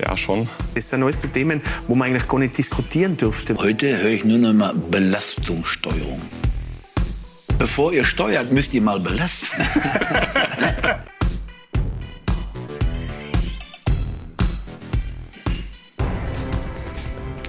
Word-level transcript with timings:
Ja, 0.00 0.16
schon. 0.16 0.48
Das 0.74 0.88
sind 0.88 1.02
alles 1.02 1.20
so 1.20 1.28
Themen, 1.28 1.60
wo 1.86 1.94
man 1.94 2.08
eigentlich 2.08 2.28
gar 2.28 2.38
nicht 2.38 2.56
diskutieren 2.56 3.16
dürfte. 3.16 3.56
Heute 3.56 3.98
höre 3.98 4.10
ich 4.10 4.24
nur 4.24 4.38
noch 4.38 4.52
mal 4.52 4.74
Belastungssteuerung. 4.74 6.22
Bevor 7.58 7.92
ihr 7.92 8.04
steuert, 8.04 8.52
müsst 8.52 8.72
ihr 8.74 8.82
mal 8.82 9.00
belasten. 9.00 9.46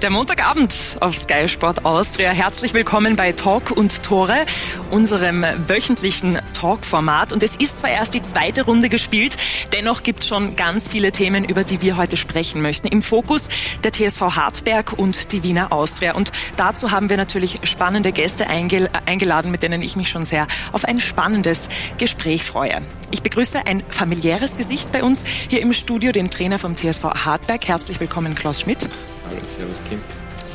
Der 0.01 0.11
Montagabend 0.11 0.97
auf 1.01 1.13
Sky 1.13 1.49
Sport 1.49 1.83
Austria. 1.83 2.29
Herzlich 2.29 2.73
willkommen 2.73 3.17
bei 3.17 3.33
Talk 3.33 3.71
und 3.71 4.01
Tore, 4.01 4.45
unserem 4.91 5.43
wöchentlichen 5.67 6.39
Talk-Format. 6.53 7.33
Und 7.33 7.43
es 7.43 7.57
ist 7.57 7.79
zwar 7.79 7.89
erst 7.89 8.13
die 8.13 8.21
zweite 8.21 8.63
Runde 8.63 8.87
gespielt, 8.87 9.35
dennoch 9.73 10.01
gibt 10.01 10.21
es 10.21 10.27
schon 10.27 10.55
ganz 10.55 10.87
viele 10.87 11.11
Themen, 11.11 11.43
über 11.43 11.65
die 11.65 11.81
wir 11.81 11.97
heute 11.97 12.15
sprechen 12.15 12.61
möchten. 12.61 12.87
Im 12.87 13.03
Fokus 13.03 13.49
der 13.83 13.91
TSV 13.91 14.21
Hartberg 14.21 14.93
und 14.93 15.33
die 15.33 15.43
Wiener 15.43 15.73
Austria. 15.73 16.13
Und 16.13 16.31
dazu 16.55 16.91
haben 16.91 17.09
wir 17.09 17.17
natürlich 17.17 17.59
spannende 17.63 18.13
Gäste 18.13 18.47
eingel 18.47 18.89
eingeladen, 19.05 19.51
mit 19.51 19.63
denen 19.63 19.81
ich 19.81 19.97
mich 19.97 20.07
schon 20.07 20.23
sehr 20.23 20.47
auf 20.71 20.85
ein 20.85 21.01
spannendes 21.01 21.67
Gespräch 21.97 22.45
freue. 22.45 22.81
Ich 23.11 23.21
begrüße 23.21 23.65
ein 23.65 23.83
familiäres 23.89 24.55
Gesicht 24.55 24.93
bei 24.93 25.03
uns 25.03 25.25
hier 25.49 25.59
im 25.59 25.73
Studio, 25.73 26.13
den 26.13 26.31
Trainer 26.31 26.57
vom 26.57 26.77
TSV 26.77 27.03
Hartberg. 27.25 27.67
Herzlich 27.67 27.99
willkommen, 27.99 28.33
Klaus 28.33 28.61
Schmidt. 28.61 28.87
Hallo, 29.29 29.41
servus 29.45 29.83
Kim. 29.83 30.01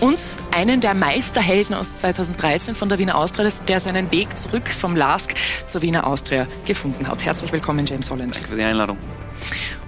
Und 0.00 0.20
einen 0.50 0.80
der 0.80 0.94
Meisterhelden 0.94 1.74
aus 1.74 2.00
2013 2.00 2.74
von 2.74 2.88
der 2.88 2.98
Wiener 2.98 3.16
Austria, 3.16 3.48
der 3.68 3.78
seinen 3.78 4.10
Weg 4.10 4.36
zurück 4.36 4.68
vom 4.68 4.96
LASK 4.96 5.34
zur 5.66 5.82
Wiener 5.82 6.06
Austria 6.06 6.46
gefunden 6.64 7.06
hat. 7.06 7.24
Herzlich 7.24 7.52
willkommen, 7.52 7.86
James 7.86 8.10
Holland. 8.10 8.34
Danke 8.34 8.48
für 8.48 8.56
die 8.56 8.64
Einladung. 8.64 8.98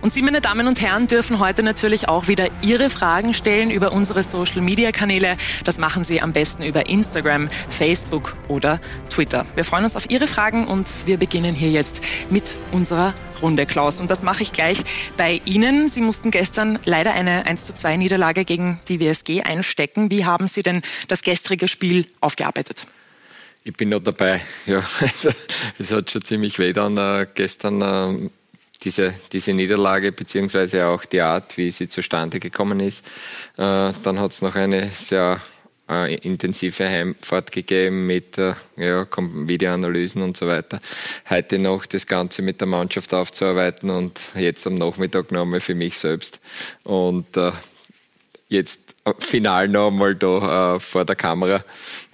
Und 0.03 0.13
Sie, 0.13 0.23
meine 0.23 0.41
Damen 0.41 0.67
und 0.67 0.81
Herren, 0.81 1.07
dürfen 1.07 1.39
heute 1.39 1.63
natürlich 1.63 2.09
auch 2.09 2.29
wieder 2.29 2.49
Ihre 2.63 2.91
Fragen 2.91 3.35
stellen 3.35 3.71
über 3.71 3.93
unsere 3.93 4.23
Social-Media-Kanäle. 4.23 5.37
Das 5.65 5.79
machen 5.79 6.05
Sie 6.05 6.21
am 6.21 6.33
besten 6.33 6.63
über 6.63 6.89
Instagram, 6.89 7.49
Facebook 7.69 8.37
oder 8.49 8.81
Twitter. 9.11 9.47
Wir 9.55 9.65
freuen 9.65 9.85
uns 9.85 9.97
auf 9.97 10.11
Ihre 10.11 10.27
Fragen 10.27 10.67
und 10.67 10.89
wir 11.07 11.17
beginnen 11.17 11.55
hier 11.55 11.71
jetzt 11.71 12.03
mit 12.31 12.55
unserer 12.73 13.15
Runde, 13.43 13.67
Klaus. 13.67 14.01
Und 14.01 14.11
das 14.11 14.23
mache 14.23 14.43
ich 14.43 14.53
gleich 14.53 14.83
bei 15.17 15.41
Ihnen. 15.45 15.89
Sie 15.89 16.01
mussten 16.01 16.31
gestern 16.31 16.79
leider 16.85 17.13
eine 17.13 17.47
1 17.47 17.65
zu 17.65 17.75
2 17.75 17.97
Niederlage 17.97 18.45
gegen 18.45 18.79
die 18.89 19.01
WSG 19.01 19.43
einstecken. 19.43 20.11
Wie 20.11 20.25
haben 20.25 20.49
Sie 20.49 20.63
denn 20.63 20.83
das 21.09 21.23
gestrige 21.23 21.69
Spiel 21.69 22.07
aufgearbeitet? 22.21 22.87
Ich 23.65 23.77
bin 23.77 23.89
noch 23.89 24.01
dabei. 24.01 24.41
Ja, 24.67 24.83
es 25.79 25.91
hat 25.91 26.11
schon 26.11 26.23
ziemlich 26.23 26.59
weh 26.59 26.73
dann 26.73 26.97
äh, 26.97 27.27
gestern 27.35 27.83
äh, 27.83 28.31
diese, 28.83 29.15
diese 29.33 29.53
Niederlage, 29.53 30.13
beziehungsweise 30.13 30.87
auch 30.87 31.05
die 31.05 31.21
Art, 31.21 31.57
wie 31.57 31.71
sie 31.71 31.89
zustande 31.89 32.41
gekommen 32.41 32.81
ist. 32.81 33.07
Äh, 33.57 33.93
dann 34.03 34.21
hat 34.21 34.33
es 34.33 34.43
noch 34.43 34.55
eine 34.55 34.89
sehr 34.91 35.41
äh, 35.89 36.15
intensive 36.17 36.89
Heimfahrt 36.89 37.53
gegeben 37.53 38.07
mit 38.07 38.39
äh, 38.39 38.55
ja, 38.77 39.07
Videoanalysen 39.17 40.23
und 40.23 40.37
so 40.37 40.47
weiter. 40.47 40.81
Heute 41.31 41.59
noch 41.59 41.87
das 41.87 42.07
Ganze 42.07 42.43
mit 42.43 42.61
der 42.61 42.69
Mannschaft 42.69 43.15
aufzuarbeiten 43.15 43.91
und 43.91 44.21
jetzt 44.35 44.67
am 44.67 44.75
Nachmittag 44.75 45.31
nochmal 45.33 45.61
für 45.61 45.75
mich 45.75 45.99
selbst. 45.99 46.41
Und 46.85 47.37
äh, 47.37 47.53
jetzt 48.49 48.95
final 49.19 49.69
noch 49.69 49.89
einmal 49.89 50.15
da 50.15 50.75
äh, 50.75 50.81
vor 50.81 51.05
der 51.05 51.17
Kamera 51.17 51.65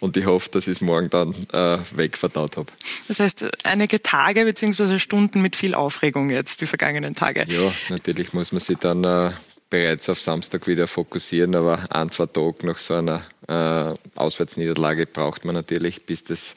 und 0.00 0.16
ich 0.16 0.26
hoffe, 0.26 0.50
dass 0.50 0.66
ich 0.66 0.74
es 0.74 0.80
morgen 0.80 1.10
dann 1.10 1.34
äh, 1.52 1.78
wegverdaut 1.94 2.56
habe. 2.56 2.72
Das 3.08 3.20
heißt, 3.20 3.46
einige 3.64 4.02
Tage 4.02 4.44
bzw. 4.44 4.98
Stunden 4.98 5.42
mit 5.42 5.56
viel 5.56 5.74
Aufregung 5.74 6.30
jetzt, 6.30 6.60
die 6.60 6.66
vergangenen 6.66 7.14
Tage. 7.14 7.46
Ja, 7.48 7.72
natürlich 7.88 8.32
muss 8.32 8.52
man 8.52 8.60
sich 8.60 8.78
dann 8.78 9.04
äh, 9.04 9.30
bereits 9.70 10.08
auf 10.08 10.20
Samstag 10.20 10.66
wieder 10.66 10.86
fokussieren, 10.86 11.54
aber 11.54 11.86
ein, 11.90 12.10
zwei 12.10 12.26
Tage 12.26 12.66
nach 12.66 12.78
so 12.78 12.94
einer 12.94 13.24
äh, 13.48 13.94
Auswärtsniederlage 14.18 15.06
braucht 15.06 15.44
man 15.44 15.54
natürlich, 15.54 16.04
bis 16.04 16.24
das 16.24 16.54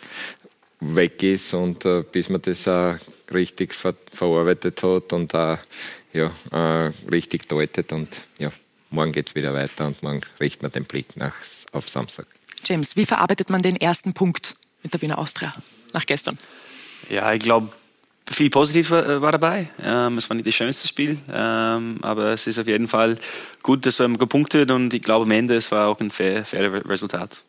weg 0.79 1.21
ist 1.23 1.53
und 1.53 1.85
äh, 1.85 2.03
bis 2.09 2.29
man 2.29 2.41
das 2.41 2.67
auch 2.67 2.95
richtig 3.33 3.73
ver 3.73 3.95
verarbeitet 4.11 4.83
hat 4.83 5.13
und 5.13 5.33
auch 5.33 5.57
ja, 6.13 6.31
äh, 6.51 6.91
richtig 7.11 7.47
deutet 7.47 7.91
und 7.91 8.09
ja 8.37 8.51
morgen 8.89 9.11
geht 9.11 9.29
es 9.29 9.35
wieder 9.35 9.53
weiter 9.53 9.87
und 9.87 10.01
morgen 10.03 10.21
richten 10.39 10.63
wir 10.63 10.69
den 10.69 10.85
Blick 10.85 11.15
nach, 11.15 11.35
auf 11.71 11.89
Samstag. 11.89 12.27
James, 12.63 12.95
wie 12.95 13.05
verarbeitet 13.05 13.49
man 13.49 13.61
den 13.61 13.75
ersten 13.75 14.13
Punkt 14.13 14.55
mit 14.83 14.93
der 14.93 15.01
Wiener 15.01 15.17
Austria 15.17 15.53
nach 15.93 16.05
gestern? 16.05 16.37
Ja, 17.09 17.31
ich 17.33 17.39
glaube, 17.39 17.69
viel 18.29 18.49
positiv 18.49 18.89
war, 18.89 19.31
dabei. 19.31 19.67
Ähm, 19.81 20.17
es 20.17 20.29
war 20.29 20.35
nicht 20.35 20.47
das 20.47 20.55
schönste 20.55 20.87
Spiel, 20.87 21.19
ähm, 21.29 21.99
aber 22.01 22.33
es 22.33 22.47
ist 22.47 22.57
auf 22.57 22.67
jeden 22.67 22.87
Fall 22.87 23.17
gut, 23.61 23.85
dass 23.85 23.99
wir 23.99 24.09
gepunktet 24.09 24.71
und 24.71 24.93
ich 24.93 25.01
glaube 25.01 25.25
am 25.25 25.31
Ende 25.31 25.55
es 25.55 25.71
war 25.71 25.87
auch 25.89 25.99
ein 25.99 26.11
fair, 26.11 26.43
faires 26.45 26.85
Resultat. 26.87 27.43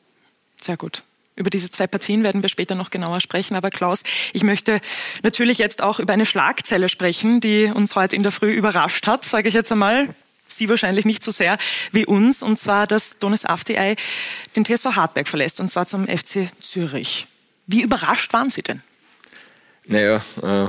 Sehr 0.60 0.76
gut. 0.76 1.02
Über 1.34 1.50
diese 1.50 1.70
zwei 1.70 1.86
Partien 1.86 2.22
werden 2.22 2.40
wir 2.40 2.48
später 2.48 2.74
noch 2.74 2.88
genauer 2.88 3.20
sprechen. 3.20 3.56
Aber 3.56 3.68
Klaus, 3.68 4.02
ich 4.32 4.42
möchte 4.42 4.80
natürlich 5.22 5.58
jetzt 5.58 5.82
auch 5.82 5.98
über 5.98 6.14
eine 6.14 6.24
Schlagzeile 6.24 6.88
sprechen, 6.88 7.40
die 7.40 7.66
uns 7.66 7.94
heute 7.94 8.16
in 8.16 8.22
der 8.22 8.32
Früh 8.32 8.52
überrascht 8.52 9.06
hat, 9.06 9.24
sage 9.26 9.48
ich 9.48 9.54
jetzt 9.54 9.70
einmal. 9.70 10.14
Sie 10.56 10.68
wahrscheinlich 10.68 11.04
nicht 11.04 11.22
so 11.22 11.30
sehr 11.30 11.58
wie 11.92 12.06
uns, 12.06 12.42
und 12.42 12.58
zwar, 12.58 12.86
dass 12.86 13.18
Donis 13.18 13.44
Aftiay 13.44 13.96
den 14.54 14.64
TSV 14.64 14.96
Hartberg 14.96 15.28
verlässt, 15.28 15.60
und 15.60 15.68
zwar 15.68 15.86
zum 15.86 16.06
FC 16.06 16.48
Zürich. 16.60 17.26
Wie 17.66 17.82
überrascht 17.82 18.32
waren 18.32 18.50
Sie 18.50 18.62
denn? 18.62 18.82
Naja, 19.86 20.22
äh, 20.42 20.68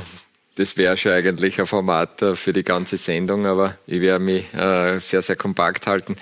das 0.55 0.75
wäre 0.75 0.97
schon 0.97 1.11
eigentlich 1.11 1.59
ein 1.59 1.67
Format 1.67 2.21
äh, 2.21 2.35
für 2.35 2.51
die 2.53 2.63
ganze 2.63 2.97
Sendung, 2.97 3.45
aber 3.45 3.77
ich 3.85 4.01
werde 4.01 4.23
mich 4.23 4.53
äh, 4.53 4.99
sehr, 4.99 5.21
sehr 5.21 5.35
kompakt 5.35 5.85
halten. 5.87 6.15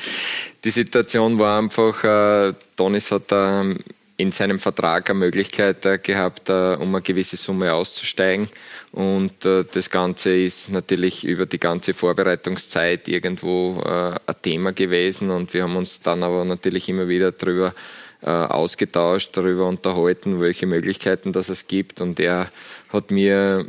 Die 0.63 0.71
Situation 0.71 1.39
war 1.39 1.59
einfach, 1.59 2.03
äh, 2.03 2.53
Donis 2.75 3.11
hat 3.11 3.31
ähm, 3.31 3.79
in 4.17 4.31
seinem 4.31 4.59
Vertrag 4.59 5.09
eine 5.09 5.19
Möglichkeit 5.19 5.85
äh, 5.85 5.97
gehabt, 5.97 6.49
äh, 6.49 6.75
um 6.79 6.95
eine 6.95 7.01
gewisse 7.01 7.35
Summe 7.35 7.73
auszusteigen. 7.73 8.47
Und 8.91 9.43
äh, 9.43 9.65
das 9.69 9.89
Ganze 9.89 10.35
ist 10.35 10.69
natürlich 10.69 11.25
über 11.25 11.45
die 11.45 11.59
ganze 11.59 11.93
Vorbereitungszeit 11.93 13.07
irgendwo 13.07 13.81
ein 13.83 14.17
Thema 14.41 14.71
gewesen. 14.71 15.31
Und 15.31 15.53
wir 15.53 15.63
haben 15.63 15.75
uns 15.75 16.01
dann 16.01 16.23
aber 16.23 16.45
natürlich 16.45 16.87
immer 16.87 17.07
wieder 17.07 17.31
darüber 17.31 17.73
ausgetauscht, 18.21 19.37
darüber 19.37 19.67
unterhalten, 19.67 20.41
welche 20.41 20.65
Möglichkeiten 20.65 21.31
das 21.31 21.49
es 21.49 21.67
gibt. 21.67 22.01
Und 22.01 22.19
er 22.19 22.49
hat 22.91 23.11
mir 23.11 23.65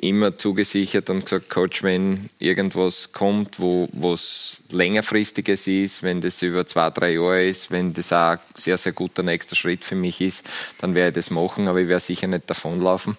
immer 0.00 0.36
zugesichert 0.36 1.10
und 1.10 1.24
gesagt, 1.24 1.50
Coach, 1.50 1.82
wenn 1.82 2.30
irgendwas 2.38 3.12
kommt, 3.12 3.58
wo 3.58 3.88
es 4.12 4.58
längerfristiges 4.70 5.66
ist, 5.66 6.02
wenn 6.02 6.20
das 6.20 6.42
über 6.42 6.66
zwei, 6.66 6.90
drei 6.90 7.14
Jahre 7.14 7.44
ist, 7.44 7.70
wenn 7.70 7.92
das 7.92 8.12
auch 8.12 8.32
ein 8.32 8.38
sehr, 8.54 8.78
sehr 8.78 8.92
guter 8.92 9.22
nächster 9.22 9.56
Schritt 9.56 9.84
für 9.84 9.94
mich 9.94 10.20
ist, 10.20 10.48
dann 10.78 10.94
werde 10.94 11.08
ich 11.08 11.26
das 11.26 11.30
machen, 11.30 11.68
aber 11.68 11.80
ich 11.80 11.88
werde 11.88 12.02
sicher 12.04 12.26
nicht 12.26 12.48
davonlaufen. 12.48 13.16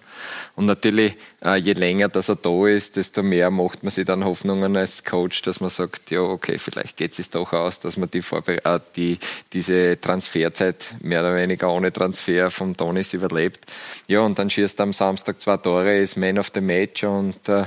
Und 0.56 0.66
natürlich, 0.66 1.14
je 1.52 1.74
länger 1.74 2.08
dass 2.08 2.28
er 2.28 2.36
da 2.36 2.66
ist, 2.66 2.96
desto 2.96 3.22
mehr 3.22 3.50
macht 3.50 3.82
man 3.82 3.92
sich 3.92 4.06
dann 4.06 4.24
Hoffnungen 4.24 4.76
als 4.76 5.04
Coach, 5.04 5.42
dass 5.42 5.60
man 5.60 5.68
sagt, 5.68 6.10
ja, 6.10 6.20
okay, 6.20 6.58
vielleicht 6.58 6.96
geht 6.96 7.18
es 7.18 7.30
doch 7.30 7.52
aus, 7.52 7.80
dass 7.80 7.96
man 7.96 8.10
die, 8.10 8.22
Vorbe 8.22 8.64
äh, 8.64 8.80
die 8.96 9.18
diese 9.52 10.00
Transferzeit 10.00 10.86
mehr 11.00 11.20
oder 11.20 11.36
weniger 11.36 11.70
ohne 11.70 11.92
Transfer 11.92 12.50
vom 12.50 12.74
Donis 12.74 13.12
überlebt. 13.12 13.70
Ja, 14.06 14.20
und 14.20 14.38
dann 14.38 14.48
schießt 14.48 14.80
er 14.80 14.84
am 14.84 14.92
Samstag 14.92 15.40
zwei 15.40 15.58
Tore, 15.58 15.98
ist 15.98 16.16
Man 16.16 16.38
of 16.38 16.50
the 16.54 16.60
Match 16.62 17.04
und 17.04 17.48
äh, 17.48 17.64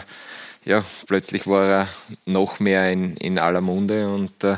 ja, 0.66 0.84
plötzlich 1.06 1.48
war 1.48 1.68
er 1.68 1.88
noch 2.25 2.60
mehr 2.60 2.92
in, 2.92 3.16
in 3.18 3.40
aller 3.40 3.62
Munde 3.62 4.10
und 4.10 4.44
äh, 4.44 4.57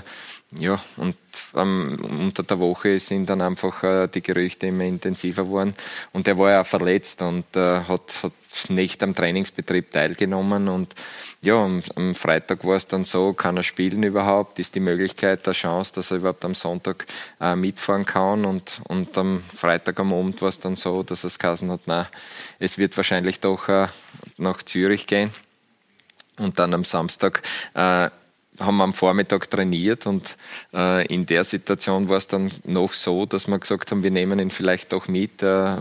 ja, 0.57 0.79
und 0.97 1.15
ähm, 1.55 1.99
unter 2.01 2.41
der 2.41 2.59
Woche 2.59 2.99
sind 2.99 3.29
dann 3.29 3.39
einfach 3.39 3.83
äh, 3.83 4.07
die 4.07 4.23
Gerüchte 4.23 4.65
immer 4.65 4.83
intensiver 4.83 5.43
geworden. 5.43 5.75
Und 6.11 6.27
er 6.27 6.39
war 6.39 6.49
ja 6.49 6.63
verletzt 6.63 7.21
und 7.21 7.55
äh, 7.55 7.81
hat, 7.81 8.23
hat 8.23 8.31
nicht 8.69 9.03
am 9.03 9.13
Trainingsbetrieb 9.13 9.91
teilgenommen. 9.91 10.67
Und 10.67 10.95
ja, 11.41 11.53
am, 11.53 11.83
am 11.95 12.15
Freitag 12.15 12.65
war 12.65 12.77
es 12.77 12.87
dann 12.87 13.05
so, 13.05 13.33
kann 13.33 13.57
er 13.57 13.63
spielen 13.63 14.01
überhaupt? 14.01 14.57
Ist 14.57 14.73
die 14.73 14.79
Möglichkeit, 14.79 15.45
der 15.45 15.53
Chance, 15.53 15.93
dass 15.93 16.09
er 16.09 16.17
überhaupt 16.17 16.43
am 16.43 16.55
Sonntag 16.55 17.05
äh, 17.39 17.55
mitfahren 17.55 18.05
kann? 18.05 18.43
Und, 18.43 18.81
und 18.87 19.15
am 19.19 19.43
Freitag 19.55 19.99
am 19.99 20.11
Abend 20.13 20.41
war 20.41 20.49
es 20.49 20.59
dann 20.59 20.75
so, 20.75 21.03
dass 21.03 21.23
er 21.23 21.27
es 21.27 21.37
geheißen 21.37 21.69
hat, 21.69 21.81
na, 21.85 22.07
es 22.57 22.79
wird 22.79 22.97
wahrscheinlich 22.97 23.39
doch 23.39 23.69
äh, 23.69 23.87
nach 24.37 24.63
Zürich 24.63 25.05
gehen. 25.05 25.29
Und 26.39 26.57
dann 26.57 26.73
am 26.73 26.85
Samstag 26.85 27.43
äh, 27.75 28.09
haben 28.59 28.77
wir 28.77 28.83
am 28.83 28.93
Vormittag 28.93 29.49
trainiert 29.49 30.05
und 30.05 30.35
äh, 30.73 31.05
in 31.07 31.25
der 31.25 31.43
Situation 31.43 32.09
war 32.09 32.17
es 32.17 32.27
dann 32.27 32.51
noch 32.65 32.93
so, 32.93 33.25
dass 33.25 33.47
wir 33.47 33.59
gesagt 33.59 33.91
haben, 33.91 34.03
wir 34.03 34.11
nehmen 34.11 34.39
ihn 34.39 34.51
vielleicht 34.51 34.91
doch 34.93 35.07
mit, 35.07 35.41
äh, 35.43 35.77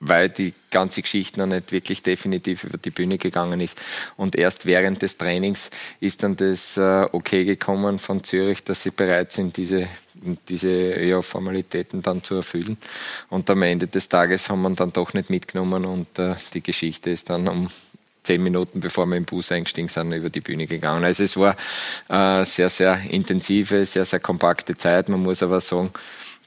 weil 0.00 0.30
die 0.30 0.54
ganze 0.70 1.02
Geschichte 1.02 1.38
noch 1.38 1.46
nicht 1.46 1.72
wirklich 1.72 2.02
definitiv 2.02 2.64
über 2.64 2.78
die 2.78 2.90
Bühne 2.90 3.18
gegangen 3.18 3.60
ist. 3.60 3.78
Und 4.16 4.34
erst 4.34 4.64
während 4.64 5.02
des 5.02 5.18
Trainings 5.18 5.70
ist 6.00 6.22
dann 6.22 6.36
das 6.36 6.76
äh, 6.78 7.06
Okay 7.12 7.44
gekommen 7.44 7.98
von 7.98 8.24
Zürich, 8.24 8.64
dass 8.64 8.82
sie 8.82 8.90
bereit 8.90 9.32
sind, 9.32 9.58
diese, 9.58 9.86
diese 10.48 10.98
ja, 11.00 11.20
Formalitäten 11.20 12.00
dann 12.00 12.22
zu 12.22 12.36
erfüllen. 12.36 12.78
Und 13.28 13.50
am 13.50 13.62
Ende 13.62 13.88
des 13.88 14.08
Tages 14.08 14.48
haben 14.48 14.62
wir 14.62 14.70
dann 14.70 14.92
doch 14.92 15.12
nicht 15.12 15.28
mitgenommen 15.28 15.84
und 15.84 16.18
äh, 16.18 16.34
die 16.54 16.62
Geschichte 16.62 17.10
ist 17.10 17.28
dann 17.28 17.46
um 17.46 17.68
zehn 18.22 18.42
Minuten 18.42 18.80
bevor 18.80 19.06
wir 19.06 19.16
im 19.16 19.24
Bus 19.24 19.52
eingestiegen 19.52 19.88
sind, 19.88 20.12
über 20.12 20.30
die 20.30 20.40
Bühne 20.40 20.66
gegangen. 20.66 21.04
Also 21.04 21.24
es 21.24 21.36
war 21.36 21.56
äh, 22.08 22.44
sehr, 22.44 22.70
sehr 22.70 23.00
intensive, 23.10 23.86
sehr, 23.86 24.04
sehr 24.04 24.20
kompakte 24.20 24.76
Zeit. 24.76 25.08
Man 25.08 25.22
muss 25.22 25.42
aber 25.42 25.60
sagen, 25.60 25.90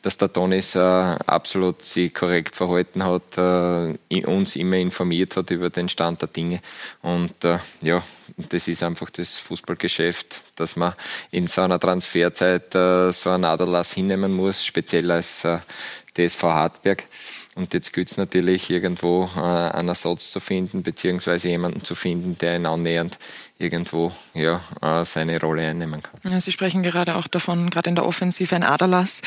dass 0.04 0.18
der 0.18 0.32
Tonis 0.32 0.76
äh, 0.76 0.80
absolut 0.80 1.82
sich 1.84 2.14
korrekt 2.14 2.56
verhalten 2.56 3.04
hat, 3.06 3.38
äh, 3.38 4.26
uns 4.26 4.58
immer 4.58 4.76
informiert 4.76 5.36
hat 5.38 5.50
über 5.50 5.70
den 5.70 5.88
Stand 5.88 6.22
der 6.22 6.28
Dinge. 6.28 6.60
Und 7.02 7.44
äh, 7.46 7.58
ja, 7.82 8.04
das 8.36 8.68
ist 8.68 8.84
einfach 8.84 9.10
das 9.10 9.38
Fußballgeschäft, 9.38 10.42
dass 10.58 10.76
man 10.76 10.94
in 11.32 11.48
so 11.48 11.62
einer 11.62 11.80
Transferzeit 11.80 12.76
äh, 12.76 13.12
so 13.12 13.30
einen 13.30 13.46
Aderlass 13.46 13.94
hinnehmen 13.94 14.34
muss, 14.34 14.66
speziell 14.66 15.10
als 15.10 15.46
äh, 15.46 15.60
DSV 16.18 16.44
Hartberg. 16.44 17.06
Und 17.56 17.74
jetzt 17.74 17.94
gilt 17.94 18.10
es 18.10 18.18
natürlich 18.18 18.70
irgendwo 18.70 19.30
äh, 19.36 19.40
einen 19.40 19.90
Ersatz 19.90 20.32
zu 20.32 20.40
finden, 20.40 20.82
beziehungsweise 20.82 21.50
jemanden 21.50 21.84
zu 21.84 21.96
finden, 21.96 22.38
der 22.40 22.56
ihn 22.56 22.66
annähernd 22.66 23.18
irgendwo 23.60 24.12
ja, 24.34 24.62
äh, 24.82 25.06
seine 25.06 25.40
Rolle 25.40 25.68
einnehmen 25.68 26.02
kann. 26.02 26.20
Ja, 26.32 26.40
Sie 26.40 26.52
sprechen 26.52 26.84
gerade 26.84 27.16
auch 27.16 27.28
davon, 27.28 27.70
gerade 27.70 27.90
in 27.90 27.96
der 27.96 28.06
Offensive 28.06 28.56
ein 28.56 28.64
Aderlass. 28.64 29.22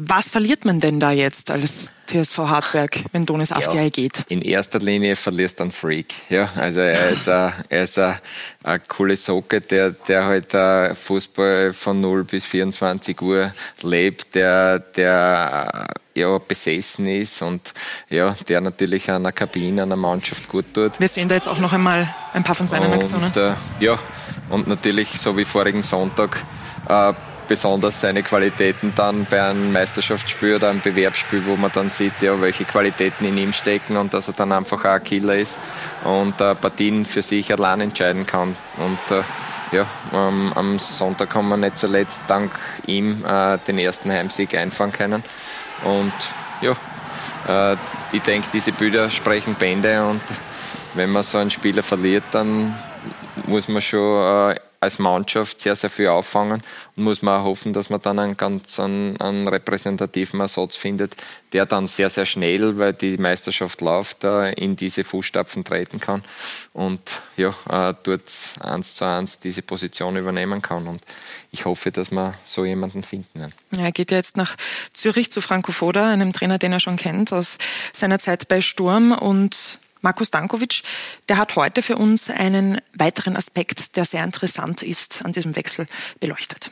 Was 0.00 0.28
verliert 0.28 0.64
man 0.64 0.78
denn 0.78 1.00
da 1.00 1.10
jetzt 1.10 1.50
als 1.50 1.90
TSV 2.06 2.38
Hartberg, 2.38 3.00
wenn 3.10 3.26
Donis 3.26 3.50
Afdiay 3.50 3.86
ja, 3.86 3.90
geht? 3.90 4.24
In 4.28 4.42
erster 4.42 4.78
Linie 4.78 5.16
verlierst 5.16 5.58
du 5.58 5.64
einen 5.64 5.72
Freak. 5.72 6.14
Ja, 6.28 6.48
also 6.54 6.78
er 6.78 7.08
ist 7.08 7.28
ein, 7.28 7.52
er 7.68 7.82
ist 7.82 7.98
ein, 7.98 8.16
ein 8.62 8.80
coole 8.86 9.16
Socke, 9.16 9.60
der, 9.60 9.90
der 9.90 10.24
halt 10.24 10.54
uh, 10.54 10.94
Fußball 10.94 11.72
von 11.72 12.00
0 12.00 12.22
bis 12.22 12.44
24 12.44 13.20
Uhr 13.20 13.52
lebt, 13.82 14.36
der, 14.36 14.78
der 14.78 15.88
ja, 16.14 16.38
besessen 16.38 17.08
ist 17.08 17.42
und 17.42 17.74
ja, 18.08 18.36
der 18.48 18.60
natürlich 18.60 19.10
einer 19.10 19.32
Kabine, 19.32 19.82
einer 19.82 19.96
Mannschaft 19.96 20.48
gut 20.48 20.66
tut. 20.72 21.00
Wir 21.00 21.08
sehen 21.08 21.28
da 21.28 21.34
jetzt 21.34 21.48
auch 21.48 21.58
noch 21.58 21.72
einmal 21.72 22.08
ein 22.34 22.44
paar 22.44 22.54
von 22.54 22.68
seinen 22.68 22.92
und, 22.92 23.02
Aktionen. 23.02 23.32
Äh, 23.34 23.54
ja, 23.80 23.98
und 24.48 24.68
natürlich, 24.68 25.08
so 25.20 25.36
wie 25.36 25.44
vorigen 25.44 25.82
Sonntag, 25.82 26.40
äh, 26.88 27.12
besonders 27.48 28.00
seine 28.00 28.22
Qualitäten 28.22 28.92
dann 28.94 29.26
bei 29.28 29.42
einem 29.42 29.72
Meisterschaftsspiel 29.72 30.56
oder 30.56 30.68
einem 30.68 30.80
Bewerbsspiel, 30.80 31.44
wo 31.46 31.56
man 31.56 31.72
dann 31.72 31.90
sieht, 31.90 32.12
ja, 32.20 32.40
welche 32.40 32.64
Qualitäten 32.64 33.24
in 33.24 33.36
ihm 33.38 33.52
stecken 33.52 33.96
und 33.96 34.14
dass 34.14 34.28
er 34.28 34.34
dann 34.34 34.52
einfach 34.52 34.84
auch 34.84 34.90
ein 34.90 35.02
Killer 35.02 35.36
ist 35.36 35.56
und 36.04 36.40
äh, 36.40 36.54
Partien 36.54 37.06
für 37.06 37.22
sich 37.22 37.50
allein 37.52 37.80
entscheiden 37.80 38.26
kann. 38.26 38.54
Und 38.76 39.16
äh, 39.16 39.22
ja, 39.72 39.86
ähm, 40.14 40.52
am 40.54 40.78
Sonntag 40.78 41.34
haben 41.34 41.48
wir 41.48 41.56
nicht 41.56 41.78
zuletzt 41.78 42.22
dank 42.28 42.52
ihm 42.86 43.24
äh, 43.24 43.58
den 43.66 43.78
ersten 43.78 44.12
Heimsieg 44.12 44.54
einfahren 44.54 44.92
können. 44.92 45.24
Und 45.84 46.12
ja, 46.60 46.76
äh, 47.72 47.76
ich 48.12 48.22
denke, 48.22 48.48
diese 48.52 48.72
Bilder 48.72 49.10
sprechen 49.10 49.54
Bände 49.54 50.04
und 50.04 50.20
wenn 50.94 51.10
man 51.10 51.22
so 51.22 51.38
einen 51.38 51.50
Spieler 51.50 51.82
verliert, 51.82 52.24
dann 52.32 52.74
muss 53.46 53.68
man 53.68 53.82
schon 53.82 54.50
äh, 54.50 54.56
als 54.80 54.98
Mannschaft 54.98 55.60
sehr, 55.60 55.74
sehr 55.74 55.90
viel 55.90 56.08
auffangen 56.08 56.62
und 56.96 57.04
muss 57.04 57.22
man 57.22 57.40
auch 57.40 57.44
hoffen, 57.44 57.72
dass 57.72 57.90
man 57.90 58.00
dann 58.00 58.18
einen 58.18 58.36
ganz 58.36 58.78
einen, 58.78 59.20
einen 59.20 59.48
repräsentativen 59.48 60.40
Ersatz 60.40 60.76
findet, 60.76 61.16
der 61.52 61.66
dann 61.66 61.86
sehr, 61.86 62.10
sehr 62.10 62.26
schnell, 62.26 62.78
weil 62.78 62.92
die 62.92 63.16
Meisterschaft 63.16 63.80
läuft, 63.80 64.22
äh, 64.24 64.52
in 64.52 64.76
diese 64.76 65.02
Fußstapfen 65.02 65.64
treten 65.64 65.98
kann 65.98 66.22
und 66.72 67.00
ja, 67.36 67.48
äh, 67.70 67.94
dort 68.02 68.22
eins 68.60 68.94
zu 68.94 69.04
eins 69.04 69.40
diese 69.40 69.62
Position 69.62 70.16
übernehmen 70.16 70.62
kann. 70.62 70.86
Und 70.86 71.02
ich 71.50 71.64
hoffe, 71.64 71.90
dass 71.90 72.10
wir 72.12 72.34
so 72.44 72.64
jemanden 72.64 73.02
finden 73.02 73.40
werden. 73.40 73.54
Ja, 73.72 73.84
er 73.84 73.92
geht 73.92 74.10
ja 74.12 74.18
jetzt 74.18 74.36
nach 74.36 74.56
Zürich 74.92 75.32
zu 75.32 75.40
Franco 75.40 75.72
Foda, 75.72 76.10
einem 76.10 76.32
Trainer, 76.32 76.58
den 76.58 76.72
er 76.72 76.80
schon 76.80 76.96
kennt 76.96 77.32
aus 77.32 77.58
seiner 77.92 78.18
Zeit 78.18 78.46
bei 78.48 78.60
Sturm 78.60 79.12
und 79.12 79.78
Markus 80.00 80.30
Dankovic, 80.30 80.82
der 81.28 81.38
hat 81.38 81.56
heute 81.56 81.82
für 81.82 81.96
uns 81.96 82.30
einen 82.30 82.80
weiteren 82.94 83.36
Aspekt, 83.36 83.96
der 83.96 84.04
sehr 84.04 84.24
interessant 84.24 84.82
ist, 84.82 85.24
an 85.24 85.32
diesem 85.32 85.56
Wechsel 85.56 85.86
beleuchtet. 86.20 86.70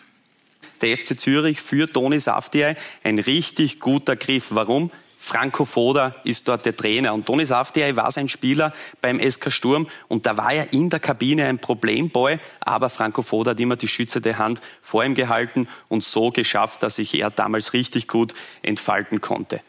Der 0.81 0.97
FC 0.97 1.19
Zürich 1.19 1.61
für 1.61 1.91
Toni 1.91 2.21
Saftiai 2.21 2.77
ein 3.03 3.19
richtig 3.19 3.81
guter 3.81 4.15
Griff. 4.15 4.47
Warum? 4.51 4.91
Franco 5.19 5.65
Foda 5.65 6.15
ist 6.23 6.47
dort 6.47 6.65
der 6.67 6.77
Trainer 6.77 7.13
und 7.13 7.27
Toni 7.27 7.47
Saftiai 7.47 7.97
war 7.97 8.13
sein 8.13 8.29
Spieler 8.29 8.73
beim 9.01 9.19
SK 9.19 9.51
Sturm 9.51 9.89
und 10.07 10.25
da 10.25 10.37
war 10.37 10.53
er 10.53 10.73
in 10.73 10.89
der 10.89 11.01
Kabine 11.01 11.47
ein 11.47 11.59
Problemboy, 11.59 12.39
aber 12.61 12.91
Franco 12.91 13.23
Foda 13.23 13.51
hat 13.51 13.59
immer 13.59 13.75
die 13.75 13.89
schützende 13.89 14.39
Hand 14.39 14.61
vor 14.83 15.05
ihm 15.05 15.17
gehalten 15.17 15.67
und 15.89 16.05
so 16.05 16.31
geschafft, 16.31 16.85
dass 16.85 16.97
sich 16.97 17.13
er 17.15 17.31
damals 17.31 17.73
richtig 17.73 18.07
gut 18.07 18.35
entfalten 18.63 19.21
konnte. 19.21 19.61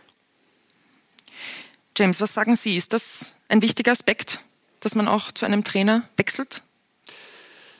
James, 1.97 2.21
was 2.21 2.33
sagen 2.33 2.55
Sie? 2.55 2.77
Ist 2.77 2.93
das 2.93 3.33
ein 3.49 3.61
wichtiger 3.63 3.91
Aspekt, 3.91 4.41
dass 4.81 4.93
man 4.93 5.07
auch 5.07 5.31
zu 5.31 5.45
einem 5.45 5.63
Trainer 5.63 6.03
wechselt, 6.15 6.61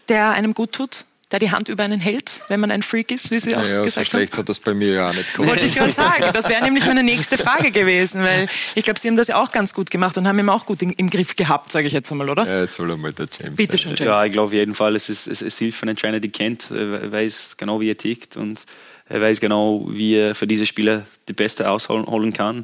der 0.10 0.32
einem 0.32 0.54
gut 0.54 0.72
tut? 0.72 1.06
der 1.32 1.40
die 1.40 1.52
Hand 1.52 1.68
über 1.68 1.84
einen 1.84 2.00
hält, 2.00 2.44
wenn 2.48 2.62
man 2.62 2.72
ein 2.72 2.82
Freak 2.82 3.12
ist, 3.12 3.32
wie 3.32 3.40
Sie 3.40 3.54
auch 3.54 3.62
ja, 3.62 3.84
gesagt 3.84 4.06
so 4.06 4.12
schlecht 4.12 4.32
haben. 4.32 4.40
hat 4.40 4.50
das 4.50 4.62
bei 4.62 4.74
mir 4.74 4.94
ja 4.94 5.10
auch 5.10 5.14
nicht 5.14 5.34
gemacht. 5.34 5.50
Wollte 5.50 5.66
ich 5.66 5.76
gerade 5.76 5.92
sagen. 5.92 6.24
Das 6.34 6.48
wäre 6.48 6.64
nämlich 6.64 6.86
meine 6.86 7.04
nächste 7.04 7.38
Frage 7.38 7.72
gewesen, 7.72 8.24
weil 8.24 8.48
ich 8.76 8.86
glaube, 8.86 8.98
Sie 8.98 9.10
haben 9.10 9.18
das 9.18 9.28
ja 9.28 9.36
auch 9.36 9.52
ganz 9.52 9.74
gut 9.74 9.92
gemacht 9.92 10.18
und 10.18 10.26
haben 10.26 10.40
ihn 10.40 10.48
auch 10.48 10.66
gut 10.66 10.82
in, 10.82 10.92
im 10.92 11.10
Griff 11.10 11.36
gehabt, 11.36 11.74
sage 11.74 11.88
ich 11.88 11.92
jetzt 11.92 12.10
einmal, 12.12 12.30
oder? 12.30 12.48
Ja, 12.48 12.66
soll 12.66 12.92
einmal 12.92 13.12
der 13.12 13.28
James 13.38 13.58
Bitte 13.58 13.78
schön, 13.78 13.98
James. 13.98 14.08
Ja, 14.08 14.24
ich 14.24 14.32
glaube 14.32 14.46
auf 14.46 14.54
jeden 14.54 14.74
Fall, 14.74 14.96
es, 14.96 15.10
ist, 15.10 15.28
es, 15.28 15.42
es 15.42 15.58
hilft 15.58 15.80
für 15.80 15.84
einen 15.84 15.98
Trainer, 15.98 16.22
der 16.22 16.32
kennt, 16.32 16.72
er 16.72 17.12
weiß 17.12 17.56
genau, 17.58 17.82
wie 17.82 17.90
er 17.90 17.98
tickt 17.98 18.38
und 18.38 18.62
er 19.10 19.20
weiß 19.20 19.42
genau, 19.42 19.86
wie 19.90 20.16
er 20.16 20.34
für 20.34 20.48
diese 20.48 20.66
Spieler 20.66 21.06
die 21.28 21.34
Beste 21.34 21.70
ausholen 21.70 22.32
kann. 22.32 22.64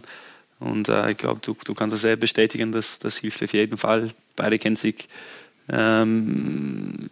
Und 0.60 0.90
äh, 0.90 1.12
ich 1.12 1.18
glaube, 1.18 1.40
du, 1.44 1.56
du 1.66 1.74
kannst 1.74 1.94
das 1.94 2.02
sehr 2.02 2.16
bestätigen, 2.16 2.72
dass 2.72 3.00
das 3.00 3.18
hilft 3.18 3.44
auf 3.44 3.54
jeden 3.54 3.78
Fall. 3.78 4.10
Beide 4.36 4.58
kennen 4.58 4.76
sich, 4.76 5.08
ähm, 5.70 7.10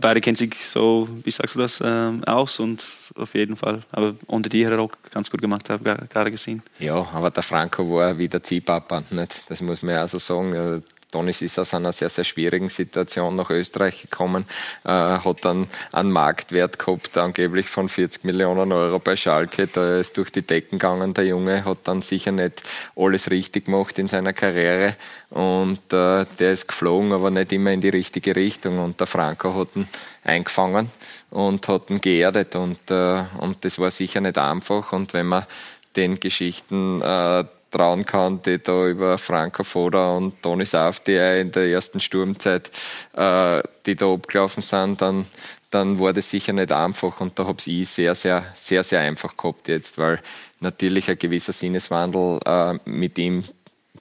beide 0.00 0.20
kennen 0.20 0.36
sich 0.36 0.54
so, 0.64 1.08
wie 1.24 1.30
sagst 1.30 1.54
du 1.54 1.60
das, 1.60 1.80
ähm, 1.84 2.22
aus 2.24 2.60
und 2.60 2.84
auf 3.14 3.34
jeden 3.34 3.56
Fall. 3.56 3.80
Aber 3.92 4.14
unter 4.26 4.48
die 4.48 4.66
hat 4.66 4.72
er 4.72 4.80
auch 4.80 4.92
ganz 5.12 5.30
gut 5.30 5.40
gemacht, 5.40 5.68
habe 5.70 5.98
ich 6.02 6.08
gerade 6.10 6.30
gesehen. 6.30 6.62
Ja, 6.78 7.06
aber 7.12 7.30
der 7.30 7.42
Franco 7.42 7.88
war 7.94 8.16
wieder 8.18 8.42
Ziehpapa, 8.42 9.04
nicht? 9.10 9.44
Das 9.48 9.60
muss 9.60 9.82
man 9.82 9.94
ja 9.94 10.08
so 10.08 10.18
sagen. 10.18 10.82
Donis 11.12 11.42
ist 11.42 11.58
aus 11.58 11.74
einer 11.74 11.92
sehr, 11.92 12.08
sehr 12.08 12.24
schwierigen 12.24 12.68
Situation 12.68 13.36
nach 13.36 13.50
Österreich 13.50 14.02
gekommen, 14.02 14.44
äh, 14.84 14.88
hat 14.88 15.44
dann 15.44 15.68
einen 15.92 16.10
Marktwert 16.10 16.78
gehabt, 16.78 17.16
angeblich 17.16 17.68
von 17.68 17.88
40 17.88 18.24
Millionen 18.24 18.72
Euro 18.72 18.98
bei 18.98 19.14
Schalke. 19.14 19.66
Da 19.66 19.98
ist 19.98 20.16
durch 20.16 20.30
die 20.30 20.42
Decken 20.42 20.78
gegangen. 20.78 21.14
Der 21.14 21.26
Junge 21.26 21.64
hat 21.64 21.78
dann 21.84 22.02
sicher 22.02 22.32
nicht 22.32 22.62
alles 22.96 23.30
richtig 23.30 23.66
gemacht 23.66 23.98
in 23.98 24.08
seiner 24.08 24.32
Karriere 24.32 24.96
und 25.30 25.92
äh, 25.92 26.24
der 26.38 26.52
ist 26.52 26.66
geflogen, 26.66 27.12
aber 27.12 27.30
nicht 27.30 27.52
immer 27.52 27.72
in 27.72 27.80
die 27.80 27.90
richtige 27.90 28.34
Richtung. 28.34 28.78
Und 28.78 28.98
der 28.98 29.06
Franco 29.06 29.54
hat 29.54 29.76
ihn 29.76 29.86
eingefangen 30.24 30.90
und 31.30 31.68
hat 31.68 31.90
ihn 31.90 32.00
geerdet 32.00 32.56
und, 32.56 32.90
äh, 32.90 33.24
und 33.38 33.64
das 33.64 33.78
war 33.78 33.90
sicher 33.90 34.20
nicht 34.20 34.38
einfach. 34.38 34.92
Und 34.92 35.12
wenn 35.12 35.26
man 35.26 35.46
den 35.94 36.18
Geschichten 36.18 37.02
äh, 37.02 37.44
trauen 37.72 38.06
kann, 38.06 38.40
die 38.42 38.58
da 38.58 38.86
über 38.86 39.18
Franco 39.18 39.64
Foda 39.64 40.12
und 40.12 40.40
Toni 40.42 40.64
Safti 40.64 41.16
in 41.40 41.50
der 41.50 41.66
ersten 41.66 41.98
Sturmzeit, 41.98 42.70
äh, 43.14 43.62
die 43.84 43.96
da 43.96 44.12
abgelaufen 44.12 44.62
sind, 44.62 45.02
dann, 45.02 45.26
dann 45.70 45.98
war 45.98 46.12
das 46.12 46.30
sicher 46.30 46.52
nicht 46.52 46.70
einfach 46.70 47.20
und 47.20 47.38
da 47.38 47.46
habe 47.46 47.58
ich 47.64 47.88
sehr, 47.88 48.14
sehr, 48.14 48.44
sehr, 48.54 48.84
sehr 48.84 49.00
einfach 49.00 49.36
gehabt 49.36 49.68
jetzt, 49.68 49.98
weil 49.98 50.20
natürlich 50.60 51.10
ein 51.10 51.18
gewisser 51.18 51.52
Sinneswandel 51.52 52.38
äh, 52.46 52.74
mit 52.84 53.18
ihm 53.18 53.44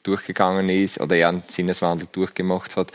durchgegangen 0.04 0.70
ist 0.70 1.00
oder 1.00 1.16
er 1.16 1.30
einen 1.30 1.44
Sinneswandel 1.48 2.08
durchgemacht 2.12 2.76
hat. 2.76 2.92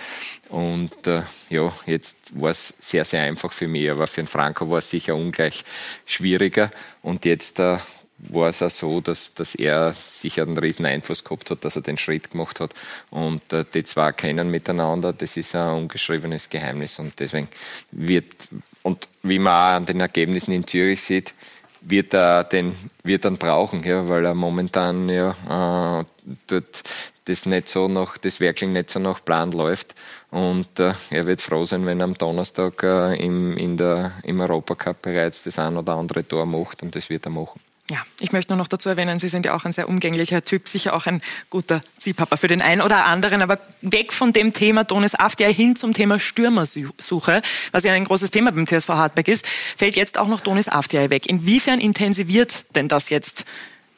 Und 0.48 1.06
äh, 1.06 1.22
ja, 1.50 1.72
jetzt 1.86 2.40
war 2.40 2.50
es 2.50 2.74
sehr, 2.80 3.04
sehr 3.04 3.22
einfach 3.22 3.52
für 3.52 3.68
mich, 3.68 3.90
aber 3.90 4.06
für 4.06 4.22
den 4.22 4.28
Franco 4.28 4.68
war 4.70 4.78
es 4.78 4.90
sicher 4.90 5.14
ungleich 5.14 5.64
schwieriger. 6.04 6.70
Und 7.02 7.24
jetzt 7.24 7.58
äh, 7.60 7.78
war 8.18 8.48
es 8.48 8.62
auch 8.62 8.70
so, 8.70 9.00
dass, 9.00 9.34
dass 9.34 9.54
er 9.54 9.94
sicher 9.94 10.42
einen 10.42 10.56
riesen 10.56 10.86
Einfluss 10.86 11.24
gehabt 11.24 11.50
hat, 11.50 11.64
dass 11.64 11.76
er 11.76 11.82
den 11.82 11.98
Schritt 11.98 12.30
gemacht 12.30 12.60
hat. 12.60 12.74
Und 13.10 13.52
äh, 13.52 13.64
die 13.74 13.84
zwei 13.84 14.12
kennen 14.12 14.50
miteinander, 14.50 15.12
das 15.12 15.36
ist 15.36 15.54
ein 15.54 15.74
ungeschriebenes 15.74 16.48
Geheimnis. 16.48 16.98
Und 16.98 17.18
deswegen 17.20 17.48
wird, 17.90 18.48
und 18.82 19.06
wie 19.22 19.38
man 19.38 19.52
auch 19.52 19.76
an 19.76 19.86
den 19.86 20.00
Ergebnissen 20.00 20.52
in 20.52 20.66
Zürich 20.66 21.02
sieht, 21.02 21.34
wird 21.82 22.14
er 22.14 22.44
den 22.44 22.74
wird 23.04 23.24
dann 23.24 23.36
brauchen, 23.36 23.84
ja, 23.84 24.08
weil 24.08 24.24
er 24.24 24.34
momentan 24.34 25.08
ja 25.08 26.00
äh, 26.00 26.04
dort 26.48 26.82
das 27.26 27.46
nicht 27.46 27.68
so 27.68 27.88
nach, 27.88 28.18
das 28.18 28.40
wirklich 28.40 28.70
nicht 28.70 28.90
so 28.90 28.98
nach 28.98 29.24
Plan 29.24 29.52
läuft. 29.52 29.94
Und 30.30 30.80
äh, 30.80 30.94
er 31.10 31.26
wird 31.26 31.42
froh 31.42 31.64
sein, 31.64 31.86
wenn 31.86 32.00
er 32.00 32.04
am 32.04 32.14
Donnerstag 32.14 32.82
äh, 32.82 33.16
im, 33.16 33.56
in 33.56 33.76
der, 33.76 34.12
im 34.22 34.40
Europacup 34.40 35.02
bereits 35.02 35.42
das 35.42 35.58
ein 35.58 35.76
oder 35.76 35.94
andere 35.94 36.26
Tor 36.26 36.46
macht 36.46 36.82
und 36.82 36.94
das 36.94 37.10
wird 37.10 37.26
er 37.26 37.30
machen. 37.30 37.60
Ja, 37.88 37.98
ich 38.18 38.32
möchte 38.32 38.52
nur 38.52 38.58
noch 38.58 38.66
dazu 38.66 38.88
erwähnen, 38.88 39.20
Sie 39.20 39.28
sind 39.28 39.46
ja 39.46 39.54
auch 39.54 39.64
ein 39.64 39.72
sehr 39.72 39.88
umgänglicher 39.88 40.42
Typ, 40.42 40.68
sicher 40.68 40.94
auch 40.94 41.06
ein 41.06 41.22
guter 41.50 41.82
Ziehpapa 41.98 42.36
für 42.36 42.48
den 42.48 42.60
einen 42.60 42.80
oder 42.80 43.04
anderen. 43.04 43.42
Aber 43.42 43.60
weg 43.80 44.12
von 44.12 44.32
dem 44.32 44.52
Thema 44.52 44.82
Donis 44.82 45.14
Afdia 45.14 45.48
hin 45.48 45.76
zum 45.76 45.94
Thema 45.94 46.18
Stürmersuche, 46.18 47.42
was 47.70 47.84
ja 47.84 47.92
ein 47.92 48.04
großes 48.04 48.32
Thema 48.32 48.50
beim 48.50 48.66
TSV 48.66 48.88
Hartberg 48.88 49.28
ist, 49.28 49.46
fällt 49.46 49.94
jetzt 49.94 50.18
auch 50.18 50.26
noch 50.26 50.40
Donis 50.40 50.68
Afdia 50.68 51.10
weg. 51.10 51.26
Inwiefern 51.26 51.80
intensiviert 51.80 52.64
denn 52.74 52.88
das 52.88 53.08
jetzt 53.08 53.44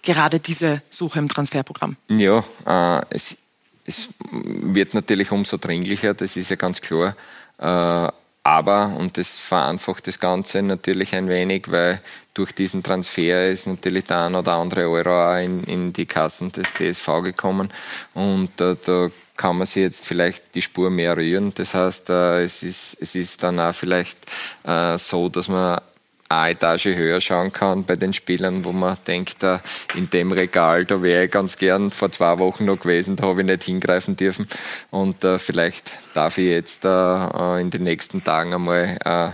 gerade 0.02 0.38
diese 0.38 0.82
Suche 0.90 1.18
im 1.18 1.28
Transferprogramm? 1.28 1.96
Ja, 2.08 2.44
äh, 2.66 3.04
es, 3.10 3.38
es 3.86 4.08
wird 4.30 4.92
natürlich 4.92 5.30
umso 5.32 5.56
dringlicher, 5.56 6.12
das 6.12 6.36
ist 6.36 6.50
ja 6.50 6.56
ganz 6.56 6.80
klar. 6.82 7.16
Äh, 7.58 8.12
aber, 8.48 8.96
und 8.98 9.18
das 9.18 9.38
vereinfacht 9.38 10.06
das 10.06 10.18
Ganze 10.18 10.62
natürlich 10.62 11.14
ein 11.14 11.28
wenig, 11.28 11.70
weil 11.70 12.00
durch 12.32 12.52
diesen 12.52 12.82
Transfer 12.82 13.50
ist 13.50 13.66
natürlich 13.66 14.06
der 14.06 14.24
ein 14.24 14.34
oder 14.34 14.54
andere 14.54 14.88
Euro 14.88 15.10
auch 15.10 15.36
in, 15.36 15.64
in 15.64 15.92
die 15.92 16.06
Kassen 16.06 16.50
des 16.52 16.72
DSV 16.72 17.22
gekommen. 17.22 17.68
Und 18.14 18.58
äh, 18.60 18.76
da 18.86 19.10
kann 19.36 19.58
man 19.58 19.66
sich 19.66 19.82
jetzt 19.82 20.06
vielleicht 20.06 20.54
die 20.54 20.62
Spur 20.62 20.88
mehr 20.88 21.16
rühren. 21.16 21.52
Das 21.54 21.74
heißt, 21.74 22.08
äh, 22.08 22.44
es, 22.44 22.62
ist, 22.62 22.96
es 23.00 23.14
ist 23.14 23.42
dann 23.42 23.60
auch 23.60 23.74
vielleicht 23.74 24.18
äh, 24.64 24.96
so, 24.96 25.28
dass 25.28 25.48
man 25.48 25.80
eine 26.28 26.50
Etage 26.50 26.86
höher 26.86 27.20
schauen 27.20 27.52
kann 27.52 27.84
bei 27.84 27.96
den 27.96 28.12
Spielern, 28.12 28.64
wo 28.64 28.72
man 28.72 28.96
denkt, 29.06 29.42
äh, 29.42 29.58
in 29.94 30.10
dem 30.10 30.32
Regal, 30.32 30.84
da 30.84 31.02
wäre 31.02 31.24
ich 31.24 31.30
ganz 31.30 31.56
gern 31.56 31.90
vor 31.90 32.12
zwei 32.12 32.38
Wochen 32.38 32.66
noch 32.66 32.80
gewesen, 32.80 33.16
da 33.16 33.24
habe 33.24 33.40
ich 33.40 33.46
nicht 33.46 33.64
hingreifen 33.64 34.16
dürfen. 34.16 34.48
Und 34.90 35.24
äh, 35.24 35.38
vielleicht 35.38 35.90
darf 36.14 36.38
ich 36.38 36.50
jetzt 36.50 36.84
äh, 36.84 37.60
in 37.60 37.70
den 37.70 37.84
nächsten 37.84 38.22
Tagen 38.22 38.52
einmal 38.52 38.98
äh, 39.04 39.30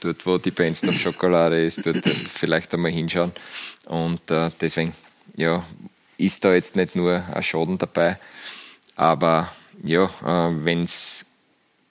dort, 0.00 0.26
wo 0.26 0.38
die 0.38 0.52
Benston 0.52 0.92
Schokolade 0.92 1.64
ist, 1.64 1.84
dort 1.84 2.06
vielleicht 2.06 2.72
einmal 2.72 2.92
hinschauen. 2.92 3.32
Und 3.86 4.30
äh, 4.30 4.50
deswegen, 4.60 4.94
ja, 5.36 5.64
ist 6.18 6.44
da 6.44 6.52
jetzt 6.52 6.76
nicht 6.76 6.94
nur 6.96 7.22
ein 7.32 7.42
Schaden 7.42 7.78
dabei, 7.78 8.18
aber 8.96 9.50
ja, 9.84 10.04
äh, 10.04 10.64
wenn 10.64 10.84
es 10.84 11.24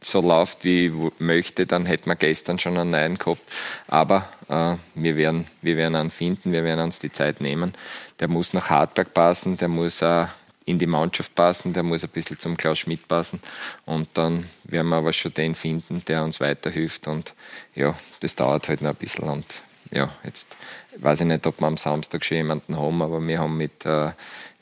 so 0.02 0.22
läuft, 0.22 0.64
wie 0.64 0.88
ich 0.88 0.94
möchte, 1.20 1.66
dann 1.66 1.86
hätten 1.86 2.10
wir 2.10 2.16
gestern 2.16 2.60
schon 2.60 2.78
einen 2.78 2.92
neuen 2.92 3.18
gehabt. 3.18 3.42
Aber 3.88 4.30
äh, 4.48 4.76
wir, 4.96 5.18
werden, 5.18 5.48
wir 5.62 5.78
werden 5.78 5.96
einen 5.96 6.12
finden, 6.12 6.52
wir 6.52 6.64
werden 6.64 6.86
uns 6.86 7.00
die 7.00 7.12
Zeit 7.12 7.42
nehmen. 7.42 7.74
Der 8.20 8.28
muss 8.28 8.54
nach 8.54 8.70
Hartberg 8.70 9.14
passen, 9.14 9.58
der 9.58 9.68
muss 9.68 10.04
auch 10.04 10.28
in 10.66 10.80
die 10.80 10.86
Mannschaft 10.86 11.34
passen, 11.34 11.72
der 11.72 11.84
muss 11.84 12.04
ein 12.04 12.10
bisschen 12.10 12.38
zum 12.38 12.58
Klaus 12.58 12.80
Schmidt 12.80 13.08
passen. 13.08 13.40
Und 13.86 14.10
dann 14.16 14.46
werden 14.66 14.90
wir 14.90 14.98
aber 14.98 15.14
schon 15.14 15.34
den 15.34 15.56
finden, 15.56 16.04
der 16.08 16.24
uns 16.24 16.40
weiterhilft. 16.40 17.08
Und 17.08 17.34
ja, 17.74 17.96
das 18.20 18.36
dauert 18.36 18.68
halt 18.68 18.82
noch 18.82 18.90
ein 18.90 18.96
bisschen. 18.96 19.30
Und 19.30 19.46
ja, 19.92 20.10
jetzt 20.24 20.48
weiß 20.98 21.22
ich 21.22 21.28
nicht, 21.28 21.48
ob 21.48 21.60
wir 21.62 21.68
am 21.68 21.78
Samstag 21.78 22.26
schon 22.26 22.38
jemanden 22.38 22.78
haben, 22.78 23.02
aber 23.02 23.26
wir 23.26 23.40
haben 23.40 23.56
mit, 23.56 23.86
äh, 23.86 24.12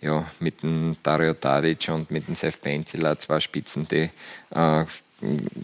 ja, 0.01 0.25
mit 0.39 0.61
dem 0.61 0.95
Dario 1.01 1.33
Tadic 1.33 1.89
und 1.89 2.11
mit 2.11 2.27
dem 2.27 2.35
Sef 2.35 2.59
Benzila 2.59 3.17
zwei 3.17 3.39
Spitzen, 3.39 3.87
die 3.87 4.09
äh, 4.51 4.85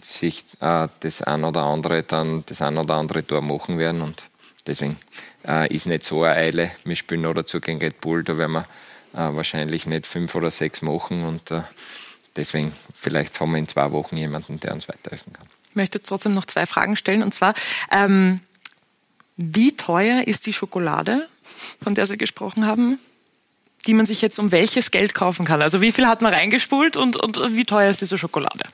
sich 0.02 0.44
äh, 0.60 0.88
das 1.00 1.22
ein 1.22 1.44
oder 1.44 1.62
andere 1.62 2.02
dann 2.02 2.44
das 2.46 2.62
ein 2.62 2.76
oder 2.76 2.94
andere 2.94 3.26
Tor 3.26 3.42
machen 3.42 3.78
werden 3.78 4.02
und 4.02 4.22
deswegen 4.66 4.96
äh, 5.46 5.72
ist 5.74 5.86
nicht 5.86 6.04
so 6.04 6.22
eine 6.22 6.36
Eile. 6.36 6.70
Wir 6.84 6.96
spielen 6.96 7.22
noch 7.22 7.34
dazu 7.34 7.60
gegen 7.60 7.78
Red 7.78 8.00
Bull, 8.00 8.22
da 8.24 8.36
werden 8.38 8.52
wir 8.52 8.66
äh, 9.14 9.34
wahrscheinlich 9.34 9.86
nicht 9.86 10.06
fünf 10.06 10.34
oder 10.34 10.50
sechs 10.50 10.82
machen 10.82 11.24
und 11.24 11.50
äh, 11.50 11.62
deswegen 12.36 12.72
vielleicht 12.94 13.38
haben 13.40 13.52
wir 13.52 13.58
in 13.58 13.68
zwei 13.68 13.90
Wochen 13.92 14.16
jemanden, 14.16 14.60
der 14.60 14.72
uns 14.74 14.88
weiterhelfen 14.88 15.32
kann. 15.32 15.46
Ich 15.70 15.76
möchte 15.76 16.02
trotzdem 16.02 16.34
noch 16.34 16.46
zwei 16.46 16.66
Fragen 16.66 16.96
stellen 16.96 17.22
und 17.22 17.32
zwar 17.32 17.54
ähm, 17.90 18.40
wie 19.36 19.74
teuer 19.76 20.26
ist 20.26 20.46
die 20.46 20.52
Schokolade, 20.52 21.26
von 21.82 21.94
der 21.94 22.06
Sie 22.06 22.18
gesprochen 22.18 22.66
haben? 22.66 22.98
die 23.86 23.94
man 23.94 24.06
sich 24.06 24.22
jetzt 24.22 24.38
um 24.38 24.52
welches 24.52 24.90
Geld 24.90 25.14
kaufen 25.14 25.44
kann. 25.44 25.62
Also 25.62 25.80
wie 25.80 25.92
viel 25.92 26.06
hat 26.06 26.22
man 26.22 26.32
reingespult 26.32 26.96
und, 26.96 27.16
und 27.16 27.40
wie 27.54 27.64
teuer 27.64 27.90
ist 27.90 28.00
diese 28.00 28.18
Schokolade? 28.18 28.64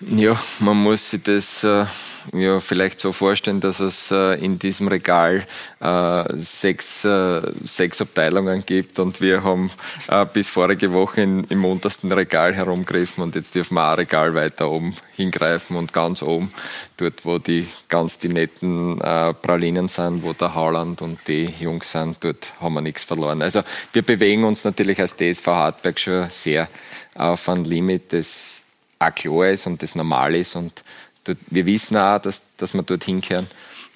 Ja, 0.00 0.40
man 0.60 0.76
muss 0.76 1.10
sich 1.10 1.24
das 1.24 1.64
äh, 1.64 1.84
ja, 2.32 2.60
vielleicht 2.60 3.00
so 3.00 3.10
vorstellen, 3.10 3.60
dass 3.60 3.80
es 3.80 4.12
äh, 4.12 4.34
in 4.34 4.56
diesem 4.56 4.86
Regal 4.86 5.44
äh, 5.80 6.36
sechs, 6.36 7.04
äh, 7.04 7.42
sechs 7.64 8.00
Abteilungen 8.00 8.64
gibt 8.64 9.00
und 9.00 9.20
wir 9.20 9.42
haben 9.42 9.72
äh, 10.06 10.24
bis 10.24 10.48
vorige 10.48 10.92
Woche 10.92 11.22
in, 11.22 11.44
im 11.44 11.64
untersten 11.64 12.12
Regal 12.12 12.54
herumgegriffen 12.54 13.24
und 13.24 13.34
jetzt 13.34 13.56
dürfen 13.56 13.74
wir 13.74 13.88
ein 13.88 13.94
Regal 13.96 14.36
weiter 14.36 14.70
oben 14.70 14.94
hingreifen 15.16 15.74
und 15.76 15.92
ganz 15.92 16.22
oben, 16.22 16.52
dort 16.96 17.24
wo 17.24 17.38
die 17.38 17.66
ganz 17.88 18.18
die 18.18 18.28
netten 18.28 19.00
äh, 19.00 19.34
Pralinen 19.34 19.88
sind, 19.88 20.22
wo 20.22 20.32
der 20.32 20.54
Haaland 20.54 21.02
und 21.02 21.18
die 21.26 21.52
Jungs 21.58 21.90
sind, 21.90 22.18
dort 22.20 22.54
haben 22.60 22.74
wir 22.74 22.82
nichts 22.82 23.02
verloren. 23.02 23.42
Also 23.42 23.62
wir 23.92 24.02
bewegen 24.02 24.44
uns 24.44 24.62
natürlich 24.62 25.00
als 25.00 25.16
DSV 25.16 25.46
Hartberg 25.48 25.98
schon 25.98 26.30
sehr 26.30 26.68
auf 27.16 27.48
ein 27.48 27.64
Limit, 27.64 28.12
das 28.12 28.57
auch 28.98 29.14
klar 29.14 29.48
ist 29.48 29.66
und 29.66 29.82
das 29.82 29.94
normal 29.94 30.34
ist. 30.34 30.56
Und 30.56 30.82
dort, 31.24 31.38
wir 31.48 31.66
wissen 31.66 31.96
auch, 31.96 32.18
dass, 32.18 32.42
dass 32.56 32.74
wir 32.74 32.82
dort 32.82 33.04
hinkehren. 33.04 33.46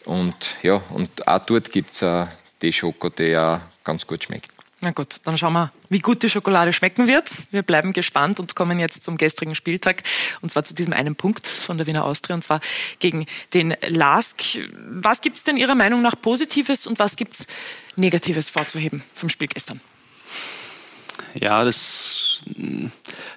Und 0.04 0.34
ja, 0.62 0.82
und 0.90 1.26
auch 1.26 1.44
dort 1.44 1.70
gibt 1.72 1.94
es 1.94 2.02
äh, 2.02 2.26
die 2.60 2.72
Schoko, 2.72 3.08
die 3.08 3.36
auch 3.36 3.60
ganz 3.84 4.06
gut 4.06 4.24
schmeckt. 4.24 4.50
Na 4.84 4.90
gut, 4.90 5.20
dann 5.22 5.38
schauen 5.38 5.52
wir, 5.52 5.72
wie 5.90 6.00
gut 6.00 6.24
die 6.24 6.28
Schokolade 6.28 6.72
schmecken 6.72 7.06
wird. 7.06 7.30
Wir 7.52 7.62
bleiben 7.62 7.92
gespannt 7.92 8.40
und 8.40 8.56
kommen 8.56 8.80
jetzt 8.80 9.04
zum 9.04 9.16
gestrigen 9.16 9.54
Spieltag 9.54 10.02
und 10.40 10.50
zwar 10.50 10.64
zu 10.64 10.74
diesem 10.74 10.92
einen 10.92 11.14
Punkt 11.14 11.46
von 11.46 11.78
der 11.78 11.86
Wiener 11.86 12.04
Austria 12.04 12.34
und 12.34 12.42
zwar 12.42 12.60
gegen 12.98 13.26
den 13.54 13.76
LASK. 13.86 14.58
Was 14.88 15.20
gibt 15.20 15.38
es 15.38 15.44
denn 15.44 15.56
Ihrer 15.56 15.76
Meinung 15.76 16.02
nach 16.02 16.20
Positives 16.20 16.88
und 16.88 16.98
was 16.98 17.14
gibt 17.14 17.34
es 17.34 17.46
Negatives 17.94 18.48
vorzuheben 18.48 19.04
vom 19.14 19.28
Spiel 19.28 19.46
gestern? 19.46 19.80
Ja, 21.34 21.64
das, 21.64 22.40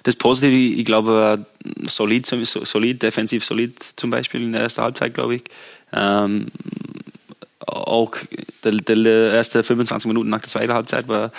das 0.02 0.16
Positive, 0.16 0.80
ich 0.80 0.84
glaube, 0.84 1.46
solid, 1.86 2.26
solid, 2.26 3.02
defensiv 3.02 3.44
solid 3.44 3.82
zum 3.96 4.10
Beispiel 4.10 4.42
in 4.42 4.52
der 4.52 4.62
ersten 4.62 4.82
Halbzeit, 4.82 5.14
glaube 5.14 5.36
ich. 5.36 5.44
Ähm, 5.92 6.48
auch 7.60 8.12
der, 8.64 8.72
der 8.72 9.32
erste 9.32 9.62
25 9.62 10.06
Minuten 10.08 10.28
nach 10.28 10.40
der 10.40 10.50
zweiten 10.50 10.72
Halbzeit 10.72 11.08
war 11.08 11.32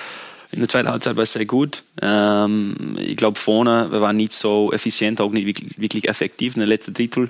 in 0.51 0.59
der 0.59 0.69
zweiten 0.69 0.87
Halbzeit 0.87 1.15
war 1.17 1.23
es 1.23 1.33
sehr 1.33 1.45
gut. 1.45 1.83
Ähm, 2.01 2.95
ich 2.97 3.17
glaube, 3.17 3.37
vorne 3.37 3.91
wir 3.91 4.01
waren 4.01 4.15
nicht 4.15 4.31
so 4.31 4.71
effizient, 4.71 5.19
auch 5.19 5.31
nicht 5.31 5.45
wirklich, 5.45 5.77
wirklich 5.77 6.07
effektiv 6.07 6.55
in 6.55 6.61
der 6.61 6.69
letzten 6.69 6.93
Drittel. 6.93 7.29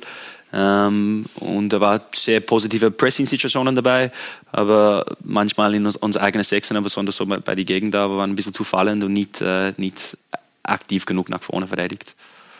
Ähm, 0.53 1.25
und 1.35 1.69
da 1.69 1.81
war 1.81 2.01
sehr 2.15 2.39
positive 2.39 2.89
Pressing-Situationen 2.91 3.75
dabei, 3.75 4.11
aber 4.51 5.05
manchmal 5.23 5.75
in 5.75 5.85
unseren 5.85 6.23
eigenen 6.23 6.45
Sechsen, 6.45 6.81
besonders 6.81 7.17
so 7.17 7.25
bei 7.25 7.55
den 7.55 7.65
Gegner, 7.65 8.09
waren 8.09 8.31
ein 8.31 8.35
bisschen 8.35 8.53
zu 8.53 8.63
fallend 8.63 9.03
und 9.03 9.13
nicht, 9.13 9.41
äh, 9.41 9.73
nicht 9.77 10.17
aktiv 10.63 11.05
genug 11.05 11.29
nach 11.29 11.43
vorne 11.43 11.67
verteidigt. 11.67 12.15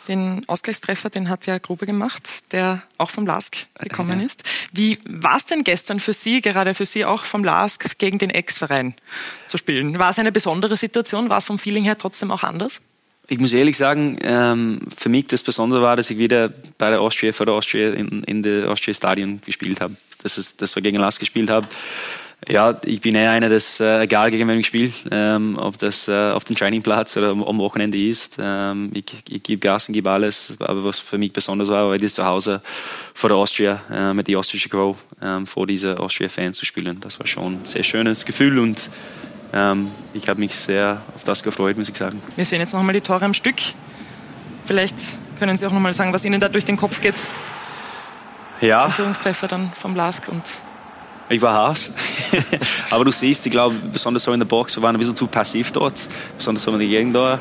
Den 0.08 0.42
Ausgleichstreffer, 0.48 1.10
den 1.10 1.28
hat 1.28 1.46
ja 1.46 1.58
Grube 1.58 1.84
gemacht, 1.84 2.22
der 2.52 2.82
auch 2.96 3.10
vom 3.10 3.26
LASK 3.26 3.66
gekommen 3.78 4.20
ja. 4.20 4.26
ist. 4.26 4.42
Wie 4.72 4.98
war 5.06 5.36
es 5.36 5.44
denn 5.44 5.64
gestern 5.64 6.00
für 6.00 6.14
Sie, 6.14 6.40
gerade 6.40 6.74
für 6.74 6.86
Sie 6.86 7.04
auch 7.04 7.24
vom 7.24 7.44
LASK 7.44 7.98
gegen 7.98 8.18
den 8.18 8.30
Ex-Verein 8.30 8.94
zu 9.46 9.58
spielen? 9.58 9.98
War 9.98 10.10
es 10.10 10.18
eine 10.18 10.32
besondere 10.32 10.76
Situation? 10.76 11.28
War 11.28 11.38
es 11.38 11.44
vom 11.44 11.58
Feeling 11.58 11.84
her 11.84 11.98
trotzdem 11.98 12.30
auch 12.30 12.42
anders? 12.42 12.80
Ich 13.30 13.38
muss 13.38 13.52
ehrlich 13.52 13.76
sagen, 13.76 14.16
ähm, 14.22 14.80
für 14.96 15.10
mich 15.10 15.26
das 15.26 15.42
Besondere 15.42 15.82
war, 15.82 15.96
dass 15.96 16.08
ich 16.08 16.16
wieder 16.16 16.48
bei 16.78 16.88
der 16.88 17.02
Austria, 17.02 17.32
für 17.32 17.44
der 17.44 17.54
Austria 17.54 17.92
in, 17.92 18.22
in 18.22 18.42
der 18.42 18.70
Austria 18.70 18.94
Stadion 18.94 19.38
gespielt 19.44 19.82
habe. 19.82 19.96
Das 20.22 20.38
ist, 20.38 20.62
dass 20.62 20.74
wir 20.74 20.82
gegen 20.82 20.96
Lask 20.96 21.20
gespielt 21.20 21.50
haben. 21.50 21.66
Ja, 22.48 22.80
ich 22.84 23.02
bin 23.02 23.14
eher 23.14 23.32
einer, 23.32 23.50
das 23.50 23.80
äh, 23.80 24.02
egal 24.02 24.30
gegen 24.30 24.48
wen 24.48 24.60
ich 24.60 24.66
spiele, 24.66 24.92
ähm, 25.10 25.58
ob 25.58 25.76
das 25.78 26.08
äh, 26.08 26.30
auf 26.30 26.44
dem 26.44 26.56
Trainingplatz 26.56 27.18
oder 27.18 27.30
am, 27.30 27.42
am 27.42 27.58
Wochenende 27.58 27.98
ist. 27.98 28.38
Ähm, 28.40 28.92
ich, 28.94 29.04
ich 29.28 29.42
gebe 29.42 29.60
Gas 29.60 29.88
und 29.88 29.92
gebe 29.92 30.10
alles. 30.10 30.54
Aber 30.60 30.84
was 30.84 30.98
für 30.98 31.18
mich 31.18 31.32
besonders 31.32 31.68
war, 31.68 31.86
war 31.88 31.96
ich 31.96 32.14
zu 32.14 32.24
Hause 32.24 32.62
vor 33.12 33.28
der 33.28 33.36
Austria, 33.36 33.82
äh, 33.92 34.14
mit 34.14 34.28
der 34.28 34.38
Austria 34.38 34.60
Grow, 34.70 34.96
ähm, 35.20 35.46
vor 35.46 35.66
dieser 35.66 36.00
Austria-Fans 36.00 36.56
zu 36.56 36.64
spielen. 36.64 36.98
Das 37.00 37.18
war 37.18 37.26
schon 37.26 37.54
ein 37.54 37.66
sehr 37.66 37.82
schönes 37.82 38.24
Gefühl 38.24 38.58
und 38.58 38.88
ähm, 39.52 39.90
ich 40.12 40.28
habe 40.28 40.40
mich 40.40 40.54
sehr 40.54 41.00
auf 41.14 41.24
das 41.24 41.42
gefreut, 41.42 41.76
muss 41.76 41.88
ich 41.88 41.96
sagen. 41.96 42.20
Wir 42.36 42.44
sehen 42.44 42.60
jetzt 42.60 42.74
nochmal 42.74 42.94
die 42.94 43.00
Tore 43.00 43.24
am 43.24 43.34
Stück. 43.34 43.56
Vielleicht 44.64 44.96
können 45.38 45.56
Sie 45.56 45.66
auch 45.66 45.72
nochmal 45.72 45.92
sagen, 45.92 46.12
was 46.12 46.24
Ihnen 46.24 46.40
da 46.40 46.48
durch 46.48 46.64
den 46.64 46.76
Kopf 46.76 47.00
geht. 47.00 47.16
Ja. 48.60 48.90
Führungstreffer 48.90 49.48
dann 49.48 49.72
vom 49.72 49.94
Lask 49.94 50.28
und 50.28 50.42
ich 51.30 51.42
war 51.42 51.52
Haas. 51.52 51.92
Aber 52.90 53.04
du 53.04 53.10
siehst, 53.10 53.44
ich 53.44 53.52
glaube, 53.52 53.74
besonders 53.92 54.24
so 54.24 54.32
in 54.32 54.40
der 54.40 54.46
Box, 54.46 54.76
wir 54.76 54.82
waren 54.82 54.96
ein 54.96 54.98
bisschen 54.98 55.14
zu 55.14 55.26
passiv 55.26 55.72
dort, 55.72 55.94
besonders 56.36 56.64
so 56.64 56.72
in 56.72 56.78
der 56.78 56.88
Gegend 56.88 57.14
da. 57.14 57.38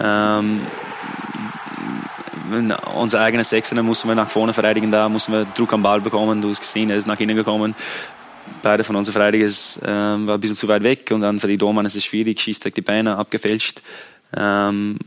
Ähm, 0.00 0.60
unsere 2.94 3.22
eigene 3.22 3.42
Sechser 3.42 3.82
mussten 3.82 4.08
wir 4.08 4.14
nach 4.14 4.28
vorne 4.28 4.52
verteidigen, 4.52 4.90
da 4.90 5.08
mussten 5.08 5.32
wir 5.32 5.46
Druck 5.46 5.72
am 5.72 5.82
Ball 5.82 6.02
bekommen. 6.02 6.42
Du 6.42 6.50
hast 6.50 6.60
gesehen, 6.60 6.90
er 6.90 6.98
ist 6.98 7.06
nach 7.06 7.18
innen 7.20 7.36
gekommen 7.36 7.74
beide 8.62 8.84
von 8.84 8.96
unseren 8.96 9.12
Verteidigern 9.12 9.50
äh, 9.82 10.26
war 10.26 10.34
ein 10.36 10.40
bisschen 10.40 10.56
zu 10.56 10.68
weit 10.68 10.82
weg 10.82 11.10
und 11.10 11.20
dann 11.20 11.40
für 11.40 11.48
die 11.48 11.58
Domann 11.58 11.86
ist 11.86 11.96
es 11.96 12.04
schwierig, 12.04 12.40
schießt 12.40 12.74
die 12.76 12.80
Beine 12.80 13.16
abgefälscht. 13.16 13.82
Ähm, 14.36 14.98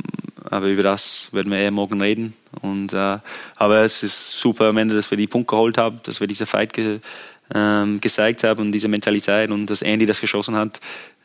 aber 0.49 0.67
über 0.67 0.83
das 0.83 1.29
werden 1.31 1.51
wir 1.51 1.59
eher 1.59 1.71
morgen 1.71 2.01
reden. 2.01 2.33
Und, 2.61 2.93
äh, 2.93 3.17
aber 3.55 3.79
es 3.79 4.03
ist 4.03 4.31
super 4.31 4.65
am 4.65 4.77
Ende, 4.77 4.95
dass 4.95 5.09
wir 5.09 5.17
die 5.17 5.27
Punkte 5.27 5.55
geholt 5.55 5.77
haben, 5.77 5.99
dass 6.03 6.19
wir 6.19 6.27
diese 6.27 6.45
Fight 6.45 6.73
ge, 6.73 6.99
ähm, 7.53 7.99
gezeigt 7.99 8.43
haben 8.43 8.61
und 8.61 8.71
diese 8.71 8.87
Mentalität 8.87 9.49
und 9.49 9.67
dass 9.67 9.81
Andy 9.81 10.05
das 10.05 10.21
geschossen 10.21 10.55
hat. 10.55 10.79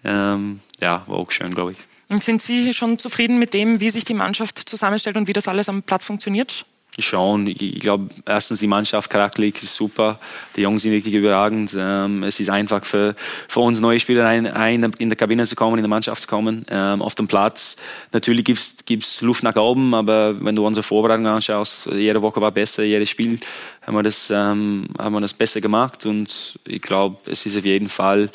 Ähm, 0.04 0.60
ja, 0.80 1.04
war 1.06 1.18
auch 1.18 1.30
schön, 1.30 1.54
glaube 1.54 1.72
ich. 1.72 1.78
Und 2.08 2.24
sind 2.24 2.42
Sie 2.42 2.74
schon 2.74 2.98
zufrieden 2.98 3.38
mit 3.38 3.54
dem, 3.54 3.80
wie 3.80 3.90
sich 3.90 4.04
die 4.04 4.14
Mannschaft 4.14 4.58
zusammenstellt 4.58 5.16
und 5.16 5.28
wie 5.28 5.32
das 5.32 5.46
alles 5.46 5.68
am 5.68 5.82
Platz 5.82 6.04
funktioniert? 6.04 6.64
Schon. 7.02 7.46
Ich 7.46 7.80
glaube, 7.80 8.08
erstens 8.26 8.60
die 8.60 8.66
Mannschaft 8.66 9.10
charakterlich 9.10 9.62
ist 9.62 9.74
super. 9.74 10.18
Die 10.56 10.62
Jungs 10.62 10.82
sind 10.82 10.92
wirklich 10.92 11.14
überragend. 11.14 11.74
Ähm, 11.76 12.22
es 12.22 12.40
ist 12.40 12.50
einfach 12.50 12.84
für, 12.84 13.14
für 13.48 13.60
uns 13.60 13.80
neue 13.80 14.00
Spieler 14.00 14.26
ein, 14.26 14.46
ein, 14.46 14.92
in 14.98 15.08
der 15.08 15.16
Kabine 15.16 15.46
zu 15.46 15.56
kommen, 15.56 15.76
in 15.78 15.82
der 15.82 15.88
Mannschaft 15.88 16.22
zu 16.22 16.28
kommen. 16.28 16.64
Ähm, 16.70 17.02
auf 17.02 17.14
dem 17.14 17.28
Platz. 17.28 17.76
Natürlich 18.12 18.44
gibt 18.44 19.04
es 19.04 19.20
Luft 19.20 19.42
nach 19.42 19.56
oben, 19.56 19.94
aber 19.94 20.42
wenn 20.44 20.56
du 20.56 20.66
unsere 20.66 20.82
Vorbereitung 20.82 21.26
anschaust, 21.26 21.86
jede 21.86 22.22
Woche 22.22 22.40
war 22.40 22.52
besser, 22.52 22.82
jedes 22.82 23.10
Spiel 23.10 23.38
haben 23.86 23.94
wir 23.94 24.02
das, 24.02 24.30
ähm, 24.30 24.86
haben 24.98 25.14
wir 25.14 25.20
das 25.20 25.32
besser 25.32 25.60
gemacht. 25.60 26.06
Und 26.06 26.58
ich 26.66 26.82
glaube, 26.82 27.18
es 27.30 27.46
ist 27.46 27.56
auf 27.56 27.64
jeden 27.64 27.88
Fall 27.88 28.30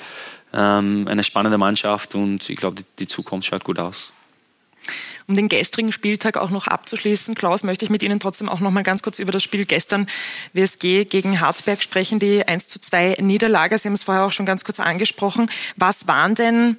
ähm, 0.54 1.08
eine 1.10 1.24
spannende 1.24 1.58
Mannschaft 1.58 2.16
und 2.16 2.50
ich 2.50 2.56
glaube, 2.56 2.78
die, 2.78 2.86
die 3.00 3.08
Zukunft 3.08 3.48
schaut 3.48 3.64
gut 3.64 3.80
aus. 3.80 4.12
Um 5.28 5.36
den 5.36 5.50
gestrigen 5.50 5.92
Spieltag 5.92 6.38
auch 6.38 6.52
noch 6.52 6.68
abzuschließen, 6.68 7.34
Klaus, 7.34 7.64
möchte 7.64 7.84
ich 7.84 7.90
mit 7.90 8.04
Ihnen 8.04 8.20
trotzdem 8.20 8.48
auch 8.48 8.60
noch 8.60 8.70
mal 8.70 8.84
ganz 8.84 9.02
kurz 9.02 9.18
über 9.18 9.32
das 9.32 9.42
Spiel 9.42 9.66
gestern 9.66 10.08
WSG 10.54 11.06
gegen 11.06 11.40
Harzberg 11.40 11.82
sprechen, 11.82 12.20
die 12.20 12.48
1 12.48 12.68
zu 12.68 12.80
2 12.80 13.18
Niederlage. 13.22 13.78
Sie 13.80 13.88
haben 13.88 13.96
es 13.96 14.04
vorher 14.04 14.26
auch 14.26 14.32
schon 14.32 14.46
ganz 14.46 14.64
kurz 14.64 14.80
angesprochen. 14.80 15.50
Was 15.78 16.08
waren 16.08 16.36
denn 16.36 16.78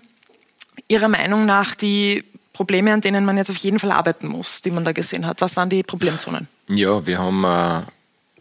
Ihrer 0.88 1.08
Meinung 1.08 1.44
nach 1.44 1.74
die 1.74 2.24
Probleme, 2.52 2.92
an 2.92 3.00
denen 3.00 3.24
man 3.24 3.36
jetzt 3.36 3.50
auf 3.50 3.56
jeden 3.56 3.80
Fall 3.80 3.90
arbeiten 3.90 4.28
muss, 4.28 4.62
die 4.62 4.70
man 4.70 4.84
da 4.84 4.92
gesehen 4.92 5.26
hat? 5.26 5.40
Was 5.40 5.56
waren 5.56 5.68
die 5.68 5.82
Problemzonen? 5.82 6.48
Ja, 6.68 7.04
wir 7.04 7.18
haben 7.18 7.44
äh, 7.44 7.82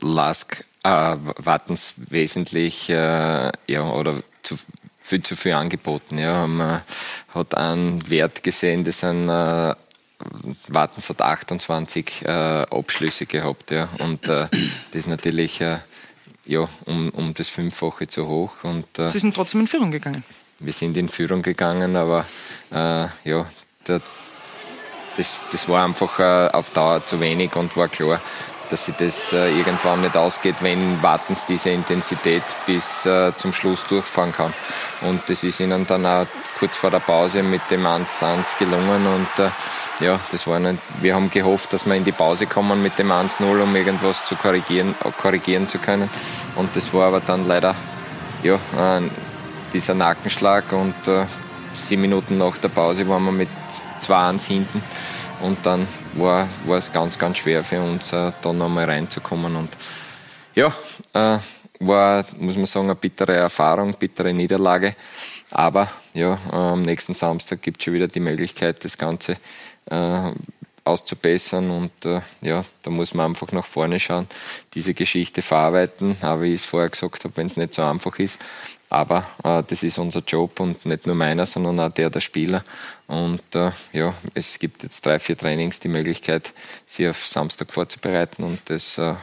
Lask 0.02 0.64
äh, 0.84 1.16
Wattens 1.38 1.96
wesentlich 1.98 2.90
äh, 2.90 3.52
ja, 3.68 3.90
oder 3.90 4.20
zu 4.44 4.56
viel 5.02 5.22
zu 5.22 5.36
viel 5.36 5.54
angeboten. 5.54 6.18
Ja. 6.18 6.48
Man 6.48 6.82
hat 7.34 7.58
einen 7.58 8.10
Wert 8.10 8.44
gesehen, 8.44 8.84
das 8.84 9.02
sind 9.02 9.30
äh, 9.30 9.76
Wartens 10.68 11.10
hat 11.10 11.22
28 11.22 12.24
äh, 12.24 12.30
Abschlüsse 12.30 13.26
gehabt. 13.26 13.72
Ja. 13.72 13.90
Und 14.00 14.28
äh, 14.28 14.48
das 14.50 14.52
ist 14.94 15.08
natürlich 15.08 15.62
äh, 15.62 15.78
ja, 16.46 16.68
um, 16.86 17.10
um 17.10 17.34
das 17.34 17.50
Fünffache 17.50 18.08
zu 18.08 18.28
hoch. 18.28 18.64
Und, 18.64 19.00
äh, 19.00 19.10
Sie 19.10 19.20
sind 19.20 19.36
trotzdem 19.36 19.62
in 19.62 19.68
Führung 19.68 19.92
gegangen. 19.92 20.24
Wir 20.60 20.74
sind 20.74 20.96
in 20.96 21.10
Führung 21.10 21.42
gegangen, 21.42 21.96
aber 21.98 22.26
äh, 22.72 23.08
ja, 23.24 23.46
der, 23.88 24.02
das, 25.18 25.36
das 25.52 25.68
war 25.68 25.84
einfach 25.84 26.20
äh, 26.20 26.50
auf 26.56 26.70
Dauer 26.72 27.06
zu 27.06 27.20
wenig 27.20 27.56
und 27.56 27.76
war 27.76 27.88
klar, 27.88 28.22
dass 28.70 28.86
sich 28.86 28.96
das 28.96 29.34
äh, 29.34 29.50
irgendwann 29.58 30.02
nicht 30.02 30.18
ausgeht, 30.18 30.56
wenn 30.62 31.02
Wartens 31.02 31.46
diese 31.48 31.70
Intensität 31.70 32.44
bis 32.66 33.06
äh, 33.06 33.36
zum 33.36 33.54
Schluss 33.54 33.86
durchfahren 33.88 34.32
kann. 34.32 34.54
Und 35.02 35.22
das 35.28 35.44
ist 35.44 35.60
ihnen 35.60 35.86
dann 35.86 36.06
auch 36.06 36.26
kurz 36.60 36.76
vor 36.76 36.92
der 36.92 37.00
Pause 37.00 37.44
mit 37.44 37.62
dem 37.70 37.86
1-1 37.86 38.58
gelungen 38.58 39.08
und 39.08 39.44
äh, 39.44 39.50
ja, 40.04 40.20
das 40.32 40.48
war 40.48 40.60
nicht, 40.60 40.80
wir 41.02 41.16
haben 41.16 41.30
gehofft, 41.30 41.74
dass 41.74 41.86
wir 41.86 41.96
in 41.96 42.04
die 42.04 42.12
Pause 42.12 42.48
kommen 42.48 42.82
mit 42.82 42.98
dem 42.98 43.12
1-0, 43.12 43.42
um 43.42 43.76
irgendwas 43.76 44.26
zu 44.26 44.36
korrigieren, 44.36 44.96
korrigieren 45.22 45.70
zu 45.70 45.80
können. 45.80 46.10
Und 46.56 46.76
das 46.76 46.94
war 46.94 47.08
aber 47.08 47.22
dann 47.22 47.48
leider 47.48 47.76
ja, 48.44 48.60
dieser 49.74 49.94
Nackenschlag 49.94 50.72
und 50.72 50.94
sieben 51.74 52.02
Minuten 52.02 52.38
nach 52.38 52.58
der 52.58 52.70
Pause 52.70 53.08
waren 53.08 53.24
wir 53.26 53.32
mit 53.32 53.50
2-1 54.02 54.48
hinten. 54.48 54.84
Und 55.42 55.66
dann 55.66 55.88
war, 56.14 56.48
war 56.66 56.78
es 56.78 56.92
ganz, 56.92 57.18
ganz 57.20 57.38
schwer 57.38 57.64
für 57.64 57.82
uns, 57.82 58.12
äh, 58.14 58.32
da 58.42 58.54
nochmal 58.54 58.86
reinzukommen. 58.86 59.56
Und 59.56 59.70
ja, 60.56 60.74
äh, 61.14 61.40
war, 61.80 62.26
muss 62.38 62.56
man 62.56 62.66
sagen, 62.66 62.86
eine 62.86 62.96
bittere 62.96 63.36
Erfahrung, 63.36 63.94
bittere 63.94 64.34
Niederlage. 64.34 64.96
Aber 65.52 65.90
ja, 66.14 66.38
am 66.52 66.82
nächsten 66.82 67.14
Samstag 67.14 67.62
gibt 67.62 67.80
es 67.80 67.86
schon 67.86 67.94
wieder 67.94 68.08
die 68.08 68.20
Möglichkeit, 68.20 68.84
das 68.84 68.98
Ganze 68.98 69.38
äh, 69.90 70.32
auszubessern. 70.84 71.70
Und 71.72 72.06
äh, 72.06 72.22
ja, 72.42 72.64
da 72.84 72.92
muss 72.92 73.14
man 73.14 73.28
einfach 73.28 73.52
nach 73.52 73.66
vorne 73.66 74.00
schauen, 74.00 74.28
diese 74.74 74.94
Geschichte 74.94 75.42
verarbeiten. 75.42 76.16
Aber 76.22 76.44
wie 76.44 76.54
ich 76.54 76.62
es 76.62 76.66
vorher 76.66 76.90
gesagt 76.90 77.24
habe, 77.24 77.36
wenn 77.38 77.48
es 77.48 77.58
nicht 77.58 77.74
so 77.74 77.84
einfach 77.84 78.18
ist, 78.20 78.40
aber 78.90 79.26
äh, 79.44 79.64
das 79.68 79.84
ist 79.84 79.98
unser 79.98 80.22
Job 80.22 80.60
und 80.60 80.86
nicht 80.86 81.06
nur 81.06 81.16
meiner, 81.16 81.46
sondern 81.46 81.80
auch 81.80 81.90
der 81.90 82.10
der 82.10 82.20
Spieler. 82.22 82.64
Und 83.08 83.42
äh, 83.56 83.72
ja, 83.94 84.14
es 84.34 84.60
gibt 84.60 84.84
jetzt 84.84 85.06
drei, 85.06 85.20
vier 85.20 85.38
Trainings 85.38 85.80
die 85.80 85.88
Möglichkeit, 85.88 86.54
sie 86.86 87.08
auf 87.08 87.26
Samstag 87.28 87.72
vorzubereiten 87.72 88.44
und 88.44 88.60
das 88.66 88.98
äh, 88.98 89.16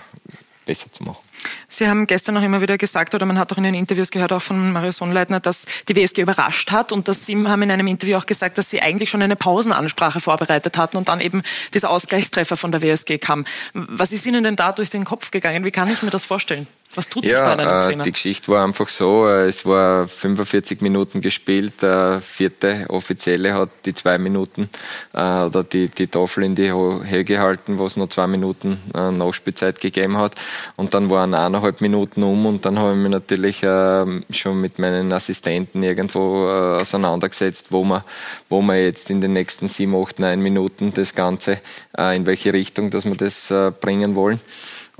besser 0.64 0.92
zu 0.92 1.05
machen. 1.05 1.22
Sie 1.68 1.88
haben 1.88 2.07
gestern 2.07 2.35
noch 2.35 2.42
immer 2.42 2.61
wieder 2.61 2.79
gesagt, 2.79 3.14
oder 3.14 3.27
man 3.27 3.38
hat 3.38 3.53
auch 3.53 3.57
in 3.57 3.64
den 3.64 3.75
Interviews 3.75 4.11
gehört, 4.11 4.33
auch 4.33 4.42
von 4.42 4.72
Mario 4.72 4.92
Sonnleitner, 4.92 5.40
dass 5.40 5.64
die 5.88 5.96
WSG 5.96 6.22
überrascht 6.22 6.70
hat 6.70 6.92
und 6.92 7.09
dass 7.09 7.27
Sie 7.27 7.37
haben 7.37 7.62
in 7.62 7.70
einem 7.70 7.87
Interview 7.87 8.16
auch 8.16 8.27
gesagt, 8.27 8.59
dass 8.59 8.70
Sie 8.70 8.81
eigentlich 8.81 9.11
schon 9.11 9.22
eine 9.22 9.37
Pausenansprache 9.37 10.20
vorbereitet 10.20 10.79
hatten 10.79 10.96
und 10.96 11.09
dann 11.09 11.20
eben 11.20 11.42
dieser 11.75 11.90
Ausgleichstreffer 11.90 12.57
von 12.57 12.70
der 12.72 12.83
WSG 12.83 13.18
kam. 13.18 13.44
Was 13.72 14.12
ist 14.12 14.27
Ihnen 14.27 14.44
denn 14.44 14.57
da 14.57 14.72
durch 14.72 14.90
den 14.90 15.05
Kopf 15.05 15.31
gegangen? 15.31 15.64
Wie 15.64 15.70
kann 15.70 15.90
ich 15.90 16.03
mir 16.03 16.11
das 16.11 16.25
vorstellen? 16.25 16.66
Was 16.94 17.09
tut 17.09 17.24
sich 17.24 17.33
ja, 17.33 17.40
da 17.40 17.52
einem 17.52 17.68
äh, 17.68 17.81
Trainer? 17.81 18.05
Die 18.05 18.12
Geschichte 18.12 18.52
war 18.52 18.64
einfach 18.64 18.88
so, 18.88 19.26
äh, 19.26 19.48
es 19.48 19.64
war 19.64 20.07
45 20.07 20.83
Minuten 20.83 21.20
gespielt, 21.20 21.81
der 21.81 22.20
vierte 22.20 22.87
Offizielle 22.88 23.55
hat 23.55 23.70
die 23.87 23.94
zwei 23.94 24.18
Minuten 24.18 24.68
äh, 25.14 25.44
oder 25.44 25.64
die, 25.64 25.88
die 25.88 26.07
Tafel 26.07 26.44
in 26.44 26.55
die 26.55 26.70
Höhe 26.70 27.24
gehalten, 27.24 27.78
wo 27.78 27.87
es 27.87 27.96
noch 27.96 28.09
zwei 28.09 28.26
Minuten 28.26 28.78
Nachspielzeit 28.92 29.81
gegeben 29.81 30.18
hat. 30.18 30.35
Und 30.76 30.94
dann 30.94 31.09
waren 31.11 31.35
eineinhalb 31.35 31.81
Minuten 31.81 32.22
um 32.22 32.46
und 32.46 32.64
dann 32.64 32.78
habe 32.78 32.92
ich 32.92 32.98
mich 32.98 33.11
natürlich 33.11 33.59
schon 33.59 34.61
mit 34.61 34.78
meinen 34.78 35.12
Assistenten 35.12 35.83
irgendwo 35.83 36.48
auseinandergesetzt, 36.48 37.72
wo 37.72 37.85
man, 37.85 38.02
wo 38.48 38.61
man 38.62 38.76
jetzt 38.76 39.11
in 39.11 39.20
den 39.20 39.33
nächsten 39.33 39.68
sieben, 39.68 39.94
acht, 39.94 40.18
neun 40.18 40.40
Minuten 40.40 40.92
das 40.94 41.14
Ganze, 41.14 41.61
in 41.96 42.26
welche 42.26 42.52
Richtung, 42.52 42.90
dass 42.90 43.05
wir 43.05 43.16
das 43.16 43.52
bringen 43.81 44.14
wollen. 44.14 44.40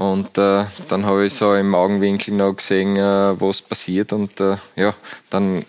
Und 0.03 0.37
äh, 0.37 0.65
dann 0.89 1.07
habe 1.07 1.27
ich 1.27 1.33
so 1.33 1.55
im 1.55 1.77
Augenwinkel 1.77 2.35
noch 2.35 2.55
gesehen, 2.55 2.97
äh, 2.97 3.41
was 3.41 3.63
passiert. 3.63 4.13
Und 4.13 4.41
äh, 4.41 4.57
ja, 4.75 4.95
dann 5.31 5.65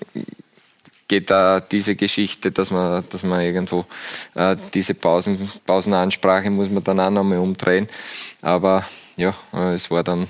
geht 1.08 1.30
da 1.30 1.60
diese 1.60 1.96
Geschichte, 1.96 2.52
dass 2.52 2.72
man, 2.72 3.04
dass 3.12 3.22
man 3.22 3.42
irgendwo 3.42 3.86
äh, 4.34 4.58
diese 4.74 4.96
Pausen, 4.96 5.52
Pausenansprache 5.68 6.50
muss 6.50 6.72
man 6.72 6.84
dann 6.84 7.00
auch 7.00 7.12
nochmal 7.12 7.38
umdrehen. 7.38 7.88
Aber 8.42 8.84
ja, 9.18 9.36
äh, 9.54 9.76
es 9.76 9.92
war 9.92 10.04
dann 10.04 10.26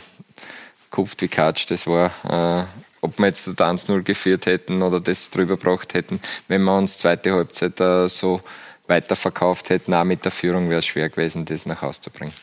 kupft 0.89 1.22
wie 1.22 1.30
Katsch. 1.30 1.72
Das 1.72 1.88
war, 1.88 2.08
äh, 2.30 2.66
ob 3.00 3.18
wir 3.18 3.28
jetzt 3.28 3.48
das 3.48 3.56
1-0 3.56 4.02
geführt 4.02 4.48
hätten 4.48 4.82
oder 4.82 5.00
das 5.00 5.30
drüber 5.30 5.56
gebracht 5.56 5.94
hätten, 5.94 6.20
wenn 6.50 6.62
wir 6.63 6.76
uns 6.76 6.98
zweite 6.98 7.32
Halbzeit 7.32 7.78
so 8.12 8.42
weiterverkauft 8.88 9.70
hätten, 9.70 9.94
auch 9.94 10.04
mit 10.04 10.26
der 10.26 10.32
Führung 10.32 10.70
wäre 10.70 10.80
es 10.80 10.86
schwer 10.86 11.10
gewesen, 11.10 11.46
das 11.46 11.66
nach 11.66 11.82
Hause 11.82 12.02
zu 12.02 12.12
bringen. 12.12 12.34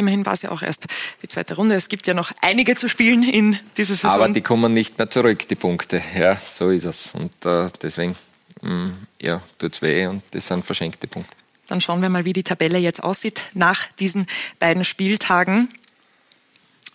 Immerhin 0.00 0.24
war 0.24 0.32
es 0.32 0.40
ja 0.40 0.50
auch 0.50 0.62
erst 0.62 0.86
die 1.22 1.28
zweite 1.28 1.56
Runde. 1.56 1.74
Es 1.74 1.90
gibt 1.90 2.06
ja 2.06 2.14
noch 2.14 2.32
einige 2.40 2.74
zu 2.74 2.88
spielen 2.88 3.22
in 3.22 3.58
dieser 3.76 3.94
Saison. 3.94 4.12
Aber 4.12 4.28
die 4.30 4.40
kommen 4.40 4.72
nicht 4.72 4.96
mehr 4.96 5.10
zurück, 5.10 5.46
die 5.46 5.56
Punkte. 5.56 6.00
Ja, 6.18 6.36
so 6.36 6.70
ist 6.70 6.84
es. 6.84 7.10
Und 7.12 7.44
äh, 7.44 7.68
deswegen, 7.82 8.16
mh, 8.62 8.70
mm, 8.70 9.06
ja, 9.20 9.42
tut 9.58 9.74
es 9.74 9.82
weh 9.82 10.06
und 10.06 10.22
das 10.30 10.48
sind 10.48 10.64
verschenkte 10.64 11.06
Punkte. 11.06 11.36
Dann 11.66 11.82
schauen 11.82 12.00
wir 12.00 12.08
mal, 12.08 12.24
wie 12.24 12.32
die 12.32 12.42
Tabelle 12.42 12.78
jetzt 12.78 13.02
aussieht 13.02 13.42
nach 13.52 13.84
diesen 13.98 14.26
beiden 14.58 14.84
Spieltagen. 14.84 15.68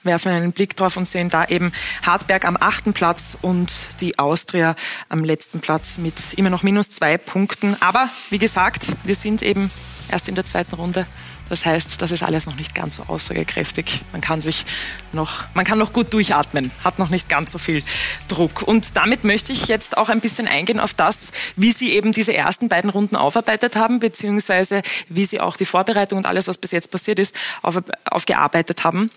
Werfen 0.02 0.32
einen 0.32 0.52
Blick 0.52 0.76
drauf 0.76 0.98
und 0.98 1.08
sehen 1.08 1.30
da 1.30 1.46
eben 1.46 1.72
Hartberg 2.04 2.44
am 2.46 2.58
achten 2.60 2.94
Platz 2.94 3.38
und 3.39 3.72
die 4.02 4.18
Austria 4.18 4.76
am 5.10 5.24
letzten 5.24 5.60
Platz 5.60 6.00
mit 6.00 6.34
immer 6.34 6.50
noch 6.50 6.63
minus 6.63 6.89
zwei 6.89 7.20
Punkten. 7.20 7.80
Aber 7.82 8.10
wie 8.32 8.39
gesagt, 8.39 8.88
wir 9.04 9.15
sind 9.15 9.44
eben 9.44 9.70
erst 10.10 10.28
in 10.28 10.34
der 10.34 10.46
zweiten 10.46 10.74
Runde 10.74 11.06
das 11.49 11.65
heißt, 11.65 12.01
das 12.01 12.12
ist 12.12 12.23
alles 12.23 12.45
noch 12.45 12.55
nicht 12.55 12.73
ganz 12.73 12.95
so 12.95 13.03
aussagekräftig. 13.03 14.01
Man 14.12 14.21
kann 14.21 14.41
sich 14.41 14.65
noch, 15.13 15.45
man 15.53 15.65
kann 15.65 15.77
noch 15.77 15.93
gut 15.93 16.12
durchatmen, 16.13 16.71
hat 16.84 16.99
noch 16.99 17.10
nicht 17.10 17.29
ganz 17.29 17.51
so 17.51 17.58
viel 17.58 17.84
Druck. 18.27 18.63
Und 18.63 18.95
damit 18.97 19.23
möchte 19.23 19.51
ich 19.51 19.67
jetzt 19.67 19.97
auch 19.97 20.10
ein 20.10 20.21
bisschen 20.21 20.47
eingehen 20.47 20.79
auf 20.79 20.93
das, 20.93 21.31
wie 21.55 21.71
Sie 21.71 21.91
eben 21.91 22.13
diese 22.13 22.34
ersten 22.34 22.69
beiden 22.69 22.89
Runden 22.89 23.15
aufarbeitet 23.15 23.75
haben, 23.75 23.99
beziehungsweise 23.99 24.81
wie 25.08 25.25
Sie 25.25 25.39
auch 25.39 25.58
die 25.58 25.65
Vorbereitung 25.65 26.17
und 26.17 26.25
alles, 26.25 26.47
was 26.47 26.58
bis 26.58 26.71
jetzt 26.71 26.91
passiert 26.91 27.19
ist, 27.19 27.36
auf, 27.62 27.81
aufgearbeitet 28.05 28.84
haben 28.84 29.12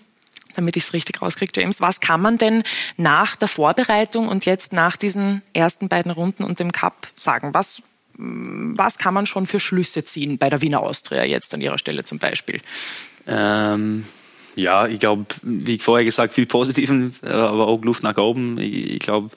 damit 0.55 0.75
ich 0.75 0.83
es 0.83 0.93
richtig 0.93 1.21
rauskriege, 1.21 1.53
James. 1.55 1.79
Was 1.79 2.01
kann 2.01 2.21
man 2.21 2.37
denn 2.37 2.63
nach 2.97 3.35
der 3.35 3.47
Vorbereitung 3.47 4.27
und 4.27 4.45
jetzt 4.45 4.73
nach 4.73 4.97
diesen 4.97 5.41
ersten 5.53 5.87
beiden 5.87 6.11
Runden 6.11 6.43
und 6.43 6.59
dem 6.59 6.71
Cup 6.71 7.07
sagen? 7.15 7.53
Was 7.53 7.81
was 8.21 8.97
kann 8.97 9.13
man 9.13 9.25
schon 9.25 9.47
für 9.47 9.59
Schlüsse 9.59 10.03
ziehen 10.03 10.37
bei 10.37 10.49
der 10.49 10.61
Wiener 10.61 10.81
Austria 10.81 11.23
jetzt 11.23 11.53
an 11.53 11.61
Ihrer 11.61 11.77
Stelle 11.77 12.03
zum 12.03 12.19
Beispiel? 12.19 12.59
Ähm, 13.27 14.05
ja, 14.55 14.87
ich 14.87 14.99
glaube, 14.99 15.25
wie 15.41 15.79
vorher 15.79 16.03
gesagt, 16.03 16.33
viel 16.33 16.45
Positiven, 16.45 17.15
äh, 17.25 17.29
aber 17.29 17.67
auch 17.67 17.81
Luft 17.83 18.03
nach 18.03 18.17
oben. 18.17 18.57
Ich, 18.57 18.95
ich 18.95 18.99
glaube, 18.99 19.29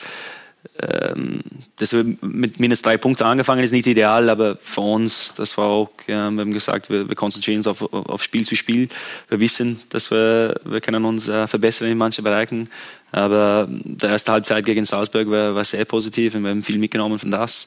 ähm, 0.80 1.40
dass 1.76 1.92
wir 1.92 2.04
mit 2.22 2.58
minus 2.58 2.82
drei 2.82 2.96
Punkten 2.96 3.24
angefangen 3.24 3.62
ist 3.62 3.72
nicht 3.72 3.86
ideal, 3.86 4.28
aber 4.28 4.56
für 4.60 4.80
uns, 4.80 5.34
das 5.34 5.56
war 5.58 5.66
auch, 5.66 5.90
ja, 6.06 6.30
wir 6.30 6.40
haben 6.40 6.52
gesagt, 6.52 6.90
wir, 6.90 7.08
wir 7.08 7.14
konzentrieren 7.14 7.58
uns 7.58 7.66
auf, 7.66 7.92
auf 7.92 8.22
Spiel 8.22 8.44
zu 8.44 8.56
Spiel. 8.56 8.88
Wir 9.28 9.38
wissen, 9.38 9.80
dass 9.90 10.10
wir, 10.10 10.60
wir 10.64 10.80
können 10.80 11.04
uns 11.04 11.28
äh, 11.28 11.46
verbessern 11.46 11.88
in 11.88 11.98
manchen 11.98 12.24
Bereichen. 12.24 12.70
Aber 13.10 13.68
die 13.68 14.06
erste 14.06 14.32
Halbzeit 14.32 14.64
gegen 14.64 14.84
Salzburg 14.84 15.30
war, 15.30 15.54
war 15.54 15.64
sehr 15.64 15.84
positiv 15.84 16.34
und 16.34 16.44
wir 16.44 16.50
haben 16.50 16.62
viel 16.62 16.78
mitgenommen 16.78 17.18
von 17.18 17.30
das. 17.30 17.66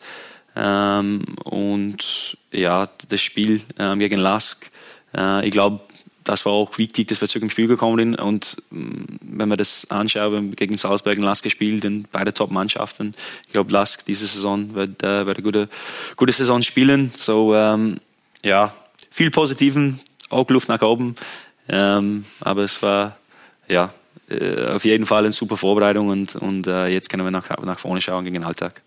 Ähm, 0.56 1.22
und 1.44 2.38
ja, 2.52 2.88
das 3.10 3.22
Spiel 3.22 3.62
ähm, 3.78 4.00
gegen 4.00 4.20
Lask, 4.20 4.70
äh, 5.15 5.46
ich 5.46 5.52
glaube, 5.52 5.82
das 6.26 6.46
war 6.46 6.54
auch 6.54 6.78
wichtig, 6.78 7.08
dass 7.08 7.22
wir 7.22 7.28
zurück 7.28 7.44
im 7.44 7.50
Spiel 7.50 7.68
gekommen 7.68 8.00
sind. 8.00 8.15
Und 8.20 8.58
mm, 8.72 9.04
wenn 9.22 9.48
man 9.48 9.58
das 9.58 9.89
anschaut, 9.91 10.32
wir 10.32 10.38
haben 10.38 10.56
gegen 10.56 10.78
Salzburg 10.78 11.18
und 11.18 11.24
Lask 11.24 11.44
gespielt, 11.44 11.86
und 11.86 12.12
beide 12.12 12.34
Top-Mannschaften. 12.34 13.13
Ich 13.46 13.54
glaube, 13.54 13.72
Lask 13.72 14.06
diese 14.06 14.28
Saison 14.28 14.74
wird, 14.74 15.04
äh, 15.04 15.26
wird 15.26 15.38
eine 15.38 15.44
gute, 15.44 15.70
gute 16.18 16.34
Saison 16.34 16.62
spielen. 16.63 17.12
So, 17.15 17.56
ähm, 17.56 17.98
ja, 18.44 18.74
viel 19.12 19.32
Positiven, 19.32 20.00
auch 20.30 20.50
Luft 20.50 20.68
nach 20.68 20.82
oben. 20.82 21.15
Ähm, 21.70 22.26
aber 22.41 22.63
es 22.63 22.82
war, 22.82 23.18
ja, 23.70 23.94
äh, 24.30 24.65
auf 24.68 24.86
jeden 24.86 25.06
Fall 25.06 25.26
eine 25.26 25.34
super 25.34 25.58
Vorbereitung 25.58 26.10
und, 26.10 26.36
und 26.36 26.68
äh, 26.68 26.88
jetzt 26.88 27.10
können 27.10 27.24
wir 27.24 27.32
nach, 27.32 27.50
nach 27.63 27.80
vorne 27.80 28.02
schauen 28.02 28.24
gegen 28.24 28.36
den 28.36 28.44
Alltag. 28.44 28.82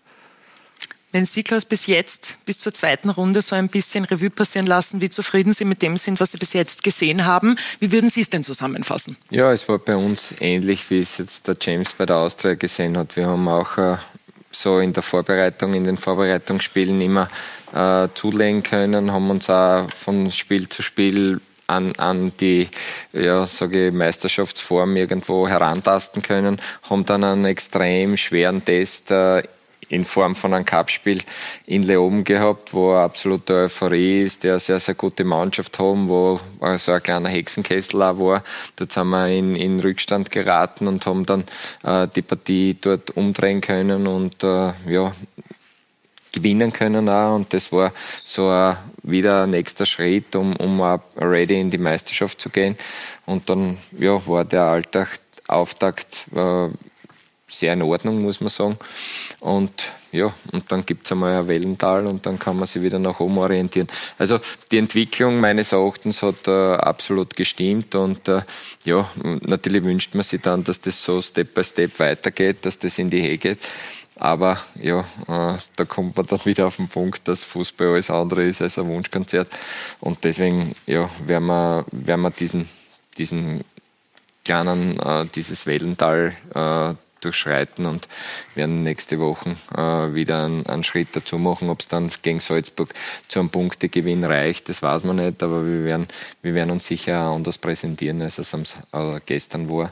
Wenn 1.11 1.25
Sie, 1.25 1.41
Klaus, 1.41 1.65
bis 1.65 1.87
jetzt, 1.87 2.37
bis 2.45 2.59
zur 2.59 2.71
zweiten 2.71 3.09
Runde 3.09 3.41
so 3.41 3.55
ein 3.55 3.67
bisschen 3.67 4.05
Revue 4.05 4.29
passieren 4.29 4.67
lassen, 4.67 5.01
wie 5.01 5.09
zufrieden 5.09 5.53
Sie 5.53 5.65
mit 5.65 5.81
dem 5.81 5.97
sind, 5.97 6.19
was 6.19 6.33
Sie 6.33 6.37
bis 6.37 6.53
jetzt 6.53 6.83
gesehen 6.83 7.25
haben, 7.25 7.55
wie 7.79 7.91
würden 7.91 8.11
Sie 8.11 8.21
es 8.21 8.29
denn 8.29 8.43
zusammenfassen? 8.43 9.17
Ja, 9.31 9.51
es 9.51 9.67
war 9.67 9.79
bei 9.79 9.95
uns 9.95 10.35
ähnlich, 10.39 10.87
wie 10.91 10.99
es 10.99 11.17
jetzt 11.17 11.47
der 11.47 11.57
James 11.59 11.93
bei 11.93 12.05
der 12.05 12.17
Austria 12.17 12.53
gesehen 12.53 12.95
hat. 12.95 13.15
Wir 13.15 13.25
haben 13.25 13.47
auch 13.47 13.75
äh, 13.79 13.97
so 14.51 14.77
in 14.77 14.93
der 14.93 15.01
Vorbereitung, 15.01 15.73
in 15.73 15.83
den 15.83 15.97
Vorbereitungsspielen 15.97 17.01
immer 17.01 17.27
äh, 17.73 18.07
zulegen 18.13 18.61
können, 18.61 19.11
haben 19.11 19.31
uns 19.31 19.49
auch 19.49 19.91
von 19.91 20.31
Spiel 20.31 20.69
zu 20.69 20.83
Spiel 20.83 21.41
an, 21.65 21.95
an 21.97 22.33
die 22.39 22.67
ja, 23.13 23.47
sage 23.47 23.87
ich, 23.87 23.93
Meisterschaftsform 23.93 24.95
irgendwo 24.95 25.47
herantasten 25.47 26.21
können, 26.21 26.61
haben 26.83 27.05
dann 27.05 27.23
einen 27.23 27.45
extrem 27.45 28.15
schweren 28.15 28.63
Test 28.63 29.09
äh, 29.09 29.41
in 29.89 30.05
Form 30.05 30.35
von 30.35 30.53
einem 30.53 30.65
Cupspiel 30.65 31.21
in 31.65 31.83
Leoben 31.83 32.23
gehabt, 32.23 32.73
wo 32.73 32.93
absolute 32.93 33.55
Euphorie 33.55 34.23
ist, 34.23 34.43
der 34.43 34.53
eine 34.53 34.59
sehr, 34.59 34.79
sehr 34.79 34.95
gute 34.95 35.23
Mannschaft 35.23 35.79
haben, 35.79 36.07
wo 36.07 36.39
so 36.77 36.91
ein 36.91 37.03
kleiner 37.03 37.29
Hexenkessel 37.29 38.01
auch 38.01 38.19
war. 38.19 38.43
Dort 38.75 38.91
sind 38.91 39.09
wir 39.09 39.27
in, 39.27 39.55
in 39.55 39.79
Rückstand 39.79 40.31
geraten 40.31 40.87
und 40.87 41.05
haben 41.05 41.25
dann 41.25 41.43
äh, 41.83 42.07
die 42.15 42.21
Partie 42.21 42.77
dort 42.79 43.11
umdrehen 43.11 43.61
können 43.61 44.07
und 44.07 44.43
äh, 44.43 44.73
ja, 44.87 45.13
gewinnen 46.31 46.71
können 46.71 47.09
auch. 47.09 47.35
Und 47.35 47.53
das 47.53 47.71
war 47.71 47.91
so 48.23 48.49
ein, 48.49 48.77
wieder 49.03 49.43
ein 49.43 49.51
nächster 49.51 49.85
Schritt, 49.85 50.35
um, 50.35 50.55
um 50.55 50.81
auch 50.81 51.01
ready 51.17 51.59
in 51.59 51.69
die 51.69 51.77
Meisterschaft 51.77 52.39
zu 52.39 52.49
gehen. 52.49 52.77
Und 53.25 53.49
dann 53.49 53.77
ja, 53.97 54.25
war 54.27 54.45
der 54.45 54.63
Alltag, 54.63 55.19
Auftakt 55.47 56.27
äh, 56.35 56.69
sehr 57.49 57.73
in 57.73 57.81
Ordnung, 57.81 58.21
muss 58.21 58.39
man 58.39 58.49
sagen. 58.49 58.77
Und 59.39 59.71
ja, 60.11 60.33
und 60.51 60.71
dann 60.71 60.85
gibt 60.85 61.05
es 61.05 61.11
einmal 61.11 61.35
ein 61.35 61.47
Wellental 61.47 62.07
und 62.07 62.25
dann 62.25 62.39
kann 62.39 62.57
man 62.57 62.65
sich 62.65 62.81
wieder 62.81 62.97
nach 62.97 63.19
oben 63.19 63.37
orientieren. 63.37 63.87
Also 64.17 64.39
die 64.71 64.79
Entwicklung 64.79 65.39
meines 65.39 65.71
Erachtens 65.71 66.23
hat 66.23 66.47
äh, 66.47 66.73
absolut 66.75 67.35
gestimmt 67.35 67.93
und 67.95 68.27
äh, 68.27 68.41
ja, 68.85 69.07
natürlich 69.41 69.83
wünscht 69.83 70.15
man 70.15 70.23
sich 70.23 70.41
dann, 70.41 70.63
dass 70.63 70.81
das 70.81 71.03
so 71.03 71.21
Step 71.21 71.53
by 71.53 71.63
Step 71.63 71.99
weitergeht, 71.99 72.65
dass 72.65 72.79
das 72.79 72.97
in 72.97 73.09
die 73.09 73.21
Höhe 73.21 73.37
geht. 73.37 73.59
Aber 74.15 74.59
ja, 74.75 74.99
äh, 74.99 75.57
da 75.75 75.85
kommt 75.85 76.17
man 76.17 76.25
dann 76.27 76.39
wieder 76.45 76.67
auf 76.67 76.77
den 76.77 76.89
Punkt, 76.89 77.27
dass 77.27 77.43
Fußball 77.43 77.87
alles 77.89 78.09
andere 78.09 78.43
ist 78.43 78.61
als 78.61 78.77
ein 78.77 78.87
Wunschkonzert. 78.87 79.47
Und 79.99 80.23
deswegen 80.23 80.75
ja, 80.87 81.09
werden, 81.25 81.45
wir, 81.45 81.85
werden 81.91 82.21
wir 82.21 82.31
diesen, 82.31 82.67
diesen 83.17 83.63
kleinen, 84.43 84.99
äh, 84.99 85.25
dieses 85.35 85.65
Wellental 85.65 86.33
äh, 86.53 86.95
durchschreiten 87.21 87.85
und 87.85 88.07
werden 88.55 88.83
nächste 88.83 89.19
Woche 89.19 89.55
äh, 89.75 90.13
wieder 90.13 90.45
einen, 90.45 90.65
einen, 90.65 90.83
Schritt 90.83 91.09
dazu 91.13 91.37
machen. 91.37 91.69
Ob 91.69 91.79
es 91.79 91.87
dann 91.87 92.09
gegen 92.21 92.39
Salzburg 92.39 92.93
zu 93.27 93.39
einem 93.39 93.49
Punktegewinn 93.49 94.23
reicht, 94.23 94.69
das 94.69 94.81
weiß 94.81 95.03
man 95.03 95.17
nicht, 95.17 95.41
aber 95.41 95.65
wir 95.65 95.83
werden, 95.83 96.07
wir 96.41 96.53
werden 96.55 96.71
uns 96.71 96.87
sicher 96.87 97.19
anders 97.19 97.57
präsentieren, 97.57 98.21
als 98.21 98.37
es 98.37 98.53
am, 98.53 98.63
äh, 98.63 99.19
gestern 99.25 99.69
war. 99.69 99.91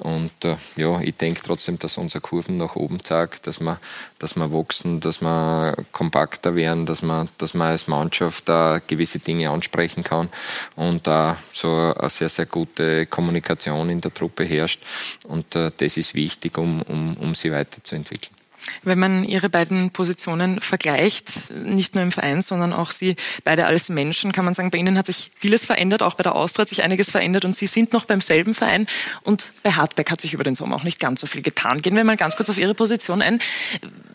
Und 0.00 0.32
äh, 0.44 0.56
ja, 0.76 1.00
ich 1.00 1.16
denke 1.16 1.42
trotzdem, 1.44 1.78
dass 1.78 1.98
unsere 1.98 2.20
Kurven 2.20 2.56
nach 2.56 2.76
oben 2.76 3.02
zeigt, 3.02 3.46
dass 3.46 3.60
wir, 3.60 3.78
dass 4.18 4.36
wir 4.36 4.52
wachsen, 4.52 5.00
dass 5.00 5.20
wir 5.20 5.76
kompakter 5.92 6.54
werden, 6.54 6.86
dass 6.86 7.02
man, 7.02 7.28
dass 7.38 7.54
als 7.68 7.88
Mannschaft 7.88 8.46
gewisse 8.86 9.18
Dinge 9.18 9.50
ansprechen 9.50 10.02
kann 10.02 10.28
und 10.76 11.06
da 11.06 11.36
so 11.50 11.94
eine 11.96 12.08
sehr, 12.08 12.28
sehr 12.28 12.46
gute 12.46 13.06
Kommunikation 13.06 13.90
in 13.90 14.00
der 14.00 14.12
Truppe 14.12 14.44
herrscht. 14.44 14.82
Und 15.26 15.54
äh, 15.54 15.70
das 15.76 15.96
ist 15.96 16.14
wichtig, 16.14 16.56
um 16.58 16.67
um, 16.68 16.82
um, 16.82 17.16
um 17.16 17.34
sie 17.34 17.52
weiterzuentwickeln. 17.52 18.34
Wenn 18.82 18.98
man 18.98 19.24
Ihre 19.24 19.48
beiden 19.48 19.90
Positionen 19.90 20.60
vergleicht, 20.60 21.50
nicht 21.50 21.94
nur 21.94 22.02
im 22.02 22.12
Verein, 22.12 22.42
sondern 22.42 22.72
auch 22.72 22.90
Sie 22.90 23.16
beide 23.44 23.66
als 23.66 23.88
Menschen, 23.88 24.32
kann 24.32 24.44
man 24.44 24.54
sagen, 24.54 24.70
bei 24.70 24.78
Ihnen 24.78 24.98
hat 24.98 25.06
sich 25.06 25.30
vieles 25.36 25.64
verändert, 25.64 26.02
auch 26.02 26.14
bei 26.14 26.22
der 26.22 26.34
Austria 26.34 26.62
hat 26.62 26.68
sich 26.68 26.82
einiges 26.82 27.10
verändert 27.10 27.44
und 27.44 27.54
Sie 27.54 27.66
sind 27.66 27.92
noch 27.92 28.04
beim 28.04 28.20
selben 28.20 28.54
Verein 28.54 28.86
und 29.22 29.52
bei 29.62 29.72
Hartberg 29.72 30.10
hat 30.10 30.20
sich 30.20 30.34
über 30.34 30.44
den 30.44 30.54
Sommer 30.54 30.76
auch 30.76 30.82
nicht 30.82 31.00
ganz 31.00 31.20
so 31.20 31.26
viel 31.26 31.42
getan. 31.42 31.82
Gehen 31.82 31.96
wir 31.96 32.04
mal 32.04 32.16
ganz 32.16 32.36
kurz 32.36 32.50
auf 32.50 32.58
Ihre 32.58 32.74
Position 32.74 33.22
ein. 33.22 33.40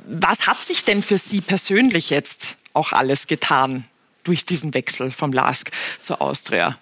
Was 0.05 0.47
hat 0.47 0.57
sich 0.63 0.83
denn 0.83 1.01
für 1.01 1.17
Sie 1.17 1.41
persönlich 1.41 2.09
jetzt 2.09 2.57
auch 2.73 2.91
alles 2.91 3.27
getan 3.27 3.85
durch 4.23 4.45
diesen 4.45 4.73
Wechsel 4.73 5.11
vom 5.11 5.31
LASK 5.31 5.71
zur 6.01 6.21
Austria? 6.21 6.77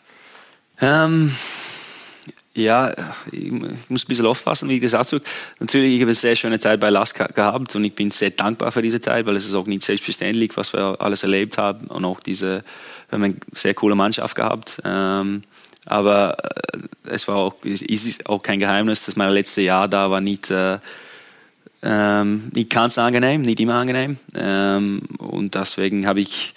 Ähm, 0.79 1.35
ja, 2.53 2.91
ich 3.31 3.51
muss 3.87 4.03
ein 4.03 4.07
bisschen 4.07 4.25
aufpassen, 4.25 4.67
wie 4.67 4.75
ich 4.75 4.81
das 4.81 4.93
ausdrücke. 4.93 5.25
Natürlich, 5.59 5.95
ich 5.95 6.01
habe 6.01 6.09
eine 6.09 6.15
sehr 6.15 6.35
schöne 6.35 6.59
Zeit 6.59 6.79
bei 6.81 6.89
Lask 6.89 7.17
gehabt 7.33 7.75
und 7.75 7.83
ich 7.85 7.95
bin 7.95 8.11
sehr 8.11 8.31
dankbar 8.31 8.71
für 8.71 8.81
diese 8.81 8.99
Zeit, 8.99 9.25
weil 9.25 9.37
es 9.37 9.45
ist 9.45 9.53
auch 9.53 9.67
nicht 9.67 9.83
selbstverständlich, 9.83 10.57
was 10.57 10.73
wir 10.73 10.97
alles 10.99 11.23
erlebt 11.23 11.57
haben 11.57 11.87
und 11.87 12.03
auch 12.03 12.19
diese, 12.19 12.63
wir 13.09 13.13
haben 13.13 13.23
eine 13.23 13.35
sehr 13.53 13.73
coole 13.73 13.95
Mannschaft 13.95 14.35
gehabt. 14.35 14.81
Ähm, 14.83 15.43
aber 15.85 16.37
äh, 16.43 16.79
es 17.05 17.27
war 17.27 17.37
auch, 17.37 17.55
es 17.63 17.81
ist 17.81 18.27
auch 18.27 18.43
kein 18.43 18.59
Geheimnis, 18.59 19.05
dass 19.05 19.15
mein 19.15 19.31
letztes 19.31 19.63
Jahr 19.63 19.87
da 19.87 20.11
war 20.11 20.19
nicht, 20.19 20.51
äh, 20.51 20.77
ähm, 21.83 22.51
nicht 22.53 22.69
ganz 22.69 22.97
angenehm, 22.97 23.41
nicht 23.41 23.61
immer 23.61 23.75
angenehm. 23.75 24.17
Ähm, 24.35 25.03
und 25.17 25.55
deswegen 25.55 26.05
habe 26.05 26.19
ich 26.19 26.53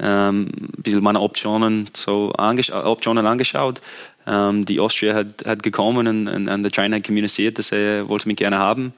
ähm, 0.00 0.48
ein 0.48 0.82
bisschen 0.82 1.02
meine 1.02 1.20
Optionen 1.20 1.88
so 1.94 2.32
angesch 2.32 2.72
Optionen 2.72 3.26
angeschaut 3.26 3.80
ähm, 4.26 4.64
die 4.64 4.80
Austria 4.80 5.14
hat, 5.14 5.44
hat 5.46 5.62
gekommen 5.62 6.06
und, 6.06 6.28
und, 6.28 6.62
der 6.62 6.70
China 6.70 6.96
hat 6.96 7.06
kommuniziert, 7.06 7.58
dass 7.58 7.72
er 7.72 8.08
wollte 8.08 8.28
mich 8.28 8.36
gerne 8.36 8.58
haben. 8.58 8.92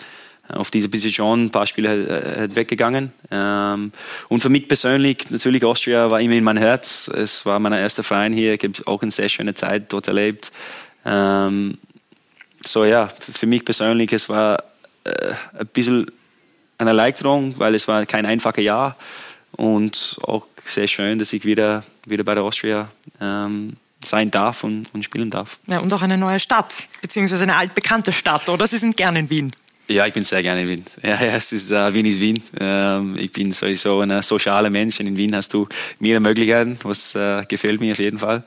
Auf 0.49 0.71
diese 0.71 0.89
Position 0.89 1.47
ein 1.47 1.51
paar 1.51 1.67
Spiele 1.67 1.91
hat, 1.91 2.39
hat 2.43 2.57
weggegangen. 2.57 3.12
Ähm, 3.33 3.91
und 4.29 4.41
für 4.41 4.49
mich 4.49 4.69
persönlich, 4.69 5.29
natürlich 5.31 5.65
Austria 5.65 6.09
war 6.11 6.21
immer 6.21 6.35
in 6.35 6.45
mein 6.45 6.57
Herz. 6.57 7.09
Es 7.09 7.45
war 7.45 7.59
mein 7.59 7.73
erster 7.73 8.05
Verein 8.05 8.33
hier. 8.33 8.55
Ich 8.55 8.62
habe 8.62 8.75
auch 8.87 9.03
eine 9.03 9.11
sehr 9.11 9.29
schöne 9.29 9.55
Zeit 9.55 9.93
dort 9.93 10.07
erlebt. 10.07 10.53
Ähm, 11.05 11.79
so 12.65 12.85
ja, 12.85 13.09
für 13.19 13.47
mich 13.47 13.65
persönlich, 13.65 14.12
es 14.12 14.29
war 14.29 14.62
äh, 15.05 15.33
ein 15.59 15.67
bisschen 15.73 16.11
eine 16.79 16.91
Erleichterung, 16.91 17.59
weil 17.59 17.75
es 17.75 17.89
war 17.89 18.07
kein 18.07 18.27
einfaches 18.27 18.62
Jahr 18.62 18.97
und 19.53 20.19
auch 20.23 20.47
sehr 20.65 20.89
schön, 20.89 21.19
dass 21.19 21.33
ich 21.33 21.45
wieder, 21.45 21.85
wieder 22.07 22.25
bei 22.25 22.35
der 22.35 22.45
Austria 22.45 22.89
ähm, 23.21 23.77
sein 24.09 24.31
darf 24.31 24.64
und, 24.64 24.92
und 24.95 25.05
spielen 25.05 25.31
darf. 25.31 25.59
Ja, 25.66 25.79
und 25.81 25.92
auch 25.92 26.03
eine 26.03 26.19
neue 26.19 26.40
Stadt, 26.40 26.75
beziehungsweise 27.03 27.42
eine 27.42 27.57
altbekannte 27.57 28.12
Stadt, 28.12 28.49
oder? 28.49 28.66
Sie 28.66 28.79
sind 28.79 28.97
gerne 28.97 29.21
in 29.21 29.31
Wien. 29.31 29.53
Ja, 29.88 30.07
ich 30.07 30.12
bin 30.12 30.25
sehr 30.25 30.42
gerne 30.42 30.62
in 30.62 30.69
Wien. 30.69 30.85
Ja, 31.03 31.23
ja 31.23 31.37
es 31.37 31.53
ist, 31.53 31.71
uh, 31.71 31.92
Wien 31.95 32.07
ist 32.07 32.21
Wien. 32.21 32.42
Ähm, 32.59 33.16
ich 33.16 33.31
bin 33.31 33.53
sowieso 33.53 34.01
ein 34.01 34.21
sozialer 34.23 34.71
Mensch 34.71 34.99
und 34.99 35.07
in 35.07 35.16
Wien 35.16 35.35
hast 35.37 35.55
du 35.55 35.69
mehrere 36.01 36.21
Möglichkeiten, 36.21 36.77
was 36.83 37.14
uh, 37.14 37.42
gefällt 37.47 37.81
mir 37.81 37.92
auf 37.92 37.99
jeden 37.99 38.19
Fall. 38.19 38.42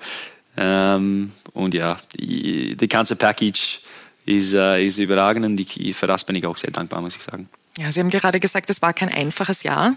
Ähm, 0.57 1.31
und 1.53 1.73
ja, 1.73 1.97
die, 2.19 2.75
die 2.75 2.87
ganze 2.87 3.15
Package 3.15 3.79
ist, 4.25 4.53
uh, 4.53 4.75
ist 4.75 4.97
überragend 4.97 5.45
und 5.45 5.59
ich, 5.59 5.95
für 5.95 6.07
das 6.07 6.25
bin 6.25 6.35
ich 6.35 6.45
auch 6.45 6.57
sehr 6.57 6.71
dankbar, 6.71 6.99
muss 6.99 7.15
ich 7.15 7.23
sagen. 7.23 7.47
Ja, 7.77 7.89
Sie 7.91 8.01
haben 8.01 8.09
gerade 8.09 8.41
gesagt, 8.41 8.69
es 8.69 8.81
war 8.81 8.93
kein 8.93 9.09
einfaches 9.09 9.63
Jahr. 9.63 9.95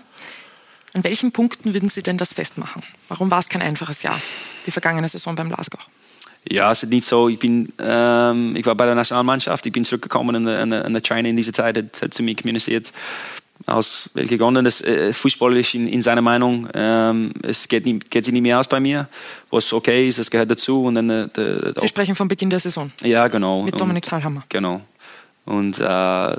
An 0.94 1.04
welchen 1.04 1.32
Punkten 1.32 1.72
würden 1.72 1.88
Sie 1.88 2.02
denn 2.02 2.18
das 2.18 2.34
festmachen? 2.34 2.82
Warum 3.08 3.30
war 3.30 3.38
es 3.38 3.48
kein 3.48 3.62
einfaches 3.62 4.02
Jahr, 4.02 4.20
die 4.66 4.70
vergangene 4.70 5.08
Saison 5.08 5.34
beim 5.34 5.48
Glasgow? 5.48 5.80
Ja, 6.48 6.72
es 6.72 6.82
ist 6.82 6.90
nicht 6.90 7.06
so. 7.06 7.28
Ich, 7.28 7.38
bin, 7.38 7.72
ähm, 7.78 8.56
ich 8.56 8.66
war 8.66 8.74
bei 8.74 8.84
der 8.84 8.94
Nationalmannschaft, 8.94 9.64
ich 9.64 9.72
bin 9.72 9.84
zurückgekommen 9.84 10.36
und 10.36 10.44
der, 10.44 10.66
der 10.66 11.00
China 11.00 11.28
in 11.28 11.36
dieser 11.36 11.52
Zeit 11.52 11.78
hat, 11.78 12.02
hat 12.02 12.14
zu 12.14 12.22
mir 12.22 12.34
kommuniziert, 12.34 12.92
aus 13.66 14.10
welchen 14.14 14.38
Gründen 14.38 14.64
das 14.64 14.80
äh, 14.80 15.12
Fußball 15.12 15.56
ist 15.56 15.74
in, 15.74 15.86
in 15.86 16.02
seiner 16.02 16.20
Meinung, 16.20 16.68
ähm, 16.74 17.32
es 17.42 17.68
geht, 17.68 17.86
nicht, 17.86 18.10
geht 18.10 18.24
sich 18.24 18.32
nicht 18.32 18.42
mehr 18.42 18.58
aus 18.58 18.66
bei 18.66 18.80
mir, 18.80 19.08
was 19.50 19.72
okay 19.72 20.08
ist, 20.08 20.18
das 20.18 20.30
gehört 20.30 20.50
dazu. 20.50 20.84
Und 20.84 20.96
dann, 20.96 21.08
äh, 21.08 21.28
der, 21.28 21.74
Sie 21.76 21.88
sprechen 21.88 22.16
vom 22.16 22.28
Beginn 22.28 22.50
der 22.50 22.58
Saison? 22.58 22.92
Ja, 23.02 23.28
genau. 23.28 23.62
Mit 23.62 23.80
Dominik 23.80 24.04
Thalhammer? 24.04 24.44
Genau. 24.48 24.80
Und 25.44 25.78
äh, 25.78 26.36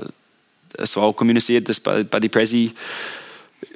es 0.76 0.96
war 0.96 1.04
auch 1.04 1.14
kommuniziert, 1.14 1.68
dass 1.68 1.80
bei, 1.80 2.04
bei 2.04 2.20
die 2.20 2.28
Presi, 2.28 2.72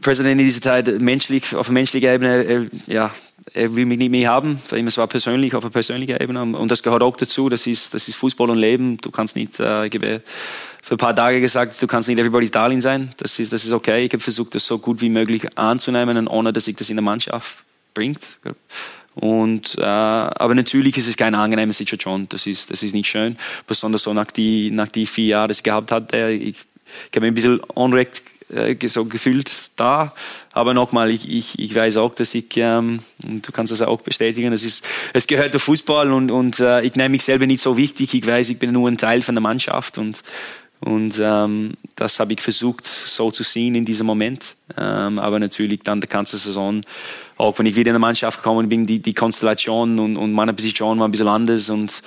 Präsident 0.00 0.40
in 0.40 0.46
dieser 0.46 0.60
Zeit 0.60 1.00
menschlich, 1.00 1.54
auf 1.54 1.70
menschlicher 1.70 2.14
Ebene, 2.14 2.44
äh, 2.44 2.68
ja, 2.86 3.12
er 3.54 3.74
will 3.74 3.86
mich 3.86 3.98
nicht 3.98 4.10
mehr 4.10 4.30
haben. 4.30 4.58
Für 4.58 4.78
ihn 4.78 4.86
es 4.86 4.96
war 4.96 5.06
persönlich, 5.06 5.54
auf 5.54 5.64
einer 5.64 5.70
persönlichen 5.70 6.20
Ebene. 6.20 6.42
Und 6.42 6.70
das 6.70 6.82
gehört 6.82 7.02
auch 7.02 7.16
dazu. 7.16 7.48
Das 7.48 7.66
ist, 7.66 7.94
das 7.94 8.08
ist 8.08 8.16
Fußball 8.16 8.50
und 8.50 8.58
Leben. 8.58 8.98
Du 8.98 9.10
kannst 9.10 9.36
nicht, 9.36 9.58
äh, 9.60 9.86
ich 9.86 9.94
habe 9.94 10.22
für 10.82 10.94
ein 10.94 10.98
paar 10.98 11.14
Tage 11.14 11.40
gesagt, 11.40 11.80
du 11.80 11.86
kannst 11.86 12.08
nicht 12.08 12.18
everybody 12.18 12.50
Darling 12.50 12.80
sein. 12.80 13.10
Das 13.16 13.38
ist, 13.38 13.52
das 13.52 13.64
ist 13.64 13.72
okay. 13.72 14.04
Ich 14.04 14.12
habe 14.12 14.22
versucht, 14.22 14.54
das 14.54 14.66
so 14.66 14.78
gut 14.78 15.00
wie 15.00 15.08
möglich 15.08 15.46
anzunehmen, 15.56 16.28
ohne 16.28 16.52
dass 16.52 16.68
ich 16.68 16.76
das 16.76 16.90
in 16.90 16.96
der 16.96 17.04
Mannschaft 17.04 17.64
bringt. 17.94 18.20
Und, 19.14 19.76
äh, 19.78 19.82
aber 19.82 20.54
natürlich 20.54 20.96
ist 20.96 21.08
es 21.08 21.16
keine 21.16 21.38
angenehme 21.38 21.72
Situation. 21.72 22.28
Das 22.28 22.46
ist, 22.46 22.70
das 22.70 22.82
ist 22.82 22.94
nicht 22.94 23.08
schön. 23.08 23.36
Besonders 23.66 24.04
so 24.04 24.14
nach 24.14 24.30
die, 24.30 24.70
nach 24.70 24.88
die 24.88 25.06
vier 25.06 25.26
Jahren, 25.26 25.48
die 25.48 25.52
ich 25.52 25.62
gehabt 25.62 25.90
hatte. 25.90 26.30
Ich, 26.30 26.56
ich 27.10 27.16
habe 27.16 27.26
ein 27.26 27.34
bisschen 27.34 27.60
unrecht 27.74 28.22
äh, 28.50 28.76
so 28.88 29.04
gefühlt 29.04 29.54
da. 29.76 30.14
Aber 30.52 30.74
nochmal, 30.74 31.10
ich, 31.10 31.28
ich, 31.28 31.58
ich 31.58 31.74
weiß 31.74 31.96
auch, 31.98 32.14
dass 32.14 32.34
ich, 32.34 32.56
ähm, 32.56 33.00
du 33.18 33.52
kannst 33.52 33.72
das 33.72 33.82
auch 33.82 34.00
bestätigen, 34.02 34.52
es, 34.52 34.64
ist, 34.64 34.84
es 35.12 35.26
gehört 35.26 35.54
der 35.54 35.60
Fußball 35.60 36.12
und, 36.12 36.30
und 36.30 36.60
äh, 36.60 36.82
ich 36.82 36.94
nehme 36.94 37.10
mich 37.10 37.24
selber 37.24 37.46
nicht 37.46 37.62
so 37.62 37.76
wichtig. 37.76 38.14
Ich 38.14 38.26
weiß, 38.26 38.48
ich 38.48 38.58
bin 38.58 38.72
nur 38.72 38.88
ein 38.88 38.98
Teil 38.98 39.22
von 39.22 39.34
der 39.34 39.42
Mannschaft 39.42 39.98
und, 39.98 40.22
und 40.80 41.18
ähm, 41.20 41.72
das 41.96 42.20
habe 42.20 42.32
ich 42.32 42.40
versucht 42.40 42.86
so 42.86 43.30
zu 43.30 43.42
sehen 43.42 43.74
in 43.74 43.84
diesem 43.84 44.06
Moment. 44.06 44.56
Ähm, 44.76 45.18
aber 45.18 45.38
natürlich 45.38 45.80
dann 45.82 46.00
der 46.00 46.08
ganze 46.08 46.38
Saison, 46.38 46.82
auch 47.36 47.58
wenn 47.58 47.66
ich 47.66 47.76
wieder 47.76 47.90
in 47.90 47.94
der 47.94 48.00
Mannschaft 48.00 48.42
gekommen 48.42 48.68
bin, 48.68 48.86
die, 48.86 49.00
die 49.00 49.14
Konstellation 49.14 49.98
und, 49.98 50.16
und 50.16 50.32
meine 50.32 50.52
Position 50.52 50.98
war 50.98 51.08
ein 51.08 51.10
bisschen 51.10 51.28
anders 51.28 51.68
und, 51.70 52.02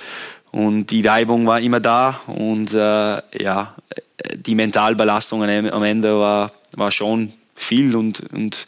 und 0.52 0.86
die 0.90 1.06
Reibung 1.06 1.46
war 1.46 1.60
immer 1.60 1.80
da 1.80 2.20
und 2.26 2.72
äh, 2.74 3.22
ja, 3.42 3.74
die 4.34 4.54
Mentalbelastung 4.54 5.42
am 5.42 5.82
Ende 5.82 6.18
war, 6.18 6.52
war 6.72 6.90
schon 6.90 7.32
viel 7.54 7.96
und, 7.96 8.20
und 8.32 8.66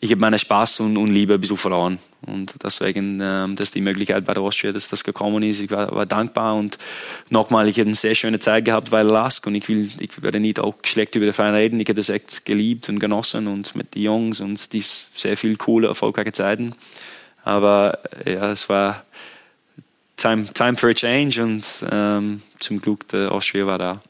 ich 0.00 0.10
habe 0.10 0.20
meinen 0.20 0.38
Spaß 0.38 0.80
und, 0.80 0.96
und 0.96 1.10
Liebe 1.10 1.34
ein 1.34 1.40
bisschen 1.40 1.56
verloren. 1.56 1.98
Und 2.26 2.54
deswegen, 2.62 3.20
ähm, 3.22 3.56
dass 3.56 3.70
die 3.70 3.80
Möglichkeit 3.80 4.24
bei 4.24 4.34
der 4.34 4.42
Austria, 4.42 4.72
dass 4.72 4.88
das 4.88 5.04
gekommen 5.04 5.42
ist, 5.42 5.60
ich 5.60 5.70
war, 5.70 5.94
war 5.94 6.04
dankbar 6.04 6.56
und 6.56 6.78
nochmal, 7.30 7.68
ich 7.68 7.78
habe 7.78 7.88
eine 7.88 7.96
sehr 7.96 8.14
schöne 8.14 8.38
Zeit 8.40 8.64
gehabt 8.64 8.90
bei 8.90 9.02
Lask 9.02 9.46
und 9.46 9.54
ich 9.54 9.68
will, 9.68 9.90
ich 10.00 10.22
werde 10.22 10.40
nicht 10.40 10.58
auch 10.58 10.74
schlecht 10.84 11.14
über 11.14 11.26
den 11.26 11.32
Verein 11.32 11.54
reden. 11.54 11.80
Ich 11.80 11.88
habe 11.88 11.96
das 11.96 12.08
echt 12.08 12.44
geliebt 12.44 12.88
und 12.88 12.98
genossen 12.98 13.46
und 13.46 13.74
mit 13.76 13.94
den 13.94 14.02
Jungs 14.02 14.40
und 14.40 14.72
die 14.72 14.82
sehr 14.82 15.36
viel 15.36 15.56
coole, 15.56 15.88
erfolgreiche 15.88 16.32
Zeiten. 16.32 16.74
Aber 17.44 17.98
ja, 18.26 18.50
es 18.50 18.68
war 18.68 19.04
time, 20.16 20.52
time 20.52 20.76
for 20.76 20.90
a 20.90 20.94
change 20.94 21.42
und 21.42 21.64
ähm, 21.90 22.42
zum 22.58 22.80
Glück 22.80 23.08
der 23.08 23.32
Austria 23.32 23.66
war 23.66 23.78
da. 23.78 24.00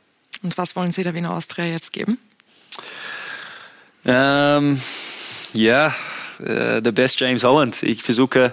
Und 0.43 0.57
was 0.59 0.77
wollen 0.77 0.91
Sie 0.91 1.03
der 1.03 1.15
Wiener 1.15 1.33
Austria 1.33 1.65
jetzt 1.65 1.93
geben? 1.93 2.19
Ähm, 4.05 4.81
ja, 5.55 5.95
äh, 6.41 6.83
der 6.83 6.93
Best 6.93 7.19
James 7.21 7.45
Holland. 7.45 7.83
Ich 7.83 8.03
versuche 8.03 8.53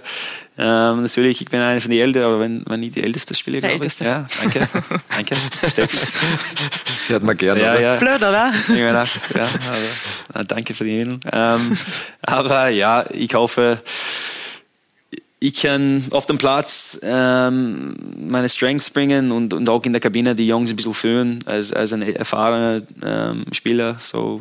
ähm, 0.57 1.01
natürlich, 1.01 1.41
ich 1.41 1.49
bin 1.49 1.59
einer 1.59 1.81
von 1.81 1.91
den 1.91 2.01
Ältesten, 2.01 2.25
aber 2.25 2.39
wenn, 2.39 2.63
wenn 2.67 2.83
ich 2.83 2.91
die 2.91 3.03
älteste 3.03 3.33
Spieler, 3.33 3.61
der 3.61 3.71
glaube 3.71 3.83
älteste. 3.83 4.03
ich. 4.03 4.09
Ja, 4.09 4.27
danke. 4.41 4.69
danke. 5.09 5.35
Sie 7.07 7.13
hat 7.15 7.23
man 7.23 7.35
gerne. 7.35 7.61
Ja, 7.61 7.79
ja. 7.79 7.95
Blöd, 7.95 8.17
oder? 8.17 8.53
Ich 8.53 8.67
gedacht, 8.67 9.19
ja, 9.35 9.47
aber, 10.33 10.43
danke 10.43 10.73
für 10.73 10.83
die 10.83 10.97
Erinnerung. 10.97 11.21
Ähm, 11.31 11.77
aber 12.21 12.69
ja, 12.69 13.05
ich 13.11 13.33
hoffe, 13.33 13.81
ich 15.43 15.56
kann 15.56 16.04
auf 16.12 16.27
dem 16.27 16.38
Platz 16.38 16.99
ähm, 17.01 17.95
meine 18.15 18.47
Strengths 18.47 18.91
bringen 18.91 19.32
und, 19.32 19.56
und 19.56 19.67
auch 19.69 19.84
in 19.86 19.91
der 19.91 19.99
Kabine 19.99 20.36
die 20.36 20.45
Jungs 20.45 20.69
ein 20.69 20.75
bisschen 20.75 20.93
führen 20.93 21.39
als, 21.47 21.73
als 21.73 21.93
ein 21.93 22.04
erfahrener 22.04 22.84
ähm, 23.04 23.45
Spieler. 23.51 23.97
So, 23.99 24.39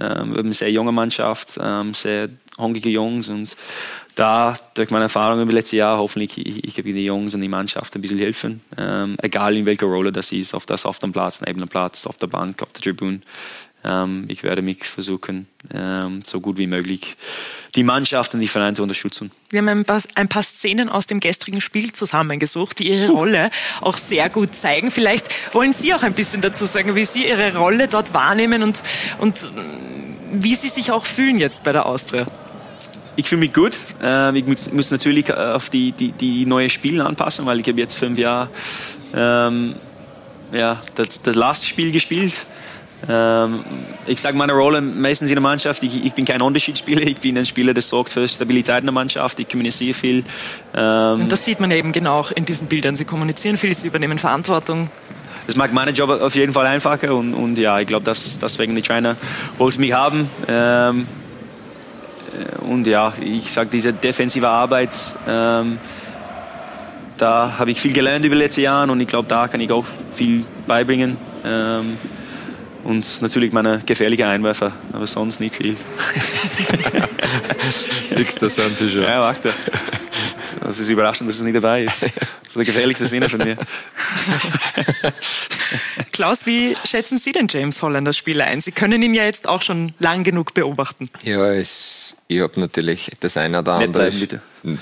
ähm, 0.00 0.34
eine 0.38 0.54
sehr 0.54 0.72
junge 0.72 0.90
Mannschaft, 0.90 1.58
ähm, 1.62 1.92
sehr 1.92 2.30
hungrige 2.56 2.88
Jungs 2.88 3.28
und 3.28 3.54
da 4.14 4.56
durch 4.72 4.90
meine 4.90 5.04
Erfahrungen 5.04 5.42
im 5.42 5.50
letzten 5.50 5.76
Jahr 5.76 5.98
hoffentlich 5.98 6.38
ich, 6.38 6.64
ich 6.64 6.74
die 6.74 7.04
Jungs 7.04 7.34
und 7.34 7.42
die 7.42 7.48
Mannschaft 7.48 7.94
ein 7.94 8.00
bisschen 8.00 8.18
helfen, 8.18 8.62
ähm, 8.78 9.16
egal 9.22 9.54
in 9.54 9.66
welcher 9.66 9.86
Rolle 9.86 10.12
das 10.12 10.32
ist, 10.32 10.54
auf 10.54 10.64
das 10.64 10.86
auf 10.86 10.98
dem 10.98 11.12
Platz, 11.12 11.42
neben 11.46 11.60
dem 11.60 11.68
Platz, 11.68 12.06
auf 12.06 12.16
der 12.16 12.26
Bank, 12.26 12.62
auf 12.62 12.72
der 12.72 12.82
Tribüne. 12.82 13.20
Ähm, 13.84 14.24
ich 14.28 14.42
werde 14.42 14.62
mich 14.62 14.84
versuchen, 14.84 15.46
ähm, 15.72 16.22
so 16.24 16.40
gut 16.40 16.58
wie 16.58 16.66
möglich 16.66 17.16
die 17.74 17.84
Mannschaft 17.84 18.34
und 18.34 18.40
die 18.40 18.48
Vereine 18.48 18.74
zu 18.74 18.82
unterstützen. 18.82 19.30
Wir 19.50 19.58
haben 19.58 19.68
ein 19.68 19.84
paar, 19.84 20.02
ein 20.14 20.28
paar, 20.28 20.42
Szenen 20.42 20.88
aus 20.88 21.06
dem 21.06 21.20
gestrigen 21.20 21.60
Spiel 21.60 21.92
zusammengesucht, 21.92 22.80
die 22.80 22.90
Ihre 22.90 23.10
Rolle 23.10 23.50
auch 23.80 23.96
sehr 23.96 24.30
gut 24.30 24.54
zeigen. 24.54 24.90
Vielleicht 24.90 25.54
wollen 25.54 25.72
Sie 25.72 25.94
auch 25.94 26.02
ein 26.02 26.14
bisschen 26.14 26.40
dazu 26.40 26.66
sagen, 26.66 26.96
wie 26.96 27.04
Sie 27.04 27.28
Ihre 27.28 27.56
Rolle 27.56 27.88
dort 27.88 28.14
wahrnehmen 28.14 28.62
und, 28.62 28.82
und 29.18 29.50
wie 30.32 30.54
Sie 30.54 30.68
sich 30.68 30.90
auch 30.90 31.06
fühlen 31.06 31.38
jetzt 31.38 31.62
bei 31.62 31.72
der 31.72 31.86
Austria. 31.86 32.26
Ich 33.16 33.28
fühle 33.28 33.40
mich 33.40 33.52
gut. 33.52 33.78
Ähm, 34.02 34.36
ich 34.36 34.72
muss 34.72 34.90
natürlich 34.90 35.32
auf 35.32 35.70
die, 35.70 35.92
die, 35.92 36.12
die 36.12 36.46
neue 36.46 36.70
Spiele 36.70 37.04
anpassen, 37.04 37.46
weil 37.46 37.60
ich 37.60 37.68
habe 37.68 37.80
jetzt 37.80 37.94
fünf 37.94 38.18
Jahre 38.18 38.48
ähm, 39.14 39.74
ja, 40.52 40.82
das, 40.94 41.22
das 41.22 41.34
Lastspiel 41.34 41.92
gespielt 41.92 42.34
ähm, 43.08 43.64
ich 44.06 44.20
sage 44.20 44.36
meine 44.36 44.52
Rolle 44.54 44.80
meistens 44.80 45.30
in 45.30 45.36
der 45.36 45.42
Mannschaft, 45.42 45.82
ich, 45.82 46.04
ich, 46.04 46.12
bin 46.14 46.24
kein 46.24 46.42
Unterschiedsspieler, 46.42 47.02
ich 47.02 47.18
bin 47.18 47.38
ein 47.38 47.46
Spieler, 47.46 47.72
der 47.72 47.82
sorgt 47.82 48.10
für 48.10 48.26
Stabilität 48.26 48.78
in 48.78 48.86
der 48.86 48.92
Mannschaft, 48.92 49.38
ich 49.38 49.48
kommuniziere 49.48 49.94
viel. 49.94 50.24
Ähm, 50.74 51.20
Und 51.20 51.32
das 51.32 51.44
sieht 51.44 51.60
man 51.60 51.70
eben 51.70 51.92
genau 51.92 52.26
in 52.34 52.44
diesen 52.44 52.66
Bildern. 52.66 52.96
Sie 52.96 53.04
kommunizieren 53.04 53.56
viel, 53.56 53.74
sie 53.74 53.86
übernehmen 53.86 54.18
Verantwortung. 54.18 54.90
Das 55.46 55.56
macht 55.56 55.72
meinen 55.72 55.94
Job 55.94 56.10
auf 56.10 56.34
jeden 56.34 56.52
Fall 56.52 56.66
einfacher 56.66 57.14
und, 57.14 57.34
und 57.34 57.56
ja, 57.56 57.78
ich 57.78 57.86
glaube, 57.86 58.04
dass 58.04 58.38
deswegen 58.38 58.74
die 58.74 58.82
Trainer 58.82 59.16
wollten 59.56 59.80
mich 59.80 59.92
haben. 59.92 60.28
Ähm, 60.46 61.06
und 62.68 62.86
ja, 62.86 63.12
ich 63.20 63.50
sage, 63.50 63.70
diese 63.72 63.92
defensive 63.92 64.48
Arbeit, 64.48 64.90
ähm, 65.26 65.78
da 67.16 67.54
habe 67.58 67.70
ich 67.70 67.80
viel 67.80 67.92
gelernt 67.92 68.24
über 68.24 68.34
die 68.34 68.42
letzten 68.42 68.60
Jahre 68.60 68.90
und 68.92 69.00
ich 69.00 69.08
glaube, 69.08 69.28
da 69.28 69.48
kann 69.48 69.60
ich 69.60 69.70
auch 69.72 69.86
viel 70.14 70.44
beibringen. 70.66 71.16
Ähm, 71.44 71.96
und 72.88 73.04
natürlich 73.20 73.52
meine 73.52 73.82
gefährliche 73.84 74.26
Einwerfer, 74.26 74.72
aber 74.94 75.06
sonst 75.06 75.40
nicht 75.40 75.56
viel. 75.56 75.76
Siehst 78.08 78.40
du, 78.40 78.48
sind 78.48 78.78
sie 78.78 78.88
schon. 78.88 79.02
Ja, 79.02 79.20
warte. 79.20 79.52
Das 80.60 80.78
ist 80.78 80.88
überraschend, 80.88 81.28
dass 81.28 81.36
es 81.36 81.42
nicht 81.42 81.56
dabei 81.56 81.84
ist. 81.84 82.06
Das 82.58 82.66
ist 82.66 82.66
der 82.66 82.74
gefährlichste 82.74 83.06
Sinne 83.06 83.28
von 83.28 83.38
mir. 83.38 83.56
Klaus, 86.12 86.44
wie 86.44 86.76
schätzen 86.84 87.18
Sie 87.18 87.30
denn 87.30 87.46
James 87.48 87.82
Holland 87.82 88.06
das 88.06 88.16
Spiel 88.16 88.40
ein? 88.40 88.60
Sie 88.60 88.72
können 88.72 89.00
ihn 89.00 89.14
ja 89.14 89.24
jetzt 89.24 89.46
auch 89.46 89.62
schon 89.62 89.92
lang 90.00 90.24
genug 90.24 90.54
beobachten. 90.54 91.08
Ja, 91.22 91.52
es, 91.52 92.16
ich 92.26 92.40
habe 92.40 92.58
natürlich 92.58 93.12
das 93.20 93.36
eine 93.36 93.60
oder 93.60 93.74
andere. 93.74 93.92
Bleiben, 93.92 94.18
bitte. 94.18 94.42
Ja, 94.64 94.72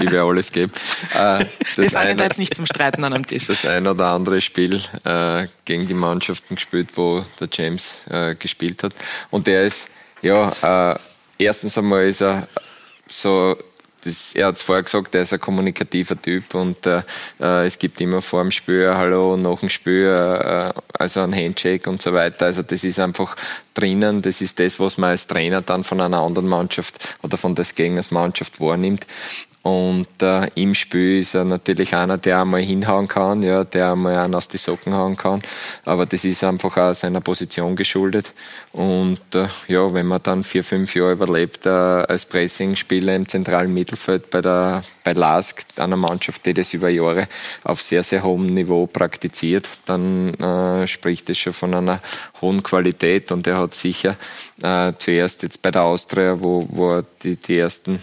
ich 0.00 0.10
werde 0.12 0.22
alles 0.22 0.52
geben. 0.52 0.72
Äh, 1.12 1.44
Wir 1.74 1.90
sind 1.90 2.20
jetzt 2.20 2.38
nicht 2.38 2.54
zum 2.54 2.66
Streiten 2.66 3.02
an 3.02 3.12
einem 3.12 3.26
Tisch. 3.26 3.46
Das 3.46 3.66
eine 3.66 3.90
oder 3.90 4.06
andere 4.08 4.40
Spiel 4.40 4.80
äh, 5.04 5.48
gegen 5.64 5.88
die 5.88 5.94
Mannschaften 5.94 6.54
gespielt, 6.54 6.90
wo 6.94 7.24
der 7.40 7.48
James 7.50 8.02
äh, 8.10 8.36
gespielt 8.36 8.84
hat. 8.84 8.92
Und 9.30 9.48
der 9.48 9.64
ist, 9.64 9.88
ja, 10.22 10.92
äh, 10.92 10.98
erstens 11.38 11.76
einmal 11.76 12.04
ist 12.04 12.22
er 12.22 12.46
so 13.08 13.56
das, 14.04 14.34
er 14.34 14.46
hat 14.46 14.56
es 14.56 14.62
vorher 14.62 14.82
gesagt, 14.82 15.14
er 15.14 15.22
ist 15.22 15.32
ein 15.32 15.40
kommunikativer 15.40 16.20
Typ 16.20 16.54
und 16.54 16.86
äh, 16.86 17.02
äh, 17.40 17.66
es 17.66 17.78
gibt 17.78 18.00
immer 18.00 18.22
vor 18.22 18.42
dem 18.42 18.50
Spiel 18.50 18.92
Hallo, 18.94 19.36
nach 19.36 19.60
dem 19.60 19.68
Spiel, 19.68 20.06
äh, 20.06 20.72
also 20.98 21.20
ein 21.20 21.34
Handshake 21.34 21.88
und 21.88 22.00
so 22.00 22.12
weiter. 22.12 22.46
Also 22.46 22.62
das 22.62 22.84
ist 22.84 22.98
einfach 23.00 23.36
drinnen, 23.74 24.22
das 24.22 24.40
ist 24.40 24.58
das, 24.60 24.78
was 24.80 24.98
man 24.98 25.10
als 25.10 25.26
Trainer 25.26 25.62
dann 25.62 25.84
von 25.84 26.00
einer 26.00 26.18
anderen 26.18 26.48
Mannschaft 26.48 27.16
oder 27.22 27.36
von 27.36 27.54
des 27.54 27.74
Gegners 27.74 28.10
Mannschaft 28.10 28.60
wahrnimmt. 28.60 29.06
Und 29.62 30.22
äh, 30.22 30.48
im 30.54 30.72
Spiel 30.74 31.20
ist 31.20 31.34
er 31.34 31.44
natürlich 31.44 31.94
einer, 31.94 32.16
der 32.16 32.40
einmal 32.40 32.62
hinhauen 32.62 33.08
kann, 33.08 33.42
ja, 33.42 33.64
der 33.64 33.92
einmal 33.92 34.16
einen 34.16 34.34
aus 34.34 34.48
die 34.48 34.56
Socken 34.56 34.94
hauen 34.94 35.16
kann. 35.16 35.42
Aber 35.84 36.06
das 36.06 36.24
ist 36.24 36.44
einfach 36.44 36.76
auch 36.76 36.94
seiner 36.94 37.20
Position 37.20 37.74
geschuldet. 37.76 38.32
Und 38.72 39.20
äh, 39.34 39.48
ja, 39.66 39.92
wenn 39.92 40.06
man 40.06 40.22
dann 40.22 40.44
vier, 40.44 40.62
fünf 40.62 40.94
Jahre 40.94 41.12
überlebt 41.12 41.66
äh, 41.66 41.70
als 41.70 42.24
Pressing-Spieler 42.24 43.16
im 43.16 43.28
zentralen 43.28 43.74
Mittelfeld 43.74 44.30
bei 44.30 44.40
der 44.40 44.84
bei 45.08 45.14
LASK, 45.14 45.64
einer 45.76 45.96
Mannschaft, 45.96 46.44
die 46.44 46.52
das 46.52 46.74
über 46.74 46.90
Jahre 46.90 47.28
auf 47.64 47.80
sehr, 47.80 48.02
sehr 48.02 48.22
hohem 48.22 48.52
Niveau 48.52 48.86
praktiziert, 48.86 49.66
dann 49.86 50.34
äh, 50.34 50.86
spricht 50.86 51.30
es 51.30 51.38
schon 51.38 51.54
von 51.54 51.74
einer 51.74 52.00
hohen 52.42 52.62
Qualität. 52.62 53.32
Und 53.32 53.46
er 53.46 53.56
hat 53.58 53.74
sicher 53.74 54.16
äh, 54.62 54.92
zuerst 54.98 55.42
jetzt 55.42 55.62
bei 55.62 55.70
der 55.70 55.82
Austria, 55.82 56.40
wo, 56.40 56.66
wo 56.68 56.96
er 56.96 57.04
die, 57.22 57.36
die 57.36 57.58
ersten 57.58 58.02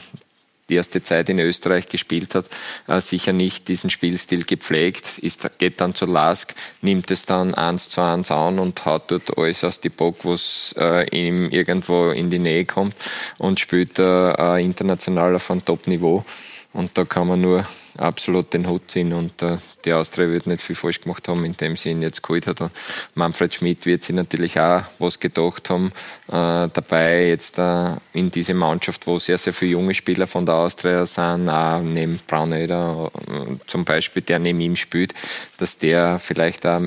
die 0.70 0.76
erste 0.76 1.04
Zeit 1.04 1.30
in 1.30 1.40
Österreich 1.40 1.88
gespielt 1.88 2.36
hat, 2.36 2.46
äh, 2.88 3.00
sicher 3.02 3.34
nicht 3.34 3.68
diesen 3.68 3.90
Spielstil 3.90 4.46
gepflegt, 4.46 5.20
ist, 5.20 5.48
geht 5.58 5.80
dann 5.82 5.94
zur 5.94 6.08
LASK, 6.08 6.56
nimmt 6.82 7.12
es 7.12 7.26
dann 7.26 7.54
eins 7.54 7.90
zu 7.90 8.02
eins 8.02 8.32
an 8.32 8.60
und 8.60 8.86
haut 8.86 9.12
dort 9.12 9.38
alles 9.38 9.64
aus 9.64 9.80
die 9.80 9.90
Bock, 9.90 10.18
was 10.24 10.74
äh, 10.78 11.08
ihm 11.10 11.50
irgendwo 11.50 12.10
in 12.10 12.30
die 12.30 12.40
Nähe 12.40 12.66
kommt 12.66 12.96
und 13.38 13.60
spielt 13.60 14.00
äh, 14.00 14.58
international 14.64 15.36
auf 15.36 15.52
einem 15.52 15.64
Top-Niveau. 15.64 16.26
Und 16.74 16.98
da 16.98 17.06
kann 17.06 17.28
man 17.28 17.42
nur 17.42 17.66
absolut 17.98 18.54
den 18.54 18.68
Hut 18.68 18.90
ziehen 18.90 19.14
und 19.14 19.42
äh, 19.42 19.58
die 19.86 19.94
Austria 19.94 20.28
wird 20.30 20.48
nicht 20.48 20.62
viel 20.62 20.76
falsch 20.76 21.02
gemacht 21.02 21.28
haben, 21.28 21.46
indem 21.46 21.78
sie 21.78 21.92
ihn 21.92 22.02
jetzt 22.02 22.24
geholt 22.24 22.48
hat. 22.48 22.62
Und 22.62 22.72
Manfred 23.14 23.54
Schmidt 23.54 23.86
wird 23.86 24.04
sich 24.04 24.16
natürlich 24.16 24.60
auch 24.60 24.84
was 25.00 25.20
gedacht 25.20 25.70
haben 25.70 25.92
äh, 26.28 26.70
dabei, 26.74 27.28
jetzt 27.28 27.58
äh, 27.60 27.96
in 28.14 28.32
diese 28.32 28.54
Mannschaft, 28.54 29.06
wo 29.08 29.20
sehr, 29.20 29.38
sehr 29.38 29.54
viele 29.54 29.72
junge 29.72 29.94
Spieler 29.94 30.28
von 30.28 30.46
der 30.46 30.56
Austria 30.56 31.06
sind, 31.06 31.50
auch 31.50 31.82
neben 31.82 32.20
Braunöder 32.28 33.12
äh, 33.28 33.56
zum 33.68 33.86
Beispiel, 33.86 34.24
der 34.24 34.40
neben 34.40 34.60
ihm 34.60 34.76
spielt, 34.76 35.14
dass 35.58 35.78
der 35.78 36.20
vielleicht 36.20 36.66
auch 36.66 36.82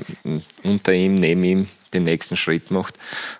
unter 0.62 0.92
ihm, 0.92 1.14
neben 1.14 1.44
ihm 1.44 1.68
den 1.94 2.04
nächsten 2.04 2.36
Schritt 2.36 2.70
macht. 2.70 2.94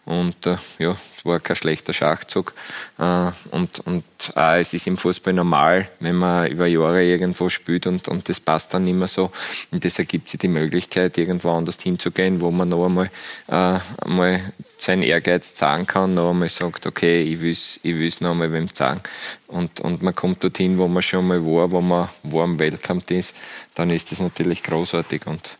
Und 0.05 0.47
äh, 0.47 0.57
ja, 0.79 0.97
es 1.17 1.25
war 1.25 1.41
kein 1.41 1.57
schlechter 1.57 1.93
Schachzug. 1.93 2.55
Äh, 2.99 3.31
und 3.51 3.81
und 3.81 4.05
äh, 4.37 4.61
es 4.61 4.75
ist 4.75 4.87
im 4.87 4.97
Fußball 4.97 5.33
normal, 5.33 5.89
wenn 6.01 6.17
man 6.17 6.51
über 6.51 6.67
Jahre 6.67 7.05
irgendwo 7.05 7.49
spielt 7.59 7.87
und, 7.87 8.09
und 8.09 8.29
das 8.29 8.41
passt 8.41 8.73
dann 8.73 8.87
immer 8.87 9.09
so. 9.09 9.31
Und 9.71 9.85
das 9.85 9.99
ergibt 9.99 10.29
sich 10.29 10.41
die 10.41 10.49
Möglichkeit, 10.49 11.19
irgendwo 11.19 11.51
anders 11.51 11.79
hinzugehen, 11.81 12.41
wo 12.41 12.51
man 12.51 12.69
noch 12.69 12.87
einmal, 12.87 13.11
äh, 13.49 13.79
einmal 14.03 14.53
seinen 14.79 15.03
Ehrgeiz 15.03 15.55
zeigen 15.55 15.87
kann, 15.87 16.15
noch 16.15 16.31
einmal 16.31 16.49
sagt, 16.49 16.87
okay, 16.87 17.23
ich 17.23 17.41
will 17.41 17.53
es 17.53 17.81
ich 17.83 18.21
noch 18.21 18.31
einmal 18.31 18.53
wem 18.53 18.73
zeigen. 18.73 19.01
Und, 19.49 19.81
und 19.81 20.03
man 20.03 20.15
kommt 20.15 20.43
dorthin, 20.43 20.79
wo 20.79 20.89
man 20.89 21.03
schon 21.03 21.27
mal 21.27 21.45
war, 21.45 21.71
wo 21.71 21.81
man 21.81 22.09
warm 22.23 22.59
Welcome 22.59 23.03
ist, 23.09 23.35
dann 23.75 23.91
ist 23.91 24.13
das 24.13 24.21
natürlich 24.21 24.63
großartig. 24.63 25.27
Und 25.27 25.51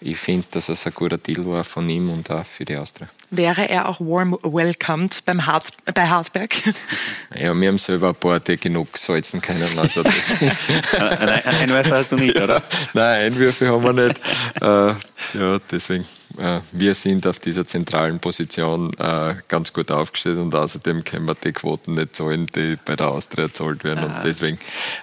ich 0.00 0.16
finde, 0.16 0.46
dass 0.52 0.68
es 0.68 0.86
ein 0.86 0.94
guter 0.94 1.18
Deal 1.18 1.44
war 1.46 1.64
von 1.64 1.88
ihm 1.88 2.10
und 2.10 2.30
auch 2.30 2.44
für 2.44 2.64
die 2.64 2.76
Austria. 2.76 3.08
Wäre 3.30 3.68
er 3.68 3.88
auch 3.88 4.00
warm 4.00 4.38
welcomed 4.42 5.24
beim 5.24 5.44
Hart, 5.46 5.72
bei 5.94 6.06
Hartberg? 6.06 6.54
Ja, 7.34 7.54
wir 7.54 7.68
haben 7.68 7.78
selber 7.78 8.08
ein 8.08 8.14
paar, 8.14 8.40
die 8.40 8.56
genug 8.56 8.96
salzen 8.96 9.40
können. 9.40 9.78
Also 9.78 10.02
Einwürfe 10.98 11.94
hast 11.94 12.12
du 12.12 12.16
nicht, 12.16 12.36
oder? 12.36 12.62
Nein, 12.94 13.26
Einwürfe 13.26 13.68
haben 13.68 13.84
wir 13.84 13.92
nicht. 13.92 14.20
Äh, 14.60 15.38
ja, 15.38 15.58
deswegen, 15.70 16.06
äh, 16.38 16.60
wir 16.72 16.94
sind 16.94 17.26
auf 17.26 17.38
dieser 17.38 17.66
zentralen 17.66 18.20
Position 18.20 18.90
äh, 18.98 19.34
ganz 19.48 19.72
gut 19.72 19.90
aufgestellt 19.90 20.38
und 20.38 20.54
außerdem 20.54 21.04
können 21.04 21.26
wir 21.26 21.34
die 21.34 21.52
Quoten 21.52 21.92
nicht 21.92 22.14
zahlen, 22.14 22.46
die 22.54 22.78
bei 22.84 22.96
der 22.96 23.08
Austria 23.08 23.52
zahlt 23.52 23.84
werden. 23.84 24.04
Und 24.04 24.12
ah. 24.12 24.20
deswegen. 24.24 24.58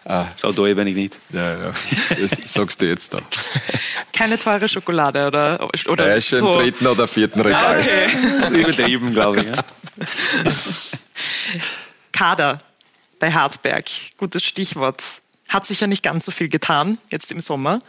Äh, 0.06 0.24
so 0.36 0.52
teuer 0.52 0.76
bin 0.76 0.88
ich 0.88 0.96
nicht. 0.96 1.20
Ja, 1.32 1.52
ja. 1.52 1.74
Das 2.10 2.54
sagst 2.54 2.82
du 2.82 2.88
jetzt 2.88 3.14
dann. 3.14 3.24
Keine 4.14 4.40
teure 4.40 4.68
Schokolade, 4.68 5.28
oder? 5.28 5.68
oder 5.88 6.08
er 6.08 6.16
ist 6.16 6.28
schon 6.28 6.40
so. 6.40 6.54
im 6.54 6.60
dritten 6.60 6.88
oder 6.88 7.08
vierten 7.08 7.42
Regal. 7.42 7.80
Okay. 7.80 8.08
Übertrieben, 8.62 9.14
glaube 9.14 9.42
ich. 9.42 9.48
Ja. 9.48 9.54
Kader 12.12 12.60
bei 13.20 13.32
Hartberg, 13.32 13.86
gutes 14.18 14.44
Stichwort. 14.44 15.04
Hat 15.50 15.66
sich 15.66 15.80
ja 15.80 15.88
nicht 15.88 16.04
ganz 16.04 16.26
so 16.26 16.32
viel 16.32 16.50
getan, 16.50 16.98
jetzt 17.12 17.32
im 17.32 17.40
Sommer. 17.40 17.80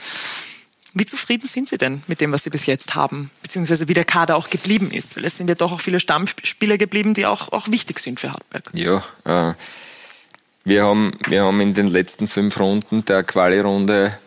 Wie 0.99 1.05
zufrieden 1.05 1.47
sind 1.47 1.69
Sie 1.69 1.77
denn 1.77 2.03
mit 2.07 2.23
dem, 2.23 2.33
was 2.33 2.45
Sie 2.45 2.49
bis 2.49 2.65
jetzt 2.65 2.95
haben, 2.95 3.31
beziehungsweise 3.43 3.87
wie 3.87 3.93
der 3.93 4.07
Kader 4.07 4.35
auch 4.35 4.49
geblieben 4.49 4.91
ist? 4.91 5.15
Weil 5.15 5.27
es 5.27 5.37
sind 5.37 5.47
ja 5.51 5.55
doch 5.55 5.73
auch 5.73 5.83
viele 5.83 6.01
Stammspieler 6.01 6.79
geblieben, 6.79 7.13
die 7.13 7.27
auch, 7.27 7.53
auch 7.53 7.69
wichtig 7.69 7.99
sind 7.99 8.19
für 8.19 8.33
Hartberg. 8.33 8.71
Ja, 8.73 9.05
äh, 9.25 9.53
wir, 10.65 10.85
haben, 10.85 11.13
wir 11.29 11.45
haben 11.45 11.61
in 11.61 11.75
den 11.75 11.89
letzten 11.89 12.29
fünf 12.29 12.59
Runden 12.59 13.05
der 13.05 13.25
Quali-Runde 13.25 14.19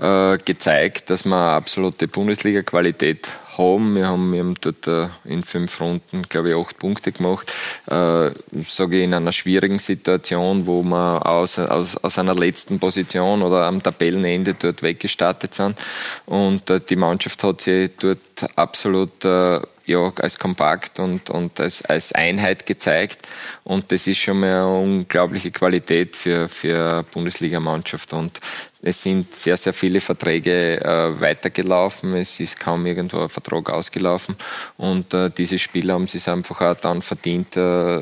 äh, 0.00 0.38
gezeigt, 0.38 1.08
dass 1.10 1.24
wir 1.24 1.36
absolute 1.36 2.08
Bundesliga-Qualität 2.08 3.28
haben. 3.58 3.94
Wir 3.94 4.08
haben, 4.08 4.32
wir 4.32 4.40
haben 4.40 4.54
dort 4.60 4.86
äh, 4.86 5.08
in 5.24 5.44
fünf 5.44 5.80
Runden, 5.80 6.22
glaube 6.28 6.50
ich, 6.50 6.56
acht 6.56 6.78
Punkte 6.78 7.12
gemacht. 7.12 7.52
Äh, 7.86 8.30
sage 8.62 8.96
ich, 8.96 9.04
in 9.04 9.14
einer 9.14 9.32
schwierigen 9.32 9.78
Situation, 9.78 10.66
wo 10.66 10.82
wir 10.82 11.26
aus, 11.26 11.58
aus, 11.58 11.96
aus 11.96 12.18
einer 12.18 12.34
letzten 12.34 12.78
Position 12.78 13.42
oder 13.42 13.64
am 13.64 13.82
Tabellenende 13.82 14.54
dort 14.54 14.82
weggestartet 14.82 15.54
sind. 15.54 15.78
Und 16.26 16.70
äh, 16.70 16.80
die 16.80 16.96
Mannschaft 16.96 17.42
hat 17.44 17.60
sich 17.60 17.90
dort 17.98 18.18
absolut 18.56 19.24
äh, 19.24 19.60
ja, 19.88 20.12
als 20.16 20.38
kompakt 20.38 21.00
und, 21.00 21.30
und 21.30 21.58
als, 21.58 21.82
als 21.84 22.12
Einheit 22.12 22.66
gezeigt. 22.66 23.26
Und 23.64 23.90
das 23.90 24.06
ist 24.06 24.18
schon 24.18 24.40
mal 24.40 24.52
eine 24.52 24.68
unglaubliche 24.68 25.50
Qualität 25.50 26.14
für, 26.14 26.48
für 26.48 27.04
Bundesligamannschaft. 27.12 28.12
Und 28.12 28.38
es 28.82 29.02
sind 29.02 29.34
sehr, 29.34 29.56
sehr 29.56 29.72
viele 29.72 30.00
Verträge 30.00 30.80
äh, 30.80 31.20
weitergelaufen. 31.20 32.14
Es 32.14 32.38
ist 32.38 32.60
kaum 32.60 32.84
irgendwo 32.86 33.20
ein 33.22 33.28
Vertrag 33.28 33.70
ausgelaufen. 33.70 34.36
Und 34.76 35.14
äh, 35.14 35.30
diese 35.30 35.58
Spieler 35.58 35.94
haben 35.94 36.04
es 36.04 36.28
einfach 36.28 36.60
auch 36.60 36.76
dann 36.76 37.02
verdient, 37.02 37.56
äh, 37.56 38.00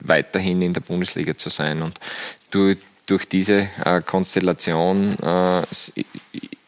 weiterhin 0.00 0.60
in 0.60 0.74
der 0.74 0.82
Bundesliga 0.82 1.36
zu 1.36 1.48
sein. 1.48 1.80
Und 1.80 1.98
durch, 2.50 2.76
durch 3.06 3.26
diese 3.26 3.68
äh, 3.84 4.02
Konstellation 4.04 5.16
äh, 5.18 5.62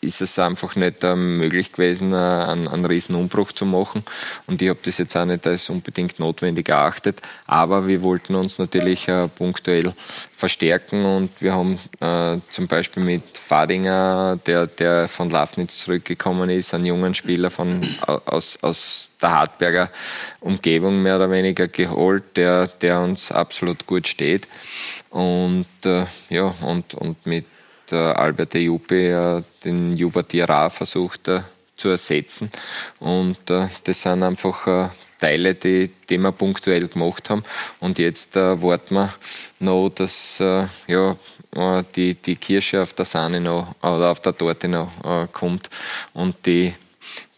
ist 0.04 0.20
es 0.20 0.38
einfach 0.38 0.76
nicht 0.76 1.02
ähm, 1.04 1.38
möglich 1.38 1.72
gewesen, 1.72 2.12
äh, 2.12 2.16
einen, 2.16 2.68
einen 2.68 2.84
riesen 2.84 3.14
Umbruch 3.14 3.52
zu 3.52 3.66
machen. 3.66 4.04
Und 4.46 4.62
ich 4.62 4.68
habe 4.68 4.78
das 4.82 4.98
jetzt 4.98 5.16
auch 5.16 5.24
nicht 5.24 5.46
als 5.46 5.70
unbedingt 5.70 6.18
notwendig 6.18 6.68
erachtet. 6.68 7.20
Aber 7.46 7.86
wir 7.86 8.02
wollten 8.02 8.34
uns 8.34 8.58
natürlich 8.58 9.08
äh, 9.08 9.28
punktuell 9.28 9.92
verstärken 10.34 11.04
und 11.04 11.30
wir 11.40 11.54
haben 11.54 11.78
äh, 12.00 12.38
zum 12.50 12.66
Beispiel 12.66 13.02
mit 13.02 13.22
Fadinger, 13.32 14.38
der, 14.46 14.66
der 14.66 15.08
von 15.08 15.30
Lafnitz 15.30 15.80
zurückgekommen 15.80 16.50
ist, 16.50 16.74
einen 16.74 16.86
jungen 16.86 17.14
Spieler 17.14 17.50
von, 17.50 17.80
aus, 18.26 18.58
aus 18.62 19.10
der 19.20 19.32
Hartberger 19.32 19.90
Umgebung 20.40 21.02
mehr 21.02 21.16
oder 21.16 21.30
weniger 21.30 21.68
geholt, 21.68 22.36
der, 22.36 22.66
der 22.66 23.00
uns 23.00 23.32
absolut 23.32 23.86
gut 23.86 24.06
steht. 24.06 24.46
Und 25.10 25.66
äh, 25.84 26.06
ja, 26.28 26.54
und, 26.60 26.94
und 26.94 27.24
mit 27.24 27.46
der 27.90 28.18
Albert 28.18 28.54
Ejupe 28.54 29.44
den 29.64 29.96
Juba 29.96 30.22
Diarra 30.22 30.70
versucht 30.70 31.28
äh, 31.28 31.40
zu 31.76 31.88
ersetzen. 31.88 32.50
Und 33.00 33.50
äh, 33.50 33.68
das 33.84 34.02
sind 34.02 34.22
einfach 34.22 34.66
äh, 34.66 34.88
Teile, 35.18 35.54
die, 35.54 35.90
die 36.08 36.18
wir 36.18 36.32
punktuell 36.32 36.88
gemacht 36.88 37.30
haben. 37.30 37.44
Und 37.80 37.98
jetzt 37.98 38.36
äh, 38.36 38.62
warten 38.62 38.94
wir 38.94 39.12
noch, 39.60 39.88
dass 39.90 40.40
äh, 40.40 40.66
ja, 40.86 41.16
die, 41.94 42.14
die 42.14 42.36
Kirsche 42.36 42.82
auf 42.82 42.94
der 42.94 43.04
Sahne 43.04 43.40
noch 43.40 43.74
oder 43.80 44.10
auf 44.10 44.20
der 44.20 44.36
Torte 44.36 44.68
noch 44.68 44.90
äh, 45.04 45.28
kommt 45.32 45.70
und 46.12 46.34
die 46.46 46.74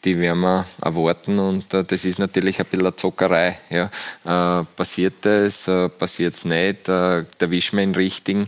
die 0.07 0.19
werden 0.21 0.41
wir 0.41 0.65
erwarten 0.81 1.39
und 1.41 1.75
äh, 1.75 1.85
das 1.85 2.05
ist 2.05 2.21
natürlich 2.21 2.61
ein 2.61 2.67
bisschen 2.67 2.87
eine 2.87 2.97
Zockerei. 2.97 3.59
Ja. 3.69 3.91
Äh, 4.25 4.65
passiert 4.77 5.27
es, 5.27 5.67
äh, 5.67 5.89
passiert 5.89 6.35
es 6.35 6.45
nicht, 6.45 6.89
äh, 6.89 7.25
erwischen 7.41 7.77
wir 7.77 7.83
ihn 7.83 7.95
richtig 7.95 8.47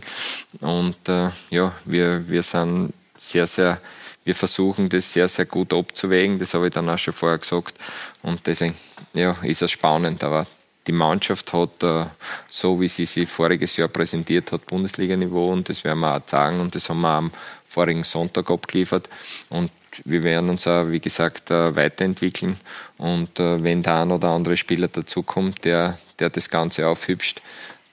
und 0.61 1.09
äh, 1.09 1.29
ja, 1.49 1.73
wir, 1.85 2.27
wir 2.27 2.43
sind 2.43 2.93
sehr, 3.17 3.45
sehr, 3.45 3.79
wir 4.23 4.35
versuchen 4.35 4.87
das 4.87 5.11
sehr, 5.11 5.27
sehr 5.27 5.45
gut 5.45 5.73
abzuwägen, 5.73 6.39
das 6.39 6.53
habe 6.53 6.67
ich 6.67 6.73
dann 6.73 6.89
auch 6.89 6.97
schon 6.97 7.13
vorher 7.13 7.37
gesagt 7.37 7.75
und 8.23 8.39
deswegen 8.47 8.75
ja, 9.13 9.35
ist 9.43 9.61
es 9.61 9.71
spannend, 9.71 10.23
aber 10.23 10.47
die 10.89 10.93
Mannschaft 10.93 11.53
hat, 11.53 11.83
äh, 11.83 12.05
so 12.49 12.81
wie 12.81 12.87
sie 12.87 13.05
sich 13.05 13.29
voriges 13.29 13.77
Jahr 13.77 13.89
präsentiert 13.89 14.51
hat, 14.51 14.65
Bundesliga-Niveau 14.65 15.51
und 15.51 15.69
das 15.69 15.83
werden 15.83 15.99
wir 15.99 16.15
auch 16.15 16.21
sagen 16.25 16.59
und 16.59 16.73
das 16.73 16.89
haben 16.89 17.01
wir 17.01 17.09
am 17.09 17.31
vorigen 17.67 18.03
Sonntag 18.03 18.49
abgeliefert 18.49 19.07
und 19.49 19.69
wir 20.05 20.23
werden 20.23 20.49
uns 20.49 20.65
auch, 20.65 20.89
wie 20.89 20.99
gesagt, 20.99 21.51
äh, 21.51 21.75
weiterentwickeln. 21.75 22.57
Und 22.97 23.39
äh, 23.39 23.61
wenn 23.63 23.83
der 23.83 24.01
ein 24.01 24.11
oder 24.11 24.29
andere 24.29 24.57
Spieler 24.57 24.87
dazukommt, 24.87 25.65
der, 25.65 25.99
der 26.17 26.29
das 26.29 26.49
Ganze 26.49 26.87
aufhübscht, 26.87 27.41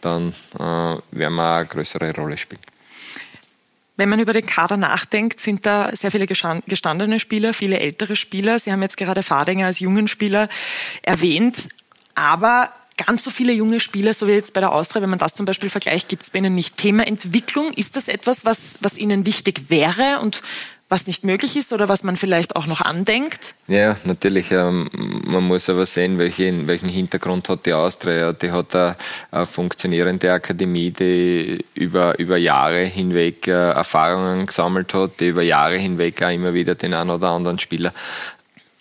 dann 0.00 0.32
werden 0.52 1.02
wir 1.10 1.28
auch 1.28 1.56
eine 1.56 1.66
größere 1.66 2.14
Rolle 2.14 2.38
spielen. 2.38 2.60
Wenn 3.96 4.08
man 4.08 4.20
über 4.20 4.34
den 4.34 4.46
Kader 4.46 4.76
nachdenkt, 4.76 5.40
sind 5.40 5.66
da 5.66 5.90
sehr 5.96 6.10
viele 6.12 6.26
gestandene 6.26 7.18
Spieler, 7.18 7.54
viele 7.54 7.80
ältere 7.80 8.14
Spieler. 8.14 8.58
Sie 8.58 8.70
haben 8.70 8.82
jetzt 8.82 8.98
gerade 8.98 9.22
Fadinger 9.22 9.66
als 9.66 9.80
jungen 9.80 10.06
Spieler 10.06 10.48
erwähnt. 11.02 11.68
Aber 12.14 12.70
ganz 12.96 13.24
so 13.24 13.30
viele 13.30 13.52
junge 13.52 13.80
Spieler, 13.80 14.14
so 14.14 14.26
wie 14.26 14.32
jetzt 14.32 14.52
bei 14.52 14.60
der 14.60 14.72
Austria, 14.72 15.02
wenn 15.02 15.10
man 15.10 15.18
das 15.18 15.34
zum 15.34 15.46
Beispiel 15.46 15.70
vergleicht, 15.70 16.08
gibt 16.08 16.24
es 16.24 16.30
bei 16.30 16.38
Ihnen 16.38 16.54
nicht. 16.54 16.76
Thema 16.76 17.06
Entwicklung, 17.06 17.72
ist 17.72 17.96
das 17.96 18.08
etwas, 18.08 18.44
was, 18.44 18.76
was 18.80 18.98
Ihnen 18.98 19.26
wichtig 19.26 19.68
wäre 19.68 20.20
und 20.20 20.42
was 20.88 21.08
nicht 21.08 21.24
möglich 21.24 21.56
ist 21.56 21.72
oder 21.72 21.88
was 21.88 22.04
man 22.04 22.16
vielleicht 22.16 22.54
auch 22.54 22.66
noch 22.66 22.80
andenkt? 22.80 23.56
Ja, 23.66 23.96
natürlich. 24.04 24.52
Ähm, 24.52 24.88
man 24.92 25.42
muss 25.42 25.68
aber 25.68 25.84
sehen, 25.84 26.16
welchen, 26.18 26.68
welchen 26.68 26.88
Hintergrund 26.88 27.48
hat 27.48 27.66
die 27.66 27.72
Austria. 27.72 28.32
Die 28.32 28.52
hat 28.52 28.74
eine, 28.76 28.96
eine 29.32 29.46
funktionierende 29.46 30.32
Akademie, 30.32 30.92
die 30.92 31.64
über, 31.74 32.16
über 32.20 32.36
Jahre 32.36 32.84
hinweg 32.84 33.48
äh, 33.48 33.70
Erfahrungen 33.70 34.46
gesammelt 34.46 34.94
hat, 34.94 35.18
die 35.18 35.28
über 35.28 35.42
Jahre 35.42 35.76
hinweg 35.76 36.22
auch 36.22 36.30
immer 36.30 36.54
wieder 36.54 36.76
den 36.76 36.94
einen 36.94 37.10
oder 37.10 37.30
anderen 37.30 37.58
Spieler 37.58 37.92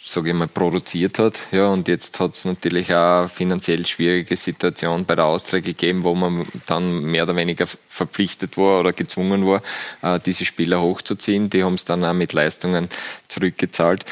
sage 0.05 0.29
ich 0.29 0.35
mal, 0.35 0.47
produziert 0.47 1.17
hat. 1.17 1.39
Ja, 1.51 1.67
und 1.67 1.87
jetzt 1.87 2.19
hat 2.19 2.33
es 2.33 2.45
natürlich 2.45 2.93
auch 2.93 3.19
eine 3.21 3.29
finanziell 3.29 3.85
schwierige 3.85 4.37
Situation 4.37 5.05
bei 5.05 5.15
der 5.15 5.25
Austria 5.25 5.61
gegeben, 5.61 6.03
wo 6.03 6.13
man 6.13 6.45
dann 6.67 7.01
mehr 7.01 7.23
oder 7.23 7.35
weniger 7.35 7.65
verpflichtet 7.89 8.57
war 8.57 8.81
oder 8.81 8.93
gezwungen 8.93 9.45
war, 9.47 9.61
äh, 10.03 10.19
diese 10.23 10.45
Spieler 10.45 10.81
hochzuziehen. 10.81 11.49
Die 11.49 11.63
haben 11.63 11.73
es 11.73 11.85
dann 11.85 12.03
auch 12.03 12.13
mit 12.13 12.33
Leistungen 12.33 12.87
zurückgezahlt. 13.27 14.05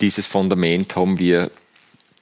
Dieses 0.00 0.26
Fundament 0.26 0.94
haben 0.94 1.18
wir 1.18 1.50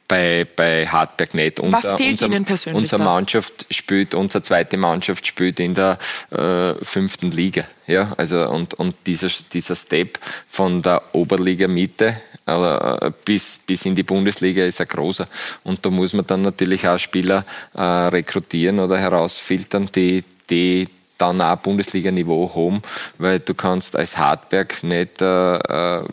bei, 0.08 0.46
bei 0.56 0.86
Hartberg 0.86 1.34
nicht. 1.34 1.60
Unser, 1.60 1.90
Was 1.90 1.96
fehlt 1.96 2.12
unser, 2.12 2.26
Ihnen 2.26 2.44
persönlich? 2.46 2.80
Unsere 2.80 3.02
Mannschaft 3.02 3.66
spielt, 3.70 4.14
unsere 4.14 4.42
zweite 4.42 4.78
Mannschaft 4.78 5.26
spielt 5.26 5.60
in 5.60 5.74
der 5.74 5.98
äh, 6.30 6.82
fünften 6.82 7.30
Liga. 7.30 7.64
Ja, 7.86 8.14
also 8.16 8.48
und, 8.48 8.74
und 8.74 8.94
dieser, 9.06 9.28
dieser 9.52 9.76
Step 9.76 10.18
von 10.48 10.80
der 10.80 11.02
Oberliga 11.14 11.68
Mitte 11.68 12.18
äh, 12.48 13.10
bis, 13.24 13.58
bis 13.66 13.84
in 13.84 13.94
die 13.94 14.02
Bundesliga 14.02 14.64
ist 14.64 14.80
ein 14.80 14.88
großer. 14.88 15.26
Und 15.64 15.84
da 15.84 15.90
muss 15.90 16.12
man 16.12 16.26
dann 16.26 16.42
natürlich 16.42 16.86
auch 16.88 16.98
Spieler 16.98 17.44
äh, 17.74 17.82
rekrutieren 17.82 18.80
oder 18.80 18.98
herausfiltern, 18.98 19.88
die, 19.94 20.24
die 20.50 20.88
dann 21.18 21.40
auch 21.40 21.56
Bundesliga-Niveau 21.56 22.54
haben, 22.54 22.82
weil 23.18 23.40
du 23.40 23.54
kannst 23.54 23.96
als 23.96 24.16
Hartberg 24.16 24.82
nicht 24.82 25.20
äh, 25.20 25.56
äh 25.56 26.04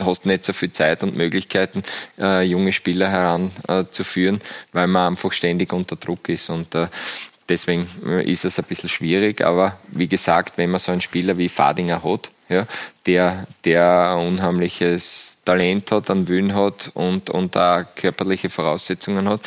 hast 0.00 0.26
nicht 0.26 0.44
so 0.44 0.52
viel 0.52 0.72
Zeit 0.72 1.02
und 1.02 1.16
Möglichkeiten, 1.16 1.82
äh, 2.18 2.42
junge 2.42 2.72
Spieler 2.72 3.10
heranzuführen, 3.10 4.36
äh, 4.36 4.40
weil 4.72 4.86
man 4.86 5.12
einfach 5.12 5.32
ständig 5.32 5.72
unter 5.72 5.96
Druck 5.96 6.28
ist. 6.28 6.50
Und 6.50 6.74
äh, 6.74 6.88
deswegen 7.48 7.86
äh, 8.06 8.30
ist 8.30 8.44
es 8.44 8.58
ein 8.58 8.64
bisschen 8.64 8.88
schwierig. 8.88 9.42
Aber 9.42 9.78
wie 9.88 10.08
gesagt, 10.08 10.58
wenn 10.58 10.70
man 10.70 10.80
so 10.80 10.92
einen 10.92 11.00
Spieler 11.00 11.38
wie 11.38 11.48
Fadinger 11.48 12.02
hat, 12.02 12.30
ja, 12.48 12.66
der, 13.06 13.46
der 13.64 14.16
ein 14.16 14.28
unheimliches 14.28 15.38
Talent 15.44 15.90
hat, 15.90 16.10
einen 16.10 16.28
Willen 16.28 16.54
hat 16.54 16.90
und, 16.94 17.30
und 17.30 17.56
auch 17.56 17.84
körperliche 17.96 18.48
Voraussetzungen 18.48 19.28
hat, 19.28 19.40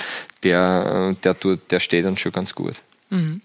der, 0.44 1.16
der, 1.24 1.40
tut, 1.40 1.72
der 1.72 1.80
steht 1.80 2.06
dann 2.06 2.18
schon 2.18 2.32
ganz 2.32 2.54
gut. 2.54 2.76
Mhm. 3.10 3.42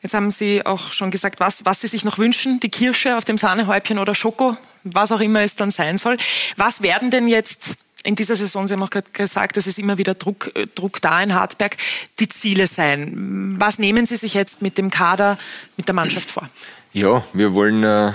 Jetzt 0.00 0.14
haben 0.14 0.32
Sie 0.32 0.66
auch 0.66 0.92
schon 0.92 1.12
gesagt, 1.12 1.38
was, 1.38 1.64
was 1.64 1.80
Sie 1.80 1.86
sich 1.86 2.04
noch 2.04 2.18
wünschen. 2.18 2.58
Die 2.58 2.70
Kirsche 2.70 3.16
auf 3.16 3.24
dem 3.24 3.38
Sahnehäubchen 3.38 4.00
oder 4.00 4.16
Schoko, 4.16 4.56
was 4.82 5.12
auch 5.12 5.20
immer 5.20 5.42
es 5.42 5.54
dann 5.54 5.70
sein 5.70 5.96
soll. 5.96 6.16
Was 6.56 6.82
werden 6.82 7.12
denn 7.12 7.28
jetzt 7.28 7.76
in 8.02 8.16
dieser 8.16 8.34
Saison, 8.34 8.66
Sie 8.66 8.74
haben 8.74 8.82
auch 8.82 8.90
gerade 8.90 9.10
gesagt, 9.12 9.56
es 9.56 9.68
ist 9.68 9.78
immer 9.78 9.98
wieder 9.98 10.14
Druck, 10.14 10.50
äh, 10.54 10.66
Druck 10.66 11.00
da 11.00 11.22
in 11.22 11.34
Hartberg, 11.34 11.76
die 12.18 12.28
Ziele 12.28 12.66
sein? 12.66 13.54
Was 13.58 13.78
nehmen 13.78 14.04
Sie 14.04 14.16
sich 14.16 14.34
jetzt 14.34 14.60
mit 14.60 14.76
dem 14.76 14.90
Kader, 14.90 15.38
mit 15.76 15.86
der 15.86 15.94
Mannschaft 15.94 16.32
vor? 16.32 16.48
Ja, 16.92 17.24
wir 17.32 17.54
wollen 17.54 17.84
äh, 17.84 18.12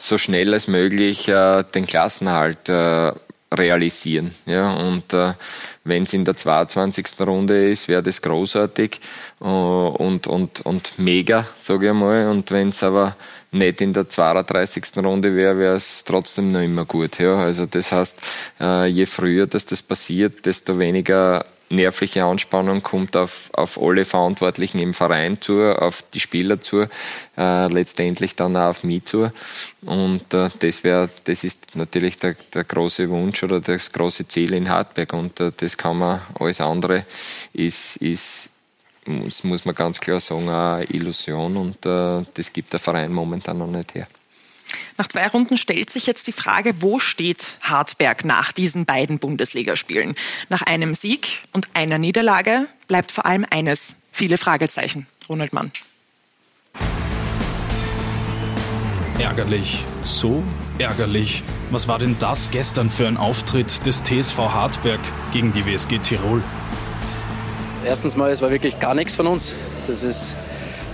so 0.00 0.18
schnell 0.18 0.52
als 0.54 0.68
möglich 0.68 1.28
äh, 1.28 1.62
den 1.74 1.86
Klassenhalt 1.86 2.68
äh, 2.68 3.12
realisieren. 3.52 4.32
Ja, 4.46 4.74
und 4.74 5.12
äh, 5.12 5.34
wenn 5.84 6.04
es 6.04 6.12
in 6.12 6.24
der 6.24 6.36
22. 6.36 7.06
Runde 7.20 7.70
ist, 7.70 7.88
wäre 7.88 8.02
das 8.02 8.22
großartig 8.22 9.00
äh, 9.40 9.44
und, 9.44 10.26
und, 10.26 10.60
und 10.60 10.92
mega, 10.98 11.46
sage 11.58 11.88
ich 11.88 11.92
mal. 11.92 12.28
Und 12.28 12.50
wenn 12.50 12.68
es 12.68 12.82
aber 12.82 13.16
nicht 13.50 13.80
in 13.80 13.92
der 13.92 14.08
32. 14.08 14.96
Runde 14.98 15.34
wäre, 15.34 15.58
wäre 15.58 15.76
es 15.76 16.04
trotzdem 16.04 16.52
noch 16.52 16.60
immer 16.60 16.84
gut. 16.84 17.18
Ja, 17.18 17.36
also 17.36 17.66
das 17.66 17.90
heißt, 17.90 18.16
äh, 18.60 18.86
je 18.86 19.06
früher 19.06 19.46
dass 19.46 19.66
das 19.66 19.82
passiert, 19.82 20.46
desto 20.46 20.78
weniger 20.78 21.44
nervliche 21.70 22.24
Anspannung 22.24 22.82
kommt 22.82 23.16
auf, 23.16 23.50
auf 23.52 23.80
alle 23.80 24.04
Verantwortlichen 24.04 24.78
im 24.80 24.92
Verein 24.92 25.40
zu, 25.40 25.62
auf 25.76 26.04
die 26.12 26.20
Spieler 26.20 26.60
zu, 26.60 26.86
äh, 27.38 27.66
letztendlich 27.68 28.36
dann 28.36 28.56
auch 28.56 28.70
auf 28.70 28.84
mich 28.84 29.04
zu. 29.04 29.30
Und 29.82 30.34
äh, 30.34 30.50
das 30.58 30.84
wäre, 30.84 31.08
das 31.24 31.44
ist 31.44 31.74
natürlich 31.74 32.18
der, 32.18 32.34
der 32.52 32.64
große 32.64 33.08
Wunsch 33.08 33.42
oder 33.42 33.60
das 33.60 33.92
große 33.92 34.28
Ziel 34.28 34.52
in 34.52 34.68
Hartberg. 34.68 35.12
Und 35.12 35.40
äh, 35.40 35.52
das 35.56 35.76
kann 35.76 35.98
man, 35.98 36.20
alles 36.38 36.60
andere 36.60 37.06
ist, 37.52 37.96
ist 37.96 38.50
muss, 39.06 39.44
muss 39.44 39.64
man 39.64 39.74
ganz 39.74 40.00
klar 40.00 40.20
sagen, 40.20 40.48
eine 40.48 40.84
Illusion 40.84 41.56
und 41.56 41.86
äh, 41.86 42.24
das 42.34 42.52
gibt 42.52 42.72
der 42.72 42.80
Verein 42.80 43.12
momentan 43.12 43.58
noch 43.58 43.66
nicht 43.66 43.94
her. 43.94 44.06
Nach 45.00 45.08
zwei 45.08 45.28
Runden 45.28 45.56
stellt 45.56 45.88
sich 45.88 46.06
jetzt 46.06 46.26
die 46.26 46.32
Frage, 46.32 46.74
wo 46.80 46.98
steht 47.00 47.56
Hartberg 47.62 48.26
nach 48.26 48.52
diesen 48.52 48.84
beiden 48.84 49.18
Bundesligaspielen? 49.18 50.14
Nach 50.50 50.60
einem 50.60 50.94
Sieg 50.94 51.40
und 51.54 51.68
einer 51.72 51.96
Niederlage 51.96 52.66
bleibt 52.86 53.10
vor 53.10 53.24
allem 53.24 53.46
eines, 53.48 53.96
viele 54.12 54.36
Fragezeichen. 54.36 55.06
Ronald 55.26 55.54
Mann. 55.54 55.72
Ärgerlich, 59.18 59.86
so 60.04 60.42
ärgerlich. 60.76 61.44
Was 61.70 61.88
war 61.88 61.98
denn 61.98 62.16
das 62.18 62.50
gestern 62.50 62.90
für 62.90 63.08
ein 63.08 63.16
Auftritt 63.16 63.86
des 63.86 64.02
TSV 64.02 64.36
Hartberg 64.36 65.00
gegen 65.32 65.54
die 65.54 65.64
WSG 65.64 65.98
Tirol? 66.00 66.42
Erstens 67.86 68.16
mal, 68.16 68.30
es 68.30 68.42
war 68.42 68.50
wirklich 68.50 68.78
gar 68.78 68.94
nichts 68.94 69.16
von 69.16 69.26
uns. 69.26 69.54
Das 69.86 70.04
ist, 70.04 70.36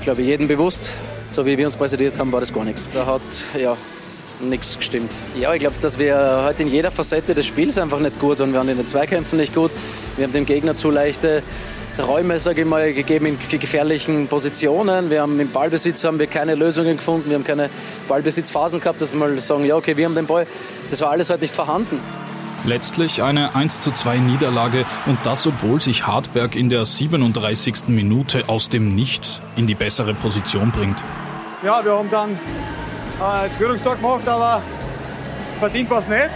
glaube 0.04 0.22
ich, 0.22 0.28
jedem 0.28 0.46
bewusst 0.46 0.92
so 1.36 1.44
wie 1.44 1.59
wir 1.59 1.66
uns 1.66 1.76
präsentiert 1.76 2.18
haben, 2.18 2.32
war 2.32 2.40
das 2.40 2.52
gar 2.52 2.64
nichts. 2.64 2.88
Da 2.94 3.04
hat 3.04 3.20
ja 3.59 3.76
nichts 4.41 4.76
gestimmt. 4.76 5.12
Ja, 5.39 5.53
ich 5.55 5.61
glaube, 5.61 5.76
dass 5.80 5.99
wir 5.99 6.43
heute 6.45 6.62
in 6.62 6.68
jeder 6.68 6.91
Facette 6.91 7.34
des 7.34 7.47
Spiels 7.47 7.78
einfach 7.78 8.01
nicht 8.01 8.18
gut 8.20 8.39
waren. 8.39 8.53
Wir 8.53 8.59
waren 8.59 8.68
in 8.68 8.76
den 8.76 8.87
Zweikämpfen 8.87 9.39
nicht 9.39 9.55
gut. 9.55 9.70
Wir 10.16 10.24
haben 10.24 10.32
dem 10.32 10.47
Gegner 10.47 10.76
zu 10.76 10.91
leichte 10.91 11.43
Räume, 11.99 12.39
sage 12.41 12.62
ich 12.62 12.66
mal, 12.66 12.93
gegeben 12.93 13.26
in 13.26 13.39
gefährlichen 13.59 14.28
Positionen. 14.28 15.09
Wir 15.09 15.22
haben 15.22 15.41
im 15.41 15.51
Ballbesitz 15.51 16.05
haben 16.05 16.18
wir 16.18 16.26
keine 16.26 16.55
Lösungen 16.55 16.99
gefunden. 16.99 17.30
Wir 17.30 17.37
haben 17.37 17.45
keine 17.45 17.70
Ballbesitzphasen 18.09 18.80
gehabt, 18.80 19.01
dass 19.01 19.12
wir 19.12 19.18
mal 19.18 19.39
sagen, 19.39 19.64
ja 19.64 19.76
okay, 19.76 19.97
wir 19.97 20.05
haben 20.05 20.14
den 20.14 20.26
Ball. 20.26 20.47
Das 20.91 21.01
war 21.01 21.11
alles 21.11 21.30
heute 21.30 21.41
nicht 21.41 21.55
vorhanden. 21.55 21.99
Letztlich 22.66 23.22
eine 23.22 23.55
1 23.55 23.80
zu 23.80 23.93
2 23.93 24.18
Niederlage 24.18 24.84
und 25.07 25.18
das, 25.22 25.47
obwohl 25.47 25.80
sich 25.80 26.07
Hartberg 26.07 26.57
in 26.57 26.68
der 26.68 26.84
37. 26.84 27.89
Minute 27.89 28.45
aus 28.49 28.68
dem 28.68 28.95
Nichts 28.95 29.41
in 29.57 29.66
die 29.66 29.74
bessere 29.74 30.14
Position 30.14 30.72
bringt. 30.72 30.99
Ja, 31.62 31.84
wir 31.84 31.93
haben 31.93 32.11
dann 32.11 32.39
äh, 33.21 33.45
jetzt 33.45 33.57
Führungstor 33.57 33.97
gemacht, 33.97 34.29
aber 34.29 34.62
verdient 35.59 35.91
war 35.91 35.99
es 35.99 36.09
nicht. 36.09 36.31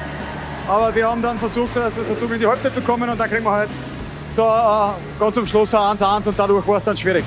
Aber 0.69 0.95
wir 0.95 1.09
haben 1.09 1.23
dann 1.23 1.39
versucht, 1.39 1.77
also 1.77 2.03
versucht, 2.03 2.33
in 2.33 2.41
die 2.41 2.47
Halbzeit 2.47 2.75
zu 2.75 2.81
kommen 2.81 3.09
und 3.09 3.19
dann 3.19 3.29
kriegen 3.29 3.45
wir 3.45 3.51
halt 3.53 3.71
so, 4.35 4.43
äh, 4.43 4.91
ganz 5.19 5.35
zum 5.35 5.47
Schluss 5.47 5.75
ein 5.75 5.99
1-1 5.99 6.29
und 6.29 6.39
dadurch 6.39 6.67
war 6.67 6.77
es 6.77 6.85
dann 6.85 6.97
schwierig. 6.97 7.25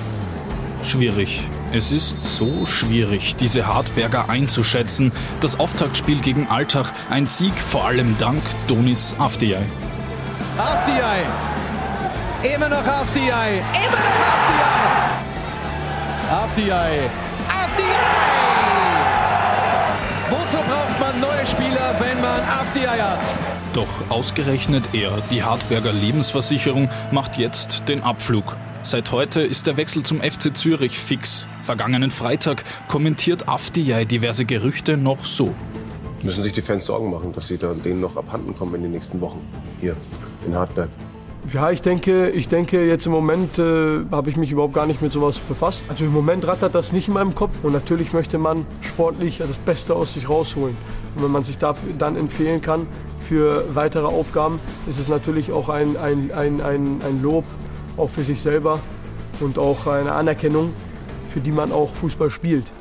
Schwierig. 0.83 1.47
Es 1.71 1.91
ist 1.91 2.23
so 2.23 2.65
schwierig, 2.65 3.35
diese 3.35 3.65
Hartberger 3.65 4.29
einzuschätzen. 4.29 5.11
Das 5.39 5.59
Auftaktspiel 5.59 6.19
gegen 6.19 6.47
Altach, 6.47 6.91
ein 7.09 7.25
Sieg 7.25 7.53
vor 7.59 7.85
allem 7.85 8.15
dank 8.19 8.43
Donis 8.67 9.15
Afdiay. 9.17 9.63
Afdiay! 10.57 11.23
Immer 12.43 12.69
noch 12.69 12.85
Afdiay! 12.85 13.57
Immer 13.57 13.97
noch 13.97 14.19
Afdiay! 14.29 15.09
Afdiay! 16.29 17.09
Afdiay! 17.49 18.22
Wozu 20.33 20.57
braucht 20.57 20.99
man 20.99 21.21
neue 21.21 21.45
Spieler, 21.45 21.95
wenn 21.99 22.19
man 22.19 22.41
Afdiay 22.41 22.97
hat? 22.97 23.19
Doch 23.73 24.09
ausgerechnet 24.09 24.89
er, 24.91 25.11
die 25.29 25.43
Hartberger 25.43 25.93
Lebensversicherung, 25.93 26.89
macht 27.11 27.37
jetzt 27.37 27.87
den 27.87 28.01
Abflug. 28.01 28.55
Seit 28.81 29.11
heute 29.11 29.41
ist 29.41 29.67
der 29.67 29.77
Wechsel 29.77 30.01
zum 30.01 30.21
FC 30.21 30.57
Zürich 30.57 30.97
fix. 30.97 31.45
Vergangenen 31.61 32.09
Freitag 32.09 32.63
kommentiert 32.87 33.47
Afdijay 33.47 34.07
diverse 34.07 34.45
Gerüchte 34.45 34.97
noch 34.97 35.23
so. 35.23 35.53
Müssen 36.23 36.41
sich 36.41 36.53
die 36.53 36.63
Fans 36.63 36.87
Sorgen 36.87 37.11
machen, 37.11 37.31
dass 37.31 37.47
sie 37.47 37.59
da 37.59 37.71
denen 37.75 38.01
noch 38.01 38.17
abhanden 38.17 38.55
kommen 38.55 38.73
in 38.73 38.81
den 38.81 38.91
nächsten 38.93 39.21
Wochen 39.21 39.39
hier 39.81 39.95
in 40.47 40.55
Hartberg? 40.55 40.89
Ja, 41.51 41.71
ich 41.71 41.81
denke, 41.81 42.29
ich 42.29 42.47
denke 42.47 42.87
jetzt 42.87 43.05
im 43.05 43.11
Moment 43.11 43.59
äh, 43.59 44.05
habe 44.11 44.29
ich 44.29 44.37
mich 44.37 44.51
überhaupt 44.51 44.73
gar 44.73 44.85
nicht 44.85 45.01
mit 45.01 45.11
sowas 45.11 45.39
befasst. 45.39 45.85
Also 45.89 46.05
im 46.05 46.13
Moment 46.13 46.47
rattert 46.47 46.73
das 46.73 46.93
nicht 46.93 47.09
in 47.09 47.13
meinem 47.15 47.35
Kopf 47.35 47.63
und 47.63 47.73
natürlich 47.73 48.13
möchte 48.13 48.37
man 48.37 48.65
sportlich 48.81 49.39
das 49.39 49.57
Beste 49.57 49.93
aus 49.93 50.13
sich 50.13 50.29
rausholen. 50.29 50.75
Und 51.15 51.23
wenn 51.23 51.31
man 51.31 51.43
sich 51.43 51.57
dafür 51.57 51.91
dann 51.97 52.15
empfehlen 52.15 52.61
kann 52.61 52.87
für 53.19 53.65
weitere 53.75 54.05
Aufgaben, 54.05 54.59
ist 54.87 54.99
es 54.99 55.09
natürlich 55.09 55.51
auch 55.51 55.67
ein, 55.67 55.97
ein, 55.97 56.31
ein, 56.31 56.61
ein, 56.61 57.01
ein 57.05 57.21
Lob 57.21 57.43
auch 57.97 58.09
für 58.09 58.23
sich 58.23 58.41
selber 58.41 58.79
und 59.41 59.59
auch 59.59 59.85
eine 59.85 60.13
Anerkennung, 60.13 60.71
für 61.29 61.41
die 61.41 61.51
man 61.51 61.73
auch 61.73 61.93
Fußball 61.93 62.29
spielt. 62.29 62.71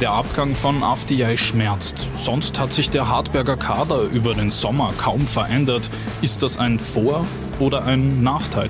Der 0.00 0.10
Abgang 0.10 0.56
von 0.56 0.82
Afdijay 0.82 1.36
schmerzt. 1.36 2.08
Sonst 2.16 2.58
hat 2.58 2.72
sich 2.72 2.90
der 2.90 3.08
Hartberger 3.08 3.56
Kader 3.56 4.02
über 4.02 4.34
den 4.34 4.50
Sommer 4.50 4.92
kaum 4.98 5.26
verändert. 5.26 5.88
Ist 6.20 6.42
das 6.42 6.58
ein 6.58 6.80
Vor- 6.80 7.24
oder 7.60 7.84
ein 7.84 8.22
Nachteil? 8.22 8.68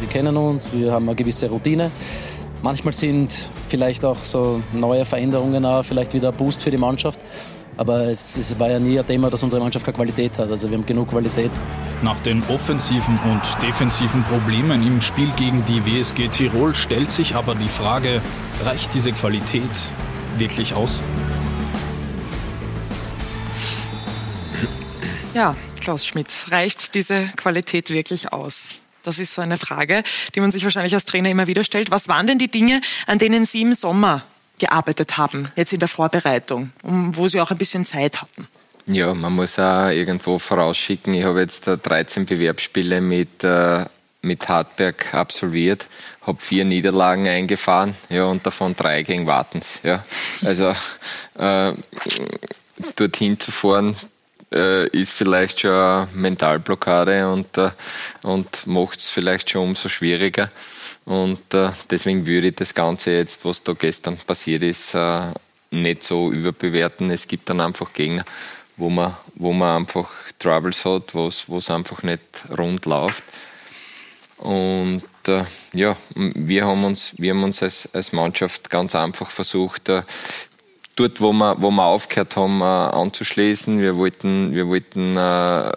Wir 0.00 0.08
kennen 0.08 0.36
uns, 0.36 0.72
wir 0.72 0.92
haben 0.92 1.08
eine 1.08 1.14
gewisse 1.14 1.48
Routine. 1.48 1.92
Manchmal 2.62 2.94
sind 2.94 3.48
vielleicht 3.68 4.04
auch 4.04 4.16
so 4.24 4.60
neue 4.72 5.04
Veränderungen 5.04 5.64
auch 5.64 5.84
vielleicht 5.84 6.14
wieder 6.14 6.30
ein 6.30 6.36
Boost 6.36 6.62
für 6.62 6.72
die 6.72 6.78
Mannschaft. 6.78 7.20
Aber 7.76 8.06
es, 8.06 8.36
es, 8.36 8.58
war 8.58 8.70
ja 8.70 8.78
nie 8.78 8.98
ein 8.98 9.06
Thema, 9.06 9.28
dass 9.28 9.42
unsere 9.42 9.60
Mannschaft 9.60 9.84
keine 9.84 9.96
Qualität 9.96 10.38
hat. 10.38 10.50
Also 10.50 10.70
wir 10.70 10.78
haben 10.78 10.86
genug 10.86 11.10
Qualität. 11.10 11.50
Nach 12.02 12.18
den 12.20 12.42
offensiven 12.48 13.18
und 13.24 13.42
defensiven 13.62 14.24
Problemen 14.24 14.86
im 14.86 15.00
Spiel 15.00 15.30
gegen 15.36 15.64
die 15.66 15.84
WSG 15.84 16.28
Tirol 16.28 16.74
stellt 16.74 17.10
sich 17.10 17.34
aber 17.34 17.54
die 17.54 17.68
Frage, 17.68 18.22
reicht 18.64 18.94
diese 18.94 19.12
Qualität 19.12 19.70
wirklich 20.38 20.74
aus? 20.74 21.00
Ja, 25.34 25.54
Klaus 25.80 26.06
Schmidt, 26.06 26.46
reicht 26.50 26.94
diese 26.94 27.28
Qualität 27.36 27.90
wirklich 27.90 28.32
aus? 28.32 28.74
Das 29.02 29.18
ist 29.18 29.34
so 29.34 29.42
eine 29.42 29.58
Frage, 29.58 30.02
die 30.34 30.40
man 30.40 30.50
sich 30.50 30.64
wahrscheinlich 30.64 30.94
als 30.94 31.04
Trainer 31.04 31.30
immer 31.30 31.46
wieder 31.46 31.62
stellt. 31.62 31.90
Was 31.90 32.08
waren 32.08 32.26
denn 32.26 32.38
die 32.38 32.50
Dinge, 32.50 32.80
an 33.06 33.18
denen 33.18 33.44
Sie 33.44 33.60
im 33.60 33.74
Sommer 33.74 34.22
gearbeitet 34.58 35.16
haben, 35.18 35.50
jetzt 35.56 35.72
in 35.72 35.80
der 35.80 35.88
Vorbereitung, 35.88 36.72
wo 36.82 37.28
Sie 37.28 37.40
auch 37.40 37.50
ein 37.50 37.58
bisschen 37.58 37.84
Zeit 37.84 38.20
hatten? 38.20 38.48
Ja, 38.88 39.14
man 39.14 39.32
muss 39.32 39.58
auch 39.58 39.88
irgendwo 39.88 40.38
vorausschicken. 40.38 41.14
Ich 41.14 41.24
habe 41.24 41.40
jetzt 41.40 41.64
13 41.66 42.24
Bewerbsspiele 42.24 43.00
mit, 43.00 43.42
äh, 43.42 43.84
mit 44.22 44.48
Hartberg 44.48 45.12
absolviert, 45.12 45.86
habe 46.22 46.40
vier 46.40 46.64
Niederlagen 46.64 47.26
eingefahren, 47.26 47.96
ja, 48.08 48.24
und 48.26 48.46
davon 48.46 48.76
drei 48.76 49.02
gegen 49.02 49.26
Wartens. 49.26 49.80
Ja. 49.82 50.04
Also 50.44 50.72
äh, 51.38 51.72
dorthin 52.94 53.40
zu 53.40 53.50
fahren, 53.50 53.96
äh, 54.54 54.86
ist 54.88 55.12
vielleicht 55.12 55.60
schon 55.60 55.72
eine 55.72 56.08
Mentalblockade 56.14 57.28
und, 57.28 57.58
äh, 57.58 57.70
und 58.22 58.66
macht 58.66 59.00
es 59.00 59.10
vielleicht 59.10 59.50
schon 59.50 59.62
umso 59.62 59.88
schwieriger. 59.88 60.48
Und 61.06 61.54
äh, 61.54 61.70
deswegen 61.88 62.26
würde 62.26 62.48
ich 62.48 62.56
das 62.56 62.74
Ganze 62.74 63.12
jetzt, 63.12 63.44
was 63.44 63.62
da 63.62 63.72
gestern 63.72 64.18
passiert 64.18 64.64
ist, 64.64 64.94
äh, 64.94 65.30
nicht 65.70 66.02
so 66.02 66.32
überbewerten. 66.32 67.10
Es 67.10 67.28
gibt 67.28 67.48
dann 67.48 67.60
einfach 67.60 67.92
Gegner, 67.92 68.24
wo 68.76 68.90
man, 68.90 69.16
wo 69.36 69.52
man 69.52 69.76
einfach 69.82 70.10
Troubles 70.38 70.84
hat, 70.84 71.14
wo 71.14 71.28
es 71.28 71.70
einfach 71.70 72.02
nicht 72.02 72.20
rund 72.58 72.86
läuft. 72.86 73.22
Und 74.38 75.04
äh, 75.28 75.44
ja, 75.72 75.96
wir 76.14 76.66
haben 76.66 76.84
uns, 76.84 77.14
wir 77.18 77.32
haben 77.32 77.44
uns 77.44 77.62
als, 77.62 77.88
als 77.94 78.12
Mannschaft 78.12 78.68
ganz 78.68 78.94
einfach 78.96 79.30
versucht, 79.30 79.88
äh, 79.88 80.02
dort, 80.96 81.20
wo 81.20 81.32
wir, 81.32 81.56
wo 81.60 81.70
wir 81.70 81.84
aufgehört 81.84 82.36
haben, 82.36 82.60
äh, 82.60 82.64
anzuschließen. 82.64 83.80
Wir 83.80 83.96
wollten, 83.96 84.54
wir 84.54 84.66
wollten 84.66 85.16
äh, 85.16 85.72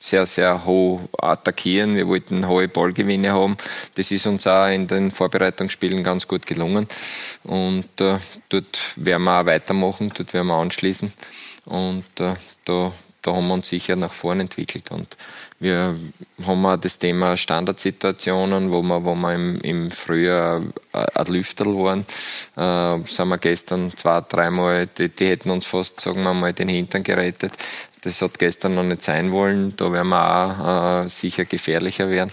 sehr, 0.00 0.26
sehr 0.26 0.64
hoch 0.64 1.00
attackieren. 1.18 1.96
Wir 1.96 2.06
wollten 2.06 2.46
hohe 2.46 2.68
Ballgewinne 2.68 3.32
haben. 3.32 3.56
Das 3.94 4.10
ist 4.10 4.26
uns 4.26 4.46
auch 4.46 4.66
in 4.68 4.86
den 4.86 5.10
Vorbereitungsspielen 5.10 6.04
ganz 6.04 6.28
gut 6.28 6.46
gelungen. 6.46 6.86
Und 7.44 8.00
äh, 8.00 8.18
dort 8.48 8.78
werden 8.96 9.24
wir 9.24 9.40
auch 9.40 9.46
weitermachen, 9.46 10.12
dort 10.16 10.32
werden 10.32 10.46
wir 10.48 10.58
anschließen. 10.58 11.12
Und 11.64 12.20
äh, 12.20 12.34
da, 12.64 12.92
da 13.22 13.32
haben 13.32 13.48
wir 13.48 13.54
uns 13.54 13.68
sicher 13.68 13.96
nach 13.96 14.12
vorne 14.12 14.42
entwickelt. 14.42 14.90
Und 14.90 15.16
wir 15.60 15.96
haben 16.46 16.66
auch 16.66 16.76
das 16.76 16.98
Thema 16.98 17.36
Standardsituationen, 17.36 18.70
wo 18.70 18.80
wir, 18.82 19.04
wo 19.04 19.14
wir 19.16 19.34
im, 19.34 19.60
im 19.60 19.90
Frühjahr 19.90 20.62
ein 20.92 21.26
Lüfterl 21.26 21.74
waren. 21.74 22.06
Äh, 22.56 23.04
sind 23.06 23.28
wir 23.28 23.38
gestern 23.38 23.92
zwei, 23.96 24.20
dreimal, 24.20 24.86
die, 24.86 25.08
die 25.08 25.26
hätten 25.26 25.50
uns 25.50 25.66
fast, 25.66 26.00
sagen 26.00 26.22
wir 26.22 26.32
mal, 26.32 26.52
den 26.52 26.68
Hintern 26.68 27.02
gerettet. 27.02 27.52
Das 28.02 28.22
hat 28.22 28.38
gestern 28.38 28.76
noch 28.76 28.84
nicht 28.84 29.02
sein 29.02 29.32
wollen. 29.32 29.74
Da 29.76 29.92
werden 29.92 30.10
wir 30.10 31.02
auch 31.02 31.04
äh, 31.04 31.08
sicher 31.08 31.44
gefährlicher 31.44 32.08
werden. 32.08 32.30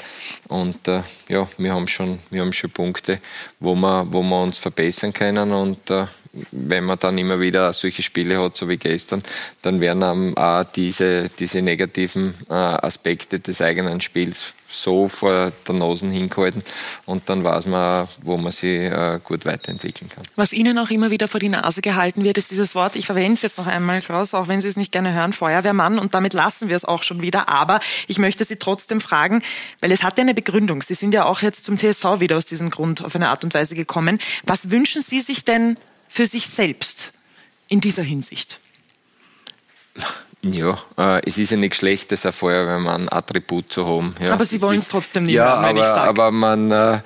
Und 0.47 0.87
äh, 0.87 1.01
ja, 1.27 1.47
wir 1.57 1.73
haben 1.73 1.87
schon, 1.87 2.19
wir 2.29 2.41
haben 2.41 2.53
schon 2.53 2.69
Punkte, 2.69 3.19
wo 3.59 3.73
wir, 3.73 4.05
wo 4.11 4.21
wir 4.21 4.41
uns 4.41 4.59
verbessern 4.59 5.13
können. 5.13 5.51
Und 5.51 5.89
äh, 5.89 6.05
wenn 6.51 6.83
man 6.83 6.99
dann 6.99 7.17
immer 7.17 7.39
wieder 7.39 7.71
solche 7.73 8.03
Spiele 8.03 8.41
hat, 8.41 8.57
so 8.57 8.67
wie 8.67 8.77
gestern, 8.77 9.23
dann 9.61 9.81
werden 9.81 10.35
auch 10.37 10.63
diese, 10.63 11.29
diese 11.39 11.61
negativen 11.61 12.33
äh, 12.49 12.53
Aspekte 12.53 13.39
des 13.39 13.61
eigenen 13.61 14.01
Spiels 14.01 14.53
so 14.67 15.07
vor 15.07 15.51
der 15.67 15.75
Nase 15.75 16.07
hingehalten 16.07 16.63
und 17.05 17.29
dann 17.29 17.43
weiß 17.43 17.65
man, 17.67 18.07
wo 18.23 18.37
man 18.37 18.51
sich 18.51 18.81
äh, 18.81 19.19
gut 19.23 19.45
weiterentwickeln 19.45 20.09
kann. 20.09 20.23
Was 20.35 20.53
Ihnen 20.53 20.77
auch 20.79 20.89
immer 20.89 21.11
wieder 21.11 21.27
vor 21.27 21.39
die 21.39 21.49
Nase 21.49 21.81
gehalten 21.81 22.23
wird, 22.23 22.37
ist 22.37 22.51
dieses 22.51 22.75
Wort, 22.75 22.95
ich 22.95 23.05
verwende 23.05 23.33
es 23.33 23.41
jetzt 23.41 23.57
noch 23.57 23.67
einmal, 23.67 24.01
Klaus, 24.01 24.33
auch 24.33 24.47
wenn 24.47 24.61
Sie 24.61 24.67
es 24.67 24.75
nicht 24.75 24.91
gerne 24.91 25.13
hören, 25.13 25.33
Feuerwehrmann 25.33 25.99
und 25.99 26.13
damit 26.13 26.33
lassen 26.33 26.67
wir 26.67 26.75
es 26.75 26.85
auch 26.85 27.03
schon 27.03 27.21
wieder, 27.21 27.47
aber 27.47 27.79
ich 28.07 28.17
möchte 28.17 28.43
Sie 28.43 28.57
trotzdem 28.57 29.01
fragen, 29.01 29.41
weil 29.81 29.91
es 29.91 30.03
hat 30.03 30.17
ja 30.17 30.23
eine 30.23 30.33
Begründung. 30.33 30.81
Sie 30.81 30.95
sind 30.95 31.13
ja 31.13 31.25
auch 31.25 31.41
jetzt 31.41 31.65
zum 31.65 31.77
TSV 31.77 32.19
wieder 32.19 32.37
aus 32.37 32.45
diesem 32.45 32.69
Grund 32.69 33.03
auf 33.03 33.15
eine 33.15 33.29
Art 33.29 33.43
und 33.43 33.53
Weise 33.53 33.75
gekommen. 33.75 34.19
Was 34.45 34.71
wünschen 34.71 35.01
Sie 35.01 35.21
sich 35.21 35.45
denn 35.45 35.77
für 36.07 36.25
sich 36.27 36.47
selbst 36.47 37.13
in 37.67 37.81
dieser 37.81 38.03
Hinsicht? 38.03 38.59
Ja, 40.43 40.77
äh, 40.97 41.21
es 41.27 41.37
ist 41.37 41.51
ja 41.51 41.57
nicht 41.57 41.75
schlecht, 41.75 42.11
das 42.11 42.25
ein 42.25 42.31
Feuerwehrmann-Attribut 42.31 43.71
zu 43.71 43.87
haben. 43.87 44.15
Ja, 44.19 44.33
aber 44.33 44.45
Sie 44.45 44.61
wollen 44.61 44.79
es 44.79 44.89
trotzdem 44.89 45.23
nicht 45.23 45.33
ja, 45.33 45.61
wenn 45.63 45.77
aber, 45.77 45.97
aber 45.97 46.31
man, 46.31 46.71
äh, 46.71 46.99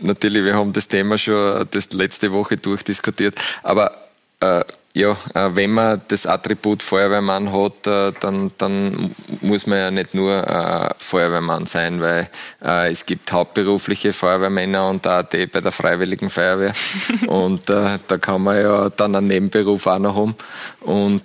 natürlich, 0.00 0.44
wir 0.44 0.54
haben 0.54 0.72
das 0.72 0.88
Thema 0.88 1.16
schon 1.16 1.66
das 1.70 1.92
letzte 1.92 2.32
Woche 2.32 2.58
durchdiskutiert, 2.58 3.40
aber 3.62 4.08
äh, 4.40 4.64
ja, 4.96 5.16
äh, 5.34 5.50
wenn 5.54 5.72
man 5.72 6.00
das 6.06 6.24
Attribut 6.24 6.80
Feuerwehrmann 6.80 7.52
hat, 7.52 7.86
äh, 7.86 8.12
dann, 8.20 8.52
dann 8.58 9.12
muss 9.40 9.66
man 9.66 9.78
ja 9.78 9.90
nicht 9.90 10.14
nur 10.14 10.32
äh, 10.32 10.94
Feuerwehrmann 10.98 11.66
sein, 11.66 12.00
weil 12.00 12.28
es 12.60 13.04
gibt 13.04 13.30
hauptberufliche 13.30 14.12
Feuerwehrmänner 14.12 14.88
und 14.88 15.06
auch 15.06 15.22
die 15.22 15.46
bei 15.46 15.60
der 15.60 15.72
Freiwilligen 15.72 16.30
Feuerwehr. 16.30 16.72
und 17.26 17.68
da 17.68 17.98
kann 18.20 18.42
man 18.42 18.56
ja 18.56 18.88
dann 18.88 19.14
einen 19.14 19.26
Nebenberuf 19.26 19.86
auch 19.86 19.98
noch 19.98 20.16
haben. 20.16 20.34
Und 20.80 21.22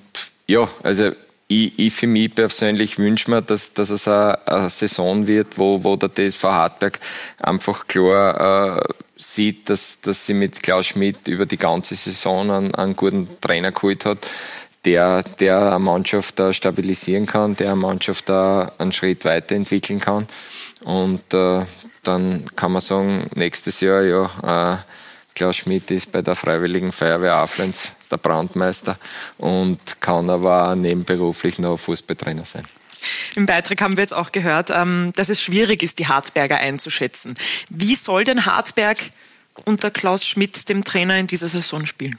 ja, 0.48 0.68
also 0.84 1.12
ich, 1.48 1.80
ich 1.80 1.94
für 1.94 2.08
mich 2.08 2.36
persönlich 2.36 2.98
wünsche 2.98 3.32
mir, 3.32 3.42
dass, 3.42 3.74
dass 3.74 3.90
es 3.90 4.08
eine, 4.08 4.48
eine 4.48 4.70
Saison 4.70 5.28
wird, 5.28 5.58
wo, 5.58 5.84
wo 5.84 5.96
der 5.96 6.14
TSV 6.14 6.44
Hartberg 6.44 7.00
einfach 7.40 7.88
klar 7.88 8.80
äh, 8.80 8.82
sieht, 9.20 9.70
dass, 9.70 10.02
dass 10.02 10.26
sie 10.26 10.34
mit 10.34 10.64
Klaus 10.64 10.88
Schmidt 10.88 11.28
über 11.28 11.46
die 11.46 11.58
ganze 11.58 11.96
Saison 11.96 12.50
einen, 12.50 12.74
einen 12.74 12.96
guten 12.96 13.28
Trainer 13.42 13.72
geholt 13.72 14.06
hat, 14.06 14.20
der, 14.86 15.24
der 15.40 15.68
eine 15.68 15.80
Mannschaft 15.80 16.40
da 16.40 16.54
stabilisieren 16.54 17.26
kann, 17.26 17.56
der 17.56 17.74
eine 17.74 17.82
Mannschaft 17.82 18.30
da 18.30 18.72
einen 18.78 18.94
Schritt 18.94 19.26
weiterentwickeln 19.26 20.00
kann. 20.00 20.28
Und 20.84 21.34
äh, 21.34 21.66
dann 22.04 22.46
kann 22.56 22.72
man 22.72 22.82
sagen, 22.82 23.30
nächstes 23.36 23.82
Jahr, 23.82 24.04
ja, 24.04 24.76
äh, 24.76 24.78
Klaus 25.36 25.58
Schmidt 25.58 25.92
ist 25.92 26.12
bei 26.12 26.22
der 26.22 26.36
Freiwilligen 26.36 26.92
Feuerwehr 26.92 27.36
Aflenz 27.36 27.92
der 28.10 28.18
Brandmeister 28.18 28.98
und 29.38 29.80
kann 30.00 30.30
aber 30.30 30.76
nebenberuflich 30.76 31.60
noch 31.60 31.78
Fußballtrainer 31.78 32.46
sein. 32.46 32.64
Im 33.36 33.46
Beitrag 33.46 33.82
haben 33.82 33.98
wir 33.98 34.04
jetzt 34.04 34.14
auch 34.14 34.32
gehört, 34.32 34.70
ähm, 34.70 35.12
dass 35.16 35.30
es 35.30 35.42
schwierig 35.42 35.84
ist, 35.84 36.00
die 36.00 36.08
Hartberger 36.08 36.58
einzuschätzen. 36.58 37.36
Wie 37.70 37.96
soll 37.96 38.24
denn 38.24 38.46
Hartberg 38.46 38.98
unter 39.66 39.92
Klaus 39.92 40.26
Schmidt, 40.26 40.70
dem 40.70 40.84
Trainer, 40.84 41.18
in 41.18 41.28
dieser 41.28 41.48
Saison 41.48 41.86
spielen? 41.86 42.18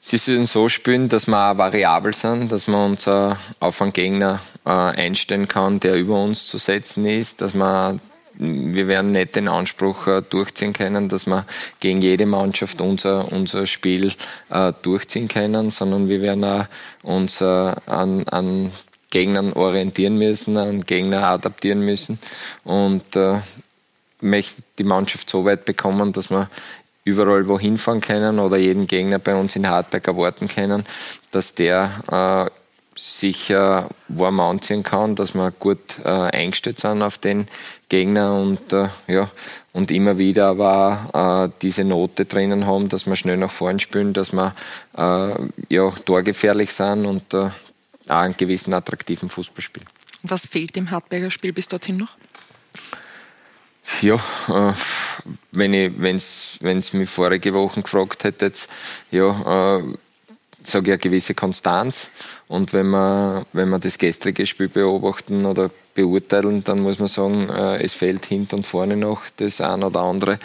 Sie 0.00 0.18
sollen 0.18 0.46
so 0.46 0.68
spielen, 0.68 1.08
dass 1.08 1.26
wir 1.26 1.58
variabel 1.58 2.14
sind, 2.14 2.52
dass 2.52 2.68
man 2.68 2.92
uns 2.92 3.08
auf 3.08 3.82
einen 3.82 3.92
Gegner 3.92 4.40
äh, 4.64 4.70
einstellen 4.70 5.48
kann, 5.48 5.80
der 5.80 5.96
über 5.96 6.22
uns 6.22 6.46
zu 6.46 6.58
setzen 6.58 7.06
ist, 7.06 7.40
dass 7.40 7.54
man 7.54 8.00
wir 8.38 8.86
werden 8.86 9.12
nicht 9.12 9.34
den 9.34 9.48
Anspruch 9.48 10.06
äh, 10.06 10.22
durchziehen 10.22 10.74
können, 10.74 11.08
dass 11.08 11.26
wir 11.26 11.46
gegen 11.80 12.02
jede 12.02 12.26
Mannschaft 12.26 12.80
unser, 12.82 13.32
unser 13.32 13.66
Spiel 13.66 14.12
äh, 14.50 14.72
durchziehen 14.82 15.26
können, 15.26 15.70
sondern 15.70 16.08
wir 16.08 16.20
werden 16.20 16.44
auch 16.44 16.66
uns 17.02 17.40
an, 17.40 18.28
an 18.28 18.72
Gegnern 19.16 19.54
orientieren 19.54 20.18
müssen, 20.18 20.58
an 20.58 20.82
Gegner 20.82 21.26
adaptieren 21.26 21.80
müssen. 21.80 22.18
Und 22.64 23.16
äh, 23.16 23.40
möchte 24.20 24.60
die 24.78 24.84
Mannschaft 24.84 25.30
so 25.30 25.46
weit 25.46 25.64
bekommen, 25.64 26.12
dass 26.12 26.28
wir 26.28 26.50
überall 27.04 27.48
wohin 27.48 27.78
fahren 27.78 28.02
können 28.02 28.38
oder 28.38 28.58
jeden 28.58 28.86
Gegner 28.86 29.18
bei 29.18 29.34
uns 29.34 29.56
in 29.56 29.70
Hartberg 29.70 30.06
erwarten 30.06 30.48
können, 30.48 30.84
dass 31.30 31.54
der 31.54 32.50
äh, 32.50 32.50
sich 32.98 33.48
äh, 33.48 33.84
warm 34.08 34.40
anziehen 34.40 34.82
kann, 34.82 35.14
dass 35.14 35.34
wir 35.34 35.50
gut 35.50 35.78
äh, 36.04 36.08
eingestellt 36.08 36.78
sind 36.78 37.02
auf 37.02 37.16
den 37.16 37.46
Gegner 37.88 38.38
und 38.38 38.70
äh, 38.74 38.88
ja 39.06 39.30
und 39.72 39.90
immer 39.90 40.18
wieder 40.18 40.48
aber 40.48 41.48
äh, 41.48 41.58
diese 41.62 41.84
Note 41.84 42.26
drinnen 42.26 42.66
haben, 42.66 42.90
dass 42.90 43.06
wir 43.06 43.16
schnell 43.16 43.38
nach 43.38 43.50
vorn 43.50 43.80
spielen, 43.80 44.12
dass 44.12 44.32
wir 44.32 44.54
äh, 44.98 45.74
ja 45.74 45.90
torgefährlich 46.04 46.72
sind 46.72 47.06
und 47.06 47.32
äh, 47.32 47.48
einen 48.08 48.36
gewissen 48.36 48.74
attraktiven 48.74 49.28
Fußball 49.28 49.62
spielen. 49.62 49.86
Was 50.22 50.46
fehlt 50.46 50.74
dem 50.76 50.90
Hartberger 50.90 51.30
Spiel 51.30 51.52
bis 51.52 51.68
dorthin 51.68 51.96
noch? 51.96 52.16
Ja, 54.02 54.16
äh, 54.48 54.72
wenn 55.52 55.72
ich, 55.72 55.92
wenn's, 55.96 56.58
wenn's 56.60 56.92
mich 56.92 57.08
vorige 57.08 57.54
Woche 57.54 57.82
gefragt 57.82 58.24
hättet, 58.24 58.68
ja, 59.10 59.78
äh, 59.78 59.82
sage 60.66 60.86
ich 60.86 60.92
eine 60.92 60.98
gewisse 60.98 61.34
Konstanz. 61.34 62.10
Und 62.48 62.72
wenn 62.72 62.88
wir, 62.88 63.46
wenn 63.52 63.68
wir 63.68 63.78
das 63.78 63.98
gestrige 63.98 64.46
Spiel 64.46 64.68
beobachten 64.68 65.46
oder 65.46 65.70
beurteilen, 65.94 66.64
dann 66.64 66.80
muss 66.80 66.98
man 66.98 67.08
sagen, 67.08 67.48
äh, 67.48 67.82
es 67.82 67.94
fehlt 67.94 68.26
hinten 68.26 68.56
und 68.56 68.66
vorne 68.66 68.96
noch 68.96 69.22
das 69.36 69.60
eine 69.60 69.86
oder 69.86 70.00
andere. 70.00 70.38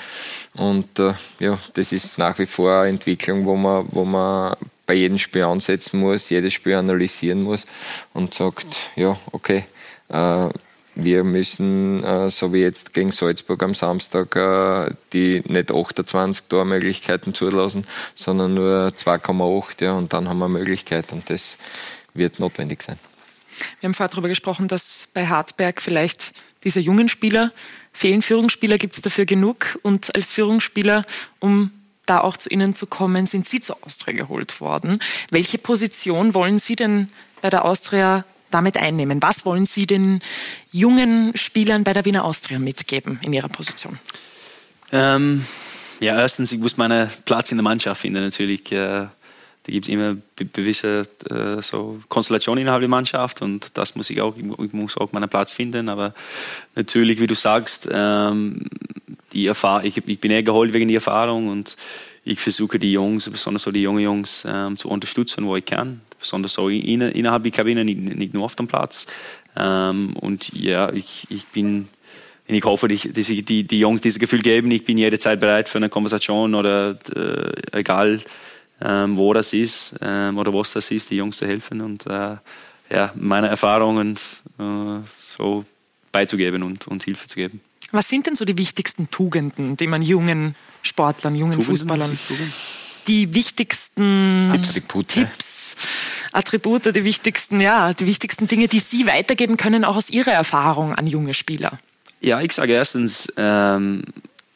Und 0.53 0.99
äh, 0.99 1.13
ja, 1.39 1.57
das 1.73 1.91
ist 1.91 2.17
nach 2.17 2.37
wie 2.39 2.45
vor 2.45 2.79
eine 2.79 2.89
Entwicklung, 2.89 3.45
wo 3.45 3.55
man, 3.55 3.87
wo 3.91 4.05
man 4.05 4.55
bei 4.85 4.93
jedem 4.95 5.17
Spiel 5.17 5.43
ansetzen 5.43 5.99
muss, 5.99 6.29
jedes 6.29 6.53
Spiel 6.53 6.75
analysieren 6.75 7.43
muss 7.43 7.65
und 8.13 8.33
sagt, 8.33 8.67
ja, 8.95 9.17
okay, 9.31 9.65
äh, 10.09 10.49
wir 10.95 11.23
müssen, 11.23 12.03
äh, 12.03 12.29
so 12.29 12.53
wie 12.53 12.61
jetzt 12.61 12.93
gegen 12.93 13.11
Salzburg 13.11 13.63
am 13.63 13.73
Samstag, 13.73 14.35
äh, 14.35 14.93
die 15.13 15.41
nicht 15.47 15.71
28 15.71 16.47
Tormöglichkeiten 16.47 17.33
zulassen, 17.33 17.85
sondern 18.13 18.53
nur 18.53 18.91
2,8. 18.93 19.83
Ja, 19.83 19.93
und 19.93 20.13
dann 20.13 20.27
haben 20.27 20.39
wir 20.39 20.49
Möglichkeit 20.49 21.11
und 21.11 21.29
das 21.29 21.57
wird 22.13 22.39
notwendig 22.39 22.83
sein. 22.83 22.97
Wir 23.79 23.87
haben 23.87 23.93
vorher 23.93 24.09
darüber 24.09 24.27
gesprochen, 24.27 24.67
dass 24.67 25.07
bei 25.13 25.27
Hartberg 25.27 25.81
vielleicht 25.81 26.33
diese 26.63 26.79
jungen 26.79 27.09
Spieler 27.09 27.51
fehlen. 27.93 28.21
Führungsspieler 28.21 28.77
gibt 28.77 28.95
es 28.95 29.01
dafür 29.01 29.25
genug 29.25 29.79
und 29.83 30.13
als 30.15 30.31
Führungsspieler, 30.31 31.05
um 31.39 31.71
da 32.11 32.19
auch 32.21 32.35
zu 32.35 32.49
Ihnen 32.49 32.75
zu 32.75 32.87
kommen, 32.87 33.25
sind 33.25 33.47
Sie 33.47 33.61
zur 33.61 33.77
Austria 33.85 34.13
geholt 34.13 34.59
worden. 34.59 34.99
Welche 35.29 35.57
Position 35.57 36.33
wollen 36.33 36.59
Sie 36.59 36.75
denn 36.75 37.07
bei 37.41 37.49
der 37.49 37.63
Austria 37.63 38.25
damit 38.51 38.75
einnehmen? 38.75 39.21
Was 39.21 39.45
wollen 39.45 39.65
Sie 39.65 39.87
den 39.87 40.19
jungen 40.73 41.31
Spielern 41.35 41.85
bei 41.85 41.93
der 41.93 42.03
Wiener 42.03 42.25
Austria 42.25 42.59
mitgeben 42.59 43.19
in 43.23 43.31
Ihrer 43.31 43.47
Position? 43.47 43.97
Ähm, 44.91 45.45
ja, 46.01 46.19
erstens, 46.19 46.51
ich 46.51 46.59
muss 46.59 46.75
meinen 46.75 47.09
Platz 47.23 47.51
in 47.51 47.57
der 47.57 47.63
Mannschaft 47.63 48.01
finden 48.01 48.21
natürlich. 48.21 48.69
Äh, 48.73 49.07
da 49.63 49.71
gibt 49.71 49.85
es 49.85 49.93
immer 49.93 50.17
gewisse 50.35 51.07
äh, 51.29 51.61
so 51.61 52.01
Konstellationen 52.09 52.63
innerhalb 52.63 52.81
der 52.81 52.89
Mannschaft 52.89 53.41
und 53.41 53.71
das 53.75 53.95
muss 53.95 54.09
ich 54.09 54.19
auch, 54.19 54.35
ich 54.35 54.73
muss 54.73 54.97
auch 54.97 55.13
meinen 55.13 55.29
Platz 55.29 55.53
finden. 55.53 55.87
Aber 55.87 56.13
natürlich, 56.75 57.21
wie 57.21 57.27
du 57.27 57.35
sagst, 57.35 57.87
ähm, 57.89 58.65
die 59.33 59.47
Erfahrung, 59.47 59.85
ich, 59.85 59.97
ich, 60.05 60.19
bin 60.19 60.31
eher 60.31 60.43
geholt 60.43 60.73
wegen 60.73 60.87
der 60.87 60.95
Erfahrung 60.95 61.49
und 61.49 61.77
ich 62.23 62.39
versuche 62.39 62.77
die 62.77 62.91
Jungs, 62.91 63.29
besonders 63.29 63.63
so 63.63 63.71
die 63.71 63.81
jungen 63.81 64.03
Jungs, 64.03 64.45
ähm, 64.47 64.77
zu 64.77 64.89
unterstützen, 64.89 65.45
wo 65.45 65.55
ich 65.55 65.65
kann. 65.65 66.01
Besonders 66.19 66.53
so 66.53 66.69
in, 66.69 67.01
innerhalb 67.01 67.43
der 67.43 67.51
Kabine, 67.51 67.83
nicht, 67.83 67.99
nicht 67.99 68.33
nur 68.33 68.45
auf 68.45 68.55
dem 68.55 68.67
Platz. 68.67 69.07
Ähm, 69.55 70.15
und 70.17 70.53
ja, 70.53 70.91
ich, 70.93 71.25
ich 71.29 71.45
bin 71.47 71.87
ich 72.47 72.65
hoffe, 72.65 72.89
dass 72.89 73.01
die, 73.01 73.43
die, 73.43 73.63
die 73.63 73.79
Jungs 73.79 74.01
dieses 74.01 74.19
Gefühl 74.19 74.41
geben, 74.41 74.71
ich 74.71 74.83
bin 74.83 74.97
jederzeit 74.97 75.39
bereit 75.39 75.69
für 75.69 75.77
eine 75.77 75.87
Konversation 75.87 76.53
oder 76.53 76.97
äh, 77.15 77.77
egal 77.79 78.19
ähm, 78.81 79.17
wo 79.17 79.33
das 79.33 79.53
ist 79.53 79.95
ähm, 80.01 80.37
oder 80.37 80.53
was 80.53 80.73
das 80.73 80.91
ist, 80.91 81.09
die 81.11 81.17
Jungs 81.17 81.37
zu 81.37 81.47
helfen 81.47 81.81
und 81.81 82.05
äh, 82.07 82.37
ja, 82.89 83.11
meine 83.15 83.47
Erfahrungen 83.47 84.17
äh, 84.59 84.99
so 85.37 85.65
beizugeben 86.11 86.63
und, 86.63 86.87
und 86.87 87.03
Hilfe 87.03 87.27
zu 87.27 87.35
geben. 87.35 87.61
Was 87.91 88.07
sind 88.07 88.27
denn 88.27 88.35
so 88.35 88.45
die 88.45 88.57
wichtigsten 88.57 89.09
Tugenden, 89.09 89.75
die 89.75 89.87
man 89.87 90.01
jungen 90.01 90.55
Sportlern, 90.81 91.35
jungen 91.35 91.59
Tugenden, 91.59 91.77
Fußballern, 91.77 92.19
die 93.07 93.33
wichtigsten 93.33 94.51
Attribute. 94.51 95.07
Tipps, 95.07 95.75
Attribute, 96.31 96.95
die 96.95 97.03
wichtigsten, 97.03 97.59
ja, 97.59 97.93
die 97.93 98.05
wichtigsten 98.05 98.47
Dinge, 98.47 98.67
die 98.67 98.79
Sie 98.79 99.05
weitergeben 99.07 99.57
können, 99.57 99.83
auch 99.83 99.95
aus 99.95 100.09
Ihrer 100.09 100.31
Erfahrung 100.31 100.95
an 100.95 101.07
junge 101.07 101.33
Spieler? 101.33 101.79
Ja, 102.21 102.39
ich 102.41 102.53
sage 102.53 102.73
erstens, 102.73 103.27
ähm, 103.37 104.03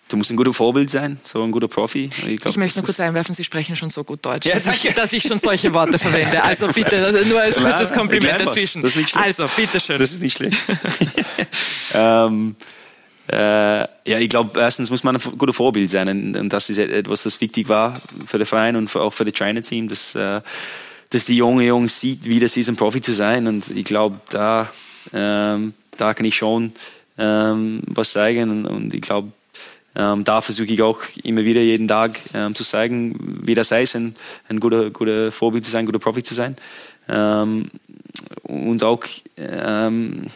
Du 0.08 0.18
musst 0.18 0.30
ein 0.30 0.38
guter 0.38 0.54
Vorbild 0.54 0.92
sein, 0.92 1.20
so 1.24 1.42
ein 1.42 1.50
guter 1.50 1.68
Profi. 1.68 2.10
Ich, 2.28 2.40
glaub, 2.40 2.52
ich 2.52 2.58
möchte 2.58 2.78
nur 2.78 2.86
kurz 2.86 3.00
einwerfen, 3.00 3.34
Sie 3.34 3.44
sprechen 3.44 3.76
schon 3.76 3.90
so 3.90 4.04
gut 4.04 4.24
Deutsch, 4.24 4.46
ja, 4.46 4.54
dass, 4.54 4.68
ich, 4.68 4.94
dass, 4.94 5.14
ich, 5.14 5.24
schon 5.24 5.40
solche 5.40 5.74
Worte 5.74 5.98
verwende. 5.98 6.44
Also 6.44 6.68
bitte, 6.68 7.26
nur 7.28 7.42
als 7.42 7.56
kurzes 7.56 7.92
Kompliment 7.92 8.40
dazwischen. 8.40 8.84
Das 8.84 8.92
ist 8.92 8.98
nicht 8.98 9.10
schlecht. 9.10 9.26
Also, 9.26 9.48
bitteschön. 9.56 9.98
Das 9.98 10.12
ist 10.12 10.22
nicht 10.22 10.38
schlecht. 10.38 10.60
ähm, 11.96 12.56
äh, 12.60 12.64
ja, 13.32 13.88
ich 14.06 14.30
glaube, 14.30 14.60
erstens 14.60 14.90
muss 14.90 15.04
man 15.04 15.16
ein 15.16 15.38
guter 15.38 15.54
Vorbild 15.54 15.90
sein 15.90 16.36
und 16.36 16.50
das 16.50 16.70
ist 16.70 16.78
etwas, 16.78 17.24
das 17.24 17.42
wichtig 17.42 17.70
war 17.70 18.00
für 18.26 18.38
den 18.38 18.46
Verein 18.46 18.76
und 18.76 18.96
auch 18.96 19.14
für 19.14 19.26
das 19.26 19.34
China-Team, 19.34 19.88
dass, 19.88 20.14
äh, 20.14 20.42
dass 21.10 21.26
die 21.26 21.38
junge 21.38 21.66
Jungs 21.66 22.00
sieht, 22.00 22.26
wie 22.26 22.40
das 22.40 22.56
ist, 22.56 22.70
ein 22.70 22.76
Profi 22.76 23.02
zu 23.02 23.14
sein 23.14 23.48
und 23.48 23.72
ich 23.72 23.86
glaube, 23.86 24.20
da, 24.30 24.70
ähm, 25.12 25.74
da 25.98 26.14
kann 26.14 26.26
ich 26.26 26.36
schon 26.36 26.74
ähm, 27.18 27.82
was 27.88 28.12
zeigen 28.12 28.52
und, 28.52 28.66
und 28.66 28.94
ich 28.94 29.02
glaube, 29.02 29.32
ähm, 29.96 30.24
da 30.24 30.42
versuche 30.42 30.68
ich 30.68 30.82
auch 30.82 31.00
immer 31.24 31.46
wieder 31.46 31.62
jeden 31.62 31.88
Tag 31.88 32.20
ähm, 32.34 32.54
zu 32.54 32.64
zeigen, 32.64 33.16
wie 33.44 33.56
das 33.56 33.72
heißt, 33.72 33.96
ein, 33.96 34.16
ein 34.50 34.60
guter, 34.60 34.90
guter 34.92 35.32
Vorbild 35.32 35.64
zu 35.64 35.72
sein, 35.72 35.80
ein 35.80 35.86
guter 35.86 36.00
Profi 36.00 36.22
zu 36.22 36.34
sein. 36.34 36.58
Ähm, 37.08 37.70
und 38.44 38.84
auch, 38.84 39.04
ähm, 39.38 40.28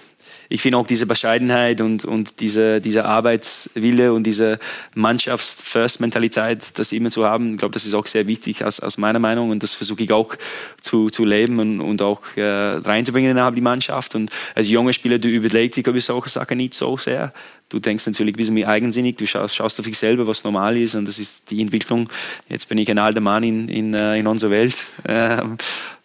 ich 0.51 0.63
finde 0.63 0.79
auch 0.79 0.87
diese 0.87 1.05
Bescheidenheit 1.05 1.79
und, 1.79 2.05
und 2.05 2.39
diese, 2.39 2.81
diese 2.81 3.05
Arbeitswille 3.05 4.11
und 4.13 4.23
diese 4.23 4.57
Mannschafts-First-Mentalität, 4.95 6.79
das 6.79 6.91
immer 6.91 7.11
zu 7.11 7.23
haben, 7.23 7.53
ich 7.53 7.59
glaube, 7.59 7.73
das 7.73 7.85
ist 7.85 7.93
auch 7.93 8.07
sehr 8.07 8.25
wichtig 8.25 8.65
aus, 8.65 8.79
aus 8.79 8.97
meiner 8.97 9.19
Meinung 9.19 9.51
und 9.51 9.61
das 9.61 9.75
versuche 9.75 10.01
ich 10.03 10.11
auch 10.11 10.35
zu, 10.81 11.11
zu 11.11 11.23
leben 11.23 11.59
und, 11.59 11.81
und 11.81 12.01
auch 12.01 12.21
äh, 12.35 12.41
reinzubringen 12.43 13.29
innerhalb 13.29 13.53
die 13.53 13.61
Mannschaft. 13.61 14.15
Und 14.15 14.31
als 14.55 14.69
junger 14.69 14.91
Spieler, 14.91 15.19
du 15.19 15.27
überlegst 15.27 15.77
dich 15.77 15.85
über 15.85 16.01
solche 16.01 16.29
Sachen 16.29 16.57
nicht 16.57 16.73
so 16.73 16.97
sehr. 16.97 17.31
Du 17.69 17.77
denkst 17.77 18.07
natürlich 18.07 18.33
ein 18.33 18.37
bisschen 18.37 18.65
eigensinnig, 18.65 19.17
du 19.17 19.27
schaust, 19.27 19.55
schaust 19.55 19.79
auf 19.79 19.85
dich 19.85 19.99
selber, 19.99 20.25
was 20.25 20.43
normal 20.43 20.75
ist 20.77 20.95
und 20.95 21.07
das 21.07 21.19
ist 21.19 21.51
die 21.51 21.61
Entwicklung. 21.61 22.09
Jetzt 22.47 22.67
bin 22.67 22.79
ich 22.79 22.89
ein 22.89 22.97
alter 22.97 23.21
Mann 23.21 23.43
in, 23.43 23.69
in, 23.69 23.93
äh, 23.93 24.17
in 24.17 24.25
unserer 24.25 24.49
Welt. 24.49 24.75
Ähm, 25.07 25.59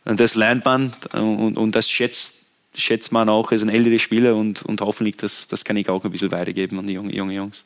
und 0.05 0.20
das 0.20 0.34
lernt 0.34 0.66
man 0.66 0.92
und, 1.12 1.57
und 1.57 1.74
das 1.74 1.88
schätzt 1.88 2.43
schätzt 2.75 3.12
man 3.12 3.29
auch 3.29 3.53
als 3.53 3.62
ein 3.62 3.68
älterer 3.68 3.99
Spieler 3.99 4.37
und, 4.37 4.62
und 4.62 4.81
hoffentlich, 4.81 5.16
das, 5.16 5.49
das 5.49 5.64
kann 5.64 5.77
ich 5.77 5.89
auch 5.89 6.05
ein 6.05 6.11
bisschen 6.11 6.31
weitergeben 6.31 6.79
an 6.79 6.87
die 6.87 6.95
jungen, 6.95 7.11
jungen 7.11 7.33
Jungs. 7.33 7.64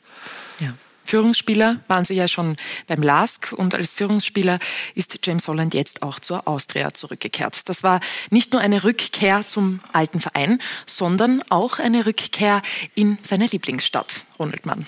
Ja. 0.59 0.73
Führungsspieler 1.09 1.79
waren 1.87 2.05
Sie 2.05 2.13
ja 2.13 2.27
schon 2.27 2.55
beim 2.85 3.01
LASK 3.01 3.53
und 3.53 3.73
als 3.73 3.95
Führungsspieler 3.95 4.59
ist 4.93 5.17
James 5.23 5.47
Holland 5.47 5.73
jetzt 5.73 6.03
auch 6.03 6.19
zur 6.19 6.47
Austria 6.47 6.93
zurückgekehrt. 6.93 7.67
Das 7.67 7.81
war 7.81 7.99
nicht 8.29 8.53
nur 8.53 8.61
eine 8.61 8.83
Rückkehr 8.83 9.45
zum 9.47 9.79
alten 9.91 10.19
Verein, 10.19 10.59
sondern 10.85 11.41
auch 11.49 11.79
eine 11.79 12.05
Rückkehr 12.05 12.61
in 12.93 13.17
seine 13.23 13.47
Lieblingsstadt, 13.47 14.25
Ronald 14.37 14.67
Mann. 14.67 14.85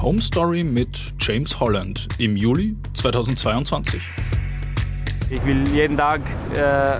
Home 0.00 0.22
Story 0.22 0.64
mit 0.64 0.96
James 1.20 1.60
Holland 1.60 2.08
im 2.18 2.36
Juli 2.36 2.76
2022. 2.94 4.00
Ich 5.30 5.44
will 5.44 5.68
jeden 5.68 5.96
Tag 5.96 6.22
äh, 6.54 6.96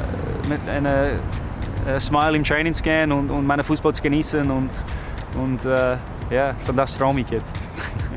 mit 0.48 0.60
einer 0.68 1.12
äh, 1.86 1.98
Smile 1.98 2.36
im 2.36 2.44
Training 2.44 2.74
gehen 2.74 3.10
und, 3.10 3.30
und 3.30 3.46
meine 3.46 3.64
Fußball 3.64 3.94
zu 3.94 4.02
genießen 4.02 4.50
und, 4.50 4.70
und 5.40 5.64
äh, 5.64 5.96
ja, 6.30 6.54
von 6.66 6.76
das 6.76 6.96
träume 6.96 7.22
ich 7.22 7.30
jetzt. 7.30 7.56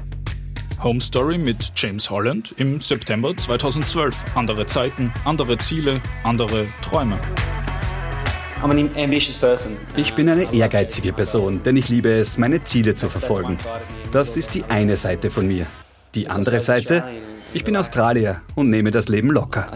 Home 0.83 0.99
Story 0.99 1.37
mit 1.37 1.71
James 1.75 2.09
Holland 2.09 2.53
im 2.57 2.81
September 2.81 3.35
2012. 3.37 4.35
Andere 4.35 4.65
Zeiten, 4.65 5.13
andere 5.23 5.57
Ziele, 5.59 6.01
andere 6.23 6.65
Träume. 6.81 7.17
Ich 9.95 10.13
bin 10.13 10.29
eine 10.29 10.53
ehrgeizige 10.53 11.13
Person, 11.13 11.63
denn 11.63 11.77
ich 11.77 11.87
liebe 11.87 12.11
es, 12.11 12.37
meine 12.37 12.63
Ziele 12.63 12.95
zu 12.95 13.09
verfolgen. 13.09 13.55
Das 14.11 14.35
ist 14.35 14.55
die 14.55 14.65
eine 14.65 14.97
Seite 14.97 15.29
von 15.29 15.47
mir. 15.47 15.67
Die 16.15 16.27
andere 16.27 16.59
Seite, 16.59 17.03
ich 17.53 17.63
bin 17.63 17.75
Australier 17.75 18.39
und 18.55 18.69
nehme 18.69 18.91
das 18.91 19.09
Leben 19.09 19.29
locker. 19.29 19.69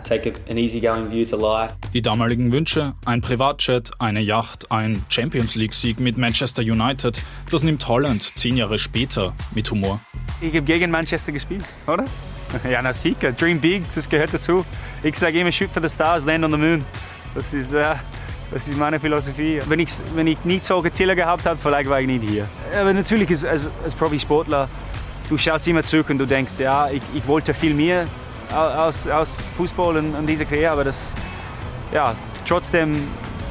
Die 1.93 2.01
damaligen 2.01 2.51
Wünsche, 2.51 2.93
ein 3.05 3.21
Privatjet, 3.21 3.91
eine 3.99 4.21
Yacht, 4.21 4.71
ein 4.71 5.03
Champions 5.09 5.55
League-Sieg 5.55 5.99
mit 5.99 6.17
Manchester 6.17 6.61
United, 6.61 7.21
das 7.51 7.63
nimmt 7.63 7.87
Holland 7.87 8.23
zehn 8.37 8.55
Jahre 8.57 8.79
später 8.79 9.33
mit 9.53 9.69
Humor. 9.71 9.99
Ich 10.39 10.49
habe 10.49 10.61
gegen 10.61 10.89
Manchester 10.91 11.31
gespielt, 11.31 11.65
oder? 11.87 12.05
Ja, 12.69 12.81
na 12.81 12.93
sicher. 12.93 13.33
Dream 13.33 13.59
big, 13.59 13.83
das 13.95 14.07
gehört 14.07 14.33
dazu. 14.33 14.63
Ich 15.03 15.15
sage 15.17 15.41
immer, 15.41 15.51
shoot 15.51 15.69
for 15.69 15.81
the 15.81 15.89
stars, 15.89 16.23
land 16.23 16.45
on 16.45 16.51
the 16.51 16.57
moon. 16.57 16.85
Das 17.33 17.53
ist, 17.53 17.73
äh, 17.73 17.95
das 18.51 18.67
ist 18.67 18.77
meine 18.77 18.97
Philosophie. 18.99 19.59
Wenn 19.67 19.79
ich, 19.79 19.89
wenn 20.13 20.27
ich 20.27 20.41
nicht 20.45 20.63
solche 20.63 20.91
Ziele 20.93 21.15
gehabt 21.15 21.45
habe, 21.45 21.59
vielleicht 21.61 21.89
war 21.89 21.99
ich 21.99 22.07
nicht 22.07 22.23
hier. 22.29 22.47
Aber 22.79 22.93
natürlich 22.93 23.29
ist, 23.29 23.45
als, 23.45 23.67
als 23.83 23.93
Profisportler 23.95 24.69
du 25.29 25.37
schaust 25.37 25.67
immer 25.67 25.83
zurück 25.83 26.09
und 26.09 26.17
du 26.17 26.25
denkst, 26.25 26.53
ja, 26.59 26.89
ich, 26.89 27.01
ich 27.13 27.27
wollte 27.27 27.53
viel 27.53 27.73
mehr 27.73 28.07
aus, 28.53 29.07
aus 29.07 29.37
Fußball 29.57 29.97
und, 29.97 30.15
und 30.15 30.27
dieser 30.27 30.45
Karriere, 30.45 30.71
aber 30.71 30.83
das, 30.83 31.15
ja, 31.91 32.15
trotzdem, 32.47 33.07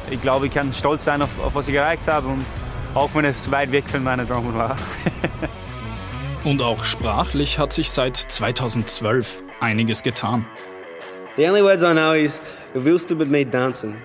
ich 0.09 0.21
glaube, 0.21 0.47
ich 0.47 0.53
kann 0.53 0.73
stolz 0.73 1.03
sein 1.03 1.21
auf, 1.21 1.29
auf 1.43 1.55
was 1.55 1.67
ich 1.67 1.75
erreicht 1.75 2.07
habe 2.07 2.27
und 2.27 2.45
auch 2.93 3.09
wenn 3.13 3.25
es 3.25 3.49
weit 3.51 3.71
weg 3.71 3.89
von 3.89 4.03
meinen 4.03 4.27
Träumen 4.27 4.55
war. 4.55 4.77
und 6.43 6.61
auch 6.61 6.83
sprachlich 6.83 7.59
hat 7.59 7.73
sich 7.73 7.91
seit 7.91 8.15
2012 8.15 9.43
einiges 9.59 10.03
getan. 10.03 10.45
The 11.35 11.47
only 11.47 11.63
words 11.63 11.83
I 11.83 11.91
know 11.91 12.13
is, 12.13 12.41
willst 12.73 13.09
du 13.09 13.15
mit 13.15 13.29
mir 13.29 13.49
tanzen? 13.49 13.95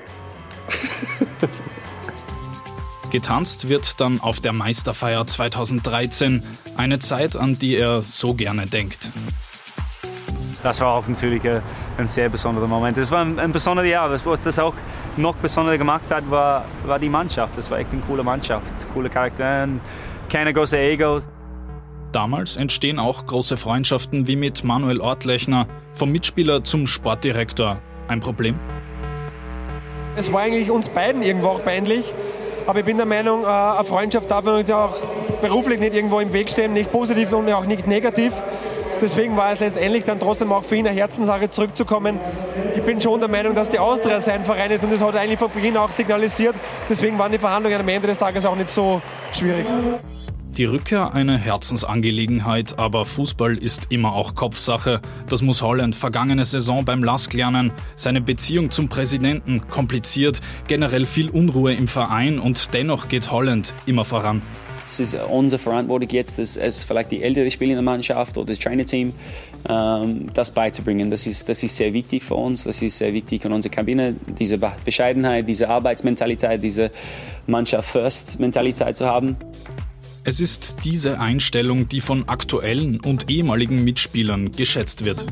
Getanzt 3.11 3.69
wird 3.69 4.01
dann 4.01 4.21
auf 4.21 4.41
der 4.41 4.53
Meisterfeier 4.53 5.27
2013, 5.27 6.43
eine 6.77 6.99
Zeit, 6.99 7.37
an 7.37 7.59
die 7.59 7.77
er 7.77 8.03
so 8.03 8.35
gerne 8.35 8.67
denkt. 8.67 9.11
Das 10.63 10.81
war 10.81 10.95
auch 10.95 11.09
natürlich 11.09 11.43
ein 11.99 12.09
sehr 12.09 12.29
besonderer 12.29 12.67
Moment. 12.67 12.97
Es 12.99 13.11
war 13.11 13.23
ein, 13.23 13.39
ein 13.39 13.53
besonderes 13.53 13.91
Jahr. 13.91 14.11
Was 14.25 14.45
das 14.45 14.59
auch 14.59 14.75
noch 15.17 15.35
besonderer 15.37 15.79
gemacht 15.79 16.05
hat, 16.11 16.31
war, 16.31 16.65
war 16.85 16.99
die 16.99 17.09
Mannschaft. 17.09 17.57
Das 17.57 17.71
war 17.71 17.79
echt 17.79 17.93
eine 17.93 18.03
coole 18.03 18.23
Mannschaft. 18.23 18.73
Coole 18.93 19.11
Charaktere, 19.11 19.69
keine 20.29 20.53
großen 20.53 20.79
Egos. 20.79 21.29
Damals 22.13 22.57
entstehen 22.57 22.99
auch 22.99 23.27
große 23.27 23.57
Freundschaften 23.57 24.27
wie 24.27 24.37
mit 24.37 24.65
Manuel 24.65 25.01
Ortlechner, 25.01 25.67
vom 25.95 26.11
Mitspieler 26.11 26.65
zum 26.65 26.87
Sportdirektor. 26.87 27.81
Ein 28.09 28.21
Problem? 28.21 28.59
Es 30.17 30.33
war 30.33 30.41
eigentlich 30.41 30.71
uns 30.71 30.89
beiden 30.89 31.23
irgendwo 31.23 31.49
auch 31.49 31.65
peinlich, 31.65 32.15
aber 32.67 32.81
ich 32.81 32.85
bin 32.85 32.97
der 32.97 33.07
Meinung, 33.07 33.45
äh, 33.45 33.47
eine 33.47 33.85
Freundschaft 33.85 34.31
darf 34.31 34.47
auch 34.47 34.97
beruflich 35.41 35.81
nicht 35.81 35.95
irgendwo 35.95 36.21
im 36.21 36.33
Weg 36.33 36.51
stehen, 36.51 36.73
nicht 36.73 36.93
positiv 36.93 37.33
und 37.33 37.51
auch 37.53 37.65
nicht 37.65 37.87
negativ. 37.87 38.33
Deswegen 39.01 39.37
war 39.37 39.53
es 39.53 39.61
letztendlich 39.61 40.05
dann 40.05 40.21
trotzdem 40.21 40.53
auch 40.53 40.63
für 40.63 40.77
ihn 40.77 40.87
eine 40.87 40.95
Herzenssache 40.95 41.49
zurückzukommen. 41.49 42.21
Ich 42.77 42.83
bin 42.83 43.01
schon 43.01 43.19
der 43.19 43.31
Meinung, 43.31 43.55
dass 43.55 43.71
die 43.71 43.79
Austria 43.79 44.21
sein 44.21 44.45
Verein 44.45 44.71
ist 44.71 44.85
und 44.85 44.93
das 44.93 45.03
hat 45.03 45.15
er 45.15 45.23
eigentlich 45.23 45.39
von 45.39 45.51
Beginn 45.51 45.77
auch 45.77 45.91
signalisiert. 45.91 46.55
Deswegen 46.89 47.19
waren 47.19 47.33
die 47.33 47.39
Verhandlungen 47.39 47.81
am 47.81 47.89
Ende 47.89 48.09
des 48.09 48.19
Tages 48.19 48.45
auch 48.45 48.57
nicht 48.57 48.71
so 48.71 49.01
schwierig. 49.33 49.65
Die 50.61 50.67
Rückkehr 50.67 51.15
eine 51.15 51.39
Herzensangelegenheit, 51.39 52.79
aber 52.79 53.07
Fußball 53.07 53.57
ist 53.57 53.87
immer 53.89 54.13
auch 54.13 54.35
Kopfsache. 54.35 55.01
Das 55.27 55.41
muss 55.41 55.63
Holland 55.63 55.97
vergangene 55.97 56.45
Saison 56.45 56.85
beim 56.85 57.03
LASK 57.03 57.33
lernen. 57.33 57.73
Seine 57.97 58.21
Beziehung 58.21 58.71
zum 58.71 58.91
Präsidenten 58.91 59.67
kompliziert, 59.71 60.43
generell 60.69 61.07
viel 61.07 61.31
Unruhe 61.31 61.73
im 61.73 61.89
Verein 61.89 62.39
und 62.39 62.75
dennoch 62.75 63.09
geht 63.09 63.31
Holland 63.31 63.75
immer 63.87 64.05
voran. 64.05 64.43
Es 64.87 65.01
ist 65.01 65.17
unsere 65.31 65.63
Verantwortung 65.63 66.11
jetzt, 66.11 66.39
als, 66.39 66.59
als 66.59 66.85
vielleicht 66.85 67.11
die 67.13 67.23
ältere 67.23 67.51
Spieler 67.51 67.71
in 67.71 67.77
der 67.77 67.83
Mannschaft 67.83 68.37
oder 68.37 68.49
das 68.49 68.59
Trainerteam, 68.59 69.15
ähm, 69.67 70.27
das 70.35 70.51
beizubringen. 70.51 71.11
Das 71.11 71.27
ist, 71.27 71.49
das 71.49 71.63
ist 71.63 71.75
sehr 71.75 71.95
wichtig 71.95 72.23
für 72.23 72.35
uns, 72.35 72.65
das 72.65 72.83
ist 72.83 72.99
sehr 72.99 73.15
wichtig 73.15 73.47
in 73.47 73.53
unserer 73.53 73.73
Kabine, 73.73 74.15
diese 74.39 74.59
Bescheidenheit, 74.59 75.49
diese 75.49 75.71
Arbeitsmentalität, 75.71 76.63
diese 76.63 76.91
Mannschaft-First-Mentalität 77.47 78.95
zu 78.95 79.07
haben. 79.07 79.39
Es 80.31 80.39
ist 80.39 80.85
diese 80.85 81.19
Einstellung, 81.19 81.89
die 81.89 82.01
von 82.01 82.29
aktuellen 82.29 83.01
und 83.05 83.29
ehemaligen 83.29 83.83
Mitspielern 83.83 84.53
geschätzt 84.53 85.05
wird. 85.05 85.25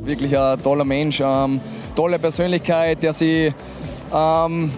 Wirklich 0.00 0.36
ein 0.36 0.60
toller 0.60 0.82
Mensch, 0.82 1.22
ähm, 1.24 1.60
tolle 1.94 2.18
Persönlichkeit, 2.18 3.00
der 3.00 3.12
sie 3.12 3.54
ähm, 4.12 4.72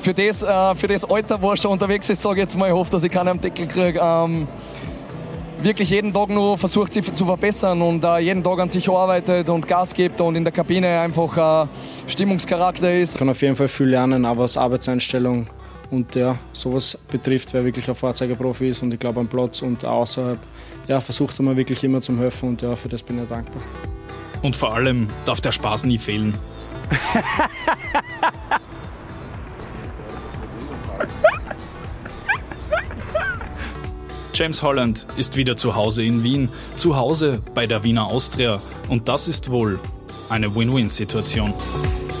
für 0.00 0.12
das, 0.12 0.42
äh, 0.42 0.74
für 0.74 0.86
das 0.86 1.06
Alter, 1.06 1.40
wo 1.40 1.52
er 1.52 1.56
schon 1.56 1.70
unterwegs 1.70 2.10
ist, 2.10 2.20
sage 2.20 2.34
ich 2.34 2.42
jetzt 2.42 2.58
mal, 2.58 2.66
ich 2.66 2.74
hoffe, 2.74 2.90
dass 2.90 3.04
ich 3.04 3.10
keinen 3.10 3.28
am 3.28 3.40
Deckel 3.40 3.68
kriege. 3.68 4.00
Ähm, 4.02 4.46
wirklich 5.62 5.88
jeden 5.88 6.12
Tag 6.12 6.28
nur 6.28 6.58
versucht, 6.58 6.92
sich 6.92 7.10
zu 7.10 7.24
verbessern 7.24 7.80
und 7.80 8.04
äh, 8.04 8.18
jeden 8.18 8.44
Tag 8.44 8.58
an 8.58 8.68
sich 8.68 8.86
arbeitet 8.90 9.48
und 9.48 9.66
Gas 9.66 9.94
gibt 9.94 10.20
und 10.20 10.36
in 10.36 10.44
der 10.44 10.52
Kabine 10.52 11.00
einfach 11.00 11.64
äh, 11.64 11.68
Stimmungscharakter 12.06 12.92
ist. 12.92 13.14
Ich 13.14 13.18
kann 13.18 13.30
auf 13.30 13.40
jeden 13.40 13.56
Fall 13.56 13.68
viel 13.68 13.86
lernen, 13.86 14.26
auch 14.26 14.36
was 14.36 14.58
Arbeitseinstellung 14.58 15.46
und 15.90 16.14
ja, 16.14 16.38
sowas 16.52 16.98
betrifft, 17.10 17.52
wer 17.54 17.64
wirklich 17.64 17.88
ein 17.88 17.94
Fahrzeugprofi 17.94 18.70
ist 18.70 18.82
und 18.82 18.92
ich 18.92 19.00
glaube 19.00 19.20
am 19.20 19.28
Platz 19.28 19.62
und 19.62 19.84
außerhalb, 19.84 20.38
ja, 20.88 21.00
versucht 21.00 21.38
er 21.38 21.44
mir 21.44 21.56
wirklich 21.56 21.82
immer 21.84 22.00
zum 22.00 22.18
helfen 22.18 22.50
und 22.50 22.62
ja, 22.62 22.76
für 22.76 22.88
das 22.88 23.02
bin 23.02 23.22
ich 23.22 23.28
dankbar. 23.28 23.62
Und 24.42 24.54
vor 24.56 24.74
allem 24.74 25.08
darf 25.24 25.40
der 25.40 25.52
Spaß 25.52 25.84
nie 25.84 25.98
fehlen. 25.98 26.34
James 34.36 34.62
Holland 34.62 35.06
ist 35.16 35.36
wieder 35.38 35.56
zu 35.56 35.74
Hause 35.74 36.04
in 36.04 36.22
Wien, 36.22 36.50
zu 36.74 36.94
Hause 36.94 37.40
bei 37.54 37.66
der 37.66 37.82
Wiener 37.84 38.04
Austria 38.04 38.58
und 38.88 39.08
das 39.08 39.28
ist 39.28 39.50
wohl 39.50 39.80
eine 40.28 40.54
Win-Win-Situation. 40.54 41.54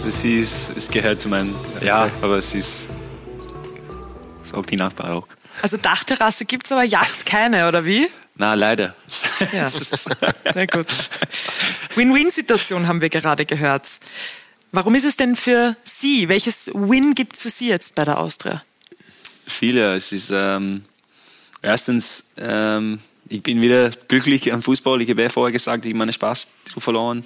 Das 0.02 0.24
ist, 0.24 0.74
es 0.76 0.88
gehört 0.88 1.20
zu 1.20 1.28
meinem, 1.28 1.54
ja, 1.84 2.08
aber 2.22 2.38
es 2.38 2.54
ist, 2.54 2.88
sagt 4.56 4.66
die 4.66 4.76
Nachbar 4.76 5.12
auch. 5.12 5.28
Also 5.62 5.76
Dachterrasse 5.76 6.44
gibt 6.44 6.66
es 6.66 6.72
aber 6.72 6.84
Yacht 6.84 7.26
keine, 7.26 7.68
oder 7.68 7.84
wie? 7.84 8.08
Na, 8.36 8.54
leider. 8.54 8.94
Ja, 9.52 9.68
na 10.54 10.66
gut. 10.66 10.86
Win-Win-Situation 11.94 12.86
haben 12.86 13.00
wir 13.00 13.08
gerade 13.08 13.46
gehört. 13.46 13.84
Warum 14.72 14.94
ist 14.94 15.04
es 15.04 15.16
denn 15.16 15.36
für 15.36 15.74
Sie? 15.84 16.28
Welches 16.28 16.70
Win 16.74 17.14
gibt 17.14 17.36
es 17.36 17.42
für 17.42 17.50
Sie 17.50 17.68
jetzt 17.68 17.94
bei 17.94 18.04
der 18.04 18.18
Austria? 18.18 18.62
Viele. 19.46 19.94
Es 19.96 20.12
ist 20.12 20.30
ähm, 20.30 20.84
erstens, 21.62 22.24
ähm, 22.36 23.00
ich 23.28 23.42
bin 23.42 23.62
wieder 23.62 23.90
glücklich 24.08 24.52
am 24.52 24.62
Fußball. 24.62 25.00
Ich 25.00 25.08
habe 25.08 25.22
ja 25.22 25.30
vorher 25.30 25.52
gesagt, 25.52 25.86
ich 25.86 25.92
habe 25.92 25.98
meinen 25.98 26.12
Spaß 26.12 26.46
so 26.68 26.80
verloren. 26.80 27.24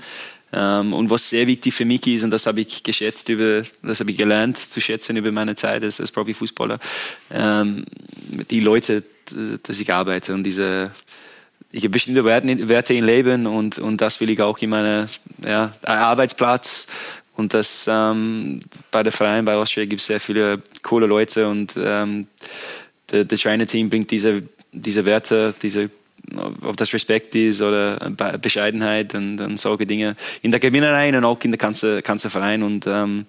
Ähm, 0.53 0.93
und 0.93 1.11
was 1.11 1.31
sehr 1.31 1.47
wichtig 1.47 1.75
für 1.75 1.85
mich 1.85 2.07
ist, 2.07 2.25
und 2.25 2.31
das 2.31 2.47
habe 2.47 2.61
ich 2.61 2.83
geschätzt 2.83 3.29
über, 3.29 3.63
das 3.83 4.01
habe 4.01 4.11
ich 4.11 4.17
gelernt 4.17 4.59
zu 4.59 4.81
schätzen 4.81 5.17
über 5.17 5.31
meine 5.31 5.55
Zeit 5.55 5.83
als, 5.83 6.01
als 6.01 6.11
Profifußballer, 6.11 6.79
ähm, 7.31 7.85
die 8.51 8.61
Leute, 8.61 9.05
dass 9.63 9.79
ich 9.79 9.93
arbeite 9.93 10.35
und 10.35 10.43
diese, 10.43 10.91
ich 11.71 11.83
habe 11.83 11.91
bestimmte 11.91 12.25
Werte 12.25 12.95
im 12.95 13.05
Leben 13.05 13.47
und, 13.47 13.79
und 13.79 14.01
das 14.01 14.21
will 14.21 14.31
ich 14.31 14.43
auch 14.43 14.59
in 14.59 14.71
meinem 14.71 15.07
ja, 15.45 15.73
Arbeitsplatz. 15.83 16.89
Und 17.37 17.55
das 17.55 17.87
ähm, 17.89 18.61
bei 18.91 19.03
der 19.03 19.13
Verein 19.13 19.45
bei 19.45 19.55
Austria 19.55 19.87
gibt 19.87 20.01
es 20.01 20.09
sehr 20.09 20.21
viele 20.21 20.61
coole 20.83 21.07
Leute 21.07 21.49
und 21.49 21.73
ähm, 21.77 22.27
das 23.07 23.41
Trainer-Team 23.41 23.89
bringt 23.89 24.11
diese, 24.11 24.43
diese 24.73 25.07
Werte, 25.07 25.55
diese 25.63 25.91
ob 26.63 26.77
das 26.77 26.93
Respekt 26.93 27.35
ist 27.35 27.61
oder 27.61 27.97
Bescheidenheit 28.41 29.15
und, 29.15 29.41
und 29.41 29.59
solche 29.59 29.87
Dinge 29.87 30.17
in 30.43 30.51
der 30.51 30.61
Kabine 30.61 31.17
und 31.17 31.25
auch 31.25 31.41
in 31.43 31.51
der 31.51 31.59
ganzen, 31.59 32.03
ganzen 32.03 32.31
Verein. 32.31 32.63
Und 32.63 32.87
ähm, 32.87 33.27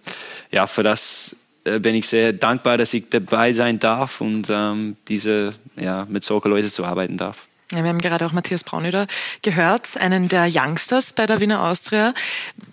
ja, 0.51 0.67
für 0.67 0.83
das 0.83 1.35
äh, 1.63 1.79
bin 1.79 1.95
ich 1.95 2.07
sehr 2.07 2.33
dankbar, 2.33 2.77
dass 2.77 2.93
ich 2.93 3.09
dabei 3.09 3.53
sein 3.53 3.79
darf 3.79 4.21
und 4.21 4.47
ähm, 4.49 4.95
diese, 5.07 5.51
ja, 5.75 6.05
mit 6.09 6.23
solchen 6.23 6.49
Leuten 6.49 6.69
zu 6.69 6.85
arbeiten 6.85 7.17
darf. 7.17 7.47
Ja, 7.71 7.83
wir 7.83 7.89
haben 7.89 8.01
gerade 8.01 8.25
auch 8.25 8.33
Matthias 8.33 8.63
Braunöder 8.63 9.07
gehört, 9.41 9.95
einen 9.97 10.27
der 10.27 10.49
Youngsters 10.51 11.13
bei 11.13 11.25
der 11.25 11.39
Wiener 11.39 11.63
Austria. 11.63 12.13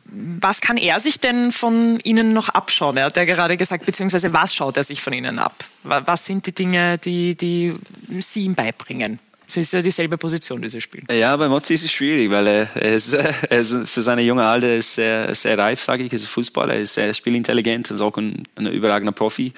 Was 0.04 0.60
kann 0.60 0.76
er 0.76 0.98
sich 0.98 1.20
denn 1.20 1.52
von 1.52 2.00
Ihnen 2.02 2.32
noch 2.32 2.48
abschauen? 2.48 2.96
Er 2.96 3.04
hat 3.04 3.16
ja 3.16 3.24
gerade 3.24 3.56
gesagt, 3.56 3.86
beziehungsweise 3.86 4.32
was 4.32 4.54
schaut 4.54 4.76
er 4.76 4.84
sich 4.84 5.00
von 5.00 5.12
Ihnen 5.12 5.38
ab? 5.38 5.64
Was 5.84 6.24
sind 6.24 6.46
die 6.46 6.54
Dinge, 6.54 6.98
die, 6.98 7.36
die 7.36 7.74
Sie 8.18 8.44
ihm 8.44 8.54
beibringen? 8.54 9.20
Es 9.48 9.56
ist 9.56 9.72
ja 9.72 9.80
dieselbe 9.80 10.18
Position, 10.18 10.60
dieses 10.60 10.82
Spiel. 10.82 11.04
Ja, 11.10 11.34
bei 11.36 11.48
Mozzi 11.48 11.72
ist 11.74 11.84
es 11.84 11.90
schwierig, 11.90 12.30
weil 12.30 12.46
er, 12.46 12.76
ist, 12.76 13.14
er 13.14 13.58
ist 13.58 13.88
für 13.88 14.02
seine 14.02 14.20
junge 14.20 14.44
Alter 14.44 14.74
ist 14.74 14.94
sehr, 14.94 15.34
sehr 15.34 15.56
reif, 15.56 15.82
sage 15.82 16.02
ich. 16.02 16.12
Er 16.12 16.18
ist 16.18 16.26
Fußballer, 16.26 16.74
er 16.74 16.80
ist 16.82 16.94
sehr 16.94 17.12
spielintelligent, 17.14 17.90
ist 17.90 18.00
auch 18.02 18.16
ein, 18.18 18.42
ein 18.56 18.66
überragender 18.66 19.12
Profi. 19.12 19.52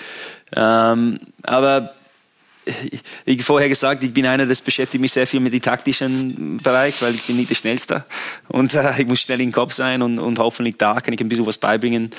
Ähm, 0.54 1.18
aber 1.42 1.92
wie 3.24 3.38
vorher 3.38 3.68
gesagt, 3.68 4.02
ich 4.02 4.12
bin 4.12 4.26
einer, 4.26 4.46
das 4.46 4.60
beschäftigt 4.60 5.00
mich 5.00 5.12
sehr 5.12 5.26
viel 5.26 5.40
mit 5.40 5.52
dem 5.52 5.62
taktischen 5.62 6.58
Bereich, 6.58 7.00
weil 7.02 7.14
ich 7.14 7.22
bin 7.22 7.36
nicht 7.36 7.50
der 7.50 7.54
Schnellste 7.54 8.04
und 8.48 8.74
äh, 8.74 9.00
ich 9.00 9.06
muss 9.06 9.20
schnell 9.20 9.40
im 9.40 9.50
Kopf 9.52 9.72
sein 9.72 10.02
und, 10.02 10.18
und 10.18 10.38
hoffentlich 10.38 10.76
da 10.76 11.00
kann 11.00 11.14
ich 11.14 11.20
ein 11.20 11.28
bisschen 11.28 11.46
was 11.46 11.58
beibringen, 11.58 12.10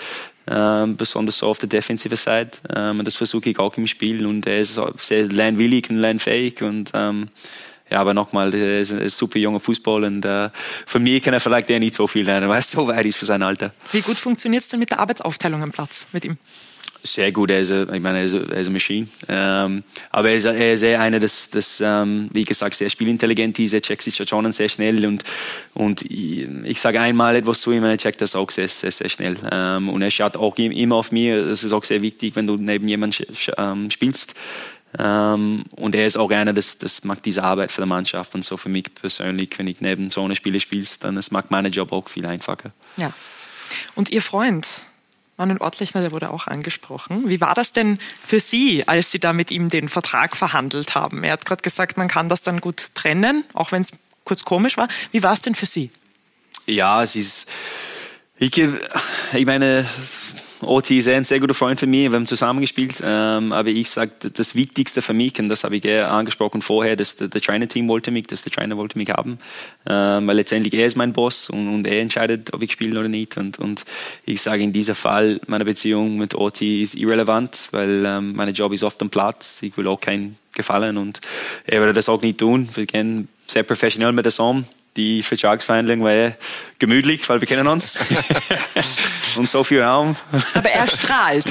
ähm, 0.48 0.98
besonders 0.98 1.38
so 1.38 1.48
auf 1.48 1.60
der 1.60 1.70
defensive 1.70 2.16
Seite. 2.16 2.60
Ähm, 2.76 3.04
das 3.04 3.16
versuche 3.16 3.50
ich 3.50 3.60
auch 3.60 3.78
im 3.78 3.88
Spiel 3.88 4.26
und 4.26 4.46
er 4.48 4.62
ist 4.62 4.80
sehr 4.98 5.28
lernwillig 5.28 5.90
und 5.90 5.98
lernfähig 5.98 6.62
und 6.62 6.92
ähm, 6.94 7.30
ja, 7.90 8.00
aber 8.00 8.14
nochmal, 8.14 8.54
er 8.54 8.80
ist 8.80 8.94
ein 8.94 9.10
super 9.10 9.38
junger 9.38 9.60
Fußballer 9.60 10.08
und 10.08 10.24
äh, 10.24 10.50
von 10.86 11.04
mir 11.04 11.20
kann 11.20 11.34
er 11.34 11.42
vielleicht 11.42 11.70
ja 11.70 11.78
nicht 11.78 11.94
so 11.94 12.08
viel 12.08 12.26
lernen, 12.26 12.50
weil 12.50 12.60
er 12.60 12.62
so 12.64 12.88
weit 12.88 13.06
ist 13.06 13.18
für 13.18 13.26
sein 13.26 13.44
Alter. 13.44 13.74
Wie 13.92 14.02
gut 14.02 14.18
funktioniert 14.18 14.64
es 14.64 14.70
denn 14.70 14.80
mit 14.80 14.92
der 14.92 15.00
Arbeitsaufteilung 15.00 15.62
am 15.62 15.72
Platz 15.72 16.08
mit 16.14 16.24
ihm? 16.24 16.38
Sehr 17.04 17.32
gut. 17.32 17.52
Er 17.52 17.60
ist, 17.60 17.72
ich 17.72 18.02
meine, 18.02 18.20
er 18.20 18.26
ist, 18.26 18.34
er 18.34 18.42
ist 18.42 18.68
eine 18.68 18.70
Maschine. 18.70 19.08
Ähm, 19.28 19.84
aber 20.12 20.30
er 20.30 20.36
ist, 20.36 20.46
er 20.46 20.74
ist 20.74 20.84
einer, 20.84 21.20
das, 21.20 21.50
das 21.50 21.82
ähm, 21.84 22.30
wie 22.34 22.44
gesagt, 22.44 22.76
sehr 22.76 22.90
spielintelligent 22.90 23.58
ist. 23.60 23.74
Er 23.74 23.82
checkt 23.82 24.04
schon 24.28 24.52
sehr 24.52 24.70
schnell 24.70 25.06
und, 25.06 25.24
und 25.74 26.04
ich, 26.04 26.48
ich 26.64 26.82
sage 26.82 27.00
einmal 27.02 27.36
etwas 27.36 27.62
zu 27.62 27.72
ihm, 27.72 27.84
er 27.84 27.98
checkt 27.98 28.22
das 28.22 28.36
auch 28.36 28.52
sehr, 28.52 28.68
sehr, 28.68 28.92
sehr 28.92 29.10
schnell. 29.10 29.38
Ähm, 29.52 29.90
und 29.90 30.02
er 30.02 30.12
schaut 30.12 30.38
auch 30.38 30.58
immer 30.58 30.96
auf 30.96 31.12
mir. 31.12 31.46
Das 31.46 31.64
ist 31.64 31.74
auch 31.74 31.84
sehr 31.84 32.02
wichtig, 32.02 32.36
wenn 32.36 32.48
du 32.48 32.58
neben 32.58 32.88
jemandem 32.88 33.26
ähm, 33.58 33.90
spielst. 33.92 34.36
Ähm, 35.00 35.64
und 35.78 35.96
er 35.96 36.06
ist 36.06 36.18
auch 36.18 36.32
einer, 36.32 36.54
das, 36.54 36.78
das 36.78 37.04
macht 37.04 37.26
diese 37.26 37.44
Arbeit 37.44 37.72
für 37.72 37.82
die 37.82 37.88
Mannschaft. 37.88 38.36
Und 38.36 38.44
so 38.44 38.58
für 38.58 38.70
mich 38.70 38.94
persönlich, 38.94 39.58
wenn 39.58 39.68
ich 39.68 39.82
neben 39.82 40.12
so 40.12 40.24
einer 40.24 40.36
Spieler 40.36 40.60
spielst, 40.60 41.04
dann 41.04 41.16
das 41.16 41.32
macht 41.32 41.52
meinen 41.52 41.72
Job 41.72 41.92
auch 41.92 42.10
viel 42.10 42.26
einfacher. 42.26 42.72
Ja. 42.98 43.14
Und 43.96 44.10
Ihr 44.10 44.22
Freund, 44.22 44.68
Manuel 45.42 45.60
Ortlechner, 45.60 46.02
der 46.02 46.12
wurde 46.12 46.30
auch 46.30 46.46
angesprochen. 46.46 47.28
Wie 47.28 47.42
war 47.42 47.56
das 47.56 47.74
denn 47.74 47.98
für 48.24 48.40
Sie, 48.40 48.88
als 48.88 49.10
Sie 49.10 49.18
da 49.18 49.34
mit 49.34 49.50
ihm 49.50 49.70
den 49.70 49.90
Vertrag 49.90 50.38
verhandelt 50.38 50.94
haben? 50.94 51.24
Er 51.24 51.34
hat 51.34 51.46
gerade 51.46 51.64
gesagt, 51.64 51.98
man 51.98 52.08
kann 52.08 52.30
das 52.30 52.44
dann 52.44 52.62
gut 52.62 52.94
trennen, 52.94 53.44
auch 53.54 53.72
wenn 53.72 53.82
es 53.82 53.92
kurz 54.24 54.44
komisch 54.44 54.78
war. 54.78 54.88
Wie 55.12 55.24
war 55.24 55.34
es 55.34 55.42
denn 55.42 55.56
für 55.56 55.66
Sie? 55.66 55.90
Ja, 56.68 57.02
es 57.02 57.16
ist. 57.16 57.50
Ich, 58.38 58.56
ich 58.56 59.46
meine, 59.48 59.88
OT 60.64 60.92
ist 60.92 61.08
ein 61.08 61.24
sehr 61.24 61.40
guter 61.40 61.54
Freund 61.54 61.80
von 61.80 61.90
mir, 61.90 62.12
wir 62.12 62.18
haben 62.18 62.28
zusammengespielt, 62.28 63.02
ähm, 63.04 63.52
aber 63.52 63.70
ich 63.70 63.90
sage, 63.90 64.12
das 64.34 64.56
Wichtigste 64.56 65.02
für 65.02 65.14
mich, 65.14 65.40
und 65.40 65.50
das 65.50 65.64
habe 65.64 65.78
ich 65.78 65.86
eher 65.86 66.12
angesprochen 66.12 66.62
vorher, 66.62 66.96
dass 66.96 67.16
der, 67.16 67.30
der 67.30 67.42
China-Team 67.42 67.88
wollte 67.88 68.12
mich, 68.12 68.28
dass 68.28 68.44
der 68.44 68.52
China 68.52 68.78
wollte 68.78 68.98
mich 68.98 69.10
haben, 69.10 69.40
ähm, 69.88 70.28
weil 70.28 70.36
letztendlich 70.36 70.74
er 70.74 70.88
ist 70.88 70.98
mein 70.98 71.14
Boss 71.14 71.50
und, 71.50 71.68
und 71.68 71.88
er 71.88 72.02
entscheidet, 72.02 72.54
ob 72.54 72.62
ich 72.62 72.72
spiele 72.72 73.00
oder 73.00 73.10
nicht. 73.10 73.38
Und, 73.38 73.60
und 73.60 73.86
ich 74.26 74.42
sage 74.42 74.64
in 74.64 74.74
diesem 74.74 74.96
Fall, 74.96 75.40
meine 75.48 75.66
Beziehung 75.66 76.18
mit 76.18 76.36
OT 76.36 76.62
ist 76.62 76.96
irrelevant, 76.96 77.70
weil 77.72 78.04
ähm, 78.06 78.34
mein 78.36 78.54
Job 78.54 78.74
ist 78.74 78.84
oft 78.84 79.02
am 79.02 79.10
Platz, 79.10 79.64
ich 79.64 79.76
will 79.78 79.88
auch 79.88 80.00
keinen 80.00 80.38
gefallen 80.54 80.98
und 80.98 81.22
er 81.66 81.80
würde 81.80 81.94
das 81.94 82.10
auch 82.10 82.22
nicht 82.22 82.38
tun, 82.38 82.70
wir 82.76 82.86
gehen 82.86 83.30
sehr 83.48 83.64
professionell 83.64 84.12
mit 84.12 84.26
der 84.26 84.32
Saison, 84.32 84.66
die 84.98 85.24
Vertragsverhandlung 85.24 86.04
war 86.04 86.34
gemütlich, 86.80 87.28
weil 87.30 87.40
wir 87.40 87.48
kennen 87.48 87.68
uns. 87.68 87.98
und 89.36 89.50
so 89.50 89.64
viel 89.64 89.82
Raum. 89.82 90.16
Aber 90.54 90.70
er 90.70 90.88
strahlt, 90.88 91.46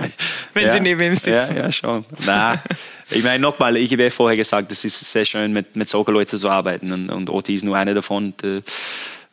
wenn 0.54 0.66
ja, 0.66 0.72
Sie 0.72 0.80
neben 0.80 1.02
ihm 1.02 1.14
sitzen. 1.14 1.56
Ja, 1.56 1.64
ja 1.64 1.72
schon. 1.72 2.06
Na, 2.24 2.62
ich 3.10 3.22
meine 3.22 3.38
nochmal, 3.38 3.76
ich 3.76 3.92
habe 3.92 4.04
ja 4.04 4.10
vorher 4.10 4.36
gesagt, 4.36 4.72
es 4.72 4.84
ist 4.84 4.98
sehr 5.00 5.24
schön, 5.24 5.52
mit, 5.52 5.76
mit 5.76 5.88
solchen 5.88 6.12
Leuten 6.12 6.38
zu 6.38 6.48
arbeiten. 6.48 6.90
Und, 6.92 7.10
und 7.10 7.30
Oti 7.30 7.54
ist 7.54 7.64
nur 7.64 7.76
einer 7.76 7.94
davon. 7.94 8.34
Die, 8.42 8.62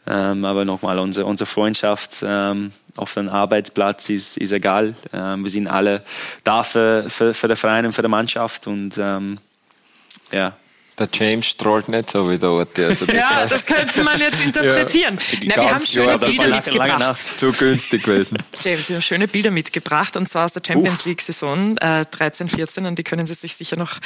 ähm, 0.06 0.44
aber 0.44 0.66
nochmal, 0.66 1.00
unsere, 1.00 1.26
unsere 1.26 1.46
Freundschaft 1.46 2.24
ähm, 2.28 2.74
auf 2.98 3.14
dem 3.14 3.30
Arbeitsplatz 3.30 4.10
ist, 4.10 4.38
ist 4.38 4.52
egal. 4.52 4.94
Ähm, 5.14 5.44
wir 5.44 5.50
sind 5.50 5.68
alle 5.68 6.04
da 6.44 6.64
für, 6.64 7.10
für, 7.10 7.34
für 7.34 7.48
den 7.48 7.58
Verein 7.58 7.86
und 7.86 7.94
für 7.94 8.02
die 8.02 8.10
Mannschaft. 8.10 8.68
Und 8.68 8.98
ähm, 8.98 9.40
ja. 10.32 10.54
Der 11.00 11.10
James 11.12 11.48
strahlt 11.48 11.90
nicht 11.90 12.10
so 12.12 12.30
wie 12.30 12.38
der 12.38 12.50
Orte. 12.50 12.88
Also 12.94 13.06
das 13.06 13.16
ja, 13.16 13.46
das 13.48 13.66
könnte 13.66 14.04
man 14.04 14.20
jetzt 14.20 14.44
interpretieren. 14.44 15.18
Ja, 15.42 15.54
Na, 15.56 15.64
wir 15.64 15.74
haben 15.74 15.86
schöne 15.86 16.20
Bilder 16.20 16.48
mitgebracht. 16.48 17.40
Zu 17.40 17.52
günstig 17.52 18.04
gewesen. 18.04 18.38
James, 18.64 18.90
wir 18.90 18.96
haben 18.98 19.02
schöne 19.02 19.28
Bilder 19.28 19.52
mitgebracht 19.52 20.16
und 20.16 20.30
zwar 20.30 20.46
aus 20.46 20.54
der 20.54 20.62
Champions 20.66 21.06
League-Saison 21.06 21.78
äh, 21.78 22.06
13-14 22.12 22.88
und 22.88 23.00
die 23.00 23.04
können 23.04 23.26
Sie 23.26 23.34
sich 23.34 23.56
sicher 23.56 23.76
noch 23.76 24.00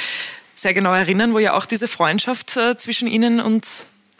sehr 0.54 0.74
genau 0.74 0.92
erinnern, 0.94 1.34
wo 1.34 1.38
ja 1.38 1.52
auch 1.52 1.66
diese 1.66 1.88
Freundschaft 1.88 2.56
äh, 2.56 2.76
zwischen 2.76 3.06
Ihnen 3.06 3.40
und 3.40 3.66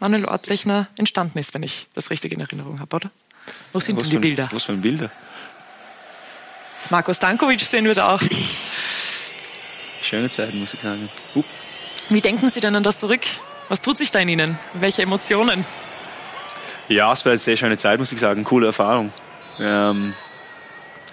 Manuel 0.00 0.26
Ortlechner 0.26 0.88
entstanden 0.96 1.38
ist, 1.38 1.54
wenn 1.54 1.62
ich 1.62 1.88
das 1.94 2.10
richtig 2.10 2.32
in 2.32 2.40
Erinnerung 2.40 2.80
habe, 2.80 2.94
oder? 2.94 3.10
Wo 3.72 3.80
sind 3.80 3.96
was 3.96 4.04
denn 4.04 4.20
die 4.20 4.28
Bilder? 4.28 4.48
Was 4.52 4.64
für 4.64 4.74
Bilder? 4.74 5.10
Marco 6.90 7.12
Stankovic 7.12 7.60
sehen 7.60 7.84
wir 7.84 7.94
da 7.94 8.14
auch. 8.14 8.22
Schöne 10.02 10.30
Zeit, 10.30 10.54
muss 10.54 10.74
ich 10.74 10.80
sagen. 10.80 11.08
Uh. 11.34 11.42
Wie 12.10 12.22
denken 12.22 12.48
Sie 12.48 12.60
denn 12.60 12.74
an 12.74 12.82
das 12.82 13.00
zurück? 13.00 13.20
Was 13.68 13.82
tut 13.82 13.98
sich 13.98 14.10
da 14.10 14.18
in 14.20 14.30
Ihnen? 14.30 14.58
Welche 14.72 15.02
Emotionen? 15.02 15.66
Ja, 16.88 17.12
es 17.12 17.22
war 17.26 17.32
eine 17.32 17.38
sehr 17.38 17.54
schöne 17.54 17.76
Zeit, 17.76 17.98
muss 17.98 18.10
ich 18.12 18.18
sagen. 18.18 18.44
Coole 18.44 18.68
Erfahrung. 18.68 19.12
Ähm, 19.60 20.14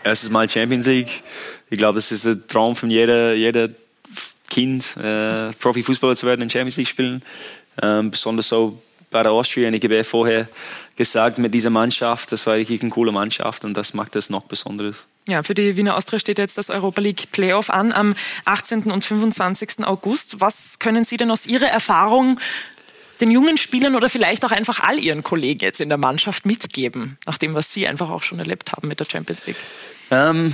erstes 0.06 0.30
Mal 0.30 0.50
Champions 0.50 0.86
League. 0.86 1.22
Ich 1.70 1.78
glaube, 1.78 1.98
das 1.98 2.14
ist 2.14 2.26
ein 2.26 2.48
Traum 2.48 2.78
von 2.78 2.90
jeder, 2.90 3.34
jeder 3.34 3.68
Kind, 4.50 4.96
äh, 4.96 5.52
Profifußballer 5.60 6.16
zu 6.16 6.28
werden, 6.28 6.44
in 6.44 6.50
Champions 6.50 6.78
League 6.78 6.88
spielen. 6.88 7.22
Ähm, 7.82 8.10
besonders 8.10 8.48
so 8.48 8.82
bei 9.12 9.22
der 9.22 9.34
Austria. 9.34 9.70
Ich 9.70 9.84
habe 9.84 10.04
vorher 10.06 10.48
gesagt, 10.96 11.38
mit 11.38 11.54
dieser 11.54 11.70
Mannschaft, 11.70 12.32
das 12.32 12.46
war 12.46 12.58
wirklich 12.58 12.82
eine 12.82 12.90
coole 12.90 13.12
Mannschaft 13.12 13.66
und 13.66 13.74
das 13.76 13.94
macht 13.94 14.16
das 14.16 14.30
noch 14.30 14.44
Besonderes. 14.44 15.08
Ja, 15.28 15.44
für 15.44 15.54
die 15.54 15.76
Wiener 15.76 15.98
Austria 15.98 16.20
steht 16.20 16.38
jetzt 16.38 16.58
das 16.58 16.70
Europa 16.70 17.02
League 17.02 17.32
Playoff 17.32 17.70
an 17.70 17.92
am 17.92 18.16
18. 18.46 18.92
und 18.92 19.04
25. 19.04 19.86
August. 19.86 20.40
Was 20.40 20.80
können 20.80 21.04
Sie 21.04 21.18
denn 21.18 21.32
aus 21.32 21.48
Ihrer 21.48 21.68
Erfahrung 21.68 22.40
den 23.22 23.32
jungen 23.32 23.58
Spielern 23.58 23.96
oder 23.96 24.10
vielleicht 24.10 24.46
auch 24.46 24.52
einfach 24.52 24.82
all 24.82 25.00
Ihren 25.00 25.24
Kollegen 25.24 25.62
jetzt 25.62 25.82
in 25.82 25.90
der 25.90 25.98
Mannschaft 25.98 26.46
mitgeben, 26.46 27.18
nach 27.26 27.38
dem, 27.38 27.54
was 27.54 27.74
Sie 27.74 27.88
einfach 27.88 28.10
auch 28.10 28.24
schon 28.24 28.40
erlebt 28.40 28.72
haben 28.74 28.88
mit 28.88 29.00
der 29.00 29.06
Champions 29.06 29.48
League? 29.48 29.58
Ähm, 30.12 30.54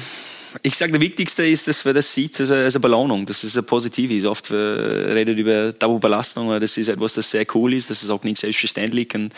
ich 0.64 0.76
sage, 0.76 0.92
der 0.92 1.02
Wichtigste 1.02 1.46
ist, 1.46 1.68
dass 1.68 1.86
man 1.86 1.96
das 1.96 2.14
sieht 2.14 2.40
als 2.40 2.52
eine, 2.52 2.80
Belohnung. 2.80 3.26
Das 3.26 3.44
ist 3.44 3.58
ein 3.58 3.66
Positiv. 3.66 4.26
Oft 4.26 4.52
äh, 4.52 4.56
redet 4.56 5.38
über 5.38 5.78
Tabubelastung, 5.78 6.60
das 6.60 6.78
ist 6.78 6.88
etwas, 6.88 7.14
das 7.14 7.32
sehr 7.32 7.46
cool 7.56 7.74
ist. 7.74 7.90
Das 7.90 8.04
ist 8.04 8.10
auch 8.10 8.24
nicht 8.24 8.38
selbstverständlich. 8.38 9.14
Und, 9.14 9.34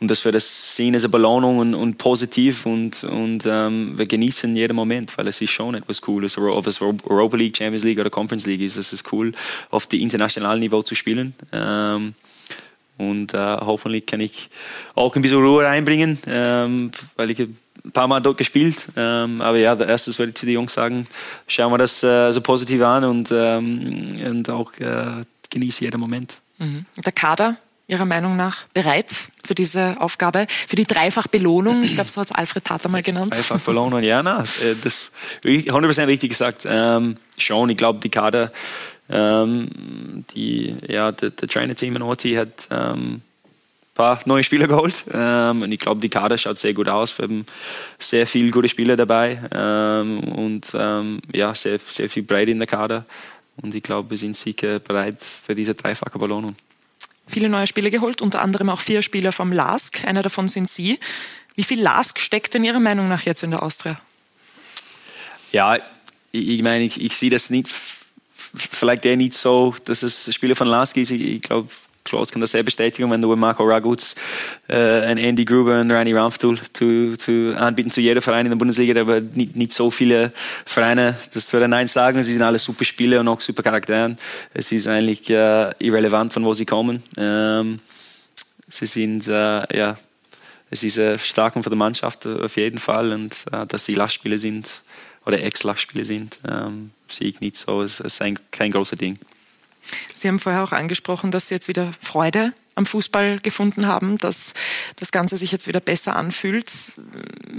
und 0.00 0.08
dass 0.08 0.24
wir 0.24 0.32
das 0.32 0.76
sehen 0.76 0.94
als 0.94 1.04
eine 1.04 1.10
Belohnung 1.10 1.58
und, 1.58 1.74
und 1.74 1.98
positiv 1.98 2.66
und, 2.66 3.04
und 3.04 3.44
ähm, 3.46 3.98
wir 3.98 4.06
genießen 4.06 4.54
jeden 4.56 4.76
Moment, 4.76 5.16
weil 5.18 5.28
es 5.28 5.40
ist 5.40 5.50
schon 5.50 5.74
etwas 5.74 6.00
Cooles. 6.00 6.38
Ob 6.38 6.66
es 6.66 6.80
Europa 6.80 7.36
League, 7.36 7.56
Champions 7.56 7.84
League 7.84 7.98
oder 7.98 8.10
Conference 8.10 8.46
League 8.46 8.60
ist, 8.60 8.76
das 8.76 8.92
ist 8.92 9.12
cool, 9.12 9.32
auf 9.70 9.86
dem 9.86 10.00
internationalen 10.00 10.60
Niveau 10.60 10.82
zu 10.82 10.94
spielen. 10.94 11.34
Ähm, 11.52 12.14
und 12.98 13.34
äh, 13.34 13.38
hoffentlich 13.38 14.06
kann 14.06 14.20
ich 14.20 14.48
auch 14.94 15.16
ein 15.16 15.22
bisschen 15.22 15.38
Ruhe 15.38 15.64
reinbringen, 15.64 16.18
ähm, 16.26 16.90
weil 17.16 17.30
ich 17.30 17.48
ein 17.84 17.92
paar 17.92 18.08
Mal 18.08 18.20
dort 18.20 18.38
gespielt. 18.38 18.86
Ähm, 18.96 19.40
aber 19.40 19.58
ja, 19.58 19.74
erstes 19.74 20.18
werde 20.18 20.30
ich 20.30 20.36
zu 20.36 20.46
den 20.46 20.54
Jungs 20.54 20.74
sagen, 20.74 21.06
schauen 21.46 21.72
wir 21.72 21.78
das 21.78 22.02
äh, 22.02 22.32
so 22.32 22.40
positiv 22.40 22.82
an 22.82 23.04
und, 23.04 23.30
ähm, 23.32 24.20
und 24.24 24.50
auch 24.50 24.72
äh, 24.78 25.22
genieße 25.50 25.84
jeden 25.84 26.00
Moment. 26.00 26.38
Mhm. 26.58 26.86
Der 27.04 27.12
Kader, 27.12 27.56
Ihrer 27.88 28.04
Meinung 28.04 28.36
nach, 28.36 28.66
bereit 28.72 29.10
für 29.44 29.54
diese 29.54 29.96
Aufgabe, 29.98 30.46
für 30.48 30.76
die 30.76 30.86
Dreifachbelohnung? 30.86 31.82
Ich 31.82 31.94
glaube, 31.94 32.08
so 32.08 32.20
hat 32.20 32.28
es 32.28 32.32
Alfred 32.32 32.64
Tata 32.64 32.88
mal 32.88 33.02
genannt. 33.02 33.34
Dreifachbelohnung, 33.34 34.02
ja, 34.02 34.22
na, 34.22 34.42
äh, 34.62 34.76
das 34.80 35.10
100% 35.44 36.06
richtig 36.06 36.30
gesagt. 36.30 36.62
Ähm, 36.64 37.16
schon, 37.36 37.68
ich 37.68 37.76
glaube, 37.76 37.98
die 37.98 38.08
Kader, 38.08 38.52
ähm, 39.10 40.24
die, 40.34 40.76
ja, 40.86 41.12
der, 41.12 41.30
der 41.30 41.48
Trainer-Team 41.48 41.96
in 41.96 42.02
Orti 42.02 42.34
hat 42.34 42.68
ähm, 42.70 43.20
paar 43.94 44.20
neue 44.26 44.44
Spieler 44.44 44.66
geholt. 44.66 45.04
Ähm, 45.12 45.62
und 45.62 45.72
ich 45.72 45.78
glaube, 45.78 46.00
die 46.00 46.08
Kader 46.08 46.38
schaut 46.38 46.58
sehr 46.58 46.74
gut 46.74 46.88
aus. 46.88 47.16
Wir 47.18 47.24
haben 47.24 47.46
sehr 47.98 48.26
viele 48.26 48.50
gute 48.50 48.68
Spieler 48.68 48.96
dabei 48.96 49.40
ähm, 49.52 50.20
und 50.32 50.66
ähm, 50.74 51.20
ja, 51.32 51.54
sehr, 51.54 51.78
sehr 51.86 52.08
viel 52.08 52.22
Breite 52.22 52.50
in 52.50 52.58
der 52.58 52.66
Kader. 52.66 53.04
Und 53.56 53.74
ich 53.74 53.82
glaube, 53.82 54.10
wir 54.10 54.18
sind 54.18 54.36
sicher 54.36 54.78
bereit 54.78 55.22
für 55.22 55.54
diese 55.54 55.74
dreifache 55.74 56.18
Belohnung. 56.18 56.56
Viele 57.26 57.48
neue 57.48 57.66
Spieler 57.66 57.90
geholt, 57.90 58.22
unter 58.22 58.42
anderem 58.42 58.70
auch 58.70 58.80
vier 58.80 59.02
Spieler 59.02 59.32
vom 59.32 59.52
LASK. 59.52 60.04
Einer 60.06 60.22
davon 60.22 60.48
sind 60.48 60.68
Sie. 60.68 60.98
Wie 61.54 61.62
viel 61.62 61.80
LASK 61.80 62.18
steckt 62.18 62.54
in 62.54 62.64
Ihrer 62.64 62.80
Meinung 62.80 63.08
nach 63.08 63.22
jetzt 63.22 63.42
in 63.42 63.50
der 63.50 63.62
Austria? 63.62 63.92
Ja, 65.52 65.76
ich, 66.32 66.48
ich 66.48 66.62
meine, 66.62 66.84
ich, 66.84 67.00
ich 67.00 67.16
sehe 67.16 67.30
das 67.30 67.50
nicht 67.50 67.68
vielleicht 68.54 69.04
eher 69.04 69.16
nicht 69.16 69.34
so, 69.34 69.74
dass 69.84 70.02
es 70.02 70.32
Spieler 70.34 70.56
von 70.56 70.68
Lask 70.68 70.96
ist. 70.96 71.10
Ich, 71.10 71.22
ich 71.22 71.42
glaube, 71.42 71.68
Klaus 72.04 72.32
kann 72.32 72.40
das 72.40 72.50
sehr 72.50 72.62
bestätigen, 72.62 73.10
wenn 73.10 73.22
du 73.22 73.34
Marco 73.36 73.64
Raguz, 73.64 74.14
äh, 74.68 74.76
ein 74.76 75.18
Andy 75.18 75.44
Gruber 75.44 75.80
und 75.80 75.90
Randy 75.90 76.12
Ramftul 76.12 76.58
zu, 76.72 77.16
zu 77.16 77.54
anbieten 77.56 77.90
zu 77.90 78.00
jeder 78.00 78.20
Verein 78.20 78.46
in 78.46 78.50
der 78.50 78.56
Bundesliga, 78.56 79.00
aber 79.00 79.20
nicht, 79.20 79.54
nicht 79.56 79.72
so 79.72 79.90
viele 79.90 80.32
Vereine, 80.64 81.16
das 81.32 81.52
würde 81.52 81.68
Nein 81.68 81.88
sagen, 81.88 82.22
sie 82.22 82.32
sind 82.32 82.42
alle 82.42 82.58
super 82.58 82.84
Spieler 82.84 83.20
und 83.20 83.28
auch 83.28 83.40
super 83.40 83.62
Charakteren. 83.62 84.18
Es 84.52 84.72
ist 84.72 84.86
eigentlich 84.86 85.30
äh, 85.30 85.70
irrelevant, 85.78 86.32
von 86.32 86.44
wo 86.44 86.54
sie 86.54 86.66
kommen. 86.66 87.02
Ähm, 87.16 87.78
sie 88.68 88.86
sind, 88.86 89.28
äh, 89.28 89.76
ja, 89.76 89.96
es 90.70 90.82
ist 90.82 90.98
eine 90.98 91.18
Stärkung 91.18 91.62
für 91.62 91.70
die 91.70 91.76
Mannschaft 91.76 92.26
auf 92.26 92.56
jeden 92.56 92.78
Fall 92.78 93.12
und 93.12 93.44
äh, 93.52 93.66
dass 93.66 93.84
die 93.84 93.94
Lastspiele 93.94 94.38
sind 94.38 94.82
oder 95.24 95.40
Ex-Lastspiele 95.40 96.04
sind, 96.04 96.40
ähm, 96.50 96.90
sehe 97.08 97.28
ich 97.28 97.40
nicht 97.40 97.56
so, 97.56 97.82
es 97.82 98.00
ist 98.00 98.20
ein, 98.22 98.38
kein 98.50 98.72
großes 98.72 98.98
Ding. 98.98 99.18
Sie 100.14 100.28
haben 100.28 100.38
vorher 100.38 100.62
auch 100.64 100.72
angesprochen, 100.72 101.30
dass 101.30 101.48
Sie 101.48 101.54
jetzt 101.54 101.68
wieder 101.68 101.92
Freude 102.00 102.52
am 102.74 102.86
Fußball 102.86 103.38
gefunden 103.40 103.86
haben, 103.86 104.18
dass 104.18 104.54
das 104.96 105.12
Ganze 105.12 105.36
sich 105.36 105.52
jetzt 105.52 105.66
wieder 105.66 105.80
besser 105.80 106.16
anfühlt. 106.16 106.92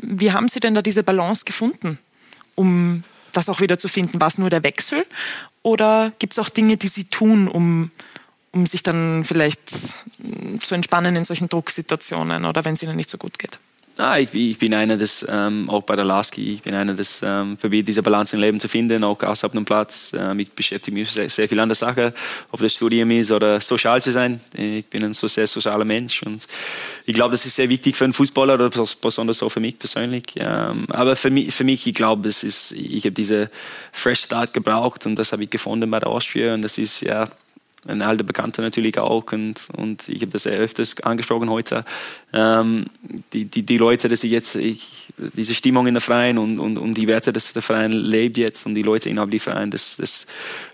Wie 0.01 0.31
haben 0.31 0.47
Sie 0.47 0.59
denn 0.59 0.73
da 0.73 0.81
diese 0.81 1.03
Balance 1.03 1.45
gefunden, 1.45 1.99
um 2.55 3.03
das 3.31 3.49
auch 3.49 3.59
wieder 3.59 3.77
zu 3.77 3.87
finden? 3.87 4.19
War 4.21 4.27
es 4.27 4.37
nur 4.37 4.49
der 4.49 4.63
Wechsel 4.63 5.05
oder 5.61 6.11
gibt 6.19 6.33
es 6.33 6.39
auch 6.39 6.49
Dinge, 6.49 6.77
die 6.77 6.87
Sie 6.87 7.05
tun, 7.05 7.47
um, 7.47 7.91
um 8.51 8.65
sich 8.65 8.83
dann 8.83 9.23
vielleicht 9.23 9.69
zu 9.69 10.75
entspannen 10.75 11.15
in 11.15 11.25
solchen 11.25 11.49
Drucksituationen 11.49 12.45
oder 12.45 12.65
wenn 12.65 12.73
es 12.73 12.83
Ihnen 12.83 12.95
nicht 12.95 13.09
so 13.09 13.17
gut 13.17 13.39
geht? 13.39 13.59
Ah, 13.97 14.17
ich, 14.17 14.33
ich, 14.33 14.57
bin 14.57 14.73
einer, 14.73 14.97
das 14.97 15.23
ähm, 15.29 15.69
auch 15.69 15.83
bei 15.83 15.95
der 15.95 16.03
Lasky, 16.03 16.53
ich 16.53 16.63
bin 16.63 16.73
einer, 16.73 16.95
das 16.95 17.21
ähm, 17.23 17.57
probiert, 17.57 17.87
diese 17.87 18.01
Balance 18.01 18.35
im 18.35 18.41
Leben 18.41 18.59
zu 18.59 18.67
finden, 18.67 19.03
auch 19.03 19.21
außerhalb 19.21 19.53
dem 19.53 19.65
Platz. 19.65 20.11
Ähm, 20.17 20.39
ich 20.39 20.51
beschäftige 20.51 20.97
mich 20.97 21.11
sehr, 21.11 21.29
sehr 21.29 21.47
viel 21.47 21.59
an 21.59 21.69
der 21.69 21.75
Sache, 21.75 22.11
ob 22.51 22.59
das 22.59 22.73
Studium 22.73 23.11
ist 23.11 23.29
oder 23.29 23.61
sozial 23.61 24.01
zu 24.01 24.11
sein. 24.11 24.41
Ich 24.57 24.87
bin 24.87 25.03
ein 25.03 25.13
so 25.13 25.27
sehr 25.27 25.45
sozialer 25.45 25.85
Mensch 25.85 26.23
und 26.23 26.47
ich 27.05 27.13
glaube, 27.13 27.33
das 27.33 27.45
ist 27.45 27.55
sehr 27.55 27.69
wichtig 27.69 27.95
für 27.95 28.05
einen 28.05 28.13
Fußballer 28.13 28.55
oder 28.55 28.69
besonders 28.69 29.37
so 29.37 29.47
für 29.49 29.59
mich 29.59 29.77
persönlich. 29.77 30.23
Ähm, 30.37 30.87
aber 30.89 31.15
für 31.15 31.29
mich, 31.29 31.53
für 31.53 31.63
mich, 31.63 31.85
ich 31.85 31.93
glaube, 31.93 32.29
ich 32.29 33.05
habe 33.05 33.11
diese 33.11 33.51
Fresh 33.91 34.21
Start 34.21 34.55
gebraucht 34.55 35.05
und 35.05 35.17
das 35.17 35.31
habe 35.33 35.43
ich 35.43 35.51
gefunden 35.51 35.91
bei 35.91 35.99
der 35.99 36.09
Austria 36.09 36.55
und 36.55 36.63
das 36.63 36.79
ist 36.79 37.01
ja 37.01 37.27
ein 37.87 38.01
alter 38.01 38.23
Bekannter 38.23 38.61
natürlich 38.61 38.97
auch 38.97 39.31
und, 39.31 39.67
und 39.75 40.07
ich 40.07 40.21
habe 40.21 40.31
das 40.31 40.43
sehr 40.43 40.57
öfters 40.57 40.99
angesprochen 41.01 41.49
heute. 41.49 41.83
Ähm, 42.31 42.85
die, 43.33 43.45
die, 43.45 43.63
die 43.63 43.77
Leute, 43.77 44.09
dass 44.09 44.23
ich 44.23 44.31
jetzt, 44.31 44.55
ich, 44.55 45.13
diese 45.33 45.53
Stimmung 45.53 45.87
in 45.87 45.93
der 45.93 46.01
Verein 46.01 46.37
und, 46.37 46.59
und, 46.59 46.77
und 46.77 46.93
die 46.95 47.07
Werte, 47.07 47.33
dass 47.33 47.53
der 47.53 47.61
Verein 47.61 47.91
lebt 47.91 48.37
jetzt 48.37 48.65
und 48.65 48.75
die 48.75 48.81
Leute 48.81 49.09
innerhalb 49.09 49.31
des 49.31 49.43
Vereins, 49.43 49.71
das, 49.71 49.95
das, 49.97 50.25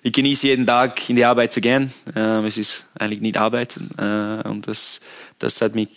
ich 0.03 0.13
genieße 0.13 0.47
jeden 0.47 0.65
Tag 0.65 1.09
in 1.09 1.15
die 1.15 1.25
Arbeit 1.25 1.53
zu 1.53 1.61
gehen. 1.61 1.91
Ähm, 2.15 2.45
es 2.45 2.57
ist 2.57 2.85
eigentlich 2.97 3.21
nicht 3.21 3.37
Arbeit 3.37 3.77
äh, 3.97 4.47
und 4.47 4.67
das, 4.67 5.01
das 5.39 5.61
hat 5.61 5.75
mich, 5.75 5.89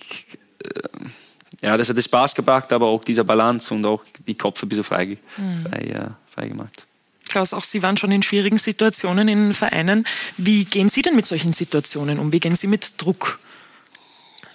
äh, 0.64 1.66
ja, 1.66 1.76
das 1.76 1.88
hat 1.88 2.02
Spaß 2.02 2.34
gebracht, 2.34 2.72
aber 2.72 2.86
auch 2.86 3.04
dieser 3.04 3.24
Balance 3.24 3.72
und 3.74 3.84
auch 3.84 4.04
die 4.26 4.34
Kopf 4.34 4.62
ein 4.62 4.68
bisschen 4.68 4.84
frei, 4.84 5.18
mhm. 5.36 5.66
frei, 5.68 5.78
äh, 5.78 6.08
frei 6.26 6.48
gemacht. 6.48 6.86
Klaus, 7.32 7.54
auch 7.54 7.64
Sie 7.64 7.82
waren 7.82 7.96
schon 7.96 8.12
in 8.12 8.22
schwierigen 8.22 8.58
Situationen 8.58 9.26
in 9.26 9.54
Vereinen. 9.54 10.06
Wie 10.36 10.66
gehen 10.66 10.90
Sie 10.90 11.00
denn 11.00 11.16
mit 11.16 11.26
solchen 11.26 11.54
Situationen 11.54 12.18
um? 12.18 12.30
Wie 12.30 12.40
gehen 12.40 12.56
Sie 12.56 12.66
mit 12.66 13.00
Druck 13.00 13.38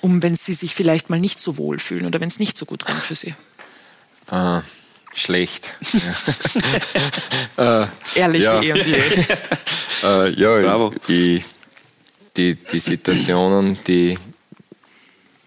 um, 0.01 0.21
wenn 0.21 0.35
Sie 0.35 0.53
sich 0.53 0.75
vielleicht 0.75 1.09
mal 1.09 1.19
nicht 1.19 1.39
so 1.39 1.57
wohl 1.57 1.79
fühlen 1.79 2.05
oder 2.05 2.19
wenn 2.21 2.27
es 2.27 2.37
nicht 2.37 2.55
so 2.55 2.67
gut 2.67 2.87
rennt 2.87 3.01
für 3.01 3.15
Sie? 3.15 3.33
Ah, 4.29 4.61
schlecht. 5.15 5.73
äh, 7.57 7.87
Ehrlich 8.13 8.43
ja. 8.43 8.61
wie 8.61 8.69
EMD. 8.69 8.87
äh, 10.03 10.29
ja, 10.39 10.61
Bravo. 10.61 10.93
Ich, 11.07 11.43
die, 12.37 12.53
die 12.55 12.79
Situationen, 12.79 13.79
die 13.87 14.19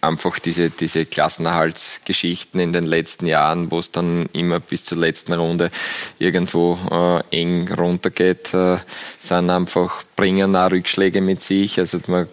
einfach 0.01 0.39
diese, 0.39 0.71
diese 0.71 1.05
Klassenerhaltsgeschichten 1.05 2.61
in 2.61 2.73
den 2.73 2.87
letzten 2.87 3.27
Jahren, 3.27 3.71
wo 3.71 3.79
es 3.79 3.91
dann 3.91 4.27
immer 4.33 4.61
bis 4.61 4.85
zur 4.85 4.99
letzten 4.99 5.33
Runde 5.33 5.71
irgendwo 6.19 6.79
äh, 6.91 7.41
eng 7.41 7.73
runtergeht, 7.73 8.55
äh, 8.55 8.79
sind 9.19 9.51
einfach, 9.51 10.03
bringen 10.17 10.57
auch 10.57 10.71
Rückschläge 10.71 11.21
mit 11.21 11.43
sich. 11.43 11.79
Also 11.79 12.01
man 12.07 12.29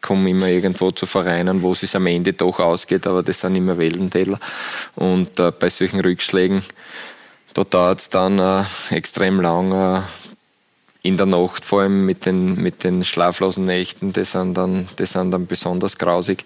kommt 0.00 0.28
immer 0.28 0.48
irgendwo 0.48 0.90
zu 0.90 1.06
Vereinen, 1.06 1.62
wo 1.62 1.72
es 1.72 1.80
sich 1.80 1.94
am 1.96 2.06
Ende 2.06 2.32
doch 2.32 2.58
ausgeht, 2.60 3.06
aber 3.06 3.22
das 3.22 3.40
sind 3.40 3.56
immer 3.56 3.78
Wellentäler. 3.78 4.38
Und 4.94 5.38
äh, 5.38 5.52
bei 5.52 5.70
solchen 5.70 6.00
Rückschlägen, 6.00 6.62
da 7.54 7.64
dauert 7.64 8.00
es 8.00 8.10
dann 8.10 8.38
äh, 8.38 8.64
extrem 8.90 9.40
lang, 9.40 9.72
äh, 9.72 10.02
in 11.02 11.16
der 11.16 11.26
Nacht, 11.26 11.64
vor 11.64 11.82
allem 11.82 12.04
mit 12.04 12.26
den, 12.26 12.56
mit 12.56 12.82
den 12.82 13.04
schlaflosen 13.04 13.64
Nächten, 13.64 14.12
die 14.12 14.24
sind 14.24 14.54
dann, 14.54 14.88
die 14.98 15.06
sind 15.06 15.30
dann 15.30 15.46
besonders 15.46 15.96
grausig. 15.96 16.44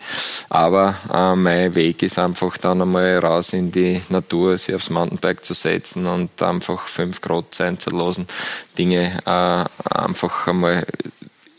Aber 0.50 0.96
äh, 1.12 1.34
mein 1.34 1.74
Weg 1.74 2.02
ist 2.02 2.18
einfach 2.18 2.58
dann 2.58 2.82
einmal 2.82 3.18
raus 3.18 3.54
in 3.54 3.72
die 3.72 4.00
Natur, 4.10 4.58
sich 4.58 4.74
aufs 4.74 4.90
Mountainbike 4.90 5.44
zu 5.44 5.54
setzen 5.54 6.06
und 6.06 6.40
einfach 6.42 6.86
fünf 6.86 7.20
Grad 7.22 7.54
sein 7.54 7.78
zu 7.78 7.90
lassen, 7.90 8.26
Dinge 8.76 9.18
äh, 9.24 9.94
einfach 9.98 10.46
einmal 10.46 10.86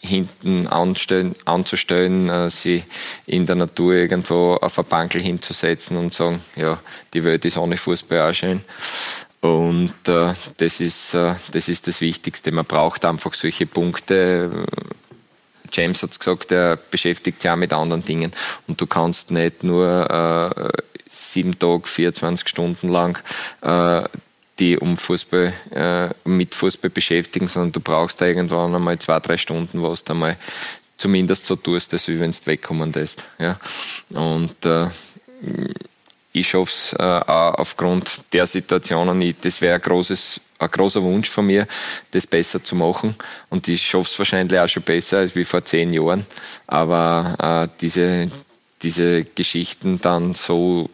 hinten 0.05 0.67
anstellen, 0.67 1.33
anzustellen, 1.45 2.29
äh, 2.29 2.49
sie 2.49 2.83
in 3.25 3.45
der 3.45 3.55
Natur 3.55 3.93
irgendwo 3.93 4.55
auf 4.55 4.77
ein 4.77 4.85
Bankel 4.85 5.21
hinzusetzen 5.21 5.97
und 5.97 6.13
sagen, 6.13 6.41
ja, 6.55 6.77
die 7.13 7.23
Welt 7.23 7.45
ist 7.45 7.57
ohne 7.57 7.77
Fußball 7.77 8.29
auch 8.29 8.33
schön. 8.33 8.61
Und 9.43 9.93
äh, 10.07 10.33
das, 10.55 10.79
ist, 10.79 11.13
äh, 11.13 11.35
das 11.51 11.67
ist 11.67 11.85
das 11.87 11.99
Wichtigste. 11.99 12.53
Man 12.53 12.63
braucht 12.63 13.03
einfach 13.03 13.33
solche 13.33 13.65
Punkte. 13.65 14.49
James 15.69 16.01
hat 16.01 16.11
es 16.11 16.19
gesagt, 16.19 16.53
er 16.53 16.77
beschäftigt 16.77 17.41
sich 17.41 17.51
auch 17.51 17.57
mit 17.57 17.73
anderen 17.73 18.05
Dingen. 18.05 18.31
Und 18.67 18.79
du 18.79 18.87
kannst 18.87 19.31
nicht 19.31 19.65
nur 19.65 20.09
äh, 20.55 20.81
sieben 21.09 21.59
Tage, 21.59 21.85
24 21.85 22.47
Stunden 22.47 22.87
lang 22.87 23.21
äh, 23.59 24.03
die 24.59 24.77
um 24.77 24.95
Fußball, 24.95 25.51
äh, 25.71 26.09
mit 26.23 26.55
Fußball 26.55 26.89
beschäftigen, 26.89 27.49
sondern 27.49 27.73
du 27.73 27.81
brauchst 27.81 28.21
da 28.21 28.25
irgendwann 28.25 28.73
einmal 28.73 28.97
zwei, 28.99 29.19
drei 29.19 29.35
Stunden, 29.35 29.83
was 29.83 30.05
du 30.05 30.13
einmal 30.13 30.37
zumindest 30.95 31.47
so 31.47 31.57
tust, 31.57 31.91
als 31.91 32.07
wenn 32.07 32.31
du 32.31 32.37
wegkommen 32.45 32.93
lässt. 32.93 33.25
Ja? 33.39 33.59
Und 34.11 34.65
äh, 34.65 34.87
ich 36.33 36.49
schaffe 36.49 36.71
es 36.71 36.93
äh, 36.93 37.03
auch 37.03 37.53
aufgrund 37.55 38.21
der 38.33 38.47
Situationen 38.47 39.19
nicht. 39.19 39.45
Das 39.45 39.61
wäre 39.61 39.79
ein, 39.81 40.07
ein 40.59 40.71
großer 40.71 41.01
Wunsch 41.03 41.29
von 41.29 41.45
mir, 41.45 41.67
das 42.11 42.25
besser 42.25 42.63
zu 42.63 42.75
machen. 42.75 43.15
Und 43.49 43.67
ich 43.67 43.87
schaffe 43.87 44.09
es 44.11 44.19
wahrscheinlich 44.19 44.59
auch 44.59 44.67
schon 44.67 44.83
besser 44.83 45.19
als 45.19 45.35
wie 45.35 45.45
vor 45.45 45.63
zehn 45.63 45.93
Jahren. 45.93 46.25
Aber 46.65 47.69
äh, 47.69 47.77
diese, 47.79 48.31
diese 48.81 49.23
Geschichten 49.23 50.01
dann 50.01 50.33
so 50.33 50.89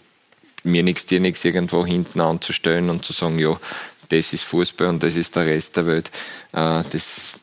mir 0.63 0.83
nichts, 0.83 1.05
dir 1.05 1.21
nichts 1.21 1.45
irgendwo 1.45 1.85
hinten 1.85 2.19
anzustellen 2.19 2.89
und 2.89 3.05
zu 3.05 3.13
sagen, 3.13 3.39
ja, 3.39 3.57
das 4.09 4.33
ist 4.33 4.43
Fußball 4.43 4.87
und 4.87 5.03
das 5.03 5.15
ist 5.15 5.37
der 5.37 5.45
Rest 5.45 5.77
der 5.77 5.87
Welt, 5.87 6.11
äh, 6.51 6.83
das 6.89 7.35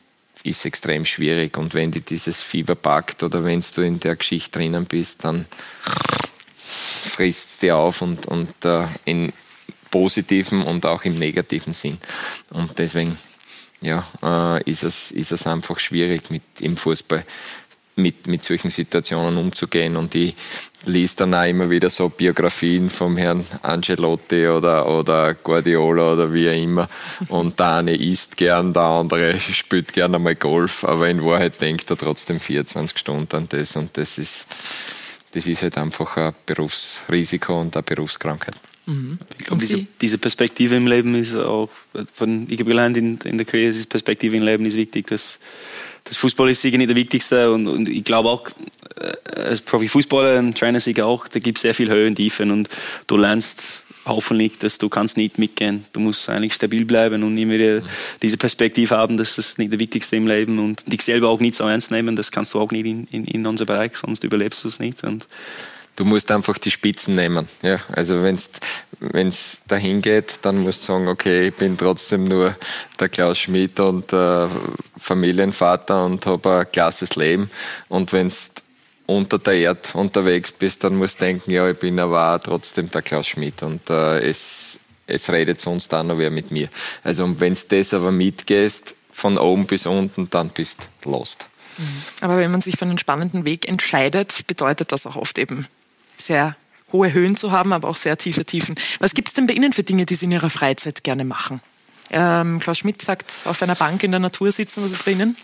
ist 0.43 0.65
extrem 0.67 1.07
schwierig. 1.07 1.57
Und 1.57 1.73
wenn 1.73 1.93
dir 1.93 2.03
dieses 2.03 2.43
Fieber 2.43 2.75
packt 2.75 3.23
oder 3.23 3.43
wenn 3.43 3.65
du 3.75 3.81
in 3.81 4.01
der 4.01 4.17
Geschichte 4.17 4.59
drinnen 4.59 4.85
bist, 4.85 5.25
dann 5.25 5.47
frisst 7.07 7.61
sie 7.61 7.73
auf 7.73 8.03
und, 8.03 8.27
und 8.27 8.65
äh, 8.65 8.85
in 9.05 9.33
positiven 9.91 10.63
und 10.63 10.85
auch 10.85 11.05
im 11.05 11.19
negativen 11.19 11.73
Sinn. 11.73 11.99
Und 12.51 12.79
deswegen 12.79 13.17
ja, 13.81 14.05
äh, 14.23 14.63
ist, 14.71 14.83
es, 14.83 15.11
ist 15.11 15.33
es 15.33 15.47
einfach 15.47 15.79
schwierig 15.79 16.31
mit 16.31 16.43
im 16.61 16.77
Fußball 16.77 17.25
mit, 17.97 18.27
mit 18.27 18.45
solchen 18.45 18.71
Situationen 18.71 19.37
umzugehen. 19.39 19.97
Und 19.97 20.15
ich 20.15 20.35
liest 20.85 21.21
dann 21.21 21.35
auch 21.35 21.45
immer 21.45 21.71
wieder 21.71 21.91
so 21.91 22.09
Biografien 22.11 22.91
vom 22.91 23.17
Herrn 23.17 23.45
Angelotti 23.63 24.47
oder, 24.49 24.87
oder 24.87 25.35
Guardiola 25.35 26.13
oder 26.13 26.33
wie 26.33 26.49
auch 26.49 26.63
immer. 26.63 26.89
Und 27.29 27.59
der 27.59 27.77
eine 27.77 27.97
isst 27.97 28.37
gern, 28.37 28.73
der 28.73 28.83
andere 28.83 29.41
spielt 29.41 29.93
gerne 29.93 30.19
mal 30.19 30.35
Golf, 30.35 30.85
aber 30.85 31.09
in 31.09 31.25
Wahrheit 31.25 31.61
denkt 31.61 31.91
er 31.91 31.97
trotzdem 31.97 32.39
24 32.39 32.99
Stunden 32.99 33.35
an 33.35 33.49
das. 33.49 33.77
Und 33.77 33.97
das 33.97 34.19
ist, 34.19 34.47
das 35.37 35.47
ist 35.47 35.63
halt 35.63 35.77
einfach 35.77 36.17
ein 36.17 36.35
Berufsrisiko 36.47 37.61
und 37.61 37.77
eine 37.77 37.83
Berufskrankheit. 37.83 38.55
Mhm. 38.87 39.19
Ich 39.39 39.45
glaube, 39.45 39.61
diese, 39.61 39.87
diese, 40.01 40.17
Perspektive 40.17 40.77
im 40.77 40.87
Leben 40.87 41.15
ist 41.15 41.37
auch, 41.37 41.69
von, 42.15 42.47
ich 42.49 42.59
habe 42.59 42.71
gelernt 42.71 42.97
in, 42.97 43.19
in 43.19 43.37
der 43.37 43.45
Karriere, 43.45 43.73
diese 43.73 43.87
Perspektive 43.87 44.35
im 44.39 44.45
Leben 44.45 44.65
ist 44.65 44.77
wichtig. 44.77 45.09
Das, 45.09 45.39
das 46.05 46.17
Fußball 46.17 46.49
ist 46.49 46.63
sicher 46.63 46.79
nicht 46.79 46.89
der 46.89 46.97
wichtigste 46.97 47.53
und, 47.53 47.67
und 47.67 47.87
ich 47.91 48.03
glaube 48.03 48.31
auch, 48.31 48.49
äh, 48.99 49.41
als 49.41 49.61
Profifußballer, 49.61 50.39
ein 50.39 50.55
Trainer 50.55 50.81
sicher 50.81 51.05
auch, 51.05 51.29
da 51.29 51.39
gibt 51.39 51.59
es 51.59 51.63
sehr 51.63 51.75
viel 51.75 51.91
Höhen 51.91 52.09
und 52.09 52.17
Tiefen 52.17 52.51
und 52.51 52.71
du 53.07 53.19
lernst 53.19 53.83
hoffentlich, 54.07 54.59
dass 54.59 54.79
du 54.79 54.89
kannst 54.89 55.17
nicht 55.17 55.39
mitgehen. 55.39 55.85
Du 55.93 56.01
musst 56.01 56.29
eigentlich 56.29 56.55
stabil 56.55 56.85
bleiben 56.85 57.23
und 57.23 57.37
immer 57.37 57.55
wieder 57.55 57.83
diese 58.23 58.37
Perspektive 58.37 58.97
haben, 58.97 59.17
dass 59.17 59.37
das 59.37 59.59
nicht 59.59 59.73
der 59.73 59.79
Wichtigste 59.79 60.17
im 60.17 60.27
Leben 60.27 60.59
und 60.59 60.91
dich 60.91 61.03
selber 61.03 61.29
auch 61.29 61.41
nicht 61.41 61.57
so 61.57 61.65
ernst 61.65 61.91
nehmen. 61.91 62.17
Das 62.17 62.31
kannst 62.31 62.55
du 62.55 62.61
auch 62.61 62.71
nicht 62.71 62.87
in, 62.87 63.07
in, 63.11 63.25
in 63.25 63.47
unserem 63.47 63.67
Bereich, 63.67 63.97
sonst 63.97 64.25
überlebst 64.25 64.65
du 64.65 64.69
es 64.69 64.79
nicht. 64.79 65.03
Und 65.05 65.27
du 65.97 66.05
musst 66.05 66.31
einfach 66.31 66.59
die 66.59 66.71
Spitzen 66.71 67.15
nehmen. 67.15 67.49
Ja, 67.63 67.79
also 67.93 68.23
wenn 68.23 68.37
es 69.29 69.59
dahin 69.67 70.03
geht, 70.03 70.35
dann 70.43 70.59
musst 70.59 70.83
du 70.83 70.93
sagen, 70.93 71.09
okay, 71.09 71.49
ich 71.49 71.55
bin 71.55 71.77
trotzdem 71.77 72.25
nur 72.25 72.55
der 73.01 73.09
Klaus 73.09 73.39
Schmidt 73.39 73.81
und 73.81 74.13
äh, 74.13 74.47
Familienvater 74.97 76.05
und 76.05 76.25
habe 76.27 76.61
ein 76.61 76.73
klasses 76.73 77.17
Leben. 77.17 77.51
Und 77.89 78.13
wenn 78.13 78.29
es 78.29 78.53
unter 79.07 79.39
der 79.39 79.55
Erde 79.55 79.81
unterwegs 79.95 80.53
bist, 80.53 80.85
dann 80.85 80.97
musst 80.97 81.21
du 81.21 81.25
denken, 81.27 81.51
ja, 81.51 81.69
ich 81.69 81.79
bin 81.79 81.99
aber 81.99 82.41
trotzdem 82.43 82.91
der 82.91 83.03
Klaus 83.03 83.29
Schmidt 83.29 83.63
und 83.63 83.89
äh, 83.89 84.19
es, 84.29 84.79
es 85.07 85.31
redet 85.31 85.61
sonst 85.61 85.95
auch 85.95 86.03
noch 86.03 86.19
wer 86.19 86.31
mit 86.31 86.51
mir. 86.51 86.69
Also 87.03 87.41
wenn 87.41 87.55
du 87.55 87.61
das 87.69 87.95
aber 87.95 88.13
mitgehst, 88.13 88.95
von 89.17 89.39
oben 89.39 89.67
bis 89.67 89.87
unten, 89.87 90.29
dann 90.29 90.51
bist 90.51 90.89
du 91.01 91.11
lost. 91.11 91.47
Mhm. 91.79 92.03
Aber 92.21 92.37
wenn 92.37 92.51
man 92.51 92.61
sich 92.61 92.77
für 92.77 92.85
einen 92.85 92.99
spannenden 92.99 93.45
Weg 93.47 93.67
entscheidet, 93.67 94.47
bedeutet 94.47 94.93
das 94.93 95.07
auch 95.07 95.17
oft 95.17 95.39
eben 95.39 95.67
sehr 96.19 96.55
hohe 96.93 97.13
Höhen 97.13 97.37
zu 97.37 97.51
haben, 97.51 97.73
aber 97.73 97.89
auch 97.89 97.97
sehr 97.97 98.19
tiefe 98.19 98.45
Tiefen. 98.45 98.75
Was 98.99 99.15
gibt 99.15 99.29
es 99.29 99.35
denn 99.35 99.47
bei 99.47 99.55
Ihnen 99.55 99.73
für 99.73 99.83
Dinge, 99.83 100.07
die 100.07 100.15
Sie 100.15 100.27
in 100.27 100.33
Ihrer 100.33 100.51
Freizeit 100.51 101.03
gerne 101.03 101.25
machen? 101.25 101.61
Ähm, 102.11 102.61
Klaus 102.61 102.79
Schmidt 102.79 103.03
sagt, 103.03 103.43
auf 103.47 103.61
einer 103.63 103.75
Bank 103.75 104.03
in 104.03 104.13
der 104.13 104.21
Natur 104.21 104.53
sitzen. 104.53 104.85
Was 104.85 104.93
ist 104.93 105.05
bei 105.05 105.13
Ihnen? 105.13 105.37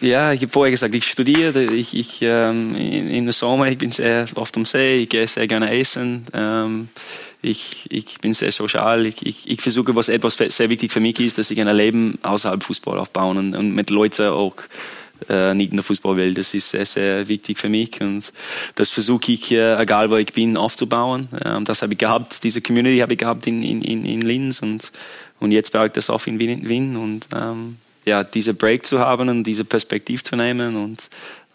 Ja, 0.00 0.32
ich 0.32 0.40
habe 0.40 0.50
vorher 0.50 0.70
gesagt, 0.70 0.94
ich 0.94 1.06
studiere, 1.06 1.62
ich, 1.62 1.94
ich 1.94 2.22
ähm, 2.22 2.74
in, 2.74 3.08
in 3.08 3.24
der 3.26 3.34
Sommer, 3.34 3.68
ich 3.68 3.76
bin 3.76 3.92
sehr 3.92 4.26
oft 4.34 4.56
am 4.56 4.64
See, 4.64 5.02
ich 5.02 5.08
gehe 5.10 5.26
sehr 5.26 5.46
gerne 5.46 5.78
essen, 5.78 6.26
ähm, 6.32 6.88
ich, 7.42 7.86
ich 7.90 8.18
bin 8.18 8.32
sehr 8.32 8.52
sozial, 8.52 9.04
ich, 9.04 9.26
ich, 9.26 9.50
ich 9.50 9.60
versuche, 9.60 9.94
was 9.94 10.08
etwas 10.08 10.36
sehr 10.36 10.70
wichtig 10.70 10.90
für 10.92 11.00
mich 11.00 11.20
ist, 11.20 11.38
dass 11.38 11.50
ich 11.50 11.60
ein 11.60 11.76
Leben 11.76 12.18
außerhalb 12.22 12.62
Fußball 12.62 12.98
aufbauen 12.98 13.36
und, 13.36 13.54
und 13.54 13.74
mit 13.74 13.90
Leuten 13.90 14.28
auch 14.28 14.54
äh, 15.28 15.54
nicht 15.54 15.70
in 15.70 15.76
der 15.76 15.84
Fußballwelt. 15.84 16.38
Das 16.38 16.54
ist 16.54 16.70
sehr, 16.70 16.86
sehr 16.86 17.28
wichtig 17.28 17.58
für 17.58 17.68
mich 17.68 18.00
und 18.00 18.32
das 18.76 18.90
versuche 18.90 19.32
ich, 19.32 19.52
äh, 19.52 19.80
egal 19.80 20.10
wo 20.10 20.16
ich 20.16 20.32
bin, 20.32 20.56
aufzubauen. 20.56 21.28
Ähm, 21.44 21.64
das 21.64 21.82
habe 21.82 21.92
ich 21.92 21.98
gehabt, 21.98 22.42
diese 22.42 22.62
Community 22.62 22.98
habe 23.00 23.12
ich 23.12 23.18
gehabt 23.18 23.46
in, 23.46 23.62
in, 23.62 23.82
in 23.82 24.22
Linz 24.22 24.62
und, 24.62 24.90
und 25.40 25.52
jetzt 25.52 25.72
baue 25.72 25.86
ich 25.86 25.92
das 25.92 26.08
auf 26.10 26.26
in 26.26 26.38
Wien, 26.38 26.68
Wien 26.68 26.96
und 26.96 27.28
ähm, 27.34 27.76
ja, 28.04 28.24
diese 28.24 28.54
Break 28.54 28.86
zu 28.86 28.98
haben 28.98 29.28
und 29.28 29.44
diese 29.44 29.64
Perspektive 29.64 30.22
zu 30.22 30.36
nehmen 30.36 30.76
und 30.76 31.08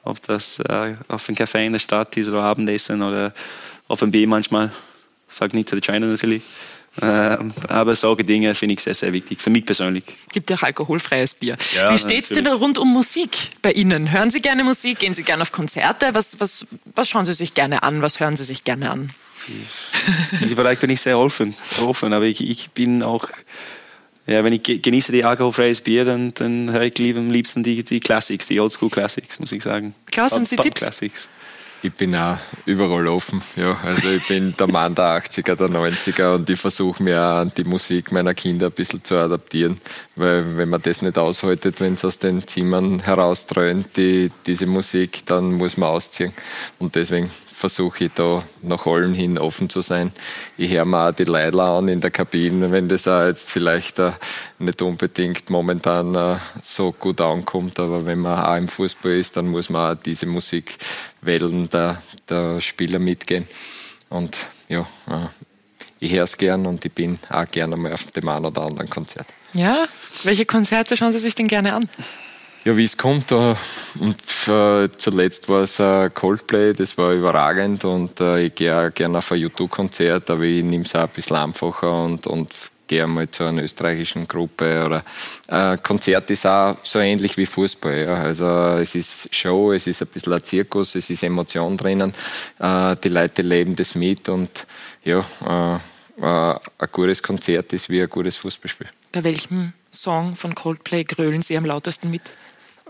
auf 0.04 0.20
das, 0.20 0.60
äh, 0.60 0.96
auf 1.08 1.28
ein 1.30 1.36
Café 1.36 1.66
in 1.66 1.74
der 1.74 1.80
Stadt, 1.80 2.16
diese 2.16 2.40
Abendessen 2.40 3.02
oder 3.02 3.34
auf 3.88 4.02
ein 4.04 4.12
B 4.12 4.26
manchmal, 4.28 4.72
sag 5.28 5.54
nicht 5.54 5.70
zu 5.70 5.76
der 5.76 5.82
China 5.82 6.08
natürlich. 6.08 6.44
Äh, 7.02 7.38
aber 7.68 7.94
solche 7.96 8.24
Dinge 8.24 8.56
finde 8.56 8.76
ich 8.76 8.80
sehr, 8.80 8.96
sehr 8.96 9.12
wichtig, 9.12 9.42
für 9.42 9.50
mich 9.50 9.66
persönlich. 9.66 10.06
Gibt 10.32 10.50
ja 10.50 10.56
auch 10.56 10.64
alkoholfreies 10.64 11.34
Bier. 11.34 11.58
Ja, 11.76 11.94
Wie 11.94 11.98
steht 11.98 12.24
es 12.24 12.30
denn 12.30 12.48
rund 12.48 12.78
um 12.78 12.94
Musik 12.94 13.32
bei 13.62 13.74
Ihnen? 13.74 14.12
Hören 14.12 14.30
Sie 14.30 14.40
gerne 14.40 14.64
Musik? 14.64 15.00
Gehen 15.00 15.14
Sie 15.14 15.24
gerne 15.24 15.42
auf 15.42 15.52
Konzerte? 15.52 16.14
Was, 16.14 16.40
was, 16.40 16.66
was 16.96 17.10
schauen 17.10 17.26
Sie 17.26 17.34
sich 17.34 17.54
gerne 17.54 17.84
an? 17.84 18.02
Was 18.02 18.22
hören 18.22 18.38
Sie 18.38 18.46
sich 18.46 18.64
gerne 18.64 18.92
an? 18.92 19.10
In 20.32 20.40
diesem 20.40 20.56
Bereich 20.56 20.80
bin 20.80 20.90
ich 20.90 21.02
sehr 21.02 21.20
offen, 21.20 21.54
offen 21.82 22.14
aber 22.14 22.26
ich, 22.26 22.42
ich 22.42 22.72
bin 22.72 23.04
auch 23.04 23.28
ja, 24.28 24.44
wenn 24.44 24.54
ich 24.54 24.64
genieße 24.64 25.12
die 25.12 25.24
alkoholfreies 25.24 25.82
Bier, 25.82 26.06
dann, 26.06 26.34
dann 26.34 26.72
höre 26.72 26.84
ich 26.84 26.98
lieber 26.98 27.20
am 27.20 27.30
liebsten 27.30 27.64
die, 27.64 27.84
die 27.84 28.00
Classics, 28.00 28.48
die 28.48 28.60
Oldschool 28.60 28.90
Classics, 28.90 29.40
muss 29.40 29.52
ich 29.52 29.64
sagen. 29.64 29.94
Klaus, 30.08 30.32
haben 30.32 30.46
Sie 30.46 30.56
Tipps? 30.56 30.82
Classics. 30.82 31.30
Ich 31.86 31.94
bin 31.94 32.16
auch 32.16 32.38
überall 32.66 33.08
offen. 33.08 33.44
Ja, 33.56 33.78
also 33.84 34.10
ich 34.10 34.28
bin 34.28 34.56
der 34.58 34.66
Mann 34.66 34.96
der 34.96 35.22
80er, 35.22 35.56
der 35.56 35.68
90er 35.68 36.34
und 36.34 36.50
ich 36.50 36.60
versuche 36.60 37.04
mir 37.04 37.22
auch 37.22 37.42
an 37.42 37.52
die 37.56 37.64
Musik 37.64 38.12
meiner 38.12 38.34
Kinder 38.34 38.68
ein 38.68 38.72
bisschen 38.72 39.04
zu 39.04 39.16
adaptieren. 39.16 39.80
Weil 40.16 40.58
wenn 40.58 40.70
man 40.70 40.82
das 40.82 41.04
nicht 41.04 41.16
aushaltet, 41.20 41.80
wenn 41.82 41.94
es 41.94 42.04
aus 42.04 42.18
den 42.18 42.48
Zimmern 42.48 43.02
herausdröhnt, 43.02 43.96
die, 43.98 44.32
diese 44.48 44.66
Musik, 44.66 45.28
dann 45.28 45.54
muss 45.54 45.78
man 45.78 45.90
ausziehen. 45.90 46.34
Und 46.80 46.96
deswegen 46.96 47.30
versuche 47.56 48.06
ich 48.06 48.12
da 48.14 48.44
nach 48.62 48.86
allem 48.86 49.14
hin 49.14 49.38
offen 49.38 49.70
zu 49.70 49.80
sein. 49.80 50.12
Ich 50.58 50.72
höre 50.72 50.84
mir 50.84 51.08
auch 51.08 51.12
die 51.14 51.24
Leidler 51.24 51.64
an 51.64 51.88
in 51.88 52.02
der 52.02 52.12
Kabine, 52.12 52.72
wenn 52.72 52.90
das 52.90 53.08
auch 53.08 53.26
jetzt 53.26 53.50
vielleicht 53.50 53.98
uh, 53.98 54.12
nicht 54.60 54.82
unbedingt 54.82 55.50
momentan 55.50 56.16
uh, 56.16 56.38
so 56.62 56.92
gut 56.92 57.22
ankommt, 57.22 57.80
aber 57.80 58.06
wenn 58.06 58.20
man 58.20 58.44
auch 58.44 58.58
im 58.58 58.68
Fußball 58.68 59.14
ist, 59.14 59.38
dann 59.38 59.48
muss 59.48 59.70
man 59.70 59.94
auch 59.94 60.02
diese 60.02 60.26
Musikwellen 60.26 61.70
der, 61.70 62.02
der 62.28 62.60
Spieler 62.60 63.00
mitgehen. 63.00 63.48
Und 64.10 64.36
ja, 64.68 64.82
uh, 65.08 65.30
ich 66.02 66.12
höre 66.12 66.26
es 66.26 66.38
gern 66.38 66.66
und 66.66 66.84
ich 66.84 66.92
bin 66.92 67.18
auch 67.30 67.50
gerne 67.50 67.78
mal 67.78 67.94
auf 67.94 68.12
dem 68.12 68.28
einen 68.28 68.46
oder 68.46 68.64
anderen 68.64 68.90
Konzert. 68.90 69.28
Ja, 69.54 69.86
welche 70.24 70.46
Konzerte 70.46 70.98
schauen 70.98 71.14
Sie 71.14 71.20
sich 71.20 71.36
denn 71.36 71.48
gerne 71.48 71.74
an? 71.74 71.88
Ja, 72.66 72.76
wie 72.76 72.84
es 72.84 72.98
kommt. 72.98 73.32
Äh, 73.32 73.54
und 74.00 74.18
äh, 74.48 74.90
zuletzt 74.98 75.48
war 75.50 75.62
es 75.62 75.80
äh, 75.80 76.10
Coldplay, 76.10 76.74
das 76.74 76.98
war 76.98 77.14
überragend 77.14 77.86
und 77.86 78.20
äh, 78.20 78.46
ich 78.46 78.56
gehe 78.56 78.76
auch 78.76 78.92
gerne 78.92 79.20
auf 79.20 79.32
ein 79.32 79.38
YouTube-Konzert, 79.38 80.32
aber 80.32 80.42
ich 80.42 80.64
nehme 80.64 80.84
es 80.84 80.96
auch 80.96 81.02
ein 81.02 81.10
bisschen 81.10 81.36
einfacher 81.36 82.04
und, 82.06 82.26
und 82.26 82.52
gehe 82.88 83.04
einmal 83.04 83.30
zu 83.30 83.44
einer 83.44 83.62
österreichischen 83.62 84.28
Gruppe 84.28 84.84
oder 84.84 85.04
äh, 85.48 85.78
Konzert 85.78 86.32
ist 86.32 86.48
auch 86.48 86.78
so 86.84 86.98
ähnlich 86.98 87.38
wie 87.38 87.46
Fußball. 87.46 88.00
Ja. 88.00 88.16
Also 88.16 88.48
es 88.82 88.96
ist 88.96 89.36
Show, 89.36 89.72
es 89.72 89.86
ist 89.86 90.02
ein 90.02 90.08
bisschen 90.08 90.34
ein 90.34 90.44
Zirkus, 90.44 90.96
es 90.96 91.08
ist 91.12 91.22
Emotion 91.22 91.78
drinnen. 91.78 92.16
Äh, 92.58 92.96
die 92.96 93.10
Leute 93.10 93.44
leben 93.44 93.76
das 93.76 93.94
mit 93.94 94.28
und 94.28 94.66
ja, 95.04 95.24
ein 96.20 96.60
gutes 96.92 97.22
Konzert 97.22 97.74
ist 97.74 97.92
wie 97.92 98.02
ein 98.02 98.10
gutes 98.10 98.38
Fußballspiel. 98.38 98.88
Bei 99.12 99.24
welchem 99.24 99.74
Song 99.92 100.36
von 100.36 100.56
Coldplay 100.56 101.04
grölen 101.04 101.44
Sie 101.44 101.56
am 101.58 101.66
lautesten 101.66 102.10
mit? 102.10 102.24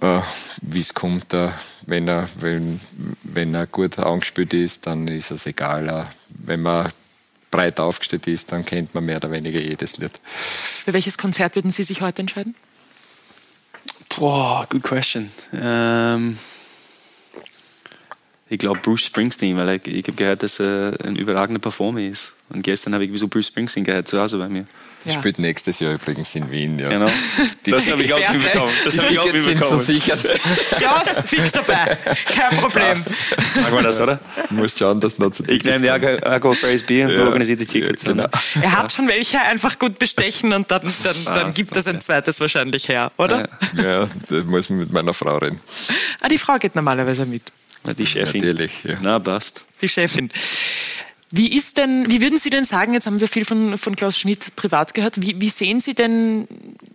Äh, 0.01 0.21
wie 0.61 0.79
es 0.79 0.93
kommt, 0.93 1.33
äh, 1.33 1.49
wenn, 1.85 2.07
er, 2.07 2.27
wenn, 2.39 2.81
wenn 3.23 3.53
er 3.53 3.65
gut 3.65 3.97
angespielt 3.97 4.53
ist, 4.53 4.87
dann 4.87 5.07
ist 5.07 5.31
es 5.31 5.45
egal. 5.45 5.87
Äh, 5.87 6.03
wenn 6.29 6.61
man 6.61 6.87
breit 7.49 7.79
aufgestellt 7.79 8.27
ist, 8.27 8.51
dann 8.51 8.65
kennt 8.65 8.93
man 8.93 9.05
mehr 9.05 9.17
oder 9.17 9.31
weniger 9.31 9.59
jedes 9.59 9.97
Lied. 9.97 10.11
Für 10.25 10.93
welches 10.93 11.17
Konzert 11.17 11.55
würden 11.55 11.71
Sie 11.71 11.83
sich 11.83 12.01
heute 12.01 12.21
entscheiden? 12.21 12.55
Boah, 14.17 14.67
good 14.69 14.83
question. 14.83 15.31
Ähm, 15.53 16.37
ich 18.49 18.59
glaube 18.59 18.79
Bruce 18.81 19.05
Springsteen, 19.05 19.57
weil 19.57 19.77
ich, 19.77 19.87
ich 19.87 20.03
habe 20.03 20.13
gehört, 20.13 20.43
dass 20.43 20.59
er 20.59 20.97
ein 21.05 21.15
überragender 21.15 21.59
Performer 21.59 22.01
ist. 22.01 22.33
Und 22.49 22.61
gestern 22.61 22.93
habe 22.93 23.05
ich 23.05 23.13
wieso 23.13 23.27
Bruce 23.27 23.47
Springsteen 23.47 23.85
gehört 23.85 24.07
zu 24.07 24.19
Hause 24.19 24.37
bei 24.37 24.49
mir. 24.49 24.65
Ja. 25.06 25.14
Spielt 25.14 25.38
nächstes 25.39 25.80
Jahr 25.80 25.93
übrigens 25.93 26.34
in 26.36 26.49
Wien. 26.49 26.80
Ja. 26.80 26.89
Genau. 26.89 27.10
Die 27.66 27.72
das 27.72 27.89
habe 27.89 28.01
ich 28.01 28.12
auch 28.12 28.34
mitbekommen. 28.34 28.74
Das 28.84 28.97
habe 28.97 29.08
ich 29.10 29.20
auch 29.20 29.32
mitbekommen. 29.32 30.01
Klaus, 30.78 31.10
fix 31.26 31.51
dabei. 31.51 31.97
Kein 32.26 32.58
Problem. 32.58 33.03
Mag 33.62 33.74
man 33.74 33.84
das, 33.84 33.99
oder? 33.99 34.20
Du 34.49 34.56
musst 34.56 34.80
schauen, 34.80 34.99
dass 34.99 35.20
noch 35.20 35.32
zu 35.32 35.43
Ich 35.47 35.64
nehme 35.64 35.80
die 35.80 36.56
Phrase 36.56 36.84
Bier 36.86 37.06
und 37.08 37.14
ja. 37.14 37.26
organisiere 37.26 37.58
die 37.58 37.66
Tickets. 37.66 38.03
Ja, 38.03 38.12
genau. 38.14 38.28
Er 38.62 38.72
hat 38.72 38.91
schon 38.91 39.08
welche 39.08 39.39
einfach 39.39 39.78
gut 39.78 39.99
bestechen 39.99 40.53
und 40.53 40.72
dann, 40.72 40.82
dann, 41.03 41.16
dann 41.26 41.53
gibt 41.53 41.76
es 41.76 41.88
ein 41.88 42.01
zweites 42.01 42.39
wahrscheinlich 42.39 42.89
her, 42.89 43.12
oder? 43.18 43.47
Ja, 43.82 44.08
das 44.30 44.43
muss 44.45 44.70
man 44.70 44.80
mit 44.80 44.91
meiner 44.91 45.14
Frau 45.14 45.38
reden. 45.38 45.60
Ah, 46.22 46.28
die 46.28 46.38
Frau 46.38 46.58
geht 46.58 46.76
normalerweise 46.76 47.26
mit. 47.26 47.51
Die 47.97 48.06
Chefin. 48.06 48.41
Natürlich, 48.41 48.84
ja. 48.84 48.95
Na, 49.03 49.20
passt. 49.20 49.66
Die 49.82 49.89
Chefin. 49.89 50.32
Wie 51.32 51.55
ist 51.55 51.78
denn, 51.78 52.09
wie 52.09 52.21
würden 52.21 52.38
Sie 52.38 52.49
denn 52.49 52.63
sagen, 52.63 52.93
jetzt 52.93 53.07
haben 53.07 53.19
wir 53.19 53.28
viel 53.28 53.45
von, 53.45 53.78
von 53.78 53.95
Klaus 53.95 54.17
Schmidt 54.17 54.55
privat 54.55 54.93
gehört, 54.93 55.21
wie, 55.21 55.39
wie 55.41 55.49
sehen 55.49 55.80
Sie 55.80 55.95
denn 55.95 56.47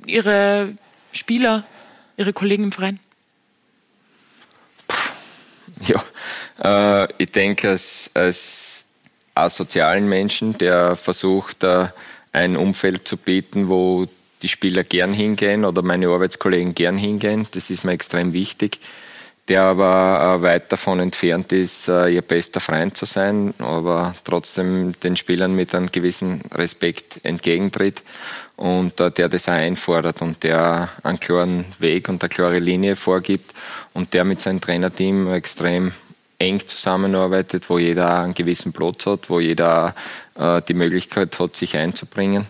Ihre 0.06 0.74
Spieler, 1.12 1.64
Ihre 2.16 2.32
Kollegen 2.32 2.64
im 2.64 2.72
Verein? 2.72 2.98
Ja, 5.80 7.04
äh, 7.04 7.08
ich 7.18 7.32
denke, 7.32 7.70
als, 7.70 8.10
als 8.14 8.84
asozialen 9.34 10.08
Menschen, 10.08 10.56
der 10.58 10.94
versucht, 10.94 11.64
äh, 11.64 11.88
ein 12.32 12.56
Umfeld 12.56 13.08
zu 13.08 13.16
bieten, 13.16 13.68
wo 13.68 14.06
die 14.42 14.48
Spieler 14.48 14.84
gern 14.84 15.12
hingehen 15.12 15.64
oder 15.64 15.82
meine 15.82 16.08
Arbeitskollegen 16.08 16.74
gern 16.74 16.96
hingehen, 16.96 17.46
das 17.50 17.70
ist 17.70 17.84
mir 17.84 17.92
extrem 17.92 18.32
wichtig 18.32 18.78
der 19.50 19.64
aber 19.64 20.36
äh, 20.38 20.42
weit 20.42 20.70
davon 20.70 21.00
entfernt 21.00 21.50
ist, 21.50 21.88
äh, 21.88 22.08
ihr 22.08 22.22
bester 22.22 22.60
Freund 22.60 22.96
zu 22.96 23.04
sein, 23.04 23.52
aber 23.58 24.14
trotzdem 24.22 24.94
den 25.02 25.16
Spielern 25.16 25.56
mit 25.56 25.74
einem 25.74 25.90
gewissen 25.90 26.40
Respekt 26.54 27.24
entgegentritt 27.24 28.04
und 28.54 29.00
äh, 29.00 29.10
der 29.10 29.28
das 29.28 29.48
auch 29.48 29.54
einfordert 29.54 30.22
und 30.22 30.44
der 30.44 30.88
einen 31.02 31.18
klaren 31.18 31.64
Weg 31.80 32.08
und 32.08 32.22
eine 32.22 32.28
klare 32.28 32.60
Linie 32.60 32.94
vorgibt 32.94 33.52
und 33.92 34.14
der 34.14 34.24
mit 34.24 34.40
seinem 34.40 34.60
Trainerteam 34.60 35.32
extrem 35.32 35.90
eng 36.38 36.64
zusammenarbeitet, 36.64 37.68
wo 37.68 37.78
jeder 37.78 38.20
einen 38.20 38.34
gewissen 38.34 38.72
Platz 38.72 39.04
hat, 39.04 39.28
wo 39.28 39.40
jeder 39.40 39.94
die 40.68 40.72
Möglichkeit 40.72 41.38
hat, 41.38 41.54
sich 41.54 41.76
einzubringen, 41.76 42.46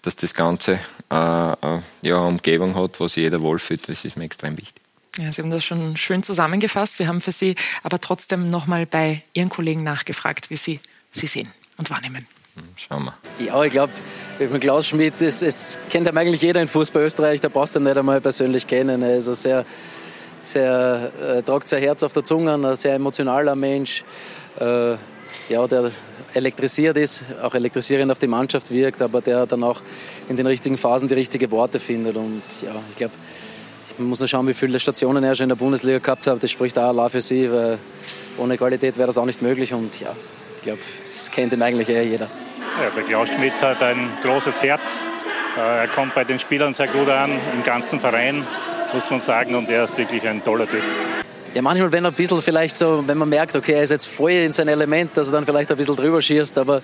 dass 0.00 0.16
das 0.16 0.32
Ganze 0.32 0.78
ja, 1.10 1.58
eine 2.02 2.20
Umgebung 2.20 2.74
hat, 2.74 2.98
wo 3.00 3.06
sich 3.06 3.24
jeder 3.24 3.42
wohlfühlt. 3.42 3.86
Das 3.86 4.06
ist 4.06 4.16
mir 4.16 4.24
extrem 4.24 4.56
wichtig. 4.56 4.83
Ja, 5.18 5.32
Sie 5.32 5.42
haben 5.42 5.50
das 5.50 5.64
schon 5.64 5.96
schön 5.96 6.22
zusammengefasst. 6.22 6.98
Wir 6.98 7.06
haben 7.06 7.20
für 7.20 7.32
Sie 7.32 7.54
aber 7.82 8.00
trotzdem 8.00 8.50
nochmal 8.50 8.86
bei 8.86 9.22
Ihren 9.32 9.48
Kollegen 9.48 9.82
nachgefragt, 9.82 10.50
wie 10.50 10.56
Sie 10.56 10.80
sie 11.14 11.26
sehen 11.26 11.48
und 11.78 11.90
wahrnehmen. 11.90 12.26
Hm, 12.56 12.64
schauen 12.76 13.04
wir. 13.04 13.14
Ja, 13.44 13.62
ich 13.64 13.72
glaube, 13.72 13.92
mit 14.38 14.60
Klaus 14.60 14.88
Schmidt, 14.88 15.20
es, 15.20 15.42
es 15.42 15.78
kennt 15.90 16.06
ja 16.06 16.12
eigentlich 16.12 16.42
jeder 16.42 16.60
in 16.60 16.68
Fußball 16.68 17.02
Österreich, 17.02 17.40
da 17.40 17.48
brauchst 17.48 17.74
du 17.74 17.80
ihn 17.80 17.84
nicht 17.84 17.96
einmal 17.96 18.20
persönlich 18.20 18.66
kennen. 18.66 19.02
Er 19.02 19.16
ist 19.16 19.28
ein 19.28 19.34
sehr, 19.34 19.66
sehr, 20.44 21.12
äh, 21.20 21.42
tragt 21.42 21.68
sein 21.68 21.82
Herz 21.82 22.02
auf 22.02 22.12
der 22.12 22.24
Zunge, 22.24 22.54
ein 22.54 22.76
sehr 22.76 22.94
emotionaler 22.94 23.56
Mensch, 23.56 24.04
äh, 24.60 24.92
ja, 25.48 25.66
der 25.66 25.90
elektrisiert 26.32 26.96
ist, 26.96 27.22
auch 27.42 27.54
elektrisierend 27.54 28.10
auf 28.10 28.18
die 28.18 28.26
Mannschaft 28.26 28.70
wirkt, 28.70 29.02
aber 29.02 29.20
der 29.20 29.46
dann 29.46 29.62
auch 29.62 29.80
in 30.28 30.36
den 30.36 30.46
richtigen 30.46 30.76
Phasen 30.76 31.06
die 31.06 31.14
richtigen 31.14 31.50
Worte 31.50 31.78
findet. 31.78 32.16
Und 32.16 32.42
ja, 32.62 32.74
ich 32.90 32.96
glaube, 32.96 33.14
man 33.98 34.08
muss 34.08 34.18
nur 34.18 34.28
schauen, 34.28 34.46
wie 34.48 34.54
viele 34.54 34.80
Stationen 34.80 35.22
er 35.24 35.34
schon 35.34 35.44
in 35.44 35.48
der 35.50 35.56
Bundesliga 35.56 35.98
gehabt 35.98 36.26
hat. 36.26 36.42
Das 36.42 36.50
spricht 36.50 36.78
auch 36.78 36.88
allein 36.88 37.10
für 37.10 37.20
sie, 37.20 37.50
weil 37.50 37.78
ohne 38.38 38.56
Qualität 38.58 38.96
wäre 38.96 39.06
das 39.06 39.18
auch 39.18 39.26
nicht 39.26 39.42
möglich. 39.42 39.72
Und 39.72 40.00
ja, 40.00 40.08
ich 40.56 40.62
glaube, 40.62 40.80
das 41.02 41.30
kennt 41.30 41.52
ihn 41.52 41.62
eigentlich 41.62 41.88
eher 41.88 42.04
jeder. 42.04 42.26
Ja, 42.82 42.90
der 42.94 43.04
Klaus 43.04 43.28
Schmidt 43.28 43.60
hat 43.62 43.82
ein 43.82 44.08
großes 44.22 44.62
Herz. 44.62 45.04
Äh, 45.56 45.82
er 45.82 45.88
kommt 45.88 46.14
bei 46.14 46.24
den 46.24 46.38
Spielern 46.38 46.74
sehr 46.74 46.88
gut 46.88 47.08
an, 47.08 47.30
im 47.52 47.62
ganzen 47.62 48.00
Verein, 48.00 48.44
muss 48.92 49.10
man 49.10 49.20
sagen. 49.20 49.54
Und 49.54 49.68
er 49.68 49.84
ist 49.84 49.96
wirklich 49.96 50.26
ein 50.26 50.42
toller 50.42 50.68
Typ. 50.68 50.82
Ja, 51.54 51.62
manchmal, 51.62 51.92
wenn 51.92 52.04
er 52.04 52.10
ein 52.10 52.14
bisschen 52.14 52.42
vielleicht 52.42 52.76
so, 52.76 53.04
wenn 53.06 53.16
man 53.16 53.28
merkt, 53.28 53.54
okay, 53.54 53.74
er 53.74 53.84
ist 53.84 53.90
jetzt 53.90 54.06
voll 54.06 54.32
in 54.32 54.50
sein 54.50 54.66
Element, 54.66 55.16
dass 55.16 55.28
er 55.28 55.34
dann 55.34 55.44
vielleicht 55.44 55.70
ein 55.70 55.76
bisschen 55.76 55.94
drüber 55.94 56.20
schießt, 56.20 56.58
aber 56.58 56.82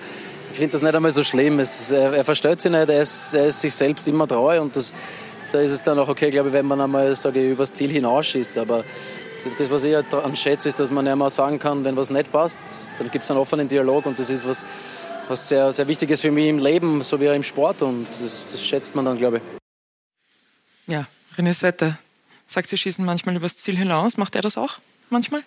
ich 0.53 0.59
finde 0.59 0.73
das 0.73 0.83
nicht 0.83 0.95
einmal 0.95 1.11
so 1.11 1.25
schlimm. 1.25 1.59
Es, 1.59 1.91
er, 1.91 2.13
er 2.13 2.23
verstellt 2.23 2.61
sich 2.61 2.71
nicht, 2.71 2.89
er 2.89 3.01
ist, 3.01 3.35
er 3.35 3.47
ist 3.47 3.61
sich 3.61 3.75
selbst 3.75 4.07
immer 4.07 4.29
treu 4.29 4.61
und 4.61 4.77
das, 4.77 4.93
da 5.53 5.61
ist 5.61 5.71
es 5.71 5.83
dann 5.83 5.99
auch 5.99 6.09
okay, 6.09 6.31
glaube 6.31 6.49
ich, 6.49 6.55
wenn 6.55 6.67
man 6.67 6.81
einmal 6.81 7.15
sage 7.17 7.41
ich, 7.41 7.53
übers 7.53 7.73
Ziel 7.73 7.91
hinausschießt. 7.91 8.59
Aber 8.59 8.85
das, 9.59 9.71
was 9.71 9.85
ich 9.85 9.97
daran 10.11 10.37
schätze, 10.37 10.69
ist, 10.69 10.81
dass 10.81 10.91
man 10.91 11.07
ja 11.07 11.17
mal 11.17 11.31
sagen 11.31 11.59
kann, 11.59 11.85
wenn 11.85 11.97
was 11.97 12.11
nicht 12.11 12.31
passt, 12.31 12.89
dann 12.99 13.11
gibt 13.11 13.25
es 13.25 13.31
einen 13.31 13.41
offenen 13.41 13.69
Dialog 13.69 14.07
und 14.07 14.19
das 14.19 14.31
ist 14.31 14.47
was, 14.47 14.65
was 15.29 15.49
sehr, 15.49 15.73
sehr 15.73 15.89
wichtig 15.89 16.11
ist 16.11 16.21
für 16.21 16.31
mich 16.31 16.49
im 16.49 16.59
Leben, 16.59 17.03
so 17.03 17.21
wie 17.21 17.31
auch 17.31 17.35
im 17.35 17.43
Sport 17.43 17.83
und 17.83 18.07
das, 18.23 18.49
das 18.51 18.63
schätzt 18.63 18.95
man 18.95 19.05
dann, 19.05 19.17
glaube 19.17 19.39
ich. 19.39 19.43
Ja, 20.93 21.07
René 21.37 21.55
Svetter 21.55 21.99
sagt, 22.47 22.69
Sie 22.69 22.77
schießen 22.77 23.05
manchmal 23.05 23.37
übers 23.37 23.57
Ziel 23.57 23.77
hinaus. 23.77 24.17
Macht 24.17 24.35
er 24.35 24.43
das 24.43 24.59
auch 24.59 24.79
manchmal? 25.09 25.43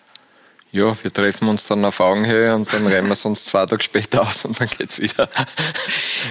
Ja, 0.74 0.96
wir 1.04 1.12
treffen 1.12 1.46
uns 1.46 1.68
dann 1.68 1.84
auf 1.84 2.00
Augenhöhe 2.00 2.52
und 2.52 2.72
dann 2.72 2.84
rennen 2.88 3.08
wir 3.08 3.26
uns 3.26 3.44
zwei 3.44 3.64
Tage 3.64 3.80
später 3.80 4.22
aus 4.22 4.44
und 4.44 4.60
dann 4.60 4.68
geht's 4.68 4.98
wieder. 4.98 5.28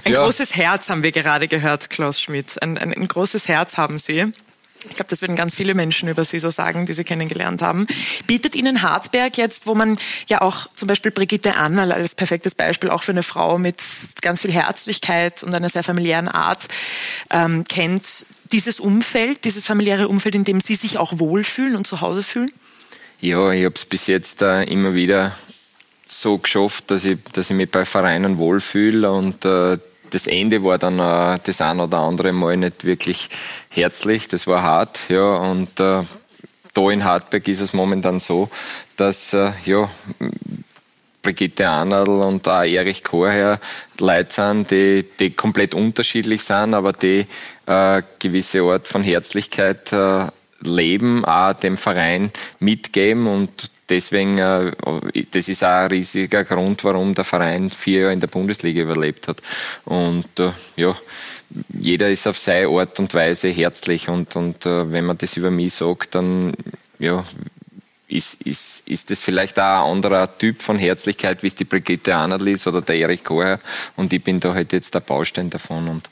Ein 0.03 0.11
ja. 0.11 0.21
großes 0.21 0.57
Herz 0.57 0.89
haben 0.89 1.01
wir 1.01 1.13
gerade 1.13 1.47
gehört, 1.47 1.89
Klaus 1.89 2.19
Schmidt. 2.19 2.61
Ein, 2.61 2.77
ein, 2.77 2.93
ein 2.93 3.07
großes 3.07 3.47
Herz 3.47 3.77
haben 3.77 3.97
Sie. 3.97 4.33
Ich 4.89 4.95
glaube, 4.95 5.07
das 5.07 5.21
würden 5.21 5.37
ganz 5.37 5.55
viele 5.55 5.73
Menschen 5.73 6.09
über 6.09 6.25
Sie 6.25 6.39
so 6.39 6.49
sagen, 6.49 6.85
die 6.85 6.93
Sie 6.93 7.05
kennengelernt 7.05 7.61
haben. 7.61 7.87
Bietet 8.27 8.55
Ihnen 8.55 8.81
Hartberg 8.81 9.37
jetzt, 9.37 9.65
wo 9.65 9.75
man 9.75 9.97
ja 10.27 10.41
auch 10.41 10.67
zum 10.75 10.89
Beispiel 10.89 11.11
Brigitte 11.11 11.55
Annal 11.55 11.93
als 11.93 12.13
perfektes 12.13 12.53
Beispiel 12.53 12.89
auch 12.89 13.03
für 13.03 13.13
eine 13.13 13.23
Frau 13.23 13.57
mit 13.57 13.81
ganz 14.21 14.41
viel 14.41 14.51
Herzlichkeit 14.51 15.41
und 15.43 15.55
einer 15.55 15.69
sehr 15.69 15.83
familiären 15.83 16.27
Art 16.27 16.67
ähm, 17.29 17.63
kennt, 17.69 18.25
dieses 18.51 18.81
Umfeld, 18.81 19.45
dieses 19.45 19.65
familiäre 19.65 20.09
Umfeld, 20.09 20.35
in 20.35 20.43
dem 20.43 20.59
Sie 20.59 20.75
sich 20.75 20.97
auch 20.97 21.13
wohlfühlen 21.17 21.77
und 21.77 21.87
zu 21.87 22.01
Hause 22.01 22.23
fühlen? 22.23 22.51
Ja, 23.23 23.53
ich 23.53 23.63
habe 23.63 23.75
es 23.75 23.85
bis 23.85 24.07
jetzt 24.07 24.41
äh, 24.41 24.63
immer 24.63 24.95
wieder 24.95 25.31
so 26.05 26.39
geschafft, 26.39 26.91
dass 26.91 27.05
ich, 27.05 27.19
dass 27.31 27.49
ich 27.49 27.55
mich 27.55 27.71
bei 27.71 27.85
Vereinen 27.85 28.37
wohlfühle 28.37 29.09
und 29.09 29.45
äh, 29.45 29.77
das 30.09 30.27
Ende 30.27 30.61
war 30.61 30.77
dann 30.77 30.99
äh, 30.99 31.39
das 31.41 31.61
ein 31.61 31.79
oder 31.79 31.99
andere 31.99 32.33
Mal 32.33 32.57
nicht 32.57 32.83
wirklich 32.83 33.29
herzlich, 33.69 34.27
das 34.27 34.45
war 34.45 34.61
hart, 34.61 34.99
ja, 35.07 35.35
und 35.35 35.79
äh, 35.79 36.01
da 36.73 36.91
in 36.91 37.05
Hartberg 37.05 37.47
ist 37.47 37.61
es 37.61 37.71
momentan 37.71 38.19
so, 38.19 38.49
dass 38.97 39.31
äh, 39.31 39.53
ja, 39.63 39.89
Brigitte 41.21 41.69
Arnadl 41.69 42.19
und 42.19 42.45
auch 42.49 42.63
Erich 42.65 43.05
Chorherr 43.05 43.57
Leute 43.99 44.33
sind, 44.33 44.69
die, 44.69 45.05
die 45.17 45.31
komplett 45.31 45.73
unterschiedlich 45.73 46.43
sind, 46.43 46.73
aber 46.73 46.91
die 46.91 47.25
äh, 47.67 48.01
gewisse 48.19 48.63
Art 48.63 48.89
von 48.89 49.01
Herzlichkeit 49.01 49.93
äh, 49.93 50.27
Leben 50.63 51.25
auch 51.25 51.53
dem 51.53 51.77
Verein 51.77 52.31
mitgeben 52.59 53.27
und 53.27 53.69
deswegen, 53.89 54.37
äh, 54.37 54.71
das 55.31 55.47
ist 55.47 55.63
auch 55.63 55.69
ein 55.69 55.87
riesiger 55.87 56.43
Grund, 56.43 56.83
warum 56.83 57.13
der 57.13 57.23
Verein 57.23 57.69
vier 57.69 58.01
Jahre 58.01 58.13
in 58.13 58.19
der 58.19 58.27
Bundesliga 58.27 58.81
überlebt 58.81 59.27
hat. 59.27 59.41
Und 59.85 60.39
äh, 60.39 60.51
ja, 60.75 60.95
jeder 61.69 62.09
ist 62.09 62.27
auf 62.27 62.37
seine 62.37 62.67
Art 62.67 62.99
und 62.99 63.13
Weise 63.13 63.49
herzlich 63.49 64.09
und, 64.09 64.35
und 64.35 64.65
äh, 64.65 64.91
wenn 64.91 65.05
man 65.05 65.17
das 65.17 65.37
über 65.37 65.51
mich 65.51 65.73
sagt, 65.73 66.15
dann 66.15 66.53
ja, 66.99 67.23
ist, 68.07 68.41
ist, 68.41 68.87
ist 68.87 69.09
das 69.09 69.21
vielleicht 69.21 69.59
auch 69.59 69.85
ein 69.85 69.95
anderer 69.95 70.37
Typ 70.37 70.61
von 70.61 70.77
Herzlichkeit, 70.77 71.43
wie 71.43 71.47
es 71.47 71.55
die 71.55 71.65
Brigitte 71.65 72.15
Arnold 72.15 72.47
ist 72.47 72.67
oder 72.67 72.81
der 72.81 72.95
Erich 72.95 73.23
Koher. 73.23 73.59
Und 73.95 74.13
ich 74.13 74.23
bin 74.23 74.39
da 74.39 74.53
halt 74.53 74.73
jetzt 74.73 74.93
der 74.93 74.99
Baustein 74.99 75.49
davon. 75.49 75.87
Und 75.87 76.09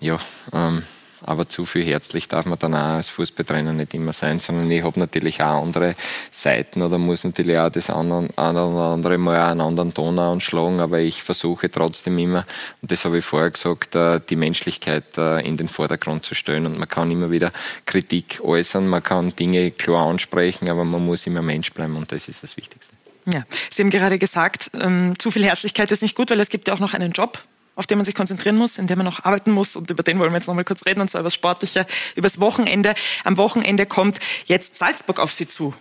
ja, 0.00 0.18
ähm, 0.52 0.82
aber 1.24 1.48
zu 1.48 1.66
viel 1.66 1.84
herzlich 1.84 2.28
darf 2.28 2.46
man 2.46 2.58
dann 2.58 2.74
auch 2.74 2.96
als 2.96 3.08
Fußballtrainer 3.10 3.72
nicht 3.72 3.94
immer 3.94 4.12
sein, 4.12 4.40
sondern 4.40 4.70
ich 4.70 4.82
habe 4.82 4.98
natürlich 4.98 5.40
auch 5.42 5.62
andere 5.62 5.94
Seiten 6.30 6.82
oder 6.82 6.98
muss 6.98 7.24
natürlich 7.24 7.58
auch 7.58 7.70
das 7.70 7.90
andere, 7.90 8.28
andere 8.36 9.18
Mal 9.18 9.40
auch 9.40 9.50
einen 9.50 9.60
anderen 9.60 9.94
Ton 9.94 10.18
anschlagen, 10.18 10.80
aber 10.80 11.00
ich 11.00 11.22
versuche 11.22 11.70
trotzdem 11.70 12.18
immer, 12.18 12.44
und 12.80 12.90
das 12.90 13.04
habe 13.04 13.18
ich 13.18 13.24
vorher 13.24 13.50
gesagt, 13.50 13.94
äh, 13.94 14.20
die 14.28 14.36
Menschlichkeit 14.36 15.16
äh, 15.16 15.46
in 15.46 15.56
den 15.56 15.68
Vordergrund 15.68 16.24
zu 16.24 16.34
stellen. 16.34 16.66
Und 16.66 16.78
man 16.78 16.88
kann 16.88 17.10
immer 17.10 17.30
wieder 17.30 17.52
Kritik 17.86 18.40
äußern, 18.42 18.88
man 18.88 19.02
kann 19.02 19.34
Dinge 19.36 19.70
klar 19.70 20.06
ansprechen, 20.06 20.68
aber 20.68 20.84
man 20.84 21.04
muss 21.04 21.26
immer 21.26 21.42
Mensch 21.42 21.72
bleiben 21.72 21.96
und 21.96 22.12
das 22.12 22.28
ist 22.28 22.42
das 22.42 22.56
Wichtigste. 22.56 22.94
Ja, 23.26 23.44
Sie 23.70 23.82
haben 23.82 23.90
gerade 23.90 24.18
gesagt, 24.18 24.70
ähm, 24.74 25.14
zu 25.18 25.30
viel 25.30 25.44
Herzlichkeit 25.44 25.92
ist 25.92 26.02
nicht 26.02 26.16
gut, 26.16 26.30
weil 26.30 26.40
es 26.40 26.48
gibt 26.48 26.66
ja 26.66 26.74
auch 26.74 26.80
noch 26.80 26.94
einen 26.94 27.12
Job 27.12 27.38
auf 27.74 27.86
den 27.86 27.98
man 27.98 28.04
sich 28.04 28.14
konzentrieren 28.14 28.56
muss, 28.56 28.78
in 28.78 28.86
dem 28.86 28.98
man 28.98 29.06
noch 29.06 29.24
arbeiten 29.24 29.50
muss. 29.50 29.76
Und 29.76 29.90
über 29.90 30.02
den 30.02 30.18
wollen 30.18 30.30
wir 30.32 30.38
jetzt 30.38 30.46
noch 30.46 30.54
mal 30.54 30.64
kurz 30.64 30.84
reden, 30.84 31.00
und 31.00 31.08
zwar 31.08 31.20
über 31.20 31.26
das 31.26 31.34
Sportliche, 31.34 31.86
über 32.14 32.28
das 32.28 32.40
Wochenende. 32.40 32.94
Am 33.24 33.36
Wochenende 33.36 33.86
kommt 33.86 34.18
jetzt 34.46 34.76
Salzburg 34.76 35.18
auf 35.18 35.32
Sie 35.32 35.48
zu. 35.48 35.74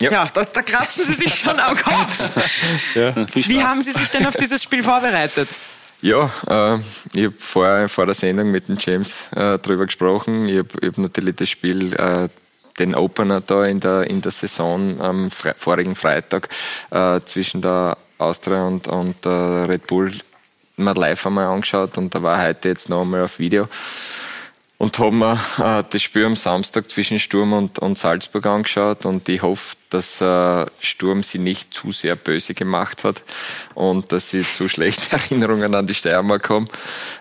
Ja, 0.00 0.12
ja 0.12 0.26
da, 0.32 0.44
da, 0.44 0.62
kratzen 0.62 1.04
Sie 1.06 1.14
sich 1.14 1.34
schon 1.34 1.58
am 1.58 1.76
Kopf. 1.76 2.20
ja, 2.94 3.14
Wie 3.34 3.62
haben 3.62 3.82
Sie 3.82 3.92
sich 3.92 4.08
denn 4.10 4.26
auf 4.26 4.36
dieses 4.36 4.62
Spiel 4.62 4.84
vorbereitet? 4.84 5.48
Ja, 6.00 6.30
äh, 6.46 6.78
ich 7.12 7.24
habe 7.24 7.34
vor, 7.36 7.88
vor 7.88 8.06
der 8.06 8.14
Sendung 8.14 8.52
mit 8.52 8.68
dem 8.68 8.78
James 8.78 9.26
äh, 9.32 9.58
darüber 9.58 9.86
gesprochen. 9.86 10.48
Ich 10.48 10.58
habe 10.58 10.86
hab 10.86 10.98
natürlich 10.98 11.34
das 11.34 11.48
Spiel, 11.48 11.92
äh, 11.94 12.28
den 12.78 12.94
Opener 12.94 13.40
da 13.40 13.64
in 13.64 13.80
der, 13.80 14.08
in 14.08 14.22
der 14.22 14.30
Saison 14.30 15.00
am 15.00 15.30
Fre 15.32 15.54
vorigen 15.56 15.96
Freitag 15.96 16.48
äh, 16.90 17.20
zwischen 17.24 17.60
der 17.60 17.98
Austria 18.18 18.64
und, 18.64 18.86
und 18.86 19.26
äh, 19.26 19.28
Red 19.28 19.88
Bull 19.88 20.12
mir 20.78 20.94
live 20.94 21.26
einmal 21.26 21.46
angeschaut 21.46 21.98
und 21.98 22.14
da 22.14 22.22
war 22.22 22.42
heute 22.42 22.68
jetzt 22.68 22.88
noch 22.88 23.02
einmal 23.02 23.24
auf 23.24 23.38
Video 23.38 23.68
und 24.78 24.96
habe 25.00 25.14
mir 25.14 25.40
äh, 25.58 25.82
das 25.90 26.00
Spiel 26.00 26.24
am 26.24 26.36
Samstag 26.36 26.88
zwischen 26.88 27.18
Sturm 27.18 27.52
und, 27.52 27.80
und 27.80 27.98
Salzburg 27.98 28.46
angeschaut 28.46 29.04
und 29.04 29.28
ich 29.28 29.42
hoffe, 29.42 29.76
dass 29.90 30.20
äh, 30.20 30.66
Sturm 30.78 31.22
sie 31.22 31.38
nicht 31.38 31.74
zu 31.74 31.90
sehr 31.90 32.14
böse 32.14 32.54
gemacht 32.54 33.02
hat 33.04 33.22
und 33.74 34.12
dass 34.12 34.30
sie 34.30 34.42
zu 34.42 34.68
schlechte 34.68 35.16
Erinnerungen 35.16 35.74
an 35.74 35.86
die 35.86 35.94
Steiermark 35.94 36.48
haben. 36.48 36.68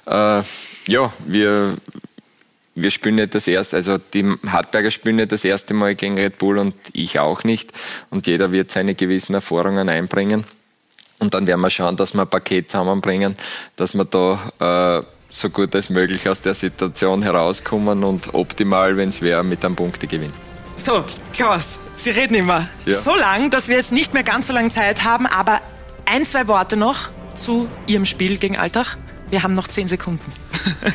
Äh, 0.05 0.43
ja, 0.87 1.11
wir, 1.25 1.75
wir 2.75 2.91
spielen 2.91 3.15
nicht 3.15 3.33
das 3.33 3.47
erste, 3.47 3.75
also 3.75 3.97
die 3.97 4.37
Hartberger 4.47 4.91
spielen 4.91 5.15
nicht 5.15 5.31
das 5.31 5.43
erste 5.43 5.73
Mal 5.73 5.95
gegen 5.95 6.15
Red 6.15 6.37
Bull 6.37 6.59
und 6.59 6.75
ich 6.93 7.19
auch 7.19 7.43
nicht 7.43 7.71
und 8.11 8.27
jeder 8.27 8.51
wird 8.51 8.69
seine 8.69 8.93
gewissen 8.93 9.33
Erfahrungen 9.33 9.89
einbringen. 9.89 10.45
Und 11.19 11.33
dann 11.33 11.47
werden 11.47 11.61
wir 11.61 11.69
schauen, 11.69 11.95
dass 11.95 12.13
wir 12.13 12.21
ein 12.21 12.27
Paket 12.27 12.69
zusammenbringen, 12.69 13.35
dass 13.75 13.95
wir 13.95 14.05
da 14.05 14.99
äh, 14.99 15.03
so 15.29 15.49
gut 15.49 15.75
als 15.75 15.89
möglich 15.89 16.29
aus 16.29 16.41
der 16.41 16.53
Situation 16.53 17.23
herauskommen 17.23 18.03
und 18.03 18.33
optimal, 18.33 18.97
wenn 18.97 19.09
es 19.09 19.21
wäre, 19.21 19.43
mit 19.43 19.65
einem 19.65 19.75
Punkte 19.75 20.07
gewinnen. 20.07 20.33
So, 20.77 21.03
Klaus, 21.33 21.77
Sie 21.95 22.11
reden 22.11 22.35
immer 22.35 22.69
ja. 22.85 22.93
so 22.93 23.15
lang, 23.15 23.49
dass 23.49 23.67
wir 23.67 23.77
jetzt 23.77 23.91
nicht 23.91 24.13
mehr 24.13 24.23
ganz 24.23 24.47
so 24.47 24.53
lange 24.53 24.69
Zeit 24.69 25.03
haben, 25.03 25.25
aber 25.25 25.61
ein, 26.05 26.23
zwei 26.25 26.47
Worte 26.47 26.77
noch 26.77 27.09
zu 27.33 27.67
Ihrem 27.87 28.05
Spiel 28.05 28.37
gegen 28.37 28.57
Alltag. 28.57 28.97
Wir 29.29 29.43
haben 29.43 29.55
noch 29.55 29.67
zehn 29.67 29.87
Sekunden. 29.87 30.31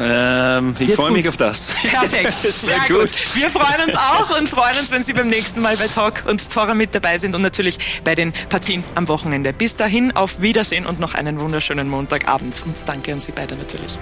Ähm, 0.00 0.74
ich 0.78 0.94
freue 0.94 1.10
mich 1.10 1.28
auf 1.28 1.36
das. 1.36 1.66
Perfekt, 1.90 2.32
sehr 2.32 2.80
gut. 2.88 3.12
Wir 3.34 3.50
freuen 3.50 3.88
uns 3.88 3.94
auch 3.94 4.38
und 4.38 4.48
freuen 4.48 4.78
uns, 4.78 4.90
wenn 4.90 5.02
Sie 5.02 5.12
beim 5.12 5.28
nächsten 5.28 5.60
Mal 5.60 5.76
bei 5.76 5.88
Talk 5.88 6.22
und 6.26 6.50
Tora 6.50 6.74
mit 6.74 6.94
dabei 6.94 7.18
sind 7.18 7.34
und 7.34 7.42
natürlich 7.42 8.02
bei 8.02 8.14
den 8.14 8.32
Partien 8.48 8.82
am 8.94 9.08
Wochenende. 9.08 9.52
Bis 9.52 9.76
dahin, 9.76 10.16
auf 10.16 10.40
Wiedersehen 10.40 10.86
und 10.86 11.00
noch 11.00 11.14
einen 11.14 11.38
wunderschönen 11.40 11.88
Montagabend 11.88 12.62
und 12.64 12.76
danke 12.86 13.12
an 13.12 13.20
Sie 13.20 13.32
beide 13.32 13.56
natürlich. 13.56 13.98